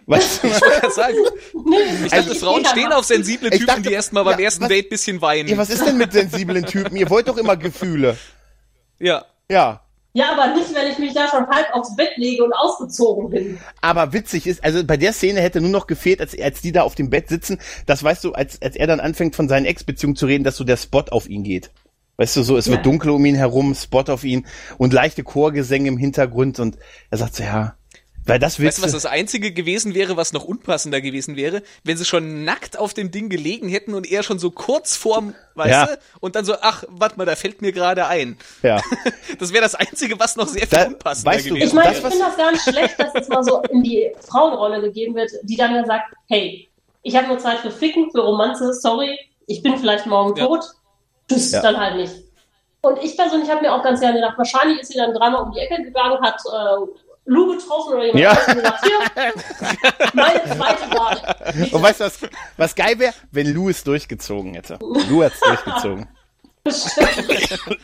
Weißt 0.07 0.43
du? 0.43 0.47
Ich 0.47 0.61
wollte 0.61 0.91
sagen, 0.91 1.15
Nee, 1.65 1.75
ich 2.05 2.11
dachte, 2.11 2.31
ich 2.33 2.39
Frauen 2.39 2.65
stehen 2.65 2.91
auf 2.91 3.05
sensible 3.05 3.49
Typen, 3.49 3.67
dachte- 3.67 3.81
die 3.83 3.93
erstmal 3.93 4.23
beim 4.25 4.37
ja, 4.39 4.45
ersten 4.45 4.63
was- 4.63 4.69
Date 4.69 4.89
bisschen 4.89 5.21
weinen. 5.21 5.47
Ja, 5.47 5.57
was 5.57 5.69
ist 5.69 5.85
denn 5.85 5.97
mit 5.97 6.11
sensiblen 6.13 6.65
Typen? 6.65 6.95
Ihr 6.97 7.09
wollt 7.09 7.27
doch 7.27 7.37
immer 7.37 7.55
Gefühle. 7.57 8.17
ja. 8.99 9.23
Ja. 9.49 9.81
Ja, 10.17 10.31
aber 10.31 10.55
nicht, 10.55 10.73
wenn 10.73 10.89
ich 10.89 10.97
mich 10.97 11.13
da 11.13 11.27
schon 11.27 11.45
halb 11.47 11.73
aufs 11.73 11.93
Bett 11.97 12.11
lege 12.15 12.41
und 12.45 12.53
ausgezogen 12.53 13.29
bin. 13.29 13.59
Aber 13.81 14.13
witzig 14.13 14.47
ist, 14.47 14.63
also 14.63 14.81
bei 14.85 14.95
der 14.95 15.11
Szene 15.11 15.41
hätte 15.41 15.59
nur 15.59 15.71
noch 15.71 15.87
gefehlt, 15.87 16.21
als, 16.21 16.39
als 16.39 16.61
die 16.61 16.71
da 16.71 16.83
auf 16.83 16.95
dem 16.95 17.09
Bett 17.09 17.27
sitzen, 17.27 17.59
das 17.85 18.01
weißt 18.01 18.23
du, 18.23 18.31
als, 18.31 18.61
als 18.61 18.77
er 18.77 18.87
dann 18.87 19.01
anfängt 19.01 19.35
von 19.35 19.49
seinen 19.49 19.65
Ex-Beziehungen 19.65 20.15
zu 20.15 20.25
reden, 20.25 20.45
dass 20.45 20.55
so 20.55 20.63
der 20.63 20.77
Spot 20.77 21.03
auf 21.11 21.27
ihn 21.27 21.43
geht. 21.43 21.69
Weißt 22.15 22.37
du, 22.37 22.43
so, 22.43 22.55
es 22.55 22.67
Ja. 22.67 22.71
wird 22.73 22.85
dunkel 22.85 23.09
um 23.09 23.25
ihn 23.25 23.35
herum, 23.35 23.75
Spot 23.75 24.03
auf 24.07 24.23
ihn 24.23 24.45
und 24.77 24.93
leichte 24.93 25.23
Chorgesänge 25.23 25.89
im 25.89 25.97
Hintergrund 25.97 26.61
und 26.61 26.77
er 27.11 27.17
sagt 27.17 27.35
so, 27.35 27.43
ja, 27.43 27.75
weil 28.25 28.39
das 28.39 28.59
Weißt 28.61 28.79
du, 28.79 28.83
was 28.83 28.91
das 28.91 29.05
Einzige 29.05 29.51
gewesen 29.51 29.93
wäre, 29.93 30.17
was 30.17 30.33
noch 30.33 30.43
unpassender 30.45 30.99
gewesen 31.01 31.35
wäre? 31.35 31.61
Wenn 31.83 31.95
sie 31.97 32.05
schon 32.05 32.43
nackt 32.43 32.77
auf 32.77 32.93
dem 32.93 33.11
Ding 33.11 33.29
gelegen 33.29 33.69
hätten 33.69 33.93
und 33.93 34.09
er 34.09 34.23
schon 34.23 34.39
so 34.39 34.49
kurz 34.51 34.95
vorm, 34.95 35.35
weißt 35.55 35.69
Ja. 35.71 35.85
du? 35.87 35.97
Und 36.21 36.35
dann 36.35 36.43
so, 36.45 36.55
ach, 36.61 36.83
warte 36.89 37.17
mal, 37.17 37.25
da 37.25 37.35
fällt 37.35 37.61
mir 37.61 37.71
gerade 37.71 38.07
ein. 38.07 38.37
ja. 38.63 38.81
Das 39.39 39.51
wäre 39.53 39.63
das 39.63 39.75
Einzige, 39.75 40.19
was 40.19 40.35
noch 40.37 40.47
sehr 40.47 40.65
viel 40.67 40.77
Da- 40.79 40.87
unpassender 40.87 41.31
weißt 41.31 41.45
du, 41.45 41.49
gewesen 41.49 41.67
Ich 41.67 41.73
meine, 41.73 41.89
Das, 41.89 41.97
ich 41.99 42.05
finde 42.05 42.25
das 42.25 42.37
gar 42.37 42.51
nicht 42.51 42.63
schlecht, 42.63 42.99
dass 42.99 43.13
das 43.13 43.27
mal 43.27 43.43
so 43.43 43.61
in 43.63 43.83
die 43.83 44.11
Frauenrolle 44.27 44.81
gegeben 44.81 45.15
wird, 45.15 45.31
die 45.43 45.55
dann 45.57 45.75
ja 45.75 45.85
sagt, 45.85 46.13
hey, 46.27 46.67
ich 47.03 47.15
habe 47.15 47.27
nur 47.27 47.37
Zeit 47.37 47.59
für 47.59 47.69
Ficken, 47.71 48.09
für 48.11 48.21
Romanze, 48.21 48.73
sorry, 48.73 49.19
ich 49.47 49.61
bin 49.61 49.77
vielleicht 49.77 50.05
morgen 50.07 50.35
Ja. 50.37 50.47
tot, 50.47 50.63
tschüss, 51.29 51.51
Ja. 51.51 51.61
dann 51.61 51.77
halt 51.77 51.97
nicht. 51.97 52.13
Und 52.81 53.03
ich 53.03 53.17
persönlich 53.17 53.49
habe 53.49 53.61
mir 53.61 53.73
auch 53.73 53.83
ganz 53.83 53.99
gerne 53.99 54.15
gedacht, 54.19 54.37
wahrscheinlich 54.37 54.79
ist 54.81 54.91
sie 54.91 54.97
dann 54.97 55.13
dreimal 55.13 55.43
um 55.43 55.51
die 55.51 55.59
Ecke 55.59 55.81
gegangen, 55.83 56.19
hat 56.21 56.39
äh, 56.45 57.04
Lou 57.27 57.55
getroffen 57.55 57.93
oder 57.93 58.05
jemand 58.05 58.19
Ja. 58.19 58.31
und 58.47 58.55
gesagt, 58.55 58.85
hier, 58.85 59.33
meine 60.13 60.43
zweite 60.43 60.91
Wahl. 60.95 61.69
Und 61.71 61.81
weißt 61.81 61.99
du, 61.99 62.03
was, 62.05 62.19
was 62.57 62.75
geil 62.75 62.99
wäre, 62.99 63.13
wenn 63.31 63.51
Lou 63.53 63.69
es 63.69 63.83
durchgezogen 63.83 64.53
hätte. 64.53 64.77
Lou 65.09 65.23
hat's 65.23 65.39
durchgezogen. 65.39 66.07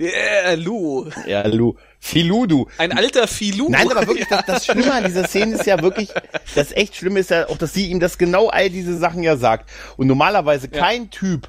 Yeah, 0.00 0.54
Lou. 0.54 1.10
Ja, 1.26 1.44
Lou. 1.48 1.74
Filou, 1.98 2.46
du. 2.46 2.68
Ein 2.78 2.92
alter 2.96 3.26
Filou. 3.26 3.68
Nein, 3.68 3.90
aber 3.90 4.06
wirklich, 4.06 4.28
das, 4.30 4.46
das 4.46 4.64
Schlimme 4.66 4.92
an 4.92 5.02
dieser 5.02 5.26
Szene 5.26 5.56
ist 5.56 5.66
ja 5.66 5.82
wirklich, 5.82 6.10
das 6.54 6.70
echt 6.70 6.94
Schlimme 6.94 7.18
ist 7.18 7.30
ja 7.30 7.48
auch, 7.48 7.58
dass 7.58 7.74
sie 7.74 7.86
ihm 7.90 7.98
das 7.98 8.16
genau 8.16 8.46
all 8.48 8.70
diese 8.70 8.96
Sachen 8.96 9.24
ja 9.24 9.36
sagt. 9.36 9.68
Und 9.96 10.06
normalerweise 10.06 10.68
Ja. 10.72 10.78
kein 10.80 11.10
Typ 11.10 11.48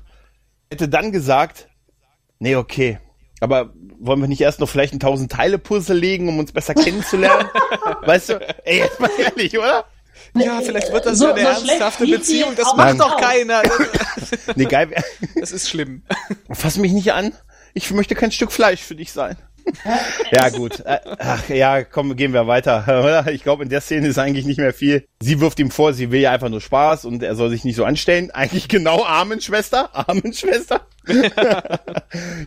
hätte 0.71 0.89
dann 0.89 1.11
gesagt, 1.11 1.67
nee, 2.39 2.55
okay, 2.55 2.97
aber 3.39 3.73
wollen 3.99 4.21
wir 4.21 4.27
nicht 4.27 4.41
erst 4.41 4.59
noch 4.59 4.69
vielleicht 4.69 4.93
ein 4.93 4.99
tausend 4.99 5.31
Teile 5.31 5.57
Puzzle 5.59 5.97
legen, 5.97 6.27
um 6.29 6.39
uns 6.39 6.51
besser 6.51 6.73
kennenzulernen? 6.73 7.49
weißt 8.03 8.29
du, 8.29 8.65
ey, 8.65 8.79
jetzt 8.79 8.99
mal 8.99 9.09
ehrlich, 9.17 9.57
oder? 9.57 9.85
Ja, 10.35 10.61
vielleicht 10.61 10.91
wird 10.91 11.05
das 11.05 11.17
So- 11.17 11.31
eine 11.31 11.41
so 11.41 11.47
ernsthafte 11.47 12.05
Beziehung. 12.05 12.53
Das 12.55 12.75
macht 12.75 12.99
doch 12.99 13.17
keiner. 13.17 13.61
Nee, 14.55 14.65
geil, 14.65 14.89
wär- 14.91 15.03
Das 15.39 15.51
ist 15.51 15.69
schlimm. 15.69 16.03
fass 16.51 16.77
mich 16.77 16.91
nicht 16.91 17.13
an. 17.13 17.33
Ich 17.73 17.89
möchte 17.91 18.15
kein 18.15 18.31
Stück 18.31 18.51
Fleisch 18.51 18.81
für 18.81 18.95
dich 18.95 19.11
sein. 19.11 19.37
Ja, 20.31 20.49
gut. 20.49 20.79
Äh, 20.81 20.99
Ach, 21.19 21.49
ja, 21.49 21.83
komm, 21.83 22.15
gehen 22.15 22.33
wir 22.33 22.47
weiter. 22.47 23.25
Ich 23.33 23.43
glaube, 23.43 23.63
in 23.63 23.69
der 23.69 23.81
Szene 23.81 24.07
ist 24.07 24.17
eigentlich 24.17 24.45
nicht 24.45 24.57
mehr 24.57 24.73
viel. 24.73 25.05
Sie 25.21 25.39
wirft 25.41 25.59
ihm 25.59 25.71
vor, 25.71 25.93
sie 25.93 26.11
will 26.11 26.21
ja 26.21 26.31
einfach 26.31 26.49
nur 26.49 26.61
Spaß 26.61 27.05
und 27.05 27.23
er 27.23 27.35
soll 27.35 27.49
sich 27.49 27.63
nicht 27.63 27.75
so 27.75 27.85
anstellen. 27.85 28.31
Eigentlich 28.31 28.67
genau 28.67 29.03
Amen, 29.03 29.41
Schwester. 29.41 29.89
Amen, 30.07 30.33
Schwester. 30.33 30.81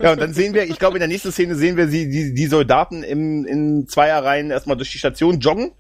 ja, 0.03 0.12
und 0.12 0.20
dann 0.20 0.35
sehen 0.35 0.55
wir, 0.55 0.64
ich 0.64 0.79
glaube, 0.79 0.97
in 0.97 1.01
der 1.01 1.09
nächsten 1.09 1.33
Szene 1.33 1.55
sehen 1.55 1.77
wir 1.77 1.89
sie, 1.89 2.09
die, 2.09 2.35
die 2.35 2.47
Soldaten 2.47 3.03
im, 3.03 3.45
in 3.45 3.87
Zweierreihen 3.89 4.51
erstmal 4.51 4.77
durch 4.77 4.93
die 4.93 4.99
Station 4.99 5.41
joggen 5.41 5.73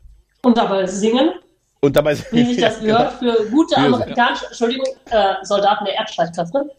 Und 0.42 0.56
dabei 0.56 0.86
singen, 0.86 1.30
und 1.80 1.96
dabei 1.96 2.16
wie 2.30 2.44
sich 2.44 2.60
das 2.60 2.80
gehört 2.80 3.14
für 3.14 3.46
gute 3.50 3.76
amerikanische, 3.76 4.46
Entschuldigung, 4.46 4.86
äh, 5.10 5.34
Soldaten 5.42 5.84
der 5.84 5.94
Erdstreitkräfte. 5.94 6.70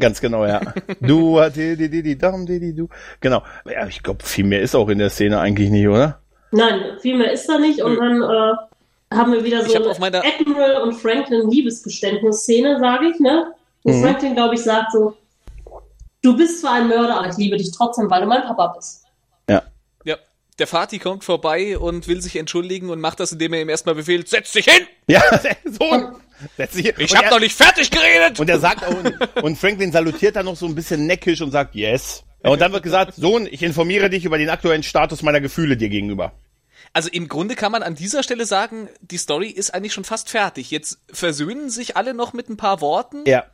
Ganz 0.00 0.20
genau, 0.20 0.46
ja. 0.46 0.60
Du, 1.00 1.38
di, 1.54 1.76
di, 1.76 1.88
di, 1.90 2.02
di, 2.02 2.16
dam, 2.18 2.46
di, 2.46 2.58
di, 2.58 2.74
du. 2.74 2.88
Genau. 3.20 3.42
Ja, 3.70 3.86
ich 3.86 4.02
glaube, 4.02 4.24
viel 4.24 4.44
mehr 4.44 4.60
ist 4.62 4.74
auch 4.74 4.88
in 4.88 4.98
der 4.98 5.10
Szene 5.10 5.38
eigentlich 5.40 5.70
nicht, 5.70 5.86
oder? 5.88 6.20
Nein, 6.50 6.98
viel 7.00 7.16
mehr 7.16 7.32
ist 7.32 7.48
da 7.48 7.58
nicht. 7.58 7.80
Und 7.82 7.96
dann 7.98 8.22
äh, 8.22 9.14
haben 9.16 9.32
wir 9.32 9.44
wieder 9.44 9.64
so 9.64 9.74
hab 9.74 9.82
eine 9.86 9.98
meiner- 10.00 10.22
Admiral 10.24 10.82
und 10.82 10.94
Franklin 10.94 11.48
Liebesgeständnis-Szene, 11.50 12.78
sage 12.80 13.08
ich, 13.12 13.20
ne? 13.20 13.52
Wo 13.84 13.92
Mhm. 13.92 14.02
Franklin, 14.02 14.34
glaube 14.34 14.54
ich, 14.54 14.62
sagt 14.62 14.92
so, 14.92 15.16
du 16.22 16.36
bist 16.36 16.60
zwar 16.60 16.74
ein 16.74 16.88
Mörder, 16.88 17.18
aber 17.18 17.28
ich 17.28 17.36
liebe 17.36 17.56
dich 17.56 17.72
trotzdem, 17.72 18.08
weil 18.10 18.20
du 18.22 18.26
mein 18.28 18.42
Papa 18.42 18.68
bist. 18.76 19.04
Ja. 19.48 19.62
Ja. 20.04 20.16
Der 20.58 20.66
Vati 20.66 20.98
kommt 20.98 21.24
vorbei 21.24 21.76
und 21.78 22.06
will 22.08 22.22
sich 22.22 22.36
entschuldigen 22.36 22.90
und 22.90 23.00
macht 23.00 23.18
das, 23.20 23.32
indem 23.32 23.54
er 23.54 23.60
ihm 23.62 23.68
erstmal 23.68 23.94
befehlt, 23.94 24.28
setz 24.28 24.52
dich 24.52 24.66
hin! 24.66 24.86
Ja, 25.08 25.20
so. 25.64 25.84
Ich 26.74 26.98
Und 26.98 27.16
hab 27.16 27.24
er- 27.24 27.30
noch 27.30 27.40
nicht 27.40 27.56
fertig 27.56 27.90
geredet! 27.90 28.40
Und 28.40 28.48
er 28.50 28.58
sagt 28.58 28.84
auch, 28.84 29.42
und, 29.42 29.56
Franklin 29.58 29.92
salutiert 29.92 30.36
dann 30.36 30.46
noch 30.46 30.56
so 30.56 30.66
ein 30.66 30.74
bisschen 30.74 31.06
neckisch 31.06 31.40
und 31.40 31.50
sagt, 31.50 31.74
yes. 31.74 32.24
Und 32.42 32.60
dann 32.60 32.72
wird 32.72 32.82
gesagt, 32.82 33.14
Sohn, 33.16 33.46
ich 33.50 33.62
informiere 33.62 34.10
dich 34.10 34.24
über 34.24 34.38
den 34.38 34.50
aktuellen 34.50 34.82
Status 34.82 35.22
meiner 35.22 35.40
Gefühle 35.40 35.76
dir 35.76 35.88
gegenüber. 35.88 36.32
Also 36.92 37.08
im 37.08 37.28
Grunde 37.28 37.54
kann 37.54 37.72
man 37.72 37.82
an 37.82 37.94
dieser 37.94 38.22
Stelle 38.22 38.44
sagen, 38.44 38.88
die 39.00 39.16
Story 39.16 39.48
ist 39.48 39.72
eigentlich 39.72 39.92
schon 39.94 40.04
fast 40.04 40.28
fertig. 40.28 40.70
Jetzt 40.70 40.98
versöhnen 41.12 41.70
sich 41.70 41.96
alle 41.96 42.12
noch 42.14 42.32
mit 42.32 42.50
ein 42.50 42.56
paar 42.56 42.80
Worten. 42.80 43.24
Ja. 43.26 43.44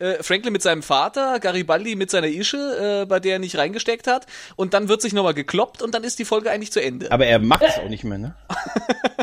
Äh, 0.00 0.22
Franklin 0.22 0.52
mit 0.52 0.62
seinem 0.62 0.82
Vater, 0.82 1.38
Garibaldi 1.40 1.94
mit 1.94 2.10
seiner 2.10 2.26
Ische, 2.28 3.02
äh, 3.02 3.06
bei 3.06 3.20
der 3.20 3.34
er 3.34 3.38
nicht 3.38 3.56
reingesteckt 3.58 4.06
hat. 4.06 4.26
Und 4.56 4.74
dann 4.74 4.88
wird 4.88 5.02
sich 5.02 5.12
nochmal 5.12 5.34
gekloppt 5.34 5.82
und 5.82 5.94
dann 5.94 6.02
ist 6.04 6.18
die 6.18 6.24
Folge 6.24 6.50
eigentlich 6.50 6.72
zu 6.72 6.82
Ende. 6.82 7.12
Aber 7.12 7.26
er 7.26 7.38
macht 7.38 7.62
es 7.62 7.78
auch 7.78 7.88
nicht 7.88 8.04
mehr, 8.04 8.18
ne? 8.18 8.34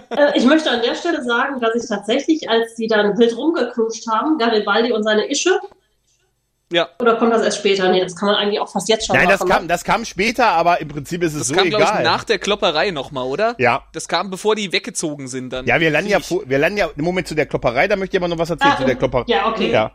Äh, 0.10 0.38
ich 0.38 0.46
möchte 0.46 0.72
an 0.72 0.82
der 0.82 0.96
Stelle 0.96 1.22
sagen, 1.24 1.60
dass 1.60 1.76
ich 1.76 1.88
tatsächlich, 1.88 2.50
als 2.50 2.74
die 2.76 2.88
dann 2.88 3.18
wild 3.20 3.36
rumgeknutscht 3.38 4.08
haben, 4.08 4.38
Garibaldi 4.40 4.92
und 4.94 5.04
seine 5.04 5.30
Ische, 5.30 5.60
Ja, 6.72 6.88
oder 7.00 7.16
kommt 7.18 7.34
das 7.34 7.42
erst 7.44 7.58
später? 7.60 7.90
Nee, 7.90 8.02
das 8.02 8.16
kann 8.16 8.28
man 8.28 8.36
eigentlich 8.36 8.60
auch 8.60 8.70
fast 8.72 8.90
jetzt 8.90 9.06
schon 9.06 9.16
Nein, 9.16 9.28
das 9.30 9.42
machen. 9.42 9.50
kam, 9.52 9.68
das 9.68 9.84
kam 9.84 10.06
später, 10.06 10.48
aber 10.48 10.82
im 10.82 10.88
Prinzip 10.88 11.22
ist 11.24 11.34
es 11.34 11.40
das 11.40 11.48
so 11.50 11.54
kam, 11.56 11.70
glaube 11.70 11.84
egal. 11.84 12.00
ich, 12.00 12.04
nach 12.06 12.24
der 12.24 12.40
Klopperei 12.40 12.92
nochmal, 12.92 13.26
oder? 13.26 13.56
Ja. 13.60 13.84
Das 13.94 14.08
kam, 14.08 14.30
bevor 14.30 14.56
die 14.56 14.72
weggezogen 14.72 15.28
sind 15.28 15.52
dann. 15.52 15.66
Ja, 15.68 15.80
wir 15.80 15.90
landen 15.92 16.10
ja, 16.10 16.20
wir 16.46 16.58
landen 16.58 16.78
ja 16.78 16.90
im 16.96 17.04
Moment 17.06 17.28
zu 17.28 17.36
der 17.36 17.46
Klopperei, 17.46 17.88
da 17.88 17.96
möchte 17.96 18.18
ich 18.18 18.22
aber 18.24 18.28
noch 18.30 18.38
was 18.40 18.50
erzählen 18.50 18.74
Ah, 18.74 18.78
zu 18.78 18.86
der 18.86 18.96
Klopperei. 18.96 19.26
ja, 19.28 19.50
okay. 19.50 19.72
Ja. 19.72 19.92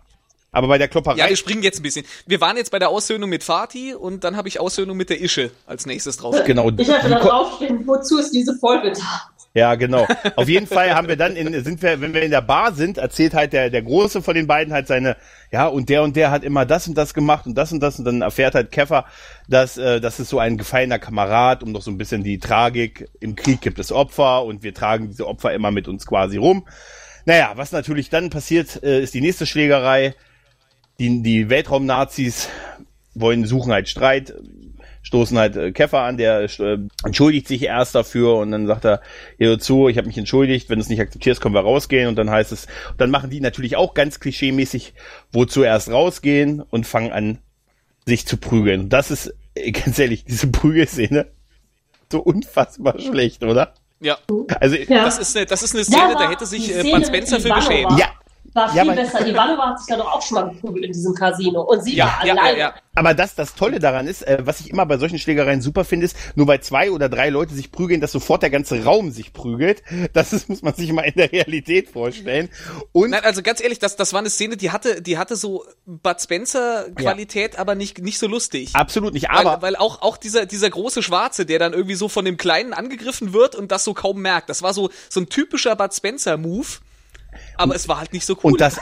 Aber 0.53 0.69
bei 0.69 0.77
der 0.77 0.89
Klopperei. 0.89 1.17
Ja, 1.17 1.29
wir 1.29 1.37
springen 1.37 1.63
jetzt 1.63 1.81
ein 1.81 1.83
bisschen. 1.83 2.05
Wir 2.27 2.41
waren 2.43 2.59
jetzt 2.59 2.71
bei 2.71 2.79
der 2.79 2.91
Aussöhnung 2.91 3.31
mit 3.31 3.43
Fatih 3.43 3.95
und 3.95 4.23
dann 4.23 4.37
habe 4.37 4.49
ich 4.49 4.61
Aussöhnung 4.61 4.99
mit 4.99 5.09
der 5.09 5.21
Ische 5.21 5.51
als 5.67 5.87
nächstes 5.87 6.19
drauf. 6.19 6.37
genau. 6.45 6.71
Ich 6.77 6.91
hatte 6.91 7.09
da 7.09 7.19
draufstehen, 7.19 7.87
wozu 7.87 8.19
ist 8.19 8.33
diese 8.33 8.55
Folge 8.59 8.93
da? 8.93 9.33
Ja, 9.55 9.75
genau. 9.75 10.07
Auf 10.37 10.49
jeden 10.49 10.67
Fall 10.67 10.95
haben 10.95 11.09
wir 11.09 11.17
dann 11.17 11.37
in, 11.37 11.63
sind 11.63 11.83
wir, 11.83 12.01
wenn 12.01 12.15
wir 12.15 12.23
in 12.23 12.31
der 12.31 12.41
Bar 12.41 12.73
sind, 12.73 12.97
erzählt 12.97 13.35
halt 13.35 13.53
der, 13.53 13.69
der 13.69 13.83
Große 13.83 14.23
von 14.23 14.35
den 14.35 14.47
beiden 14.47 14.73
halt 14.73 14.87
seine, 14.87 15.17
ja, 15.51 15.67
und 15.67 15.91
der 15.91 16.03
und 16.03 16.17
der 16.17 16.31
hat 16.31 16.43
immer 16.43 16.65
das 16.65 16.89
und 16.89 16.97
das 16.97 17.13
gemacht 17.13 17.47
und 17.47 17.55
das 17.55 17.71
und 17.71 17.81
das 17.81 17.99
und 17.99 18.07
dann 18.07 18.23
erfährt 18.23 18.55
halt 18.55 18.73
Keffer, 18.73 19.05
dass, 19.49 19.77
äh, 19.77 20.01
das 20.01 20.21
ist 20.21 20.31
so 20.31 20.39
ein 20.39 20.57
gefallener 20.57 20.99
Kamerad, 20.99 21.63
um 21.63 21.73
noch 21.73 21.83
so 21.83 21.91
ein 21.91 21.99
bisschen 21.99 22.25
die 22.25 22.39
Tragik, 22.39 23.11
im 23.21 23.37
Krieg 23.37 23.61
gibt 23.61 23.79
es 23.79 23.93
Opfer 23.93 24.45
und 24.45 24.63
wir 24.63 24.73
tragen 24.73 25.09
diese 25.09 25.27
Opfer 25.27 25.53
immer 25.53 25.71
mit 25.71 25.87
uns 25.87 26.07
quasi 26.07 26.39
rum. 26.39 26.67
Naja, 27.27 27.53
was 27.55 27.73
natürlich 27.73 28.09
dann 28.09 28.31
passiert, 28.31 28.83
äh, 28.83 29.03
ist 29.03 29.13
die 29.13 29.21
nächste 29.21 29.45
Schlägerei. 29.45 30.15
Die, 30.99 31.23
die 31.23 31.49
Weltraumnazis 31.51 32.49
wollen, 33.15 33.45
suchen 33.47 33.73
halt 33.73 33.89
Streit, 33.89 34.35
stoßen 35.03 35.37
halt 35.39 35.57
äh, 35.57 35.73
Keffer 35.73 36.01
an, 36.03 36.17
der 36.17 36.43
äh, 36.61 36.79
entschuldigt 37.05 37.49
sich 37.49 37.63
erst 37.65 37.95
dafür 37.95 38.37
und 38.37 38.53
dann 38.53 38.67
sagt 38.67 38.85
er, 38.85 39.01
hier 39.37 39.59
zu, 39.59 39.89
ich 39.89 39.97
habe 39.99 40.07
mich 40.07 40.17
entschuldigt, 40.19 40.71
wenn 40.71 40.79
du 40.79 40.83
es 40.83 40.89
nicht 40.89 41.01
akzeptierst, 41.01 41.41
können 41.41 41.55
wir 41.55 41.61
rausgehen 41.63 42.09
und 42.09 42.17
dann 42.17 42.31
heißt 42.31 42.53
es, 42.53 42.67
und 42.91 43.01
dann 43.01 43.11
machen 43.11 43.31
die 43.31 43.41
natürlich 43.41 43.77
auch 43.77 43.95
ganz 43.95 44.21
klischeemäßig, 44.21 44.95
wozu 45.33 45.63
erst 45.65 45.91
rausgehen 45.91 46.61
und 46.61 46.87
fangen 46.87 47.13
an, 47.13 47.39
sich 48.07 48.27
zu 48.27 48.37
prügeln. 48.37 48.83
Und 48.83 48.89
das 48.91 49.11
ist, 49.11 49.35
äh, 49.55 49.71
ganz 49.73 49.99
ehrlich, 49.99 50.25
diese 50.25 50.47
Prügelszene, 50.49 51.27
so 52.11 52.21
unfassbar 52.21 52.99
schlecht, 53.01 53.43
oder? 53.43 53.75
Ja, 54.01 54.19
Also, 54.61 54.77
Ja. 54.77 55.05
das 55.05 55.19
ist 55.19 55.37
eine, 55.37 55.47
das 55.47 55.63
ist 55.63 55.75
eine 55.75 55.85
Szene, 55.85 56.13
Ja, 56.13 56.15
da 56.19 56.31
hätte 56.31 56.45
sich 56.47 56.75
äh, 56.75 56.83
Bud 56.83 57.07
Spencer 57.07 57.41
für 57.41 57.51
geschämt. 57.51 57.99
ja, 57.99 58.09
War 58.55 58.67
Ja, 58.75 58.83
viel 58.83 58.91
aber- 58.93 58.95
besser. 58.95 59.27
Ivanova 59.27 59.71
hat 59.71 59.81
sich 59.81 59.89
ja 59.89 59.97
doch 59.97 60.13
auch 60.13 60.21
schon 60.23 60.35
mal 60.35 60.51
geprügelt 60.51 60.85
in 60.85 60.93
diesem 60.93 61.15
Casino. 61.15 61.63
Und 61.63 61.83
sie 61.85 61.97
Ja, 61.97 62.07
war 62.07 62.27
ja, 62.27 62.35
ja, 62.35 62.41
alleine. 62.43 62.59
ja. 62.59 62.75
Aber 62.95 63.15
das, 63.15 63.35
das 63.35 63.55
Tolle 63.55 63.79
daran 63.79 64.07
ist, 64.07 64.27
äh, 64.27 64.39
was 64.45 64.61
ich 64.61 64.69
immer 64.69 64.85
bei 64.85 64.99
solchen 64.99 65.19
Schlägereien 65.19 65.63
super 65.63 65.85
finde, 65.87 66.05
ist, 66.05 66.15
nur 66.35 66.47
weil 66.47 66.61
zwei 66.61 66.91
oder 66.91 67.09
drei 67.09 67.31
Leute 67.31 67.55
sich 67.55 67.73
prügeln, 67.73 68.03
dass 68.03 68.13
sofort 68.13 68.43
der 68.43 68.51
ganze 68.51 68.85
Raum 68.85 69.11
sich 69.11 69.33
prügelt. 69.33 69.83
Das 70.13 70.35
ist, 70.35 70.51
muss 70.51 70.61
man 70.61 70.75
sich 70.75 70.93
mal 70.93 71.03
in 71.03 71.15
der 71.15 71.33
Realität 71.33 71.89
vorstellen. 71.89 72.51
Und 72.93 73.11
Nein, 73.11 73.25
also 73.25 73.41
ganz 73.43 73.63
ehrlich, 73.63 73.79
das, 73.79 73.97
das 73.97 74.13
war 74.13 74.21
eine 74.21 74.29
Szene, 74.29 74.59
die 74.59 74.71
hatte, 74.71 75.01
die 75.01 75.17
hatte 75.17 75.37
so 75.37 75.65
Bud 75.87 76.21
Spencer 76.21 76.87
Qualität, 76.95 77.59
aber 77.59 77.75
nicht, 77.75 77.99
nicht 78.03 78.19
so 78.19 78.27
lustig. 78.27 78.71
absolut 78.75 79.15
nicht, 79.15 79.31
aber 79.31 79.55
weil, 79.55 79.63
weil 79.63 79.77
auch, 79.77 80.03
auch 80.03 80.19
dieser, 80.19 80.45
dieser 80.45 80.69
große 80.69 81.03
Schwarze, 81.03 81.47
der 81.47 81.59
dann 81.59 81.73
irgendwie 81.73 81.95
so 81.95 82.11
von 82.11 82.27
dem 82.27 82.37
Kleinen 82.37 82.75
angegriffen 82.75 83.33
wird 83.33 83.55
und 83.55 83.73
das 83.73 83.85
so 83.85 83.95
kaum 83.95 84.21
merkt. 84.21 84.51
Das 84.51 84.61
war 84.63 84.75
so, 84.75 84.91
so 85.09 85.21
ein 85.21 85.31
typischer 85.31 85.75
Bud 85.77 85.95
Spencer 85.95 86.37
Move. 86.37 86.67
Aber 87.57 87.75
es 87.75 87.89
war 87.89 87.99
halt 87.99 88.13
nicht 88.13 88.25
so 88.27 88.35
cool. 88.43 88.53
Und 88.53 88.61
das, 88.61 88.79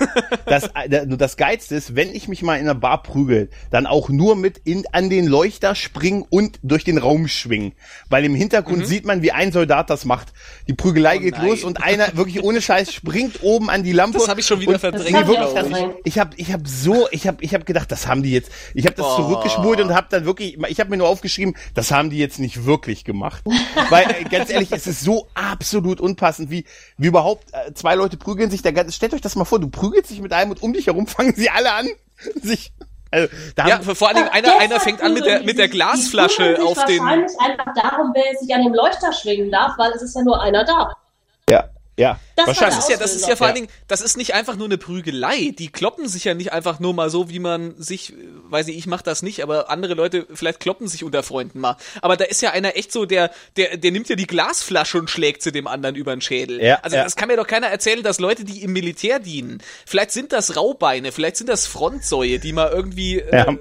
das, 0.46 0.70
das, 0.88 1.06
das 1.08 1.36
Geilste 1.36 1.74
ist, 1.74 1.94
wenn 1.96 2.14
ich 2.14 2.28
mich 2.28 2.42
mal 2.42 2.54
in 2.56 2.62
einer 2.62 2.74
Bar 2.74 3.02
prügel, 3.02 3.50
dann 3.70 3.86
auch 3.86 4.08
nur 4.08 4.36
mit 4.36 4.58
in, 4.64 4.84
an 4.92 5.10
den 5.10 5.26
Leuchter 5.26 5.74
springen 5.74 6.24
und 6.30 6.58
durch 6.62 6.84
den 6.84 6.98
Raum 6.98 7.28
schwingen. 7.28 7.72
Weil 8.08 8.24
im 8.24 8.34
Hintergrund 8.34 8.86
sieht 8.86 9.04
man, 9.04 9.22
wie 9.22 9.32
ein 9.32 9.52
Soldat 9.52 9.90
das 9.90 10.04
macht. 10.04 10.32
Die 10.68 10.74
Prügelei 10.74 11.10
Mhm. 11.10 11.20
Oh 11.20 11.24
geht 11.24 11.38
nein. 11.38 11.46
los 11.48 11.64
und 11.64 11.82
einer 11.82 12.16
wirklich 12.16 12.42
ohne 12.42 12.62
Scheiß 12.62 12.92
springt 12.92 13.42
oben 13.42 13.68
an 13.70 13.82
die 13.82 13.92
Lampe. 13.92 14.18
Das 14.18 14.28
hab 14.28 14.38
ich 14.38 14.46
schon 14.46 14.60
wieder 14.60 14.78
verdrängt, 14.78 15.10
Nee, 15.10 15.26
wirklich, 15.26 15.86
ich 16.04 16.18
habe 16.18 16.30
ich 16.36 16.52
hab 16.52 16.66
so, 16.66 17.08
ich 17.10 17.26
habe 17.26 17.42
ich 17.42 17.52
hab 17.54 17.66
gedacht, 17.66 17.90
das 17.92 18.06
haben 18.06 18.22
die 18.22 18.30
jetzt, 18.32 18.50
ich 18.74 18.86
habe 18.86 18.94
das 18.96 19.06
Oh. 19.06 19.16
zurückgespult 19.16 19.80
und 19.80 19.92
habe 19.94 20.06
dann 20.10 20.24
wirklich, 20.24 20.56
ich 20.68 20.80
habe 20.80 20.88
mir 20.90 20.96
nur 20.96 21.08
aufgeschrieben, 21.08 21.54
das 21.74 21.90
haben 21.90 22.10
die 22.10 22.18
jetzt 22.18 22.38
nicht 22.38 22.64
wirklich 22.64 23.04
gemacht. 23.04 23.42
Weil, 23.90 24.04
äh, 24.10 24.24
ganz 24.30 24.50
ehrlich, 24.50 24.70
es 24.72 24.86
ist 24.86 25.00
so 25.00 25.26
absolut 25.34 26.00
unpassend, 26.00 26.50
wie, 26.50 26.64
wie 26.96 27.08
überhaupt 27.08 27.48
äh, 27.52 27.72
zwei 27.74 27.94
Leute 27.96 28.16
prügeln 28.16 28.39
sich, 28.48 28.62
der 28.62 28.72
ganze, 28.72 28.92
stellt 28.92 29.12
euch 29.12 29.20
das 29.20 29.36
mal 29.36 29.44
vor, 29.44 29.58
du 29.58 29.68
prügelst 29.68 30.10
dich 30.10 30.22
mit 30.22 30.32
einem 30.32 30.52
und 30.52 30.62
um 30.62 30.72
dich 30.72 30.86
herum 30.86 31.06
fangen 31.06 31.34
sie 31.36 31.50
alle 31.50 31.72
an, 31.72 31.88
sich 32.42 32.72
Also, 33.10 33.28
da 33.56 33.66
Ja, 33.66 33.80
vor 33.80 34.08
allen 34.08 34.18
Dingen 34.18 34.28
einer, 34.28 34.58
einer 34.60 34.78
fängt 34.80 35.02
an 35.02 35.12
mit 35.12 35.24
der, 35.24 35.32
prügeln 35.32 35.46
mit 35.46 35.58
der 35.58 35.66
die 35.66 35.72
die 35.72 35.76
Glasflasche 35.76 36.36
prügeln 36.36 36.56
sich 36.56 36.66
auf 36.66 36.84
den. 36.84 37.02
wahrscheinlich 37.02 37.40
einfach 37.40 37.74
darum, 37.74 38.12
wer 38.14 38.38
sich 38.38 38.54
an 38.54 38.62
dem 38.62 38.72
Leuchter 38.72 39.12
schwingen 39.12 39.50
darf, 39.50 39.76
weil 39.76 39.90
es 39.92 40.02
ist 40.02 40.14
ja 40.14 40.22
nur 40.22 40.40
einer 40.40 40.64
da. 40.64 40.94
ja, 41.50 41.68
ja, 41.98 42.18
Das 42.36 42.46
wahrscheinlich. 42.46 42.76
Das 42.76 42.84
ist 42.84 42.90
ja, 42.90 42.96
das 42.96 43.14
ist 43.14 43.28
ja 43.28 43.36
vor 43.36 43.46
allen. 43.46 43.56
Dingen, 43.56 43.68
das 43.88 44.00
ist 44.00 44.16
nicht 44.16 44.32
einfach 44.34 44.56
nur 44.56 44.66
eine 44.66 44.78
Prügelei. 44.78 45.54
Die 45.58 45.68
kloppen 45.68 46.08
sich 46.08 46.24
ja 46.24 46.34
nicht 46.34 46.52
einfach 46.52 46.80
nur 46.80 46.94
mal 46.94 47.10
so, 47.10 47.28
wie 47.28 47.38
man 47.38 47.74
sich, 47.80 48.12
äh, 48.12 48.16
weiß 48.48 48.68
ich, 48.68 48.78
ich 48.78 48.86
mach 48.86 49.02
das 49.02 49.22
nicht, 49.22 49.42
aber 49.42 49.68
andere 49.70 49.94
Leute 49.94 50.26
vielleicht 50.32 50.60
kloppen 50.60 50.88
sich 50.88 51.04
unter 51.04 51.22
Freunden 51.22 51.60
mal. 51.60 51.76
Aber 52.00 52.16
da 52.16 52.24
ist 52.24 52.40
ja 52.40 52.52
einer 52.52 52.76
echt 52.76 52.92
so, 52.92 53.04
der, 53.04 53.30
der, 53.56 53.76
der 53.76 53.90
nimmt 53.92 54.08
ja 54.08 54.16
die 54.16 54.26
Glasflasche 54.26 54.98
und 54.98 55.10
schlägt 55.10 55.42
sie 55.42 55.52
dem 55.52 55.66
anderen 55.66 55.94
über 55.94 56.14
den 56.14 56.20
Schädel. 56.22 56.62
Ja, 56.62 56.76
also 56.82 56.96
ja. 56.96 57.04
das 57.04 57.16
kann 57.16 57.28
mir 57.28 57.36
doch 57.36 57.46
keiner 57.46 57.66
erzählen, 57.66 58.02
dass 58.02 58.18
Leute, 58.18 58.44
die 58.44 58.62
im 58.62 58.72
Militär 58.72 59.18
dienen, 59.18 59.62
vielleicht 59.84 60.12
sind 60.12 60.32
das 60.32 60.56
Raubeine, 60.56 61.12
vielleicht 61.12 61.36
sind 61.36 61.48
das 61.48 61.66
Frontsäue, 61.66 62.38
die 62.38 62.52
mal 62.52 62.70
irgendwie 62.70 63.18
äh, 63.18 63.36
Ja. 63.36 63.44
äh, 63.52 63.58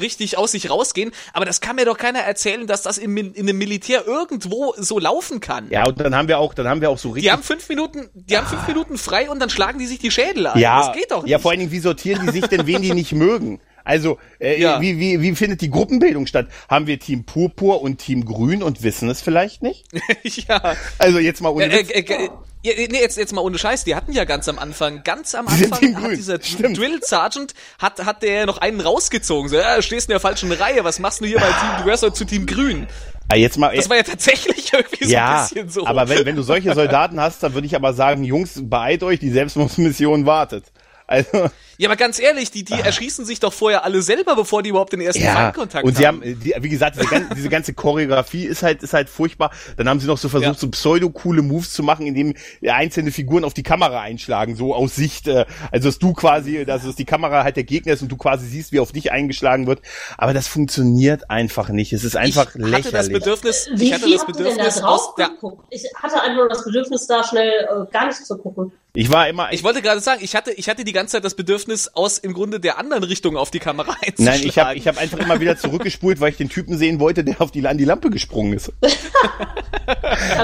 richtig 0.00 0.38
aus 0.38 0.52
sich 0.52 0.70
rausgehen, 0.70 1.12
aber 1.32 1.44
das 1.44 1.60
kann 1.60 1.76
mir 1.76 1.84
doch 1.84 1.98
keiner 1.98 2.20
erzählen, 2.20 2.66
dass 2.66 2.82
das 2.82 2.98
im, 2.98 3.16
in 3.16 3.34
einem 3.36 3.58
Militär 3.58 4.06
irgendwo 4.06 4.74
so 4.76 4.98
laufen 4.98 5.40
kann. 5.40 5.68
Ja, 5.70 5.86
und 5.86 6.00
dann 6.00 6.14
haben 6.14 6.28
wir 6.28 6.38
auch, 6.38 6.54
dann 6.54 6.68
haben 6.68 6.80
wir 6.80 6.90
auch 6.90 6.98
so 6.98 7.10
richtig. 7.10 7.24
Die 7.24 7.32
haben 7.32 7.42
fünf 7.42 7.68
Minuten, 7.68 8.08
die 8.14 8.36
haben 8.36 8.46
fünf 8.46 8.66
Minuten 8.66 8.98
frei 8.98 9.30
und 9.30 9.40
dann 9.40 9.50
schlagen 9.50 9.78
die 9.78 9.86
sich 9.86 9.98
die 9.98 10.10
Schädel 10.10 10.46
ein. 10.46 10.58
ja, 10.58 10.86
das 10.86 10.96
geht 10.96 11.10
doch 11.10 11.22
nicht. 11.22 11.30
ja, 11.30 11.38
vor 11.38 11.50
allen 11.50 11.60
Dingen, 11.60 11.72
wie 11.72 11.80
sortieren 11.80 12.26
die 12.26 12.32
sich 12.32 12.46
denn, 12.46 12.66
wen 12.66 12.82
die 12.82 12.92
nicht 12.94 13.12
mögen? 13.12 13.60
Also, 13.84 14.18
äh, 14.40 14.60
Ja. 14.60 14.80
wie, 14.80 14.98
wie, 14.98 15.20
wie 15.20 15.34
findet 15.34 15.60
die 15.60 15.70
Gruppenbildung 15.70 16.26
statt? 16.26 16.48
Haben 16.68 16.86
wir 16.86 16.98
Team 16.98 17.24
Purpur 17.24 17.82
und 17.82 17.98
Team 17.98 18.24
Grün 18.24 18.62
und 18.62 18.82
wissen 18.82 19.08
es 19.10 19.20
vielleicht 19.22 19.62
nicht? 19.62 19.86
ja. 20.48 20.74
Also 20.98 21.18
jetzt 21.18 21.40
mal 21.40 21.50
ohne 21.50 21.64
Äh, 21.66 21.80
Witz. 21.80 21.90
äh, 21.90 22.00
äh, 22.00 22.28
ja, 22.64 22.72
nee, 22.76 23.00
jetzt, 23.00 23.18
jetzt 23.18 23.32
mal 23.32 23.40
ohne 23.40 23.58
Scheiß, 23.58 23.82
die 23.82 23.96
hatten 23.96 24.12
ja 24.12 24.22
ganz 24.24 24.48
am 24.48 24.56
Anfang, 24.60 25.02
ganz 25.02 25.34
am 25.34 25.46
Die 25.46 25.64
Anfang 25.64 25.96
hat 25.96 26.02
Grün, 26.04 26.16
dieser 26.16 26.40
stimmt. 26.40 26.78
Drill 26.78 27.00
Sergeant, 27.02 27.54
hat, 27.80 28.04
hat 28.06 28.22
der 28.22 28.46
noch 28.46 28.58
einen 28.58 28.80
rausgezogen. 28.80 29.48
So, 29.48 29.56
ja, 29.56 29.82
stehst 29.82 30.08
in 30.08 30.12
der 30.12 30.20
falschen 30.20 30.52
Reihe, 30.52 30.84
was 30.84 31.00
machst 31.00 31.20
du 31.20 31.24
hier 31.24 31.38
bei 31.40 31.46
Team, 31.48 31.70
du 31.78 31.84
gehörst 31.84 32.04
doch 32.04 32.12
zu 32.12 32.24
Team 32.24 32.46
Grün. 32.46 32.86
Ah, 33.28 33.34
jetzt 33.36 33.58
mal, 33.58 33.74
Das 33.74 33.90
war 33.90 33.96
ja 33.96 34.04
tatsächlich 34.04 34.72
irgendwie 34.72 35.04
so 35.04 35.10
ein 35.10 35.10
ja, 35.10 35.42
bisschen 35.42 35.68
so. 35.70 35.86
aber 35.86 36.08
wenn, 36.08 36.24
wenn 36.24 36.36
du 36.36 36.42
solche 36.42 36.72
Soldaten 36.74 37.18
hast, 37.20 37.42
dann 37.42 37.54
würde 37.54 37.66
ich 37.66 37.74
aber 37.74 37.94
sagen, 37.94 38.22
Jungs, 38.22 38.60
beeilt 38.62 39.02
euch, 39.02 39.18
die 39.18 39.30
Selbstmordsmission 39.30 40.24
wartet. 40.26 40.66
Also, 41.08 41.50
ja, 41.82 41.88
aber 41.88 41.96
ganz 41.96 42.20
ehrlich, 42.20 42.50
die, 42.50 42.64
die 42.64 42.74
erschießen 42.80 43.24
sich 43.24 43.40
doch 43.40 43.52
vorher 43.52 43.84
alle 43.84 44.02
selber, 44.02 44.36
bevor 44.36 44.62
die 44.62 44.70
überhaupt 44.70 44.92
den 44.92 45.00
ersten 45.00 45.22
ja, 45.22 45.32
Feindkontakt 45.34 45.84
und 45.84 45.96
sie 45.96 46.06
haben. 46.06 46.20
haben, 46.22 46.40
die, 46.40 46.54
wie 46.60 46.68
gesagt, 46.68 46.96
diese, 46.96 47.06
gan- 47.08 47.26
diese 47.36 47.48
ganze 47.48 47.74
Choreografie 47.74 48.44
ist 48.44 48.62
halt, 48.62 48.82
ist 48.82 48.92
halt 48.94 49.08
furchtbar. 49.08 49.50
Dann 49.76 49.88
haben 49.88 49.98
sie 50.00 50.06
noch 50.06 50.18
so 50.18 50.28
versucht, 50.28 50.52
Ja. 50.54 50.58
so 50.58 50.68
pseudo-coole 50.70 51.42
Moves 51.42 51.72
zu 51.72 51.82
machen, 51.82 52.06
indem 52.06 52.34
einzelne 52.66 53.10
Figuren 53.10 53.44
auf 53.44 53.54
die 53.54 53.62
Kamera 53.64 54.00
einschlagen, 54.00 54.54
so 54.56 54.74
aus 54.74 54.94
Sicht, 54.94 55.26
äh, 55.28 55.44
also 55.70 55.88
dass 55.88 55.98
du 55.98 56.12
quasi, 56.12 56.64
dass 56.64 56.84
es 56.84 56.94
die 56.96 57.04
Kamera 57.04 57.42
halt 57.44 57.56
der 57.56 57.64
Gegner 57.64 57.94
ist 57.94 58.02
und 58.02 58.08
du 58.12 58.16
quasi 58.16 58.46
siehst, 58.46 58.70
wie 58.72 58.78
auf 58.80 58.92
dich 58.92 59.10
eingeschlagen 59.10 59.66
wird. 59.66 59.80
Aber 60.16 60.32
das 60.34 60.46
funktioniert 60.46 61.30
einfach 61.30 61.68
nicht. 61.70 61.92
Es 61.92 62.04
ist 62.04 62.16
einfach 62.16 62.54
ich 62.54 62.62
hatte 62.62 62.90
das 62.92 62.92
lächerlich. 63.08 63.12
Bedürfnis, 63.12 63.68
Wie 63.74 63.84
ich 63.86 63.92
hatte 63.92 64.04
viel 64.04 64.12
das 64.12 64.20
da 64.26 64.26
Bedürfnis 64.32 64.74
drauf 64.76 64.90
aus 65.08 65.14
der? 65.16 65.30
Ich 65.70 65.82
hatte 66.00 66.20
einfach 66.22 66.36
nur 66.36 66.48
das 66.48 66.64
Bedürfnis, 66.64 67.06
da 67.08 67.24
schnell 67.24 67.50
äh, 67.50 67.90
gar 67.92 68.06
nicht 68.06 68.24
zu 68.24 68.38
gucken. 68.38 68.72
Ich 68.94 69.10
war 69.10 69.26
immer, 69.26 69.50
ich 69.54 69.64
wollte 69.64 69.80
gerade 69.80 70.00
sagen, 70.00 70.20
ich 70.22 70.36
hatte, 70.36 70.52
ich 70.52 70.68
hatte 70.68 70.84
die 70.84 70.92
ganze 70.92 71.12
Zeit 71.12 71.24
das 71.24 71.34
Bedürfnis, 71.34 71.71
aus 71.94 72.18
im 72.18 72.32
Grunde 72.34 72.60
der 72.60 72.78
anderen 72.78 73.04
Richtung 73.04 73.36
auf 73.36 73.50
die 73.50 73.58
Kamera 73.58 73.96
einzuschlagen. 74.02 74.40
Nein, 74.40 74.48
ich 74.48 74.58
habe 74.58 74.74
ich 74.74 74.86
hab 74.88 74.98
einfach 74.98 75.18
immer 75.18 75.40
wieder 75.40 75.56
zurückgespult, 75.56 76.20
weil 76.20 76.30
ich 76.30 76.36
den 76.36 76.48
Typen 76.48 76.76
sehen 76.76 77.00
wollte, 77.00 77.24
der 77.24 77.40
auf 77.40 77.50
die, 77.50 77.66
an 77.66 77.78
die 77.78 77.84
Lampe 77.84 78.10
gesprungen 78.10 78.52
ist. 78.54 78.72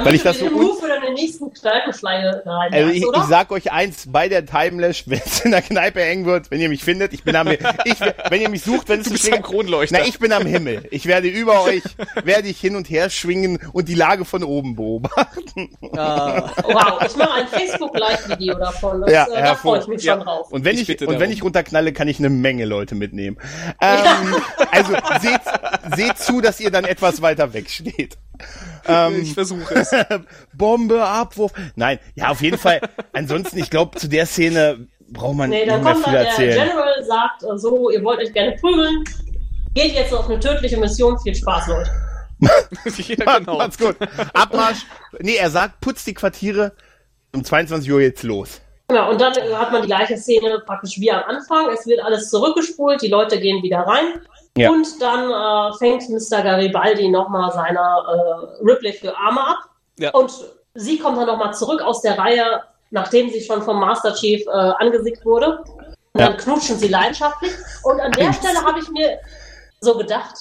Weil 0.02 0.14
ich 0.14 0.22
das 0.22 0.38
den 0.38 0.50
so 0.50 0.56
Move 0.56 0.80
für 0.80 0.88
deine 0.88 1.12
nächsten 1.14 1.52
Kneipenschleie 1.52 2.42
rein 2.44 2.72
Also 2.74 2.90
ich, 2.90 3.06
oder? 3.06 3.18
ich 3.18 3.24
sag 3.24 3.50
euch 3.52 3.72
eins, 3.72 4.04
bei 4.08 4.28
der 4.28 4.44
Timelash, 4.46 5.04
wenn 5.06 5.20
es 5.24 5.40
in 5.40 5.50
der 5.50 5.62
Kneipe 5.62 6.02
eng 6.02 6.24
wird, 6.24 6.50
wenn 6.50 6.60
ihr 6.60 6.68
mich 6.68 6.82
findet, 6.82 7.12
ich 7.12 7.24
bin 7.24 7.36
am 7.36 7.48
ich, 7.48 7.60
wenn 8.30 8.40
ihr 8.40 8.48
mich 8.48 8.62
sucht, 8.62 8.88
wenn 8.88 9.00
es 9.00 9.06
Du 9.06 9.10
ein 9.10 9.12
bist 9.14 9.32
am 9.32 9.42
Kronleuchter. 9.42 9.98
Na, 10.00 10.06
ich 10.06 10.18
bin 10.18 10.32
am 10.32 10.46
Himmel. 10.46 10.86
Ich 10.90 11.06
werde 11.06 11.28
über 11.28 11.62
euch, 11.62 11.82
werde 12.24 12.48
ich 12.48 12.60
hin 12.60 12.76
und 12.76 12.90
her 12.90 13.10
schwingen 13.10 13.58
und 13.72 13.88
die 13.88 13.94
Lage 13.94 14.24
von 14.24 14.42
oben 14.42 14.76
beobachten. 14.76 15.76
wow, 15.80 17.02
ich 17.06 17.16
mache 17.16 17.32
ein 17.32 17.48
Facebook-Live-Video 17.48 18.54
davon. 18.58 19.00
Das, 19.02 19.12
Ja, 19.12 19.26
äh, 19.26 19.42
da 19.42 19.54
freue 19.54 19.80
ich 19.80 19.86
mich 19.86 20.02
ja. 20.02 20.14
schon 20.14 20.24
drauf. 20.24 20.50
Und 20.50 20.64
wenn 20.64 20.76
Ich 20.76 20.88
ich, 20.88 21.07
und 21.08 21.14
wenn 21.14 21.20
darum. 21.20 21.32
ich 21.32 21.42
runterknalle, 21.42 21.92
kann 21.92 22.08
ich 22.08 22.18
eine 22.18 22.30
Menge 22.30 22.64
Leute 22.64 22.94
mitnehmen. 22.94 23.38
Ähm, 23.80 24.36
also 24.70 24.94
seht, 25.20 25.40
seht 25.96 26.18
zu, 26.18 26.40
dass 26.40 26.60
ihr 26.60 26.70
dann 26.70 26.84
etwas 26.84 27.22
weiter 27.22 27.52
weg 27.52 27.70
steht. 27.70 28.18
Ähm, 28.86 29.22
ich 29.22 29.34
versuche 29.34 29.74
es. 29.74 29.90
Bombe, 30.54 31.04
Abwurf. 31.04 31.52
Nein, 31.76 31.98
ja, 32.14 32.28
auf 32.28 32.40
jeden 32.40 32.58
Fall. 32.58 32.80
Ansonsten, 33.12 33.58
ich 33.58 33.70
glaube, 33.70 33.98
zu 33.98 34.08
der 34.08 34.26
Szene 34.26 34.86
braucht 35.10 35.36
man 35.36 35.50
Nee, 35.50 35.60
nicht 35.60 35.70
dann 35.70 35.82
mehr 35.82 35.92
kommt 35.92 36.04
viel 36.04 36.12
dann 36.14 36.22
der 36.22 36.30
erzählen. 36.30 36.68
General, 36.68 37.04
sagt 37.04 37.42
äh, 37.42 37.58
so, 37.58 37.90
ihr 37.90 38.02
wollt 38.02 38.20
euch 38.20 38.32
gerne 38.32 38.56
prügeln. 38.60 39.04
Geht 39.74 39.94
jetzt 39.94 40.12
auf 40.12 40.28
eine 40.28 40.40
tödliche 40.40 40.76
Mission. 40.76 41.18
Viel 41.20 41.34
Spaß, 41.34 41.68
Leute. 41.68 41.90
ja, 43.16 43.38
genau. 43.38 43.58
Macht's 43.58 43.78
gut. 43.78 43.96
Abmarsch. 44.32 44.86
Nee, 45.20 45.36
er 45.36 45.50
sagt, 45.50 45.80
putzt 45.80 46.06
die 46.06 46.14
Quartiere. 46.14 46.72
Um 47.34 47.44
22 47.44 47.90
Uhr 47.90 48.00
jetzt 48.00 48.22
los. 48.22 48.60
Ja, 48.90 49.06
und 49.08 49.20
dann 49.20 49.34
äh, 49.34 49.54
hat 49.54 49.70
man 49.70 49.82
die 49.82 49.88
gleiche 49.88 50.16
Szene 50.16 50.60
praktisch 50.64 50.98
wie 50.98 51.10
am 51.12 51.22
Anfang. 51.24 51.68
Es 51.70 51.86
wird 51.86 52.00
alles 52.02 52.30
zurückgespult, 52.30 53.02
die 53.02 53.08
Leute 53.08 53.38
gehen 53.38 53.62
wieder 53.62 53.80
rein. 53.80 54.22
Ja. 54.56 54.70
Und 54.70 54.86
dann 55.00 55.30
äh, 55.30 55.76
fängt 55.76 56.08
Mr. 56.08 56.42
Garibaldi 56.42 57.08
nochmal 57.08 57.52
seiner 57.52 58.04
äh, 58.08 58.64
Ripley 58.64 58.92
für 58.94 59.14
Arme 59.16 59.40
ab. 59.46 59.58
Ja. 59.98 60.10
Und 60.12 60.32
sie 60.74 60.98
kommt 60.98 61.18
dann 61.18 61.26
nochmal 61.26 61.52
zurück 61.54 61.82
aus 61.82 62.00
der 62.00 62.18
Reihe, 62.18 62.62
nachdem 62.90 63.28
sie 63.30 63.42
schon 63.42 63.62
vom 63.62 63.78
Master 63.78 64.14
Chief 64.14 64.40
äh, 64.46 64.50
angesickt 64.50 65.24
wurde. 65.24 65.58
Und 66.14 66.20
Ja. 66.20 66.28
dann 66.28 66.36
knutschen 66.38 66.78
sie 66.78 66.88
leidenschaftlich. 66.88 67.52
Und 67.84 68.00
an 68.00 68.12
der 68.12 68.32
Stelle 68.32 68.62
habe 68.64 68.78
ich 68.80 68.88
mir 68.88 69.18
so 69.80 69.96
gedacht, 69.98 70.34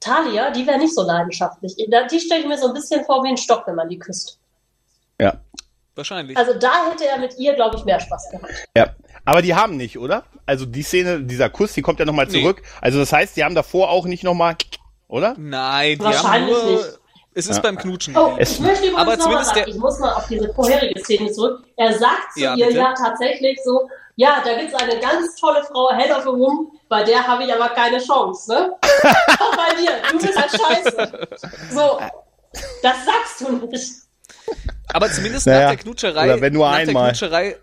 Talia, 0.00 0.50
die 0.50 0.66
wäre 0.66 0.78
nicht 0.78 0.94
so 0.94 1.02
leidenschaftlich. 1.02 1.74
Die 1.76 2.20
stelle 2.20 2.42
ich 2.42 2.46
mir 2.46 2.58
so 2.58 2.68
ein 2.68 2.74
bisschen 2.74 3.02
vor 3.06 3.24
wie 3.24 3.28
ein 3.28 3.38
Stock, 3.38 3.66
wenn 3.66 3.76
man 3.76 3.88
die 3.88 3.98
küsst. 3.98 4.38
Ja. 5.18 5.32
Wahrscheinlich. 5.96 6.36
Also 6.36 6.54
da 6.58 6.90
hätte 6.90 7.06
er 7.06 7.18
mit 7.18 7.38
ihr, 7.38 7.54
glaube 7.54 7.76
ich, 7.76 7.84
mehr 7.84 8.00
Spaß 8.00 8.30
gehabt. 8.30 8.52
Ja. 8.76 8.94
Aber 9.24 9.42
die 9.42 9.54
haben 9.54 9.76
nicht, 9.76 9.98
oder? 9.98 10.24
Also 10.44 10.66
die 10.66 10.82
Szene, 10.82 11.20
dieser 11.22 11.48
Kuss, 11.50 11.72
die 11.72 11.82
kommt 11.82 12.00
ja 12.00 12.04
nochmal 12.04 12.26
Nee. 12.26 12.40
zurück. 12.40 12.62
Also 12.80 12.98
das 12.98 13.12
heißt, 13.12 13.36
die 13.36 13.44
haben 13.44 13.54
davor 13.54 13.90
auch 13.90 14.04
nicht 14.06 14.24
nochmal, 14.24 14.56
oder? 15.08 15.34
Nein, 15.38 15.98
die 15.98 16.04
haben 16.04 16.12
Wahrscheinlich 16.14 16.56
nur. 16.62 16.72
nicht. 16.72 16.84
Es 17.36 17.46
ist 17.48 17.56
Ja. 17.56 17.62
beim 17.62 17.76
Knutschen. 17.78 18.16
Oh, 18.16 18.34
Es- 18.38 18.52
ich 18.52 18.60
möchte 18.60 18.86
übrigens 18.86 19.00
aber 19.00 19.16
noch 19.16 19.16
mal 19.16 19.22
zumindest 19.22 19.48
sagen, 19.50 19.60
der- 19.64 19.68
ich 19.74 19.80
muss 19.80 19.98
mal 19.98 20.12
auf 20.14 20.26
diese 20.28 20.52
vorherige 20.54 21.00
Szene 21.00 21.32
zurück. 21.32 21.64
Er 21.76 21.92
sagt 21.98 22.32
zu 22.34 22.40
Ja, 22.40 22.54
ihr 22.54 22.66
bitte. 22.66 22.78
ja 22.78 22.92
tatsächlich 22.94 23.58
so, 23.64 23.88
ja, 24.16 24.40
da 24.44 24.54
gibt's 24.58 24.74
eine 24.74 24.98
ganz 25.00 25.34
tolle 25.40 25.64
Frau, 25.64 25.90
Head 25.96 26.10
of 26.12 26.26
a 26.26 26.30
Room, 26.30 26.70
bei 26.88 27.02
der 27.02 27.26
habe 27.26 27.42
ich 27.44 27.52
aber 27.52 27.70
keine 27.70 27.98
Chance, 27.98 28.52
ne? 28.52 28.72
Auch 29.40 29.56
bei 29.56 29.74
dir, 29.80 29.90
du 30.12 30.18
bist 30.18 30.38
halt 30.38 30.50
scheiße. 30.50 31.28
So, 31.72 31.98
das 32.82 32.94
sagst 33.04 33.40
du 33.40 33.66
nicht. 33.66 33.92
Aber 34.92 35.10
zumindest 35.10 35.46
Naja, 35.46 35.60
nach 35.62 35.68
der 35.70 35.76
Knutscherei. 35.78 36.24
oder 36.24 36.40
wenn 36.40 36.52
nur 36.52 36.68
nach 36.68 36.76
einmal. 36.76 37.12
Der 37.12 37.12
Knutscherei, 37.12 37.56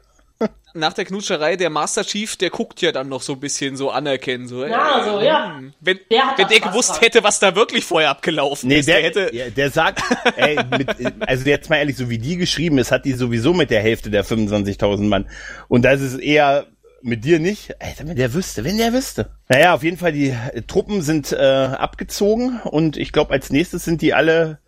nach 0.73 0.93
der 0.93 1.05
Knutscherei, 1.05 1.55
der 1.55 1.69
Master 1.69 2.03
Chief, 2.03 2.35
der 2.35 2.49
guckt 2.49 2.81
ja 2.81 2.91
dann 2.91 3.09
noch 3.09 3.21
so 3.21 3.33
ein 3.33 3.39
bisschen 3.39 3.75
so 3.77 3.91
anerkennen. 3.91 4.47
So, 4.47 4.65
Ja, 4.65 5.03
so, 5.05 5.19
ja. 5.21 5.57
hm. 5.57 5.73
Wenn 5.81 5.99
Der 6.09 6.33
wenn 6.37 6.47
der 6.47 6.59
gewusst 6.61 6.91
dran. 6.91 6.99
hätte, 7.01 7.23
was 7.23 7.39
da 7.39 7.55
wirklich 7.55 7.85
vorher 7.85 8.09
abgelaufen 8.09 8.69
Nee, 8.69 8.79
ist, 8.79 8.87
der, 8.87 8.95
der 9.01 9.03
hätte. 9.25 9.35
ja, 9.35 9.49
der 9.49 9.69
sagt, 9.69 10.01
ey, 10.37 10.57
mit, 10.77 10.89
also 11.27 11.45
jetzt 11.45 11.69
mal 11.69 11.77
ehrlich, 11.77 11.97
so 11.97 12.09
wie 12.09 12.17
die 12.17 12.37
geschrieben 12.37 12.77
ist, 12.79 12.91
hat 12.91 13.05
die 13.05 13.13
sowieso 13.13 13.53
mit 13.53 13.69
der 13.69 13.81
Hälfte 13.81 14.09
der 14.09 14.25
25.000 14.25 15.03
Mann. 15.03 15.29
Und 15.67 15.83
das 15.83 16.01
ist 16.01 16.17
eher 16.19 16.65
mit 17.03 17.25
dir 17.25 17.39
nicht. 17.39 17.75
Alter, 17.81 18.07
wenn 18.07 18.15
der 18.15 18.33
wüsste, 18.33 18.63
wenn 18.63 18.77
der 18.77 18.93
wüsste. 18.93 19.29
Naja, 19.49 19.73
auf 19.73 19.83
jeden 19.83 19.97
Fall, 19.97 20.11
die 20.13 20.29
äh, 20.29 20.61
Truppen 20.67 21.01
sind 21.01 21.31
äh, 21.33 21.35
abgezogen 21.37 22.61
und 22.63 22.95
ich 22.97 23.11
glaube, 23.11 23.31
als 23.33 23.49
nächstes 23.51 23.83
sind 23.85 24.01
die 24.01 24.13
alle 24.13 24.59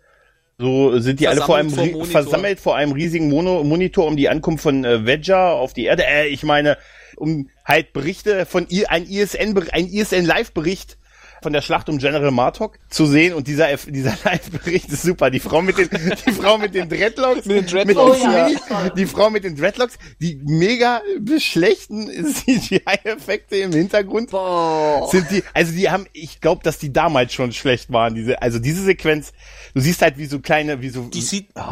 so 0.58 0.98
sind 0.98 1.20
die 1.20 1.28
alle 1.28 1.42
vor 1.42 1.56
einem 1.56 1.70
Versammelt 1.70 1.96
vor 1.96 2.06
versammelt 2.06 2.60
vor 2.60 2.76
einem 2.76 2.92
riesigen 2.92 3.28
Mono 3.28 3.64
Monitor 3.64 4.06
um 4.06 4.16
die 4.16 4.28
Ankunft 4.28 4.62
von 4.62 4.84
äh, 4.84 5.04
Vedja 5.04 5.52
auf 5.52 5.72
die 5.72 5.84
Erde. 5.84 6.06
Äh, 6.06 6.28
ich 6.28 6.44
meine, 6.44 6.78
um 7.16 7.48
halt 7.64 7.92
Berichte 7.92 8.46
von 8.46 8.66
I 8.70 8.86
ein 8.86 9.04
ISN 9.04 9.58
ein 9.72 9.86
ISN 9.86 10.24
Live 10.24 10.52
Bericht 10.52 10.98
von 11.44 11.52
der 11.52 11.62
Schlacht 11.62 11.88
um 11.88 11.98
General 11.98 12.30
Martok 12.32 12.78
zu 12.90 13.06
sehen 13.06 13.34
und 13.34 13.46
dieser 13.46 13.70
F- 13.70 13.86
dieser 13.88 14.16
Live-Bericht 14.24 14.90
ist 14.90 15.02
super. 15.02 15.30
Die 15.30 15.38
Frau 15.38 15.62
mit 15.62 15.78
den 15.78 15.88
die 16.26 16.32
Frau 16.32 16.58
mit 16.58 16.74
den 16.74 16.88
Dreadlocks, 16.88 17.44
Mit 17.46 17.56
den 17.58 17.66
Dreadlocks, 17.66 18.18
den 18.20 18.30
ja. 18.32 18.48
Sneak, 18.48 18.94
die 18.96 19.06
Frau 19.06 19.30
mit 19.30 19.44
den 19.44 19.54
Dreadlocks, 19.56 19.98
die 20.20 20.40
mega 20.44 21.02
schlechten 21.38 22.08
CGI-Effekte 22.34 23.56
im 23.56 23.72
Hintergrund 23.72 24.30
Boah. 24.30 25.06
sind 25.10 25.30
die, 25.30 25.42
also 25.52 25.72
die 25.72 25.90
haben, 25.90 26.06
ich 26.12 26.40
glaube, 26.40 26.62
dass 26.64 26.78
die 26.78 26.92
damals 26.92 27.32
schon 27.34 27.52
schlecht 27.52 27.92
waren. 27.92 28.14
Diese, 28.14 28.40
also 28.42 28.58
diese 28.58 28.82
Sequenz, 28.82 29.32
du 29.74 29.80
siehst 29.80 30.02
halt 30.02 30.18
wie 30.18 30.26
so 30.26 30.40
kleine, 30.40 30.80
wie 30.80 30.88
so, 30.88 31.02
Die, 31.04 31.20
C 31.22 31.46
oh, 31.56 31.62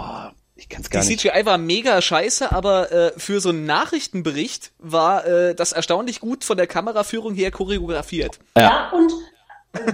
ich 0.54 0.68
kann's 0.68 0.88
die 0.88 0.92
gar 0.92 1.04
nicht. 1.04 1.20
CGI 1.20 1.44
war 1.46 1.58
mega 1.58 2.00
scheiße, 2.00 2.52
aber 2.52 2.92
äh, 2.92 3.12
für 3.16 3.40
so 3.40 3.48
einen 3.48 3.64
Nachrichtenbericht 3.66 4.72
war 4.78 5.26
äh, 5.26 5.54
das 5.54 5.72
erstaunlich 5.72 6.20
gut 6.20 6.44
von 6.44 6.56
der 6.56 6.66
Kameraführung 6.66 7.34
her 7.34 7.50
choreografiert. 7.50 8.38
Ja, 8.56 8.90
und 8.90 9.10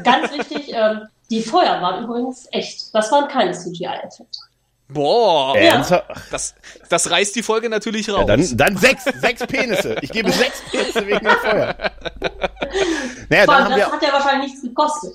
ganz 0.05 0.33
wichtig, 0.33 0.73
ähm, 0.73 1.03
die 1.31 1.43
Feuer 1.43 1.81
waren 1.83 2.05
übrigens 2.05 2.49
echt. 2.53 2.95
Das 2.95 3.11
waren 3.13 3.29
keine 3.29 3.53
CGI-Effekte. 3.53 4.39
Boah. 4.89 5.55
Ernsthaft? 5.57 6.07
Das, 6.31 6.55
das 6.89 7.11
reißt 7.11 7.37
die 7.37 7.43
Folge 7.43 7.69
natürlich 7.69 8.09
raus. 8.09 8.21
Ja, 8.21 8.37
dann, 8.37 8.57
dann 8.57 8.77
sechs, 8.79 9.05
sechs 9.05 9.47
Penisse. 9.47 9.97
Ich 10.01 10.11
gebe 10.11 10.31
sechs 10.33 10.63
Penisse 10.71 11.07
wegen 11.07 11.19
dem 11.19 11.37
Feuer. 11.37 11.75
Naja, 13.29 13.45
Vor 13.45 13.55
dann 13.55 13.65
allem, 13.65 13.65
haben 13.65 13.71
das 13.71 13.77
wir, 13.77 13.93
hat 13.93 14.03
ja 14.03 14.13
wahrscheinlich 14.13 14.51
nichts 14.53 14.63
gekostet. 14.63 15.13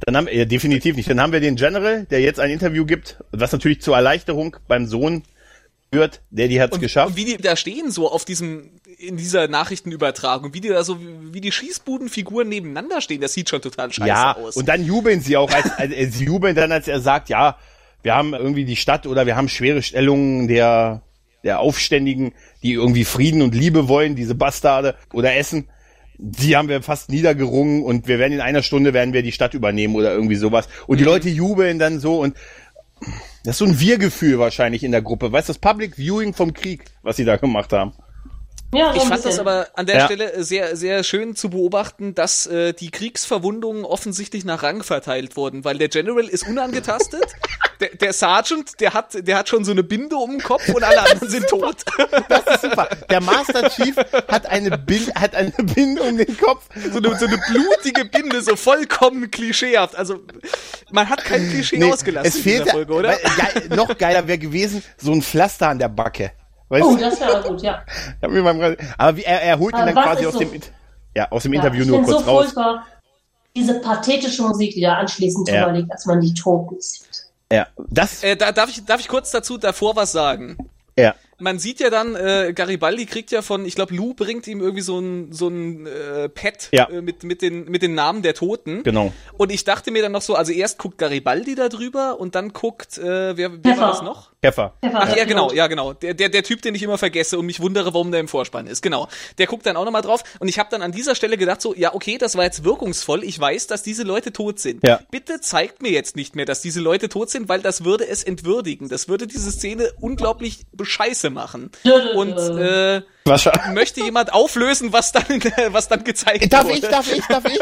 dann 0.00 0.16
haben, 0.16 0.28
ja, 0.30 0.46
definitiv 0.46 0.96
nicht. 0.96 1.10
Dann 1.10 1.20
haben 1.20 1.32
wir 1.32 1.40
den 1.40 1.56
General, 1.56 2.06
der 2.06 2.22
jetzt 2.22 2.40
ein 2.40 2.50
Interview 2.50 2.86
gibt, 2.86 3.18
was 3.32 3.52
natürlich 3.52 3.82
zur 3.82 3.96
Erleichterung 3.96 4.56
beim 4.66 4.86
Sohn 4.86 5.24
führt. 5.92 6.20
Daddy 6.30 6.56
hat's 6.56 6.74
Und, 6.74 6.80
geschafft. 6.80 7.10
und 7.10 7.16
wie 7.16 7.24
die 7.24 7.36
da 7.36 7.56
stehen, 7.56 7.90
so 7.90 8.10
auf 8.10 8.24
diesem, 8.24 8.70
in 8.98 9.16
dieser 9.16 9.48
Nachrichtenübertragung, 9.48 10.52
wie 10.54 10.60
die 10.60 10.68
da 10.68 10.82
so, 10.84 10.98
wie 11.00 11.40
die 11.40 11.52
Schießbudenfiguren 11.52 12.48
nebeneinander 12.48 13.00
stehen, 13.00 13.20
das 13.20 13.32
sieht 13.34 13.48
schon 13.48 13.62
total 13.62 13.92
scheiße 13.92 14.08
ja, 14.08 14.36
aus. 14.36 14.56
und 14.56 14.68
dann 14.68 14.84
jubeln 14.84 15.20
sie 15.20 15.36
auch, 15.36 15.50
als, 15.52 15.70
als, 15.78 15.92
sie 16.18 16.24
jubeln 16.24 16.54
dann, 16.56 16.72
als 16.72 16.88
er 16.88 17.00
sagt, 17.00 17.28
ja, 17.28 17.56
wir 18.02 18.14
haben 18.14 18.34
irgendwie 18.34 18.64
die 18.64 18.76
Stadt 18.76 19.06
oder 19.06 19.26
wir 19.26 19.36
haben 19.36 19.48
schwere 19.48 19.82
Stellungen 19.82 20.48
der, 20.48 21.02
der 21.44 21.60
Aufständigen, 21.60 22.34
die 22.62 22.72
irgendwie 22.72 23.04
Frieden 23.04 23.42
und 23.42 23.54
Liebe 23.54 23.88
wollen, 23.88 24.16
diese 24.16 24.34
Bastarde 24.34 24.94
oder 25.12 25.34
Essen. 25.36 25.68
Die 26.18 26.56
haben 26.56 26.68
wir 26.68 26.82
fast 26.82 27.10
niedergerungen 27.10 27.82
und 27.82 28.08
wir 28.08 28.18
werden 28.18 28.32
in 28.32 28.40
einer 28.40 28.62
Stunde 28.62 28.94
werden 28.94 29.12
wir 29.12 29.22
die 29.22 29.32
Stadt 29.32 29.54
übernehmen 29.54 29.94
oder 29.94 30.12
irgendwie 30.12 30.36
sowas. 30.36 30.66
Und 30.86 30.98
die 30.98 31.04
Mhm. 31.04 31.10
Leute 31.10 31.28
jubeln 31.28 31.78
dann 31.78 32.00
so 32.00 32.20
und 32.20 32.36
das 33.46 33.54
ist 33.54 33.58
so 33.58 33.64
ein 33.64 33.78
Wir-Gefühl 33.78 34.40
wahrscheinlich 34.40 34.82
in 34.82 34.90
der 34.90 35.02
Gruppe. 35.02 35.30
Weißt 35.30 35.48
du, 35.48 35.52
das 35.52 35.60
Public 35.60 35.96
Viewing 35.96 36.34
vom 36.34 36.52
Krieg, 36.52 36.84
was 37.02 37.14
sie 37.14 37.24
da 37.24 37.36
gemacht 37.36 37.72
haben. 37.72 37.92
Ja, 38.74 38.90
so 38.92 38.96
Ich 38.96 39.02
fand 39.04 39.12
das 39.12 39.22
bisschen. 39.24 39.40
aber 39.40 39.68
an 39.74 39.86
der 39.86 39.96
Ja. 39.96 40.04
Stelle 40.06 40.44
sehr, 40.44 40.76
sehr 40.76 41.02
schön 41.04 41.36
zu 41.36 41.50
beobachten, 41.50 42.14
dass 42.14 42.46
äh, 42.46 42.72
die 42.72 42.90
Kriegsverwundungen 42.90 43.84
offensichtlich 43.84 44.44
nach 44.44 44.62
Rang 44.62 44.82
verteilt 44.82 45.36
wurden, 45.36 45.64
weil 45.64 45.78
der 45.78 45.88
General 45.88 46.24
ist 46.24 46.46
unangetastet, 46.46 47.24
der, 47.80 47.90
der 47.90 48.12
Sergeant, 48.12 48.80
der 48.80 48.92
hat, 48.94 49.26
der 49.26 49.38
hat 49.38 49.48
schon 49.48 49.64
so 49.64 49.72
eine 49.72 49.82
Binde 49.82 50.16
um 50.16 50.32
den 50.32 50.42
Kopf 50.42 50.68
und 50.68 50.82
alle 50.82 51.00
anderen 51.02 51.28
sind 51.30 51.46
tot. 51.48 51.84
Das 52.28 52.56
ist 52.56 52.62
super. 52.62 52.88
Der 53.08 53.20
Master 53.20 53.68
Chief 53.70 53.96
hat 54.28 54.46
eine 54.46 54.76
Binde, 54.76 55.12
hat 55.14 55.34
eine 55.34 55.52
Binde 55.52 56.02
um 56.02 56.16
den 56.16 56.36
Kopf. 56.38 56.68
So 56.92 56.98
eine, 56.98 57.18
so 57.18 57.26
eine 57.26 57.38
blutige 57.50 58.04
Binde, 58.04 58.42
so 58.42 58.56
vollkommen 58.56 59.30
klischeehaft. 59.30 59.94
Also 59.96 60.20
man 60.90 61.08
hat 61.08 61.24
kein 61.24 61.48
Klischee 61.50 61.78
Nee, 61.78 61.92
ausgelassen 61.92 62.28
es 62.28 62.36
in 62.36 62.42
fehlt 62.42 62.62
dieser 62.62 62.72
Folge, 62.72 62.92
oder? 62.92 63.08
Weil, 63.10 63.18
geil, 63.36 63.68
noch 63.76 63.96
geiler 63.96 64.26
wäre 64.26 64.38
gewesen, 64.38 64.82
so 64.96 65.12
ein 65.12 65.22
Pflaster 65.22 65.68
an 65.68 65.78
der 65.78 65.88
Backe. 65.88 66.32
Weißt 66.68 66.84
Oh, 66.84 66.96
das 66.96 67.20
wäre 67.20 67.42
gut, 67.42 67.62
ja. 67.62 67.82
Aber 68.98 69.16
wie, 69.16 69.22
er, 69.22 69.42
er 69.42 69.58
holt 69.58 69.74
ihn 69.74 69.80
Aber 69.82 69.92
dann 69.92 70.02
quasi 70.04 70.26
aus 70.26 70.32
so- 70.34 70.38
dem, 70.40 70.60
ja, 71.14 71.30
aus 71.30 71.42
dem 71.44 71.52
ja 71.52 71.60
Interview 71.60 71.82
ich 71.82 71.88
nur 71.88 72.02
kurz 72.02 72.24
so 72.24 72.30
raus. 72.30 72.44
furchtbar, 72.44 72.86
diese 73.54 73.80
pathetische 73.80 74.42
Musik, 74.42 74.74
die 74.74 74.80
da 74.80 74.94
anschließend 74.96 75.48
Ja. 75.48 75.64
drüber 75.64 75.78
liegt, 75.78 75.92
als 75.92 76.04
man 76.06 76.20
die 76.20 76.34
Toten 76.34 76.80
sieht. 76.80 77.26
Ja, 77.52 77.68
das, 77.88 78.22
Äh, 78.24 78.36
da, 78.36 78.50
darf, 78.52 78.68
ich, 78.70 78.84
darf 78.84 79.00
ich 79.00 79.08
kurz 79.08 79.30
dazu 79.30 79.56
davor 79.58 79.94
was 79.96 80.12
sagen? 80.12 80.56
ja. 80.96 81.14
Man 81.38 81.58
sieht 81.58 81.80
ja 81.80 81.90
dann, 81.90 82.14
äh, 82.14 82.52
Garibaldi 82.54 83.06
kriegt 83.06 83.30
ja 83.30 83.42
von, 83.42 83.66
ich 83.66 83.74
glaube, 83.74 83.94
Lou 83.94 84.14
bringt 84.14 84.46
ihm 84.46 84.60
irgendwie 84.60 84.82
so 84.82 84.98
ein, 84.98 85.32
so 85.32 85.48
ein 85.48 85.86
äh, 85.86 86.28
Pad 86.28 86.68
Ja. 86.72 86.88
äh, 86.88 87.02
mit, 87.02 87.24
mit, 87.24 87.42
den, 87.42 87.66
mit 87.66 87.82
den 87.82 87.94
Namen 87.94 88.22
der 88.22 88.34
Toten. 88.34 88.82
Genau. 88.82 89.12
Und 89.36 89.52
ich 89.52 89.64
dachte 89.64 89.90
mir 89.90 90.02
dann 90.02 90.12
noch 90.12 90.22
so, 90.22 90.34
also 90.34 90.52
erst 90.52 90.78
guckt 90.78 90.98
Garibaldi 90.98 91.54
da 91.54 91.68
drüber 91.68 92.18
und 92.18 92.34
dann 92.34 92.52
guckt, 92.52 92.98
äh, 92.98 93.36
wer, 93.36 93.62
wer 93.62 93.78
war 93.78 93.88
das 93.90 94.02
noch? 94.02 94.30
Pfeffer. 94.42 94.74
Pfeffer, 94.80 94.98
Ach 95.00 95.08
ja, 95.08 95.14
der 95.16 95.26
genau, 95.26 95.52
ja, 95.52 95.66
genau. 95.66 95.92
Der, 95.92 96.14
der, 96.14 96.28
der 96.28 96.42
Typ, 96.42 96.62
den 96.62 96.74
ich 96.74 96.82
immer 96.82 96.98
vergesse 96.98 97.38
und 97.38 97.46
mich 97.46 97.60
wundere, 97.60 97.94
warum 97.94 98.10
der 98.12 98.20
im 98.20 98.28
Vorspann 98.28 98.66
ist. 98.66 98.80
Genau. 98.82 99.08
Der 99.38 99.46
guckt 99.46 99.66
dann 99.66 99.76
auch 99.76 99.84
nochmal 99.84 100.02
drauf. 100.02 100.22
Und 100.38 100.48
ich 100.48 100.58
habe 100.58 100.68
dann 100.70 100.82
an 100.82 100.92
dieser 100.92 101.14
Stelle 101.14 101.36
gedacht, 101.36 101.60
so, 101.60 101.74
ja, 101.74 101.94
okay, 101.94 102.16
das 102.18 102.36
war 102.36 102.44
jetzt 102.44 102.62
wirkungsvoll. 102.62 103.24
Ich 103.24 103.38
weiß, 103.38 103.66
dass 103.66 103.82
diese 103.82 104.04
Leute 104.04 104.32
tot 104.32 104.60
sind. 104.60 104.86
Ja. 104.86 105.00
Bitte 105.10 105.40
zeigt 105.40 105.82
mir 105.82 105.90
jetzt 105.90 106.16
nicht 106.16 106.36
mehr, 106.36 106.44
dass 106.44 106.60
diese 106.62 106.80
Leute 106.80 107.08
tot 107.08 107.30
sind, 107.30 107.48
weil 107.48 107.60
das 107.60 107.84
würde 107.84 108.06
es 108.06 108.22
entwürdigen. 108.22 108.88
Das 108.88 109.08
würde 109.08 109.26
diese 109.26 109.50
Szene 109.50 109.90
unglaublich 110.00 110.60
bescheiße 111.26 111.30
machen. 111.30 111.70
Und 112.14 112.36
äh, 112.36 113.02
möchte 113.72 114.02
jemand 114.02 114.32
auflösen, 114.32 114.92
was 114.92 115.12
dann, 115.12 115.24
was 115.70 115.88
dann 115.88 116.04
gezeigt 116.04 116.52
Darf 116.52 116.64
wurde? 116.64 116.74
ich, 116.74 116.80
darf 116.82 117.12
ich, 117.12 117.24
darf 117.26 117.44
ich? 117.44 117.58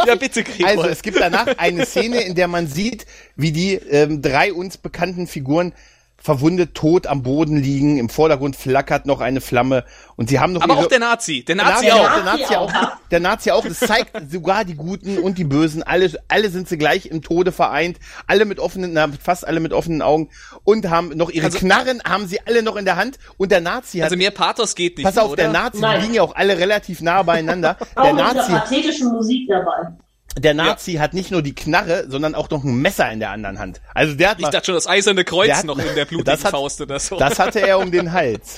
ja, 0.06 0.14
bitte, 0.14 0.44
Gregor. 0.44 0.68
Also, 0.68 0.88
es 0.88 1.02
gibt 1.02 1.20
danach 1.20 1.46
eine 1.58 1.86
Szene, 1.86 2.20
in 2.22 2.34
der 2.34 2.48
man 2.48 2.66
sieht, 2.66 3.06
wie 3.36 3.52
die 3.52 3.74
ähm, 3.74 4.22
drei 4.22 4.52
uns 4.52 4.76
bekannten 4.76 5.26
Figuren 5.26 5.72
verwundet 6.20 6.74
tot 6.74 7.06
am 7.06 7.22
Boden 7.22 7.56
liegen. 7.56 7.96
Im 7.96 8.08
Vordergrund 8.08 8.56
flackert 8.56 9.06
noch 9.06 9.20
eine 9.20 9.40
Flamme 9.40 9.84
und 10.16 10.28
sie 10.28 10.40
haben 10.40 10.52
noch 10.52 10.62
Aber 10.62 10.74
ihre 10.74 10.82
auch 10.84 10.88
der 10.88 10.98
Nazi. 10.98 11.44
Der 11.46 11.54
Nazi 11.56 11.86
Nazi 11.86 11.90
auch. 11.92 12.14
Der 12.14 12.24
Nazi 12.24 12.54
auch. 12.56 12.72
Der 13.10 13.20
Nazi 13.20 13.50
auch. 13.52 13.64
Das 13.64 13.78
zeigt 13.78 14.12
sogar 14.30 14.64
die 14.64 14.74
Guten 14.74 15.18
und 15.18 15.38
die 15.38 15.44
Bösen. 15.44 15.82
Alle, 15.82 16.10
alle 16.26 16.50
sind 16.50 16.68
sie 16.68 16.76
gleich 16.76 17.06
im 17.06 17.22
Tode 17.22 17.52
vereint. 17.52 17.98
Alle 18.26 18.44
mit 18.44 18.58
offenen, 18.58 18.92
na, 18.92 19.08
fast 19.22 19.46
alle 19.46 19.60
mit 19.60 19.72
offenen 19.72 20.02
Augen 20.02 20.28
und 20.64 20.90
haben 20.90 21.10
noch 21.16 21.30
ihre 21.30 21.46
Also- 21.46 21.58
Knarren, 21.58 22.02
haben 22.06 22.26
sie 22.26 22.40
alle 22.46 22.62
noch 22.62 22.76
in 22.76 22.84
der 22.84 22.96
Hand. 22.96 23.18
Und 23.36 23.52
der 23.52 23.60
Nazi 23.60 23.98
hat, 23.98 24.04
Also 24.06 24.16
mehr 24.16 24.32
Pathos 24.32 24.74
geht 24.74 24.96
nicht. 24.98 25.06
pass 25.06 25.16
auf, 25.18 25.32
oder? 25.32 25.44
der 25.44 25.52
Nazi, 25.52 25.78
Nein. 25.80 25.96
die 26.00 26.02
liegen 26.02 26.14
ja 26.14 26.22
auch 26.22 26.34
alle 26.34 26.58
relativ 26.58 27.00
nah 27.00 27.22
beieinander. 27.22 27.76
Auch 27.94 28.02
Der 28.04 28.14
mit 28.14 28.24
Nazi, 28.34 28.50
pathetischen 28.52 29.08
Musik 29.12 29.48
dabei. 29.48 29.92
Der 30.36 30.54
Nazi 30.54 30.94
hat 30.94 31.14
nicht 31.14 31.30
nur 31.32 31.42
die 31.42 31.54
Knarre, 31.54 32.04
sondern 32.08 32.34
auch 32.36 32.48
noch 32.50 32.62
ein 32.62 32.76
Messer 32.76 33.10
in 33.10 33.18
der 33.18 33.30
anderen 33.30 33.58
Hand. 33.58 33.80
Also 33.92 34.14
der 34.14 34.30
hat 34.30 34.38
Ich 34.38 34.42
mal, 34.42 34.50
dachte 34.50 34.66
schon, 34.66 34.74
das 34.76 34.86
eiserne 34.86 35.24
Kreuz 35.24 35.50
hat- 35.50 35.64
noch 35.64 35.78
in 35.78 35.94
der 35.96 36.04
blutigen 36.04 36.24
das 36.24 36.44
hat- 36.44 36.52
Faust 36.52 36.80
oder 36.80 37.00
so. 37.00 37.16
Das 37.18 37.38
hatte 37.40 37.60
er 37.66 37.78
um 37.80 37.90
den 37.90 38.12
Hals. 38.12 38.56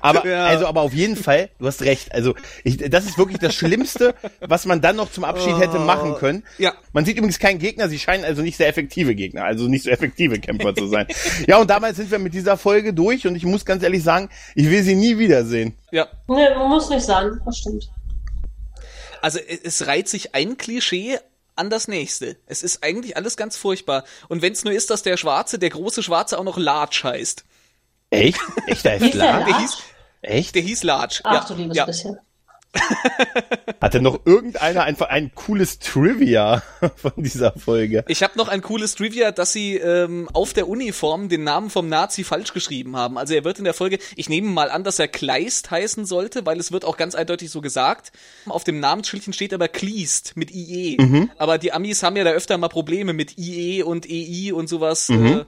Aber 0.00 0.26
Ja. 0.30 0.46
also, 0.46 0.66
aber 0.66 0.80
auf 0.80 0.92
jeden 0.92 1.14
Fall, 1.16 1.50
du 1.60 1.66
hast 1.66 1.82
recht. 1.82 2.12
Also, 2.12 2.34
ich, 2.64 2.78
das 2.78 3.04
ist 3.04 3.16
wirklich 3.16 3.38
das 3.38 3.54
Schlimmste, 3.54 4.14
was 4.40 4.66
man 4.66 4.80
dann 4.80 4.96
noch 4.96 5.12
zum 5.12 5.22
Abschied 5.24 5.56
hätte 5.58 5.78
machen 5.78 6.14
können. 6.16 6.42
Ja. 6.58 6.72
Man 6.92 7.04
sieht 7.04 7.16
übrigens 7.16 7.38
keinen 7.38 7.58
Gegner. 7.60 7.88
Sie 7.88 7.98
scheinen 8.00 8.24
also 8.24 8.42
nicht 8.42 8.56
sehr 8.56 8.66
effektive 8.68 9.14
Gegner, 9.14 9.44
also 9.44 9.68
nicht 9.68 9.84
so 9.84 9.90
effektive 9.90 10.40
Kämpfer 10.40 10.74
zu 10.74 10.88
sein. 10.88 11.06
Ja, 11.46 11.58
und 11.58 11.70
damals 11.70 11.96
sind 11.98 12.10
wir 12.10 12.18
mit 12.18 12.34
dieser 12.34 12.56
Folge 12.56 12.92
durch 12.92 13.26
und 13.26 13.36
ich 13.36 13.44
muss 13.44 13.64
ganz 13.64 13.84
ehrlich 13.84 14.02
sagen, 14.02 14.30
ich 14.56 14.68
will 14.68 14.82
sie 14.82 14.96
nie 14.96 15.18
wiedersehen. 15.18 15.74
ja. 15.92 16.08
Nee, 16.26 16.48
man 16.56 16.68
muss 16.70 16.88
nicht 16.90 17.02
sagen, 17.04 17.40
das 17.44 17.58
stimmt. 17.58 17.88
Also 19.22 19.38
es 19.38 19.86
reiht 19.86 20.08
sich 20.08 20.34
ein 20.34 20.56
Klischee 20.56 21.18
an 21.56 21.70
das 21.70 21.88
nächste. 21.88 22.36
Es 22.46 22.62
ist 22.62 22.82
eigentlich 22.82 23.16
alles 23.16 23.36
ganz 23.36 23.56
furchtbar. 23.56 24.04
Und 24.28 24.42
wenn 24.42 24.52
es 24.52 24.64
nur 24.64 24.72
ist, 24.72 24.90
dass 24.90 25.02
der 25.02 25.16
Schwarze, 25.16 25.58
der 25.58 25.70
große 25.70 26.02
Schwarze 26.02 26.38
auch 26.38 26.44
noch 26.44 26.56
Large 26.58 27.02
heißt. 27.04 27.44
Echt? 28.10 28.40
Echt, 28.66 28.84
der? 28.84 28.98
Der 28.98 29.14
Large? 29.14 29.58
hieß, 29.58 29.76
Echt? 30.22 30.54
der 30.54 30.62
hieß 30.62 30.82
Large. 30.82 31.20
Ach 31.24 31.34
ja, 31.48 31.54
du 31.54 31.54
liebes 31.60 31.76
ja. 31.76 31.84
bisschen. 31.84 32.18
Hatte 33.80 34.00
noch 34.00 34.20
irgendeiner 34.26 34.84
einfach 34.84 35.08
ein 35.08 35.34
cooles 35.34 35.78
Trivia 35.78 36.62
von 36.96 37.12
dieser 37.16 37.52
Folge? 37.52 38.04
Ich 38.08 38.22
habe 38.22 38.36
noch 38.36 38.48
ein 38.48 38.62
cooles 38.62 38.94
Trivia, 38.94 39.32
dass 39.32 39.52
sie 39.52 39.76
ähm, 39.76 40.28
auf 40.32 40.52
der 40.52 40.68
Uniform 40.68 41.28
den 41.28 41.44
Namen 41.44 41.70
vom 41.70 41.88
Nazi 41.88 42.24
falsch 42.24 42.52
geschrieben 42.52 42.96
haben. 42.96 43.18
Also 43.18 43.34
er 43.34 43.44
wird 43.44 43.58
in 43.58 43.64
der 43.64 43.74
Folge, 43.74 43.98
ich 44.16 44.28
nehme 44.28 44.48
mal 44.48 44.70
an, 44.70 44.84
dass 44.84 44.98
er 44.98 45.08
Kleist 45.08 45.70
heißen 45.70 46.04
sollte, 46.04 46.46
weil 46.46 46.60
es 46.60 46.72
wird 46.72 46.84
auch 46.84 46.96
ganz 46.96 47.14
eindeutig 47.14 47.50
so 47.50 47.60
gesagt. 47.60 48.12
Auf 48.46 48.64
dem 48.64 48.80
Namensschildchen 48.80 49.32
steht 49.32 49.52
aber 49.52 49.68
Kleist 49.68 50.36
mit 50.36 50.50
IE. 50.52 50.96
Aber 51.38 51.58
die 51.58 51.72
Amis 51.72 52.02
haben 52.02 52.16
ja 52.16 52.24
da 52.24 52.30
öfter 52.30 52.58
mal 52.58 52.68
Probleme 52.68 53.12
mit 53.12 53.38
IE 53.38 53.82
und 53.82 54.06
EI 54.08 54.52
und 54.52 54.68
sowas. 54.68 55.08
Äh, 55.10 55.44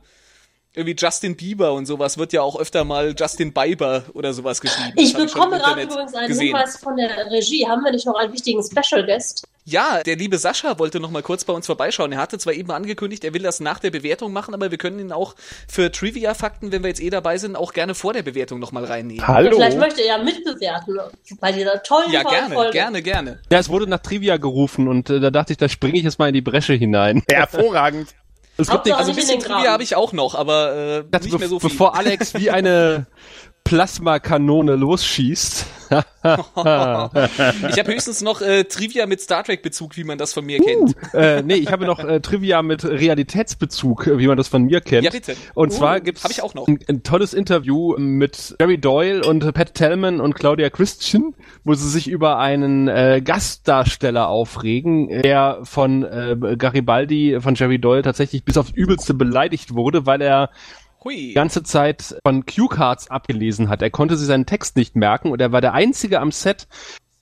irgendwie 0.74 0.96
Justin 0.98 1.36
Bieber 1.36 1.72
und 1.74 1.86
sowas 1.86 2.16
wird 2.16 2.32
ja 2.32 2.40
auch 2.42 2.58
öfter 2.58 2.84
mal 2.84 3.14
Justin 3.18 3.52
Bieber 3.52 4.04
oder 4.14 4.32
sowas 4.32 4.60
geschrieben. 4.60 4.92
Ich 4.96 5.12
Das 5.12 5.32
bekomme 5.32 5.56
im 5.56 5.62
gerade 5.62 5.82
übrigens 5.82 6.14
einen 6.14 6.28
gesehen. 6.28 6.46
Hinweis 6.56 6.76
von 6.78 6.96
der 6.96 7.30
Regie. 7.30 7.66
Haben 7.68 7.84
wir 7.84 7.92
nicht 7.92 8.06
noch 8.06 8.14
einen 8.16 8.32
wichtigen 8.32 8.62
Special 8.62 9.04
Guest? 9.04 9.46
Ja, 9.64 10.02
der 10.02 10.16
liebe 10.16 10.38
Sascha 10.38 10.78
wollte 10.80 10.98
noch 10.98 11.10
mal 11.10 11.22
kurz 11.22 11.44
bei 11.44 11.52
uns 11.52 11.66
vorbeischauen. 11.66 12.10
Er 12.12 12.18
hatte 12.18 12.36
zwar 12.38 12.52
eben 12.52 12.70
angekündigt, 12.72 13.22
er 13.22 13.32
will 13.32 13.42
das 13.42 13.60
nach 13.60 13.78
der 13.78 13.90
Bewertung 13.90 14.32
machen, 14.32 14.54
aber 14.54 14.72
wir 14.72 14.78
können 14.78 14.98
ihn 14.98 15.12
auch 15.12 15.36
für 15.68 15.92
Trivia-Fakten, 15.92 16.72
wenn 16.72 16.82
wir 16.82 16.88
jetzt 16.88 17.00
eh 17.00 17.10
dabei 17.10 17.38
sind, 17.38 17.54
auch 17.54 17.72
gerne 17.72 17.94
vor 17.94 18.12
der 18.12 18.22
Bewertung 18.22 18.58
noch 18.58 18.72
mal 18.72 18.84
reinnehmen. 18.84 19.24
Hallo? 19.28 19.50
Ja, 19.50 19.54
vielleicht 19.56 19.78
möchte 19.78 20.00
er 20.00 20.18
ja 20.18 20.22
mitbewerten 20.24 20.98
bei 21.38 21.52
dieser 21.52 21.80
tollen 21.84 22.10
Ja, 22.10 22.24
gerne, 22.24 22.54
Folge. 22.54 22.72
gerne, 22.72 23.02
gerne. 23.02 23.40
Ja, 23.52 23.58
es 23.60 23.68
wurde 23.68 23.86
nach 23.86 24.00
Trivia 24.00 24.36
gerufen 24.38 24.88
und 24.88 25.10
äh, 25.10 25.20
da 25.20 25.30
dachte 25.30 25.52
ich, 25.52 25.58
da 25.58 25.68
springe 25.68 25.96
ich 25.96 26.02
jetzt 26.02 26.18
mal 26.18 26.26
in 26.28 26.34
die 26.34 26.40
Bresche 26.40 26.72
hinein. 26.72 27.22
Hervorragend. 27.30 28.08
Es 28.56 28.68
gibt 28.68 28.70
Hauptsache 28.70 28.88
nichts, 28.88 28.98
Also 28.98 29.10
ein 29.12 29.16
nicht 29.16 29.30
in 29.30 29.38
bisschen 29.38 29.40
den 29.40 29.56
Trivia 29.58 29.72
habe 29.72 29.82
ich 29.82 29.96
auch 29.96 30.12
noch, 30.12 30.34
aber 30.34 30.74
äh, 30.74 31.04
also 31.10 31.28
nicht 31.28 31.38
mehr 31.38 31.48
so 31.48 31.58
viel. 31.58 31.70
bevor 31.70 31.96
Alex 31.96 32.34
wie 32.34 32.50
eine 32.50 33.06
Plasmakanone 33.64 34.76
losschießt. 34.76 35.66
ich 35.92 35.98
habe 36.24 37.86
höchstens 37.86 38.22
noch 38.22 38.40
äh, 38.40 38.64
Trivia 38.64 39.06
mit 39.06 39.20
Star 39.20 39.44
Trek 39.44 39.62
Bezug, 39.62 39.96
wie 39.96 40.04
man 40.04 40.16
das 40.18 40.32
von 40.32 40.44
mir 40.44 40.58
kennt. 40.60 40.96
äh, 41.14 41.42
nee, 41.42 41.56
ich 41.56 41.70
habe 41.70 41.84
noch 41.84 41.98
äh, 41.98 42.20
Trivia 42.20 42.62
mit 42.62 42.84
Realitätsbezug, 42.84 44.06
äh, 44.06 44.18
wie 44.18 44.26
man 44.26 44.36
das 44.36 44.48
von 44.48 44.62
mir 44.64 44.80
kennt. 44.80 45.04
Ja, 45.04 45.10
bitte. 45.10 45.36
Und 45.54 45.72
Uh, 45.72 45.76
zwar 45.76 46.00
gibt's 46.00 46.24
hab 46.24 46.30
ich 46.30 46.42
auch 46.42 46.54
noch. 46.54 46.66
Ein, 46.66 46.78
ein 46.88 47.02
tolles 47.02 47.34
Interview 47.34 47.96
mit 47.98 48.56
Jerry 48.60 48.78
Doyle 48.78 49.22
und 49.22 49.52
Pat 49.52 49.74
Tellman 49.74 50.20
und 50.20 50.34
Claudia 50.34 50.70
Christian, 50.70 51.34
wo 51.64 51.74
sie 51.74 51.88
sich 51.88 52.08
über 52.08 52.38
einen 52.38 52.88
äh, 52.88 53.20
Gastdarsteller 53.24 54.28
aufregen, 54.28 55.08
der 55.22 55.60
von 55.64 56.04
äh, 56.04 56.36
Garibaldi, 56.56 57.38
von 57.40 57.54
Jerry 57.54 57.78
Doyle 57.78 58.02
tatsächlich 58.02 58.44
bis 58.44 58.56
aufs 58.56 58.70
Übelste 58.70 59.14
beleidigt 59.14 59.74
wurde, 59.74 60.06
weil 60.06 60.20
er 60.20 60.50
Hui. 61.04 61.16
die 61.16 61.34
ganze 61.34 61.62
Zeit 61.62 62.16
von 62.26 62.44
Cue-Cards 62.46 63.10
abgelesen 63.10 63.68
hat. 63.68 63.82
Er 63.82 63.90
konnte 63.90 64.16
sich 64.16 64.26
seinen 64.26 64.46
Text 64.46 64.76
nicht 64.76 64.96
merken 64.96 65.30
und 65.30 65.40
er 65.40 65.52
war 65.52 65.60
der 65.60 65.74
Einzige 65.74 66.20
am 66.20 66.30
Set, 66.32 66.66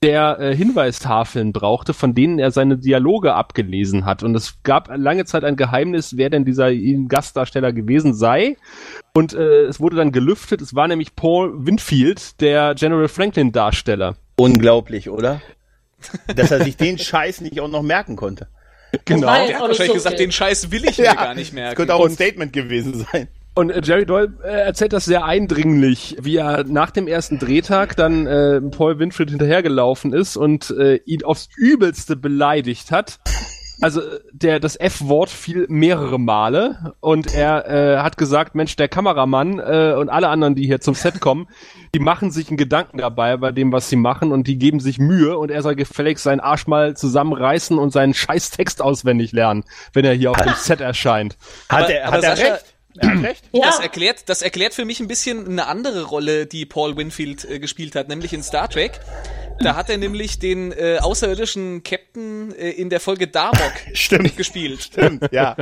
der 0.03 0.39
äh, 0.41 0.57
Hinweistafeln 0.57 1.53
brauchte, 1.53 1.93
von 1.93 2.15
denen 2.15 2.39
er 2.39 2.51
seine 2.51 2.79
Dialoge 2.79 3.35
abgelesen 3.35 4.07
hat. 4.07 4.23
Und 4.23 4.35
es 4.35 4.63
gab 4.63 4.89
lange 4.97 5.27
Zeit 5.27 5.45
ein 5.45 5.57
Geheimnis, 5.57 6.17
wer 6.17 6.31
denn 6.31 6.47
dieser 6.47 6.73
Gastdarsteller 6.75 7.73
gewesen 7.73 8.15
sei. 8.15 8.57
Und 9.13 9.35
äh, 9.35 9.65
es 9.65 9.79
wurde 9.79 9.97
dann 9.97 10.11
gelüftet. 10.11 10.63
Es 10.63 10.75
war 10.75 10.89
nämlich 10.89 11.17
Paul 11.17 11.67
Winfield, 11.67 12.41
der 12.41 12.75
General 12.75 13.09
Franklin 13.09 13.53
Darsteller. 13.53 14.17
Unglaublich, 14.37 15.11
oder? 15.11 15.43
dass 16.35 16.51
er 16.51 16.65
sich 16.65 16.79
den 16.79 16.97
Scheiß 16.97 17.43
nicht 17.43 17.61
auch 17.61 17.69
noch 17.69 17.83
merken 17.83 18.17
konnte. 18.17 18.49
Genau. 19.05 19.27
Der 19.27 19.55
hat 19.57 19.61
wahrscheinlich 19.61 19.89
so 19.89 19.93
gesagt, 19.95 20.17
viel. 20.17 20.27
den 20.27 20.33
Scheiß 20.33 20.71
will 20.71 20.85
ich 20.87 20.97
mir 20.97 21.15
gar 21.15 21.35
nicht 21.35 21.49
Das 21.49 21.55
merken. 21.55 21.77
könnte 21.77 21.95
auch 21.95 22.07
ein 22.07 22.11
Statement 22.11 22.53
gewesen 22.55 23.07
sein. 23.13 23.29
Und 23.61 23.69
äh, 23.69 23.83
Jerry 23.85 24.07
Doyle 24.07 24.33
äh, 24.43 24.49
erzählt 24.49 24.95
das 24.95 25.05
sehr 25.05 25.27
eindringlich, 25.27 26.17
wie 26.19 26.37
er 26.37 26.65
nach 26.65 26.91
dem 26.91 27.07
ersten 27.07 27.39
Drehtag 27.39 27.95
dann 27.95 28.27
äh, 28.27 28.59
Paul 28.63 28.99
Winfield 28.99 29.29
hinterhergelaufen 29.29 30.15
ist 30.15 30.39
und 30.39 30.71
äh, 30.71 30.97
ihn 31.05 31.25
aufs 31.25 31.51
Übelste 31.59 32.17
beleidigt 32.17 32.91
hat. 32.91 33.19
Also 33.83 34.01
der 34.33 34.61
das 34.61 34.77
F-Wort 34.77 35.29
fiel 35.29 35.67
mehrere 35.69 36.19
Male 36.19 36.95
und 37.01 37.35
er 37.35 37.69
äh, 37.69 37.99
hat 37.99 38.17
gesagt, 38.17 38.55
Mensch, 38.55 38.77
der 38.77 38.89
Kameramann 38.89 39.59
äh, 39.59 39.95
und 39.95 40.09
alle 40.09 40.29
anderen, 40.29 40.55
die 40.55 40.65
hier 40.65 40.81
zum 40.81 40.95
Set 40.95 41.21
kommen, 41.21 41.47
die 41.95 41.99
machen 41.99 42.31
sich 42.31 42.49
einen 42.49 42.57
Gedanken 42.57 42.97
dabei 42.97 43.37
bei 43.37 43.53
dem, 43.53 43.73
was 43.73 43.91
sie 43.91 43.97
machen 43.97 44.33
und 44.33 44.47
die 44.47 44.57
geben 44.57 44.81
sich 44.81 44.99
Mühe 44.99 45.37
und 45.37 45.51
er 45.51 45.61
soll 45.61 45.75
gefälligst 45.75 46.25
seinen 46.25 46.41
Arsch 46.41 46.67
mal 46.67 46.97
zusammenreißen 46.97 47.79
und 47.79 47.91
seinen 47.91 48.15
scheiß 48.15 48.53
Text 48.53 48.81
auswendig 48.81 49.33
lernen, 49.33 49.65
wenn 49.93 50.07
er 50.07 50.15
hier 50.15 50.31
auf 50.31 50.39
dem 50.39 50.55
Set 50.55 50.81
erscheint. 50.81 51.37
Hat 51.69 51.91
er, 51.91 52.11
hat 52.11 52.25
er 52.25 52.39
recht? 52.39 52.65
Er 53.01 53.15
hat 53.17 53.23
recht. 53.25 53.45
Ja, 53.53 53.63
Das 53.67 53.81
erklärt, 53.81 54.29
das 54.29 54.43
erklärt 54.43 54.75
für 54.75 54.85
mich 54.85 55.01
ein 55.01 55.09
bisschen 55.09 55.47
eine 55.47 55.67
andere 55.67 56.05
Rolle, 56.05 56.47
die 56.47 56.67
Paul 56.67 56.97
Winfield 56.97 57.45
äh, 57.45 57.59
gespielt 57.59 57.95
hat, 57.95 58.09
nämlich 58.09 58.33
in 58.33 58.43
Star 58.43 58.69
Trek. 58.69 59.01
Da 59.63 59.77
hat 59.77 59.91
er 59.91 59.99
nämlich 59.99 60.39
den 60.39 60.73
äh, 60.73 60.99
außerirdischen 61.03 61.83
Captain 61.83 62.55
äh, 62.55 62.71
in 62.71 62.89
der 62.89 62.99
Folge 62.99 63.27
Darmok 63.27 63.73
Stimmt. 63.93 64.35
gespielt. 64.37 64.83
Stimmt, 64.85 65.31
ja. 65.33 65.55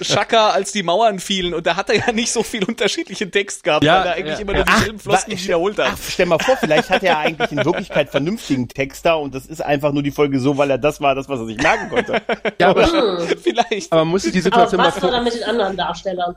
Shaka, 0.00 0.50
als 0.50 0.72
die 0.72 0.82
Mauern 0.82 1.20
fielen. 1.20 1.54
Und 1.54 1.64
da 1.64 1.76
hat 1.76 1.88
er 1.88 1.96
ja 1.96 2.12
nicht 2.12 2.32
so 2.32 2.42
viel 2.42 2.64
unterschiedlichen 2.64 3.30
Text 3.30 3.62
gehabt, 3.62 3.84
Ja, 3.84 4.00
weil 4.00 4.06
er 4.08 4.14
eigentlich 4.14 4.34
ja, 4.34 4.40
immer 4.40 4.54
nur 4.54 4.64
dieselben 4.64 4.98
Floskeln 4.98 5.38
wiederholt 5.38 5.78
hat. 5.78 5.92
Ach, 5.94 5.98
stell 6.10 6.26
mal 6.26 6.38
vor, 6.40 6.56
vielleicht 6.56 6.90
hat 6.90 7.04
er 7.04 7.18
eigentlich 7.18 7.52
in 7.52 7.64
Wirklichkeit 7.64 8.10
vernünftigen 8.10 8.66
Texter 8.68 9.20
und 9.20 9.34
das 9.36 9.46
ist 9.46 9.62
einfach 9.62 9.92
nur 9.92 10.02
die 10.02 10.10
Folge 10.10 10.40
so, 10.40 10.58
weil 10.58 10.70
er 10.70 10.78
das 10.78 11.00
war, 11.00 11.14
das, 11.14 11.28
was 11.28 11.38
er 11.38 11.46
sich 11.46 11.58
merken 11.58 11.90
konnte. 11.90 12.22
Ja, 12.60 12.70
aber, 12.70 12.88
Vielleicht. 13.42 13.92
aber 13.92 14.04
man 14.04 14.08
muss 14.12 14.22
sich 14.22 14.32
die 14.32 14.38
aber 14.38 14.44
Situation 14.44 14.78
mal 14.78 14.88
was 14.88 14.94
war 14.94 15.00
vor 15.00 15.10
dann 15.12 15.22
mit 15.22 15.34
den 15.34 15.44
anderen 15.44 15.76
Darstellern? 15.76 16.34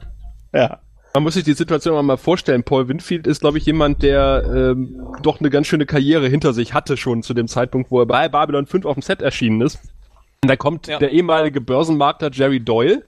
Ja. 0.53 0.79
Man 1.13 1.23
muss 1.23 1.33
sich 1.33 1.43
die 1.43 1.53
Situation 1.53 2.05
mal 2.05 2.17
vorstellen. 2.17 2.63
Paul 2.63 2.87
Winfield 2.89 3.25
ist, 3.25 3.39
glaube 3.41 3.57
ich, 3.57 3.65
jemand, 3.65 4.03
der 4.03 4.43
ähm, 4.53 4.99
doch 5.23 5.39
eine 5.39 5.49
ganz 5.49 5.65
schöne 5.67 5.85
Karriere 5.87 6.27
hinter 6.27 6.53
sich 6.53 6.73
hatte 6.73 6.95
schon 6.95 7.23
zu 7.23 7.33
dem 7.33 7.47
Zeitpunkt, 7.47 7.89
wo 7.89 7.99
er 7.99 8.05
bei 8.05 8.29
Babylon 8.29 8.67
5 8.67 8.85
auf 8.85 8.93
dem 8.93 9.01
Set 9.01 9.21
erschienen 9.23 9.61
ist. 9.61 9.79
Und 10.43 10.49
da 10.49 10.55
kommt 10.55 10.85
Ja. 10.87 10.99
der 10.99 11.11
ehemalige 11.11 11.59
Börsenmakler 11.59 12.29
Jerry 12.31 12.59
Doyle, 12.59 13.03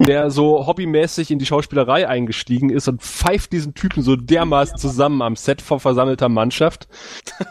der 0.00 0.30
so 0.30 0.66
hobbymäßig 0.66 1.30
in 1.30 1.38
die 1.40 1.46
Schauspielerei 1.46 2.06
eingestiegen 2.08 2.70
ist 2.70 2.86
und 2.88 3.02
pfeift 3.02 3.52
diesen 3.52 3.74
Typen 3.74 4.02
so 4.02 4.14
dermaßen 4.14 4.78
zusammen 4.78 5.22
am 5.22 5.34
Set 5.34 5.60
vor 5.60 5.80
versammelter 5.80 6.28
Mannschaft. 6.28 6.86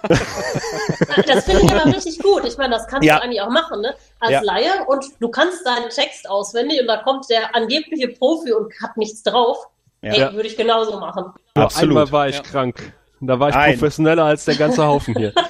Das 0.07 1.43
finde 1.45 1.61
ich 1.63 1.71
aber 1.71 1.85
richtig 1.93 2.19
gut. 2.19 2.45
Ich 2.45 2.57
meine, 2.57 2.73
das 2.75 2.87
kannst 2.87 3.05
Ja. 3.05 3.17
du 3.17 3.23
eigentlich 3.23 3.41
auch 3.41 3.49
machen, 3.49 3.81
ne? 3.81 3.93
Als 4.19 4.31
Ja. 4.31 4.41
Laie 4.41 4.85
und 4.87 5.05
du 5.19 5.29
kannst 5.29 5.65
deinen 5.65 5.89
Text 5.89 6.29
auswendig 6.29 6.79
und 6.81 6.87
da 6.87 6.97
kommt 7.03 7.29
der 7.29 7.53
angebliche 7.55 8.07
Profi 8.09 8.53
und 8.53 8.71
hat 8.81 8.95
nichts 8.97 9.23
drauf. 9.23 9.57
Ja. 10.01 10.13
Ey, 10.29 10.33
würde 10.35 10.47
ich 10.47 10.55
genauso 10.55 10.99
machen. 10.99 11.25
Absolut. 11.55 11.89
Einmal 11.97 12.11
war 12.11 12.29
ich 12.29 12.35
Ja. 12.37 12.41
krank. 12.43 12.93
Da 13.19 13.39
war 13.39 13.49
ich 13.49 13.55
Ein. 13.55 13.73
professioneller 13.73 14.23
als 14.25 14.45
der 14.45 14.55
ganze 14.55 14.85
Haufen 14.85 15.15
hier. 15.17 15.33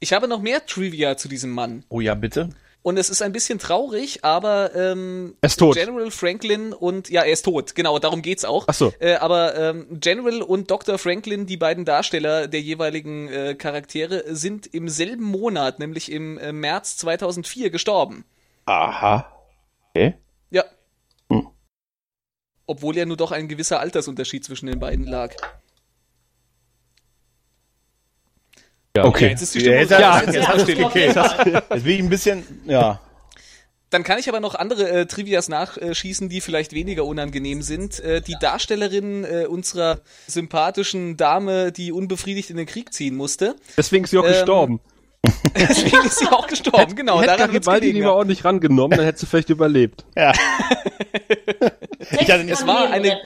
Ich 0.00 0.12
habe 0.12 0.26
noch 0.26 0.40
mehr 0.40 0.66
Trivia 0.66 1.16
zu 1.16 1.28
diesem 1.28 1.52
Mann. 1.52 1.84
Oh 1.88 2.00
ja, 2.00 2.16
bitte. 2.16 2.48
Und 2.82 2.96
es 2.96 3.10
ist 3.10 3.22
ein 3.22 3.30
bisschen 3.30 3.60
traurig, 3.60 4.24
aber 4.24 4.74
ähm, 4.74 5.36
Er 5.40 5.46
ist 5.46 5.58
tot. 5.58 5.76
General 5.76 6.10
Franklin 6.10 6.72
und 6.72 7.10
ja, 7.10 7.22
er 7.22 7.32
ist 7.32 7.44
tot. 7.44 7.76
Genau, 7.76 7.98
darum 8.00 8.22
geht's 8.22 8.44
auch. 8.44 8.64
Ach 8.66 8.74
so. 8.74 8.92
Äh, 8.98 9.14
aber 9.14 9.54
ähm, 9.56 9.86
General 10.00 10.42
und 10.42 10.68
Dr. 10.70 10.98
Franklin, 10.98 11.46
die 11.46 11.56
beiden 11.56 11.84
Darsteller 11.84 12.48
der 12.48 12.60
jeweiligen 12.60 13.28
äh, 13.28 13.54
Charaktere, 13.54 14.34
sind 14.34 14.66
im 14.66 14.88
selben 14.88 15.24
Monat, 15.24 15.78
nämlich 15.78 16.10
im 16.10 16.38
äh, 16.38 16.52
März 16.52 16.96
2004, 16.96 17.70
gestorben. 17.70 18.24
Aha. 18.64 19.32
Okay. 19.90 20.14
Ja. 20.50 20.64
Hm. 21.28 21.48
Obwohl 22.66 22.96
ja 22.96 23.06
nur 23.06 23.16
doch 23.16 23.30
ein 23.30 23.46
gewisser 23.46 23.78
Altersunterschied 23.78 24.44
zwischen 24.44 24.66
den 24.66 24.80
beiden 24.80 25.06
lag. 25.06 25.34
Ja, 28.96 29.06
Ja, 29.06 29.28
jetzt 29.30 29.42
ist 29.42 29.54
die 29.54 29.60
Stimmung 29.60 29.78
jetzt, 29.78 29.92
raus. 29.92 30.22
jetzt, 30.26 30.34
Jetzt 30.34 30.48
jetzt, 30.48 30.56
ist 30.56 30.68
jetzt, 30.68 30.84
okay. 30.84 31.06
Jetzt 31.74 31.84
bin 31.84 31.92
ich 31.94 32.00
ein 32.00 32.08
bisschen, 32.08 32.44
ja. 32.66 33.00
Dann 33.90 34.04
kann 34.04 34.18
ich 34.18 34.28
aber 34.28 34.40
noch 34.40 34.54
andere 34.54 34.88
äh, 34.90 35.06
Trivias 35.06 35.48
nachschießen, 35.50 36.28
die 36.30 36.40
vielleicht 36.40 36.72
weniger 36.72 37.04
unangenehm 37.04 37.60
sind. 37.62 38.00
Äh, 38.00 38.22
die 38.22 38.36
Darstellerin 38.40 39.24
äh, 39.24 39.44
unserer 39.46 40.00
sympathischen 40.26 41.16
Dame, 41.18 41.72
die 41.72 41.92
unbefriedigt 41.92 42.48
in 42.50 42.56
den 42.56 42.66
Krieg 42.66 42.92
ziehen 42.94 43.16
musste. 43.16 43.54
Deswegen 43.76 44.04
ist 44.04 44.10
sie 44.10 44.18
auch 44.18 44.24
Ähm, 44.24 44.30
gestorben. 44.32 44.80
Deswegen 45.56 46.04
ist 46.06 46.18
sie 46.18 46.26
auch 46.28 46.46
gestorben, 46.46 46.96
genau. 46.96 47.18
Hätte 47.20 47.32
Daran 47.36 47.48
Garibaldi 47.50 47.92
lieber 47.92 48.14
ordentlich 48.14 48.44
rangenommen, 48.44 48.96
dann 48.96 49.04
hätte 49.06 49.20
sie 49.20 49.26
vielleicht 49.26 49.50
überlebt. 49.50 50.04
ja. 50.16 50.32
Text 52.10 52.32
hatte 52.32 52.50
Es 52.50 52.66
war 52.66 52.90
eine-. 52.90 53.20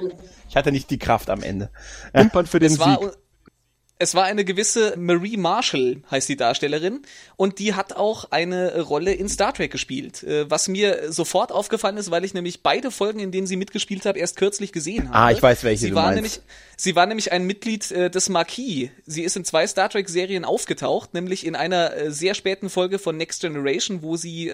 Ich 0.48 0.56
hatte 0.56 0.72
nicht 0.72 0.90
die 0.90 0.98
Kraft 0.98 1.30
am 1.30 1.42
Ende. 1.42 1.70
Pimpern 2.12 2.46
für 2.46 2.58
den 2.58 2.72
Es 2.72 2.78
war, 2.78 2.98
Sieg. 3.00 3.10
Es 3.98 4.14
war 4.14 4.24
eine 4.24 4.44
gewisse 4.44 4.94
Marie 4.98 5.38
Marshall, 5.38 6.02
heißt 6.10 6.28
die 6.28 6.36
Darstellerin, 6.36 7.00
und 7.36 7.58
die 7.58 7.74
hat 7.74 7.94
auch 7.94 8.30
eine 8.30 8.80
Rolle 8.80 9.14
in 9.14 9.28
Star 9.28 9.54
Trek 9.54 9.70
gespielt. 9.70 10.22
Äh, 10.22 10.50
Was 10.50 10.68
mir 10.68 11.12
sofort 11.12 11.50
aufgefallen 11.50 11.96
ist, 11.96 12.10
weil 12.10 12.24
ich 12.24 12.34
nämlich 12.34 12.62
beide 12.62 12.90
Folgen, 12.90 13.20
in 13.20 13.32
denen 13.32 13.46
sie 13.46 13.56
mitgespielt 13.56 14.04
hat, 14.04 14.16
erst 14.16 14.36
kürzlich 14.36 14.72
gesehen 14.72 15.08
habe. 15.08 15.18
Ah, 15.18 15.30
ich 15.30 15.42
weiß, 15.42 15.64
welche 15.64 15.86
sie 15.86 15.94
war 15.94 16.04
meinst. 16.04 16.16
Nämlich, 16.16 16.40
sie 16.76 16.94
war 16.94 17.06
nämlich 17.06 17.32
ein 17.32 17.46
Mitglied 17.46 17.90
äh, 17.90 18.10
des 18.10 18.28
Marquis. 18.28 18.90
Sie 19.06 19.22
ist 19.22 19.36
in 19.36 19.44
zwei 19.44 19.66
Star 19.66 19.88
Trek-Serien 19.88 20.44
aufgetaucht, 20.44 21.14
nämlich 21.14 21.46
in 21.46 21.56
einer 21.56 21.96
äh, 21.96 22.10
sehr 22.10 22.34
späten 22.34 22.68
Folge 22.68 22.98
von 22.98 23.16
Next 23.16 23.40
Generation, 23.40 24.02
wo 24.02 24.16
sie 24.16 24.52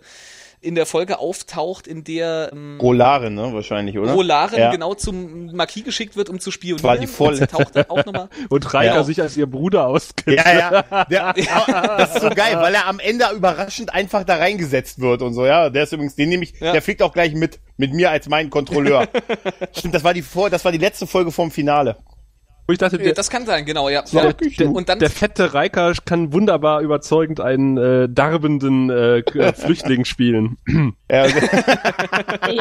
in 0.62 0.74
der 0.76 0.86
Folge 0.86 1.18
auftaucht, 1.18 1.86
in 1.86 2.04
der 2.04 2.50
ähm, 2.52 2.78
Rolare, 2.80 3.30
ne, 3.30 3.52
wahrscheinlich, 3.52 3.98
oder? 3.98 4.12
Rolaren 4.12 4.58
ja. 4.58 4.70
genau 4.70 4.94
zum 4.94 5.46
Marquis 5.54 5.84
geschickt 5.84 6.16
wird, 6.16 6.28
um 6.30 6.38
zu 6.40 6.50
spionieren. 6.50 6.82
war 6.84 6.96
die 6.96 7.06
voll- 7.06 7.34
Und 7.38 7.50
taucht 7.50 7.74
dann 7.76 7.90
auch 7.90 8.04
nochmal. 8.04 8.28
Und 8.48 8.72
Reika 8.72 8.94
Ja. 8.94 9.02
sich 9.04 9.20
als 9.20 9.36
ihr 9.36 9.46
Bruder 9.46 9.86
ausgibt. 9.88 10.38
Ja, 10.38 10.82
ja. 10.88 11.04
Der, 11.06 11.34
das 11.98 12.14
ist 12.14 12.22
so 12.22 12.30
geil, 12.30 12.56
weil 12.56 12.74
er 12.74 12.86
am 12.86 13.00
Ende 13.00 13.24
überraschend 13.34 13.92
einfach 13.92 14.24
da 14.24 14.36
reingesetzt 14.36 15.00
wird 15.00 15.20
und 15.22 15.34
so, 15.34 15.44
ja. 15.44 15.68
Der 15.68 15.82
ist 15.82 15.92
übrigens, 15.92 16.14
den 16.14 16.28
nehme 16.28 16.44
ich, 16.44 16.54
Ja. 16.60 16.72
der 16.72 16.80
fliegt 16.82 17.02
auch 17.02 17.12
gleich 17.12 17.34
mit, 17.34 17.58
mit 17.76 17.92
mir 17.92 18.10
als 18.10 18.28
mein 18.28 18.48
Kontrolleur. 18.48 19.08
Stimmt, 19.76 19.94
das 19.94 20.04
war 20.04 20.14
die 20.14 20.22
vor, 20.22 20.48
das 20.48 20.64
war 20.64 20.70
die 20.72 20.78
letzte 20.78 21.06
Folge 21.06 21.32
vom 21.32 21.50
Finale. 21.50 21.96
Wo 22.72 22.74
ich 22.74 22.78
dachte, 22.78 22.96
Äh, 22.98 23.02
der, 23.04 23.12
Das 23.14 23.28
kann 23.28 23.44
sein, 23.44 23.64
genau, 23.66 23.88
ja. 23.88 24.02
der, 24.12 24.24
ja. 24.24 24.32
der, 24.32 24.70
Und 24.70 24.88
dann 24.88 24.98
der 24.98 25.10
fette 25.10 25.52
Reika 25.52 25.92
kann 26.04 26.32
wunderbar 26.32 26.80
überzeugend 26.80 27.40
einen 27.40 27.76
äh, 27.76 28.08
darbenden 28.08 28.88
äh, 28.88 29.22
K- 29.22 29.52
Flüchtling 29.52 30.04
spielen. 30.06 30.56
Ja, 31.10 31.26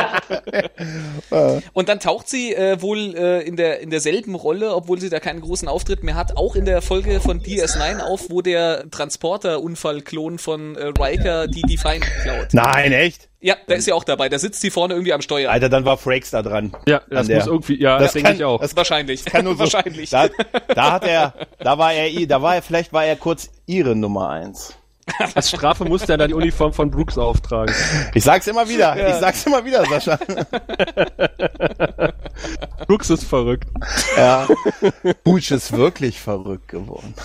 Ja. 1.31 1.59
Und 1.73 1.89
dann 1.89 1.99
taucht 1.99 2.27
sie 2.29 2.53
äh, 2.53 2.81
wohl 2.81 3.15
äh, 3.15 3.41
in, 3.47 3.55
der, 3.55 3.79
in 3.79 3.89
derselben 3.89 4.35
Rolle, 4.35 4.75
obwohl 4.75 4.99
sie 4.99 5.09
da 5.09 5.19
keinen 5.19 5.41
großen 5.41 5.67
Auftritt 5.67 6.03
mehr 6.03 6.15
hat, 6.15 6.35
auch 6.37 6.55
in 6.55 6.65
der 6.65 6.81
Folge 6.81 7.19
von 7.21 7.39
DS9 7.41 7.99
auf, 8.01 8.29
wo 8.29 8.41
der 8.41 8.89
Transporter-Unfall-Klon 8.91 10.37
von 10.39 10.75
äh, 10.75 10.87
Riker 10.99 11.47
die 11.47 11.61
Define 11.61 12.01
klaut. 12.23 12.47
Nein, 12.53 12.91
echt? 12.91 13.29
Ja, 13.43 13.55
da 13.67 13.73
ist 13.75 13.85
sie 13.85 13.93
auch 13.93 14.03
dabei. 14.03 14.29
Da 14.29 14.37
sitzt 14.37 14.61
sie 14.61 14.69
vorne 14.69 14.93
irgendwie 14.93 15.13
am 15.13 15.21
Steuer. 15.21 15.49
Alter, 15.51 15.67
dann 15.69 15.83
war 15.83 15.97
Frakes 15.97 16.29
da 16.29 16.43
dran. 16.43 16.73
Ja, 16.87 17.01
das 17.09 17.25
der- 17.27 17.37
muss 17.37 17.47
irgendwie, 17.47 17.81
ja, 17.81 17.97
Das 17.97 18.13
das 18.13 18.21
denke 18.21 18.33
ich 18.33 18.43
auch. 18.43 18.61
das 18.61 18.75
Wahrscheinlich. 18.77 19.25
Kann 19.25 19.45
nur 19.45 19.53
so, 19.55 19.59
Wahrscheinlich. 19.61 20.11
Da, 20.11 20.27
da 20.75 20.91
hat 20.91 21.05
er, 21.05 21.33
da 21.59 21.77
war 21.77 21.91
er, 21.91 22.27
da 22.27 22.41
war 22.41 22.55
er, 22.55 22.61
vielleicht 22.61 22.93
war 22.93 23.03
er 23.03 23.15
kurz 23.15 23.49
ihre 23.65 23.95
Nummer 23.95 24.29
eins. 24.29 24.75
Als 25.35 25.49
Strafe 25.49 25.85
musste 25.85 26.13
er 26.13 26.17
dann 26.19 26.27
die 26.27 26.35
Uniform 26.35 26.71
von 26.71 26.91
Brooks 26.91 27.17
auftragen. 27.17 27.73
Ich 28.13 28.23
sag's 28.23 28.45
immer 28.45 28.69
wieder, 28.69 28.95
ich 29.09 29.15
sag's 29.15 29.43
immer 29.47 29.65
wieder, 29.65 29.83
Sascha. 29.85 30.19
Brooks 32.87 33.09
ist 33.09 33.23
verrückt. 33.23 33.67
Ja. 34.15 34.47
Butch 35.23 35.49
ist 35.51 35.75
wirklich 35.75 36.19
verrückt 36.21 36.67
geworden. 36.67 37.15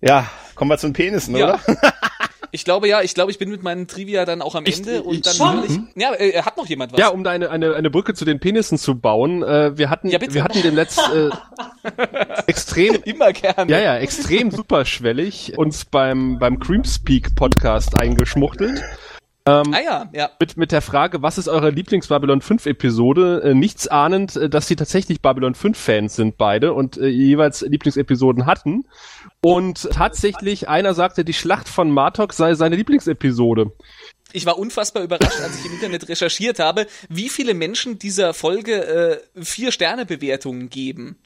ja, 0.00 0.26
kommen 0.54 0.70
wir 0.70 0.78
zu 0.78 0.86
den 0.88 0.92
Penissen, 0.92 1.36
Ja. 1.36 1.54
oder? 1.54 1.60
Ich 2.54 2.64
glaube 2.64 2.86
ja, 2.86 3.02
ich 3.02 3.14
glaube, 3.14 3.32
ich 3.32 3.38
bin 3.38 3.50
mit 3.50 3.64
meinen 3.64 3.88
Trivia 3.88 4.24
dann 4.24 4.40
auch 4.40 4.54
am 4.54 4.64
Ich- 4.64 4.78
Ende 4.78 4.98
ich- 4.98 5.04
und 5.04 5.26
dann 5.26 5.34
Schon? 5.34 5.64
ich. 5.66 6.00
Ja, 6.00 6.14
äh, 6.14 6.40
hat 6.42 6.56
noch 6.56 6.66
jemand 6.68 6.92
was? 6.92 7.00
Ja, 7.00 7.08
um 7.08 7.24
da 7.24 7.32
eine, 7.32 7.50
eine, 7.50 7.74
eine 7.74 7.90
Brücke 7.90 8.14
zu 8.14 8.24
den 8.24 8.38
Penissen 8.38 8.78
zu 8.78 8.94
bauen. 8.94 9.42
Äh, 9.42 9.76
wir 9.76 9.90
hatten, 9.90 10.06
Ja, 10.08 10.18
bitte. 10.18 10.34
wir 10.34 10.44
hatten 10.44 10.62
dem 10.62 10.76
letzten 10.76 11.30
äh, 11.30 11.30
extrem 12.46 13.02
Immer 13.02 13.32
gerne. 13.32 13.70
Ja, 13.72 13.80
ja, 13.80 13.96
extrem 13.96 14.52
superschwellig 14.52 15.58
uns 15.58 15.84
beim, 15.84 16.38
beim 16.38 16.60
Creamspeak 16.60 17.34
Podcast 17.34 18.00
eingeschmuchtelt. 18.00 18.82
Ah 19.46 19.62
ja, 19.84 20.06
ja. 20.14 20.30
Mit, 20.40 20.56
mit 20.56 20.72
der 20.72 20.80
Frage, 20.80 21.20
was 21.20 21.36
ist 21.36 21.48
eure 21.48 21.68
Lieblings-Babylon 21.68 22.40
5 22.40 22.64
Episode? 22.64 23.42
Äh, 23.44 23.52
nichts 23.54 23.86
ahnend, 23.88 24.36
äh, 24.36 24.48
dass 24.48 24.68
sie 24.68 24.74
tatsächlich 24.76 25.20
Babylon 25.20 25.54
5 25.54 25.76
Fans 25.78 26.16
sind 26.16 26.38
beide 26.38 26.72
und 26.72 26.96
äh, 26.96 27.08
jeweils 27.08 27.60
Lieblingsepisoden 27.60 28.46
hatten. 28.46 28.84
Und 29.44 29.88
tatsächlich, 29.92 30.68
einer 30.68 30.94
sagte, 30.94 31.24
die 31.24 31.34
Schlacht 31.34 31.68
von 31.68 31.90
Martok 31.90 32.32
sei 32.32 32.54
seine 32.54 32.76
Lieblingsepisode. 32.76 33.72
Ich 34.32 34.46
war 34.46 34.58
unfassbar 34.58 35.02
überrascht, 35.02 35.40
als 35.40 35.58
ich 35.60 35.66
im 35.66 35.72
Internet 35.74 36.08
recherchiert 36.08 36.58
habe, 36.58 36.86
wie 37.08 37.28
viele 37.28 37.54
Menschen 37.54 37.98
dieser 37.98 38.34
Folge 38.34 39.20
äh, 39.36 39.44
vier 39.44 39.70
Sterne 39.70 40.06
Bewertungen 40.06 40.70
geben. 40.70 41.18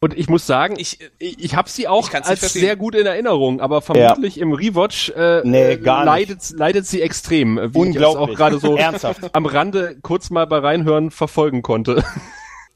Und 0.00 0.16
ich 0.16 0.28
muss 0.28 0.46
sagen, 0.46 0.76
Ich, 0.78 1.00
ich, 1.00 1.10
ich, 1.18 1.44
ich 1.44 1.54
habe 1.56 1.68
sie 1.68 1.88
auch 1.88 2.08
Ich 2.08 2.14
als 2.14 2.38
verstehen. 2.38 2.60
sehr 2.62 2.76
gut 2.76 2.94
in 2.94 3.06
Erinnerung, 3.06 3.60
aber 3.60 3.82
vermutlich 3.82 4.38
im 4.38 4.52
Rewatch 4.52 5.10
äh, 5.10 5.40
Nee, 5.44 5.74
leidet, 5.74 6.50
leidet 6.50 6.86
sie 6.86 7.00
extrem, 7.02 7.56
wie 7.56 7.60
ich 7.62 7.68
es 7.70 7.76
Unglaublich. 7.76 8.34
auch 8.34 8.38
gerade 8.38 8.58
so 8.58 8.76
Ernsthaft. 8.78 9.34
am 9.34 9.46
Rande 9.46 9.96
kurz 10.02 10.30
mal 10.30 10.46
bei 10.46 10.58
Reinhören 10.58 11.10
verfolgen 11.10 11.62
konnte. 11.62 12.04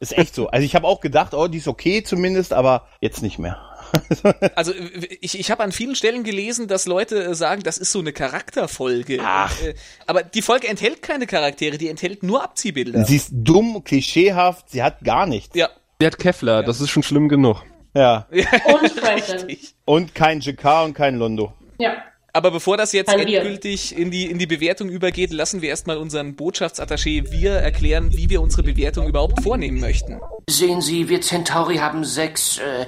Ist 0.01 0.17
echt 0.17 0.35
so. 0.35 0.49
Also 0.49 0.65
ich 0.65 0.75
habe 0.75 0.87
auch 0.87 1.01
gedacht, 1.01 1.35
oh, 1.35 1.49
die 1.49 1.59
ist 1.59 1.69
okay 1.69 2.03
zumindest, 2.03 2.53
aber 2.53 2.87
jetzt 3.01 3.23
nicht 3.23 3.39
mehr. 3.39 3.61
Also 4.55 4.72
ich, 5.20 5.39
ich 5.39 5.51
habe 5.51 5.62
an 5.62 5.72
vielen 5.72 5.95
Stellen 5.95 6.24
gelesen, 6.24 6.68
dass 6.68 6.86
Leute 6.86 7.22
äh, 7.24 7.34
sagen, 7.34 7.62
das 7.62 7.78
ist 7.78 7.93
so 7.93 8.01
eine 8.01 8.12
Charakterfolge. 8.12 9.18
Ach. 9.22 9.53
Äh, 9.62 9.74
Aber 10.07 10.22
die 10.22 10.43
Folge 10.43 10.68
enthält 10.68 11.03
keine 11.03 11.26
Charaktere, 11.26 11.78
die 11.78 11.89
enthält 11.89 12.22
nur 12.22 12.43
Abziehbilder. 12.43 13.05
Sie 13.05 13.16
ist 13.16 13.30
dumm, 13.32 13.82
klischeehaft, 13.84 14.70
sie 14.70 14.82
hat 14.82 15.01
gar 15.05 15.26
nichts. 15.26 15.55
ja. 15.57 15.68
Der 16.01 16.12
hat 16.12 16.18
Kevlar, 16.18 16.62
das 16.62 16.80
ist 16.80 16.91
schon 16.91 17.03
schlimm 17.03 17.28
genug. 17.28 17.62
Ja. 17.93 18.28
Und 18.30 18.91
Franklin. 19.01 19.57
Und 19.84 20.14
kein 20.14 20.39
JK 20.41 20.84
und 20.84 20.95
kein 20.95 21.16
Londo. 21.16 21.53
Ja. 21.78 21.97
Aber 22.32 22.53
bevor 22.53 22.76
das 22.76 22.93
jetzt 22.93 23.12
endgültig 23.12 23.97
in 23.99 24.12
die, 24.12 24.26
in 24.26 24.39
die 24.39 24.47
Bewertung 24.47 24.91
übergeht, 24.91 25.32
lassen 25.32 25.61
wir 25.61 25.70
erstmal 25.70 25.97
unseren 25.97 26.36
Botschaftsattaché 26.36 27.32
wir 27.32 27.53
erklären, 27.55 28.12
wie 28.12 28.30
wir 28.30 28.41
unsere 28.43 28.62
Bewertung 28.62 29.09
überhaupt 29.09 29.43
vornehmen 29.43 29.80
möchten. 29.80 30.20
Sehen 30.49 30.80
Sie, 30.82 31.09
wir 31.09 31.20
Centauri 31.20 31.78
haben 31.78 32.05
sechs, 32.05 32.59
äh, 32.59 32.86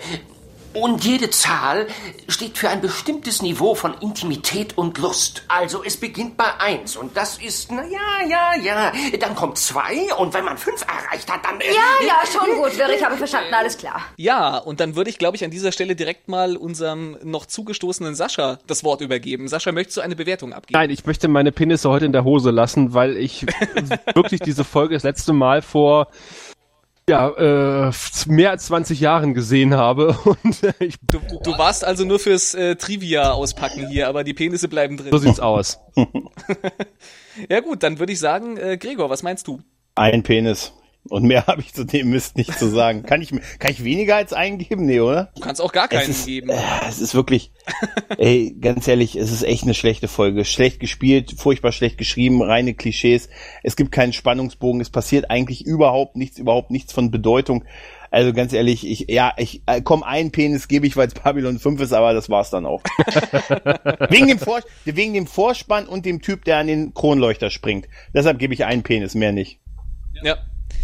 und 0.73 1.05
jede 1.05 1.31
Zahl 1.31 1.87
steht 2.29 2.59
für 2.59 2.69
ein 2.69 2.81
bestimmtes 2.81 3.43
Niveau 3.43 3.75
von 3.75 3.95
Intimität 4.01 4.77
und 4.79 4.99
Lust. 4.99 5.43
Also 5.49 5.83
es 5.85 5.97
beginnt 5.97 6.37
bei 6.37 6.59
eins 6.59 6.97
und 6.97 7.17
das 7.17 7.39
ist, 7.39 7.71
na 7.73 7.83
ja, 7.85 8.29
ja, 8.29 8.63
ja. 8.63 8.93
Dann 9.19 9.35
kommt 9.35 9.59
zwei 9.59 10.13
und 10.17 10.33
wenn 10.35 10.45
man 10.45 10.59
fünf 10.59 10.83
erreicht 10.83 11.31
hat, 11.31 11.45
dann... 11.45 11.61
Äh, 11.61 11.65
Ja, 11.73 12.07
ja, 12.07 12.15
schon 12.27 12.57
gut, 12.57 12.77
Wirr, 12.79 12.91
ich 12.91 13.05
habe 13.05 13.17
verstanden, 13.17 13.53
alles 13.53 13.77
klar. 13.77 14.03
Ja, 14.17 14.59
und 14.59 14.81
dann 14.81 14.97
würde 14.97 15.11
ich, 15.11 15.19
glaube 15.19 15.37
ich, 15.37 15.45
an 15.45 15.51
dieser 15.51 15.73
Stelle 15.73 15.97
direkt 15.97 16.29
mal 16.29 16.57
unserem 16.57 17.17
noch 17.23 17.47
zugestoßenen 17.47 18.15
Sascha 18.15 18.59
das 18.67 18.85
Wort 18.85 19.01
übergeben. 19.01 19.49
Sascha, 19.49 19.73
möchtest 19.73 19.97
du 19.99 20.01
eine 20.03 20.17
Bewertung 20.17 20.53
abgeben? 20.53 20.79
Nein, 20.79 20.91
ich 20.91 21.05
möchte 21.07 21.29
meine 21.29 21.53
Penisse 21.53 21.91
heute 21.91 22.07
in 22.07 22.13
der 22.13 22.25
Hose 22.25 22.51
lassen, 22.51 22.95
weil 22.95 23.17
ich 23.17 23.47
wirklich 24.15 24.41
diese 24.41 24.65
Folge 24.65 24.95
das 24.95 25.03
letzte 25.03 25.33
Mal 25.33 25.63
vor 25.63 26.09
ja, 27.11 27.89
äh, 27.89 27.93
mehr 28.27 28.51
als 28.51 28.67
20 28.67 29.01
Jahren 29.01 29.35
gesehen 29.35 29.75
habe 29.75 30.17
und 30.25 30.63
äh, 30.63 30.73
ich, 30.79 30.95
Du, 31.03 31.21
du 31.43 31.59
warst 31.59 31.85
also 31.85 32.05
nur 32.05 32.19
fürs 32.19 32.55
äh, 32.55 32.77
Trivia 32.77 33.33
auspacken 33.33 33.89
hier, 33.89 34.09
aber 34.09 34.25
die 34.25 34.33
Penisse 34.35 34.69
bleiben 34.69 34.97
drin. 34.97 35.11
so 35.11 35.19
sieht's 35.19 35.41
aus. 35.41 35.79
Ja 37.49 37.61
gut, 37.61 37.83
dann 37.83 37.99
würde 37.99 38.13
ich 38.13 38.19
sagen, 38.19 38.57
äh, 38.59 38.77
Gregor, 38.77 39.09
was 39.09 39.23
meinst 39.23 39.47
du? 39.47 39.61
Ein 39.95 40.23
Penis. 40.23 40.75
Und 41.09 41.25
mehr 41.25 41.47
habe 41.47 41.61
ich 41.61 41.73
zu 41.73 41.85
dem 41.85 42.11
Mist 42.11 42.37
nicht 42.37 42.59
zu 42.59 42.69
sagen. 42.69 43.03
Kann 43.03 43.23
ich, 43.23 43.31
kann 43.59 43.71
ich 43.71 43.85
weniger 43.85 44.17
als 44.17 44.33
eingeben? 44.33 44.87
Nee, 44.87 45.01
oder? 45.01 45.33
Du 45.35 45.41
kannst 45.41 45.61
auch 45.61 45.73
gar 45.73 45.89
keinen 45.89 46.11
ist, 46.11 46.27
geben. 46.27 46.51
äh, 46.51 46.59
es 46.89 47.01
ist 47.01 47.15
wirklich, 47.15 47.53
ey, 48.19 48.57
ganz 48.61 48.87
ehrlich, 48.87 49.17
es 49.17 49.33
ist 49.33 49.43
echt 49.43 49.65
eine 49.65 49.75
schlechte 49.75 50.09
Folge. 50.09 50.45
Schlecht 50.45 50.81
gespielt, 50.81 51.35
furchtbar 51.37 51.73
schlecht 51.73 51.99
geschrieben, 51.99 52.43
reine 52.43 52.75
Klischees. 52.75 53.29
Es 53.63 53.77
gibt 53.77 53.93
keinen 53.93 54.13
Spannungsbogen, 54.13 54.81
es 54.81 54.91
passiert 54.91 55.31
eigentlich 55.31 55.65
überhaupt 55.65 56.17
nichts, 56.17 56.39
überhaupt 56.39 56.71
nichts 56.71 56.93
von 56.93 57.11
Bedeutung. 57.11 57.65
Also 58.13 58.33
ganz 58.33 58.53
ehrlich, 58.53 58.87
ich, 58.87 59.07
ja, 59.09 59.33
ich, 59.37 59.63
äh, 59.67 59.83
komm, 59.83 60.03
einen 60.03 60.33
Penis 60.33 60.67
gebe 60.67 60.87
ich, 60.87 60.97
weil 60.97 61.07
es 61.07 61.15
Babylon 61.15 61.61
5 61.61 61.81
ist, 61.81 61.93
aber 61.93 62.13
das 62.13 62.29
war's 62.29 62.51
dann 62.51 62.67
auch. 62.67 62.83
wegen, 64.11 64.27
dem 64.27 64.39
Vor 64.41 64.61
wegen 64.85 65.15
dem 65.15 65.29
Vorspann 65.29 65.87
und 65.87 66.05
dem 66.05 66.21
Typ, 66.21 66.45
der 66.45 66.59
an 66.59 66.67
den 66.67 66.93
Kronleuchter 66.93 67.51
springt. 67.51 67.87
Deshalb 68.13 68.41
gebe 68.41 68.53
ich 68.53 68.65
einen 68.65 68.83
Penis, 68.83 69.15
mehr 69.15 69.31
nicht. 69.31 69.61
Ja. 70.23 70.39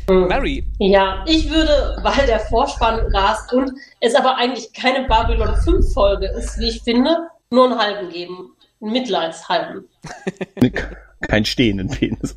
Mary, 0.09 0.65
Ja, 0.79 1.25
ich 1.27 1.51
würde, 1.51 1.97
weil 2.03 2.27
der 2.27 2.41
Vorspann 2.41 3.01
rast 3.15 3.53
und 3.53 3.73
es 4.01 4.15
aber 4.15 4.37
eigentlich 4.37 4.73
keine 4.73 5.07
Babylon 5.09 5.57
5 5.57 5.93
Folge 5.93 6.27
ist, 6.39 6.59
wie 6.59 6.69
ich 6.69 6.83
finde, 6.83 7.17
nur 7.51 7.65
einen 7.71 7.79
halben 7.79 8.09
geben. 8.11 8.53
Einen 8.81 8.93
Mitleidshalben. 8.93 9.89
Kein 11.29 11.45
stehenden 11.45 11.89
Penis. 11.89 12.37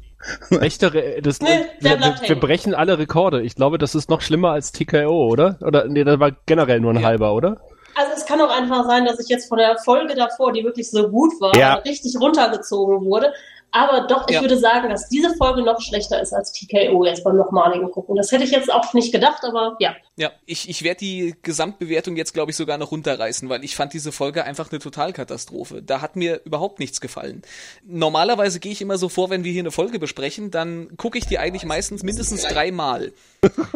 Echte, 0.61 0.93
Re- 0.93 1.21
das, 1.21 1.41
Nee, 1.41 1.65
wir, 1.79 1.99
wir, 1.99 2.15
wir 2.27 2.39
brechen 2.39 2.73
alle 2.73 2.97
Rekorde. 2.97 3.41
Ich 3.41 3.55
glaube, 3.55 3.77
das 3.77 3.95
ist 3.95 4.09
noch 4.09 4.21
schlimmer 4.21 4.51
als 4.51 4.71
TKO, 4.71 5.27
oder? 5.27 5.57
Oder 5.61 5.85
nee, 5.87 6.03
das 6.03 6.19
war 6.19 6.31
generell 6.45 6.79
nur 6.79 6.91
ein 6.93 6.99
Ja. 7.01 7.07
halber, 7.07 7.33
oder? 7.33 7.59
Also 7.95 8.11
es 8.15 8.25
kann 8.25 8.39
auch 8.41 8.49
einfach 8.49 8.85
sein, 8.85 9.05
dass 9.05 9.19
ich 9.19 9.27
jetzt 9.27 9.49
von 9.49 9.57
der 9.57 9.77
Folge 9.77 10.15
davor, 10.15 10.53
die 10.53 10.63
wirklich 10.63 10.89
so 10.89 11.09
gut 11.09 11.33
war, 11.41 11.55
Ja. 11.57 11.75
richtig 11.75 12.15
runtergezogen 12.19 13.03
wurde. 13.05 13.33
Aber 13.71 14.07
doch, 14.07 14.27
ich 14.27 14.35
Ja. 14.35 14.41
würde 14.41 14.57
sagen, 14.57 14.89
dass 14.89 15.09
diese 15.09 15.35
Folge 15.35 15.61
noch 15.61 15.79
schlechter 15.81 16.21
ist 16.21 16.33
als 16.33 16.51
TKO 16.51 17.05
jetzt 17.05 17.23
beim 17.23 17.35
nochmaligen 17.37 17.91
Gucken. 17.91 18.15
Das 18.15 18.31
hätte 18.31 18.43
ich 18.43 18.51
jetzt 18.51 18.71
auch 18.71 18.93
nicht 18.93 19.11
gedacht, 19.11 19.43
aber 19.43 19.75
ja. 19.79 19.95
ja, 20.15 20.31
ich, 20.45 20.69
ich 20.69 20.83
werde 20.83 20.99
die 20.99 21.35
Gesamtbewertung 21.43 22.15
jetzt, 22.15 22.33
glaube 22.33 22.51
ich, 22.51 22.57
sogar 22.57 22.77
noch 22.77 22.91
runterreißen, 22.91 23.47
weil 23.49 23.63
ich 23.63 23.75
fand 23.75 23.93
diese 23.93 24.11
Folge 24.11 24.43
einfach 24.43 24.71
eine 24.71 24.79
Totalkatastrophe. 24.79 25.81
Da 25.83 26.01
hat 26.01 26.15
mir 26.15 26.41
überhaupt 26.45 26.79
nichts 26.79 26.99
gefallen. 26.99 27.43
Normalerweise 27.85 28.59
gehe 28.59 28.71
ich 28.71 28.81
immer 28.81 28.97
so 28.97 29.09
vor, 29.09 29.29
wenn 29.29 29.43
wir 29.43 29.51
hier 29.51 29.61
eine 29.61 29.71
Folge 29.71 29.99
besprechen, 29.99 30.51
dann 30.51 30.95
gucke 30.97 31.17
ich 31.17 31.25
die 31.27 31.37
eigentlich 31.39 31.65
meistens 31.65 32.03
mindestens 32.03 32.43
dreimal. 32.43 33.11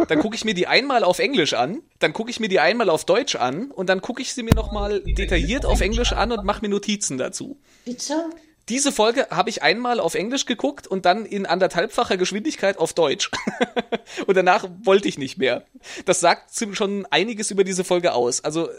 Dann 0.08 0.20
gucke 0.20 0.36
ich 0.36 0.44
mir 0.46 0.54
die 0.54 0.68
einmal 0.68 1.04
auf 1.04 1.20
Englisch 1.20 1.54
an, 1.54 1.82
dann 2.00 2.14
gucke 2.14 2.30
ich 2.30 2.40
mir 2.40 2.50
die 2.50 2.60
einmal 2.60 2.90
auf 2.90 3.06
Deutsch 3.06 3.36
an 3.36 3.72
und 3.72 3.88
dann 3.90 4.02
gucke 4.02 4.22
ich 4.22 4.34
sie 4.34 4.44
mir 4.44 4.54
nochmal 4.56 5.02
detailliert 5.02 5.66
auf 5.66 5.82
Englisch 5.82 6.14
an 6.14 6.32
und 6.32 6.44
mache 6.44 6.62
mir 6.62 6.70
Notizen 6.70 7.18
dazu. 7.18 7.58
Bitte? 7.86 8.26
Diese 8.70 8.94
Folge 8.94 9.28
habe 9.30 9.50
ich 9.50 9.62
einmal 9.62 10.00
auf 10.00 10.16
Englisch 10.16 10.46
geguckt 10.46 10.88
und 10.88 11.06
dann 11.06 11.26
in 11.26 11.46
anderthalbfacher 11.46 12.16
Geschwindigkeit 12.16 12.78
auf 12.78 12.94
Deutsch. 12.94 13.30
und 14.28 14.36
danach 14.36 14.68
wollte 14.84 15.08
ich 15.08 15.18
nicht 15.18 15.38
mehr. 15.38 15.66
Das 16.06 16.22
sagt 16.22 16.52
schon 16.72 17.06
einiges 17.08 17.52
über 17.52 17.66
diese 17.66 17.84
Folge 17.84 18.14
aus. 18.14 18.44
Also 18.44 18.70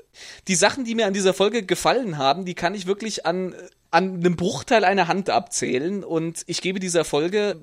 die 0.49 0.55
Sachen, 0.55 0.85
die 0.85 0.95
mir 0.95 1.07
an 1.07 1.13
dieser 1.13 1.35
Folge 1.35 1.65
gefallen 1.65 2.17
haben, 2.17 2.47
die 2.47 2.55
kann 2.55 2.75
ich 2.75 2.87
wirklich 2.87 3.27
an, 3.27 3.55
an 3.91 4.15
einem 4.15 4.37
Bruchteil 4.37 4.85
einer 4.85 5.07
Hand 5.07 5.29
abzählen 5.29 6.03
und 6.03 6.45
ich 6.47 6.63
gebe 6.63 6.81
dieser 6.81 7.05
Folge 7.05 7.61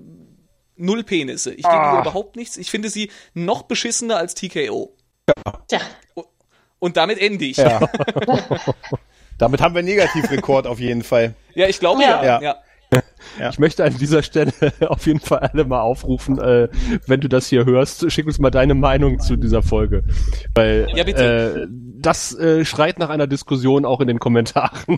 null 0.76 1.04
Penisse. 1.04 1.54
Ich 1.54 1.64
gebe 1.64 1.76
ihr 1.76 2.02
überhaupt 2.02 2.36
nichts. 2.36 2.58
Ich 2.58 2.70
finde 2.70 2.90
sie 2.90 3.10
noch 3.34 3.64
beschissener 3.64 4.18
als 4.18 4.36
TKO. 4.36 4.96
Tja. 5.68 5.80
Und 6.80 6.98
damit 6.98 7.20
ende 7.20 7.46
ich. 7.46 7.58
Ja. 7.58 7.80
Damit 9.42 9.60
haben 9.60 9.74
wir 9.74 9.80
einen 9.80 9.88
Negativrekord 9.88 10.68
auf 10.68 10.80
jeden 10.80 11.04
Fall. 11.04 11.34
Ja, 11.56 11.68
ich 11.68 11.80
glaube 11.80 12.04
ja. 12.04 12.24
Ja. 12.24 12.42
ja. 12.42 12.56
Ich 13.52 13.60
möchte 13.60 13.84
an 13.84 13.98
dieser 13.98 14.24
Stelle 14.24 14.52
auf 14.88 15.06
jeden 15.06 15.20
Fall 15.20 15.40
alle 15.40 15.64
mal 15.66 15.82
aufrufen, 15.82 16.40
äh, 16.40 16.68
wenn 17.08 17.22
du 17.22 17.30
das 17.30 17.48
hier 17.48 17.66
hörst, 17.66 18.12
schick 18.12 18.26
uns 18.28 18.40
mal 18.40 18.52
deine 18.52 18.74
Meinung 18.76 19.20
zu 19.20 19.36
dieser 19.36 19.62
Folge. 19.64 20.04
Weil 20.56 20.88
Ja, 20.96 21.04
bitte. 21.04 21.68
Äh, 21.68 21.68
das 22.04 22.34
äh, 22.36 22.66
schreit 22.66 22.98
nach 22.98 23.10
einer 23.10 23.28
Diskussion 23.28 23.86
auch 23.86 24.00
in 24.02 24.08
den 24.08 24.18
Kommentaren. 24.20 24.98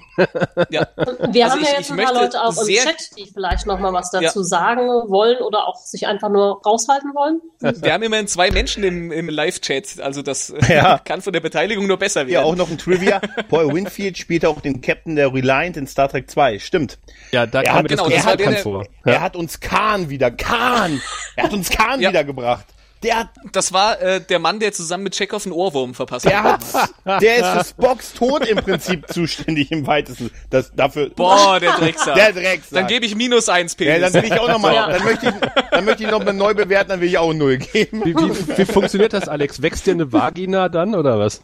ja. 0.69 0.87
Wir 1.31 1.45
Also 1.45 1.55
haben 1.55 1.61
ich- 1.61 1.67
ja 1.69 1.77
jetzt 1.77 1.91
ein 1.91 1.97
paar 1.97 2.13
Leute 2.13 2.41
auch 2.41 2.55
im 2.61 2.67
Chat, 2.73 3.09
die 3.17 3.25
vielleicht 3.31 3.65
noch 3.67 3.77
mal 3.79 3.91
was 3.91 4.09
dazu 4.11 4.41
sagen 4.41 4.87
wollen 4.87 5.37
oder 5.41 5.67
auch 5.67 5.75
sich 5.75 6.07
einfach 6.07 6.29
nur 6.29 6.61
raushalten 6.65 7.11
wollen. 7.13 7.41
Wir 7.81 7.93
haben 7.93 8.03
immerhin 8.03 8.27
zwei 8.27 8.51
Menschen 8.51 8.83
im, 8.85 9.11
im 9.11 9.27
Live-Chat, 9.29 9.99
also 9.99 10.21
das 10.21 10.53
Ja. 10.69 10.97
kann 10.97 11.21
von 11.21 11.33
der 11.33 11.41
Beteiligung 11.41 11.87
nur 11.87 11.97
besser 11.97 12.21
Ja, 12.21 12.27
werden. 12.39 12.45
auch 12.45 12.55
noch 12.55 12.71
ein 12.71 12.77
Trivia. 12.77 13.19
Paul 13.49 13.73
Winfield 13.73 14.17
spielt 14.17 14.45
auch 14.45 14.61
den 14.61 14.79
Captain 14.79 15.17
der 15.17 15.33
Reliant 15.33 15.75
in 15.77 15.87
Star 15.87 16.07
Trek 16.07 16.31
2. 16.31 16.59
Stimmt. 16.59 16.99
Ja, 17.31 17.45
da 17.45 17.59
Er 17.61 17.65
kam 17.65 17.75
hat- 17.79 17.87
genau, 17.89 18.07
das 18.09 18.22
war 18.25 18.37
bekannt 18.37 18.55
der- 18.57 18.63
vor. 18.63 18.85
Er 19.05 19.21
hat 19.21 19.35
uns 19.35 19.59
Khan 19.59 20.09
wieder, 20.09 20.31
Khan! 20.31 21.01
Er 21.35 21.43
hat 21.45 21.53
uns 21.53 21.69
Khan 21.69 22.01
Ja. 22.01 22.09
wiedergebracht. 22.09 22.65
Der 23.03 23.19
hat, 23.19 23.27
Das 23.51 23.73
war 23.73 24.01
äh, 24.01 24.21
der 24.21 24.39
Mann, 24.39 24.61
der 24.61 24.71
zusammen 24.71 25.03
mit 25.03 25.13
Chekhov 25.13 25.45
einen 25.45 25.51
Ohrwurm 25.51 25.93
verpasst 25.93 26.23
der 26.23 26.41
hat. 26.41 26.61
hat, 26.73 27.21
der 27.21 27.35
ist 27.35 27.45
für 27.47 27.63
Spocks 27.65 28.13
Tod 28.13 28.45
im 28.47 28.55
Prinzip 28.59 29.09
zuständig 29.11 29.71
im 29.73 29.85
weitesten. 29.85 30.31
Das, 30.49 30.71
dafür, 30.73 31.09
Boah, 31.09 31.59
der 31.59 31.73
Drecksack. 31.79 32.15
der 32.15 32.31
Drecksack. 32.31 32.71
Dann 32.79 32.87
gebe 32.87 33.05
ich 33.05 33.13
minus 33.15 33.49
eins 33.49 33.75
ja, 33.77 33.85
Penis. 33.93 34.13
dann 34.13 34.23
will 34.23 34.31
ich 34.31 34.39
auch 34.39 34.47
nochmal, 34.47 34.73
Ja. 34.75 34.87
dann 34.87 35.03
möchte 35.03 35.25
ich, 35.27 35.33
dann 35.71 35.83
möchte 35.83 36.03
ich 36.05 36.11
noch 36.11 36.23
mal 36.23 36.31
neu 36.31 36.53
bewerten, 36.53 36.91
dann 36.91 37.01
will 37.01 37.09
ich 37.09 37.17
auch 37.17 37.33
null 37.33 37.57
geben. 37.57 38.05
Wie, 38.05 38.15
wie, 38.15 38.57
wie 38.57 38.65
funktioniert 38.65 39.11
das, 39.11 39.27
Alex? 39.27 39.61
Wächst 39.61 39.85
dir 39.85 39.91
eine 39.91 40.13
Vagina 40.13 40.69
dann 40.69 40.95
oder 40.95 41.19
was? 41.19 41.41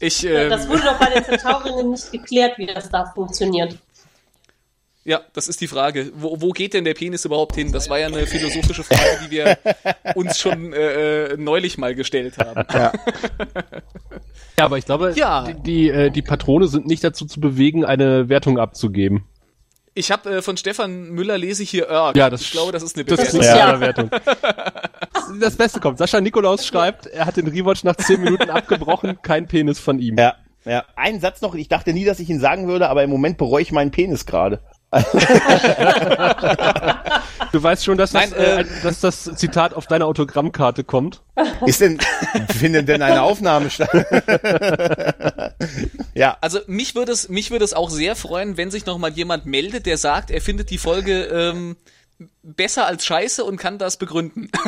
ich, 0.00 0.24
ähm, 0.26 0.50
Das 0.50 0.68
wurde 0.68 0.82
doch 0.82 0.98
bei 0.98 1.06
den 1.10 1.24
Centaurinnen 1.24 1.90
nicht 1.92 2.10
geklärt, 2.10 2.58
wie 2.58 2.66
das 2.66 2.90
da 2.90 3.04
funktioniert. 3.14 3.76
Ja, 5.04 5.20
das 5.32 5.48
ist 5.48 5.60
die 5.60 5.66
Frage. 5.68 6.10
Wo, 6.14 6.40
wo 6.40 6.50
geht 6.50 6.74
denn 6.74 6.84
der 6.84 6.94
Penis 6.94 7.24
überhaupt 7.24 7.54
hin? 7.54 7.72
Das 7.72 7.88
war 7.88 7.98
ja 7.98 8.06
eine 8.08 8.26
philosophische 8.26 8.82
Frage, 8.84 9.18
die 9.26 9.30
wir 9.30 9.58
uns 10.14 10.38
schon 10.38 10.72
äh, 10.72 11.24
äh, 11.32 11.36
neulich 11.36 11.78
mal 11.78 11.94
gestellt 11.94 12.36
haben. 12.38 12.64
Ja, 14.58 14.66
aber 14.66 14.76
ich 14.76 14.84
glaube, 14.84 15.14
Ja. 15.16 15.44
die, 15.44 15.54
die, 15.62 15.88
äh, 15.88 16.10
die 16.10 16.20
Patrone 16.20 16.68
sind 16.68 16.86
nicht 16.86 17.02
dazu 17.02 17.24
zu 17.24 17.40
bewegen, 17.40 17.84
eine 17.86 18.28
Wertung 18.28 18.58
abzugeben. 18.58 19.24
Ich 19.94 20.10
habe 20.10 20.36
äh, 20.36 20.42
von 20.42 20.58
Stefan 20.58 21.10
Müller 21.12 21.38
lese 21.38 21.62
ich 21.62 21.70
hier 21.70 21.86
Erg. 21.86 22.14
Ja, 22.14 22.28
das 22.28 22.42
ich 22.42 22.50
glaube, 22.50 22.70
das 22.70 22.82
ist 22.82 22.94
eine 22.96 23.06
Das 23.06 23.16
Bewertung. 23.32 23.40
ist 23.40 23.46
Ja. 23.46 23.68
eine 23.70 23.80
Wertung. 23.80 24.10
Das 25.40 25.56
Beste 25.56 25.80
kommt. 25.80 25.96
Sascha 25.96 26.20
Nikolaus 26.20 26.66
schreibt, 26.66 27.06
er 27.06 27.24
hat 27.24 27.38
den 27.38 27.46
Rewatch 27.48 27.84
nach 27.84 27.96
10 27.96 28.20
Minuten 28.20 28.50
abgebrochen, 28.50 29.18
kein 29.22 29.48
Penis 29.48 29.78
von 29.78 29.98
ihm. 29.98 30.18
Ja, 30.18 30.34
ja. 30.66 30.84
Ein 30.94 31.20
Satz 31.20 31.40
noch, 31.40 31.54
ich 31.54 31.68
dachte 31.68 31.94
nie, 31.94 32.04
dass 32.04 32.20
ich 32.20 32.28
ihn 32.28 32.40
sagen 32.40 32.68
würde, 32.68 32.90
aber 32.90 33.02
im 33.02 33.08
Moment 33.10 33.38
bereue 33.38 33.62
ich 33.62 33.72
meinen 33.72 33.90
Penis 33.92 34.26
gerade. 34.26 34.60
Du 37.52 37.62
weißt 37.62 37.84
schon, 37.84 37.98
dass, 37.98 38.12
Nein, 38.12 38.30
das, 38.30 38.38
äh, 38.38 38.60
äh, 38.60 38.64
dass 38.82 39.00
das 39.00 39.30
Zitat 39.36 39.74
auf 39.74 39.86
deiner 39.86 40.06
Autogrammkarte 40.06 40.84
kommt. 40.84 41.22
Ist 41.66 41.80
denn, 41.80 41.98
findet 42.58 42.88
denn 42.88 43.02
eine 43.02 43.22
Aufnahme 43.22 43.70
statt? 43.70 43.90
ja. 46.14 46.36
Also 46.40 46.60
mich 46.66 46.94
würde 46.94 47.12
es, 47.12 47.28
mich 47.28 47.50
würde 47.50 47.64
es 47.64 47.74
auch 47.74 47.90
sehr 47.90 48.14
freuen, 48.14 48.56
wenn 48.56 48.70
sich 48.70 48.86
noch 48.86 48.98
mal 48.98 49.10
jemand 49.10 49.46
meldet, 49.46 49.86
der 49.86 49.96
sagt, 49.96 50.30
er 50.30 50.40
findet 50.40 50.70
die 50.70 50.78
Folge 50.78 51.24
ähm, 51.24 51.76
besser 52.42 52.86
als 52.86 53.04
Scheiße 53.04 53.44
und 53.44 53.56
kann 53.56 53.78
das 53.78 53.96
begründen. 53.96 54.50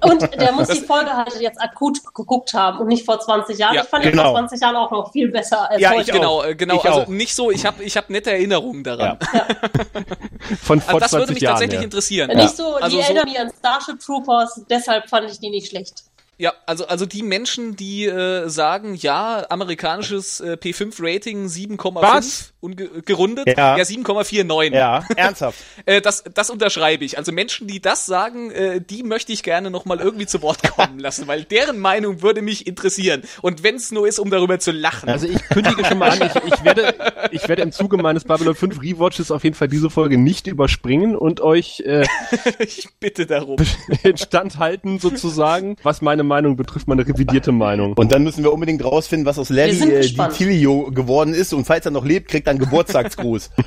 Und 0.00 0.34
der 0.34 0.52
muss 0.52 0.68
die 0.68 0.80
Folge 0.80 1.12
halt 1.12 1.40
jetzt 1.40 1.60
akut 1.60 1.98
geguckt 2.14 2.54
haben 2.54 2.78
und 2.78 2.88
nicht 2.88 3.04
vor 3.04 3.18
20 3.18 3.58
Jahren. 3.58 3.74
Ja, 3.74 3.82
ich 3.82 3.88
fand 3.88 4.04
die 4.04 4.10
genau. 4.10 4.30
vor 4.30 4.34
20 4.38 4.60
Jahren 4.60 4.76
auch 4.76 4.90
noch 4.90 5.12
viel 5.12 5.30
besser 5.30 5.70
als 5.70 5.80
Ja, 5.80 5.90
heute. 5.90 6.12
auch. 6.12 6.16
genau, 6.16 6.42
äh, 6.44 6.54
genau. 6.54 6.76
Ich 6.76 6.84
also 6.84 7.00
auch. 7.02 7.06
nicht 7.08 7.34
so. 7.34 7.50
Ich 7.50 7.64
habe, 7.66 7.82
ich 7.82 7.96
habe 7.96 8.12
nette 8.12 8.30
Erinnerungen 8.30 8.84
daran. 8.84 9.18
Von 10.62 10.80
vor 10.80 10.94
Also 10.94 10.98
das 11.00 11.10
20 11.10 11.12
würde 11.12 11.32
mich 11.34 11.42
Jahren. 11.42 11.52
tatsächlich 11.54 11.78
ja. 11.80 11.84
interessieren. 11.84 12.36
Nicht 12.36 12.56
so, 12.56 12.74
Also 12.76 12.96
die 12.96 13.02
so- 13.02 13.08
erinnern 13.08 13.24
mich 13.28 13.38
an 13.38 13.50
Starship 13.58 14.00
Troopers, 14.00 14.62
deshalb 14.70 15.08
fand 15.08 15.30
ich 15.30 15.38
die 15.40 15.50
nicht 15.50 15.68
schlecht. 15.68 16.04
Ja, 16.36 16.52
also 16.66 16.86
also 16.86 17.06
die 17.06 17.22
Menschen, 17.22 17.76
die 17.76 18.06
äh, 18.06 18.48
sagen, 18.48 18.94
ja, 18.94 19.46
amerikanisches 19.50 20.40
äh, 20.40 20.56
P5-Rating 20.60 21.46
7,5 21.46 21.94
Was? 22.02 22.52
unge- 22.60 23.02
gerundet, 23.02 23.46
Ja. 23.46 23.76
ja 23.76 23.84
7,49. 23.84 24.74
Ja, 24.74 25.04
ernsthaft. 25.16 25.58
Äh, 25.86 26.00
das, 26.00 26.24
das 26.34 26.50
unterschreibe 26.50 27.04
ich. 27.04 27.18
Also 27.18 27.30
Menschen, 27.30 27.68
die 27.68 27.80
das 27.80 28.06
sagen, 28.06 28.50
äh, 28.50 28.80
die 28.80 29.02
möchte 29.04 29.32
ich 29.32 29.42
gerne 29.44 29.70
nochmal 29.70 30.00
irgendwie 30.00 30.26
zu 30.26 30.42
Wort 30.42 30.62
kommen 30.68 30.98
lassen, 30.98 31.28
weil 31.28 31.44
deren 31.44 31.78
Meinung 31.78 32.20
würde 32.22 32.42
mich 32.42 32.66
interessieren. 32.66 33.22
Und 33.42 33.62
wenn 33.62 33.76
es 33.76 33.92
nur 33.92 34.08
ist, 34.08 34.18
um 34.18 34.30
darüber 34.30 34.58
zu 34.58 34.72
lachen. 34.72 35.08
Also 35.08 35.26
ich 35.28 35.40
kündige 35.50 35.84
schon 35.84 35.98
mal 35.98 36.10
an, 36.10 36.20
ich, 36.34 36.52
ich, 36.52 36.64
werde, 36.64 36.94
ich 37.30 37.48
werde 37.48 37.62
im 37.62 37.70
Zuge 37.70 37.96
meines 37.98 38.24
Babylon 38.24 38.54
5 38.56 38.82
Rewatches 38.82 39.30
auf 39.30 39.44
jeden 39.44 39.54
Fall 39.54 39.68
diese 39.68 39.88
Folge 39.90 40.18
nicht 40.18 40.46
überspringen 40.48 41.14
und 41.16 41.40
euch 41.40 41.80
äh, 41.86 42.04
ich 42.58 42.88
bitte 42.98 43.26
darum. 43.26 43.56
instand 44.02 44.58
halten 44.58 44.98
sozusagen, 44.98 45.76
was 45.82 46.02
meine 46.02 46.23
Meinung 46.24 46.56
betrifft, 46.56 46.88
meine 46.88 47.06
revidierte 47.06 47.52
Meinung. 47.52 47.92
Und 47.94 48.12
dann 48.12 48.22
müssen 48.22 48.42
wir 48.42 48.52
unbedingt 48.52 48.84
rausfinden, 48.84 49.26
was 49.26 49.38
aus 49.38 49.50
Larry 49.50 49.80
äh. 49.80 50.00
Ditilio 50.00 50.90
geworden 50.90 51.34
ist. 51.34 51.52
Und 51.52 51.64
falls 51.66 51.84
er 51.84 51.92
noch 51.92 52.04
lebt, 52.04 52.28
kriegt 52.28 52.46
er 52.46 52.52
einen 52.52 52.60
Geburtstagsgruß. 52.60 53.50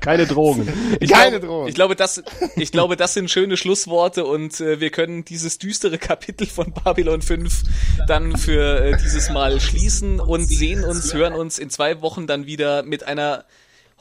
Keine 0.00 0.26
Drogen. 0.26 0.66
Keine 0.66 1.06
glaube, 1.06 1.40
Drohung. 1.40 1.68
Ich 1.68 1.74
glaube, 1.74 1.96
das, 1.96 2.22
ich 2.56 2.72
glaube, 2.72 2.96
das 2.96 3.14
sind 3.14 3.30
schöne 3.30 3.56
Schlussworte 3.56 4.24
und 4.24 4.60
äh, 4.60 4.80
wir 4.80 4.90
können 4.90 5.24
dieses 5.24 5.58
düstere 5.58 5.98
Kapitel 5.98 6.46
von 6.46 6.72
Babylon 6.72 7.22
5 7.22 7.62
dann 8.06 8.36
für 8.36 8.80
äh, 8.80 8.96
dieses 9.02 9.30
Mal 9.30 9.60
schließen 9.60 10.20
und 10.20 10.46
sehen 10.46 10.84
uns, 10.84 11.12
hören 11.14 11.34
uns 11.34 11.58
in 11.58 11.70
zwei 11.70 12.00
Wochen 12.02 12.26
dann 12.26 12.46
wieder 12.46 12.82
mit 12.82 13.06
einer 13.06 13.44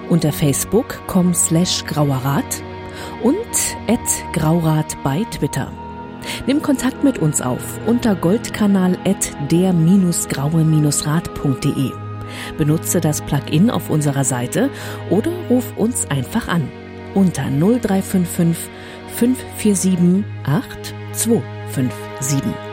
unter 0.08 0.32
facebook.com 0.32 1.34
slash 1.34 1.84
grauerrat 1.86 2.62
und 3.22 3.36
at 3.88 4.00
graurat 4.32 4.96
bei 5.02 5.24
Twitter. 5.24 5.72
Nimm 6.46 6.62
Kontakt 6.62 7.02
mit 7.02 7.18
uns 7.18 7.40
auf 7.40 7.80
unter 7.86 8.14
goldkanal 8.14 8.96
at 9.04 9.32
der-graue-rat.de. 9.50 12.01
Benutze 12.58 13.00
das 13.00 13.22
Plugin 13.22 13.70
auf 13.70 13.90
unserer 13.90 14.24
Seite 14.24 14.70
oder 15.10 15.30
ruf 15.48 15.72
uns 15.76 16.10
einfach 16.10 16.48
an 16.48 16.68
unter 17.14 17.44
0355 17.44 18.70
547 19.16 20.24
8257. 20.44 22.71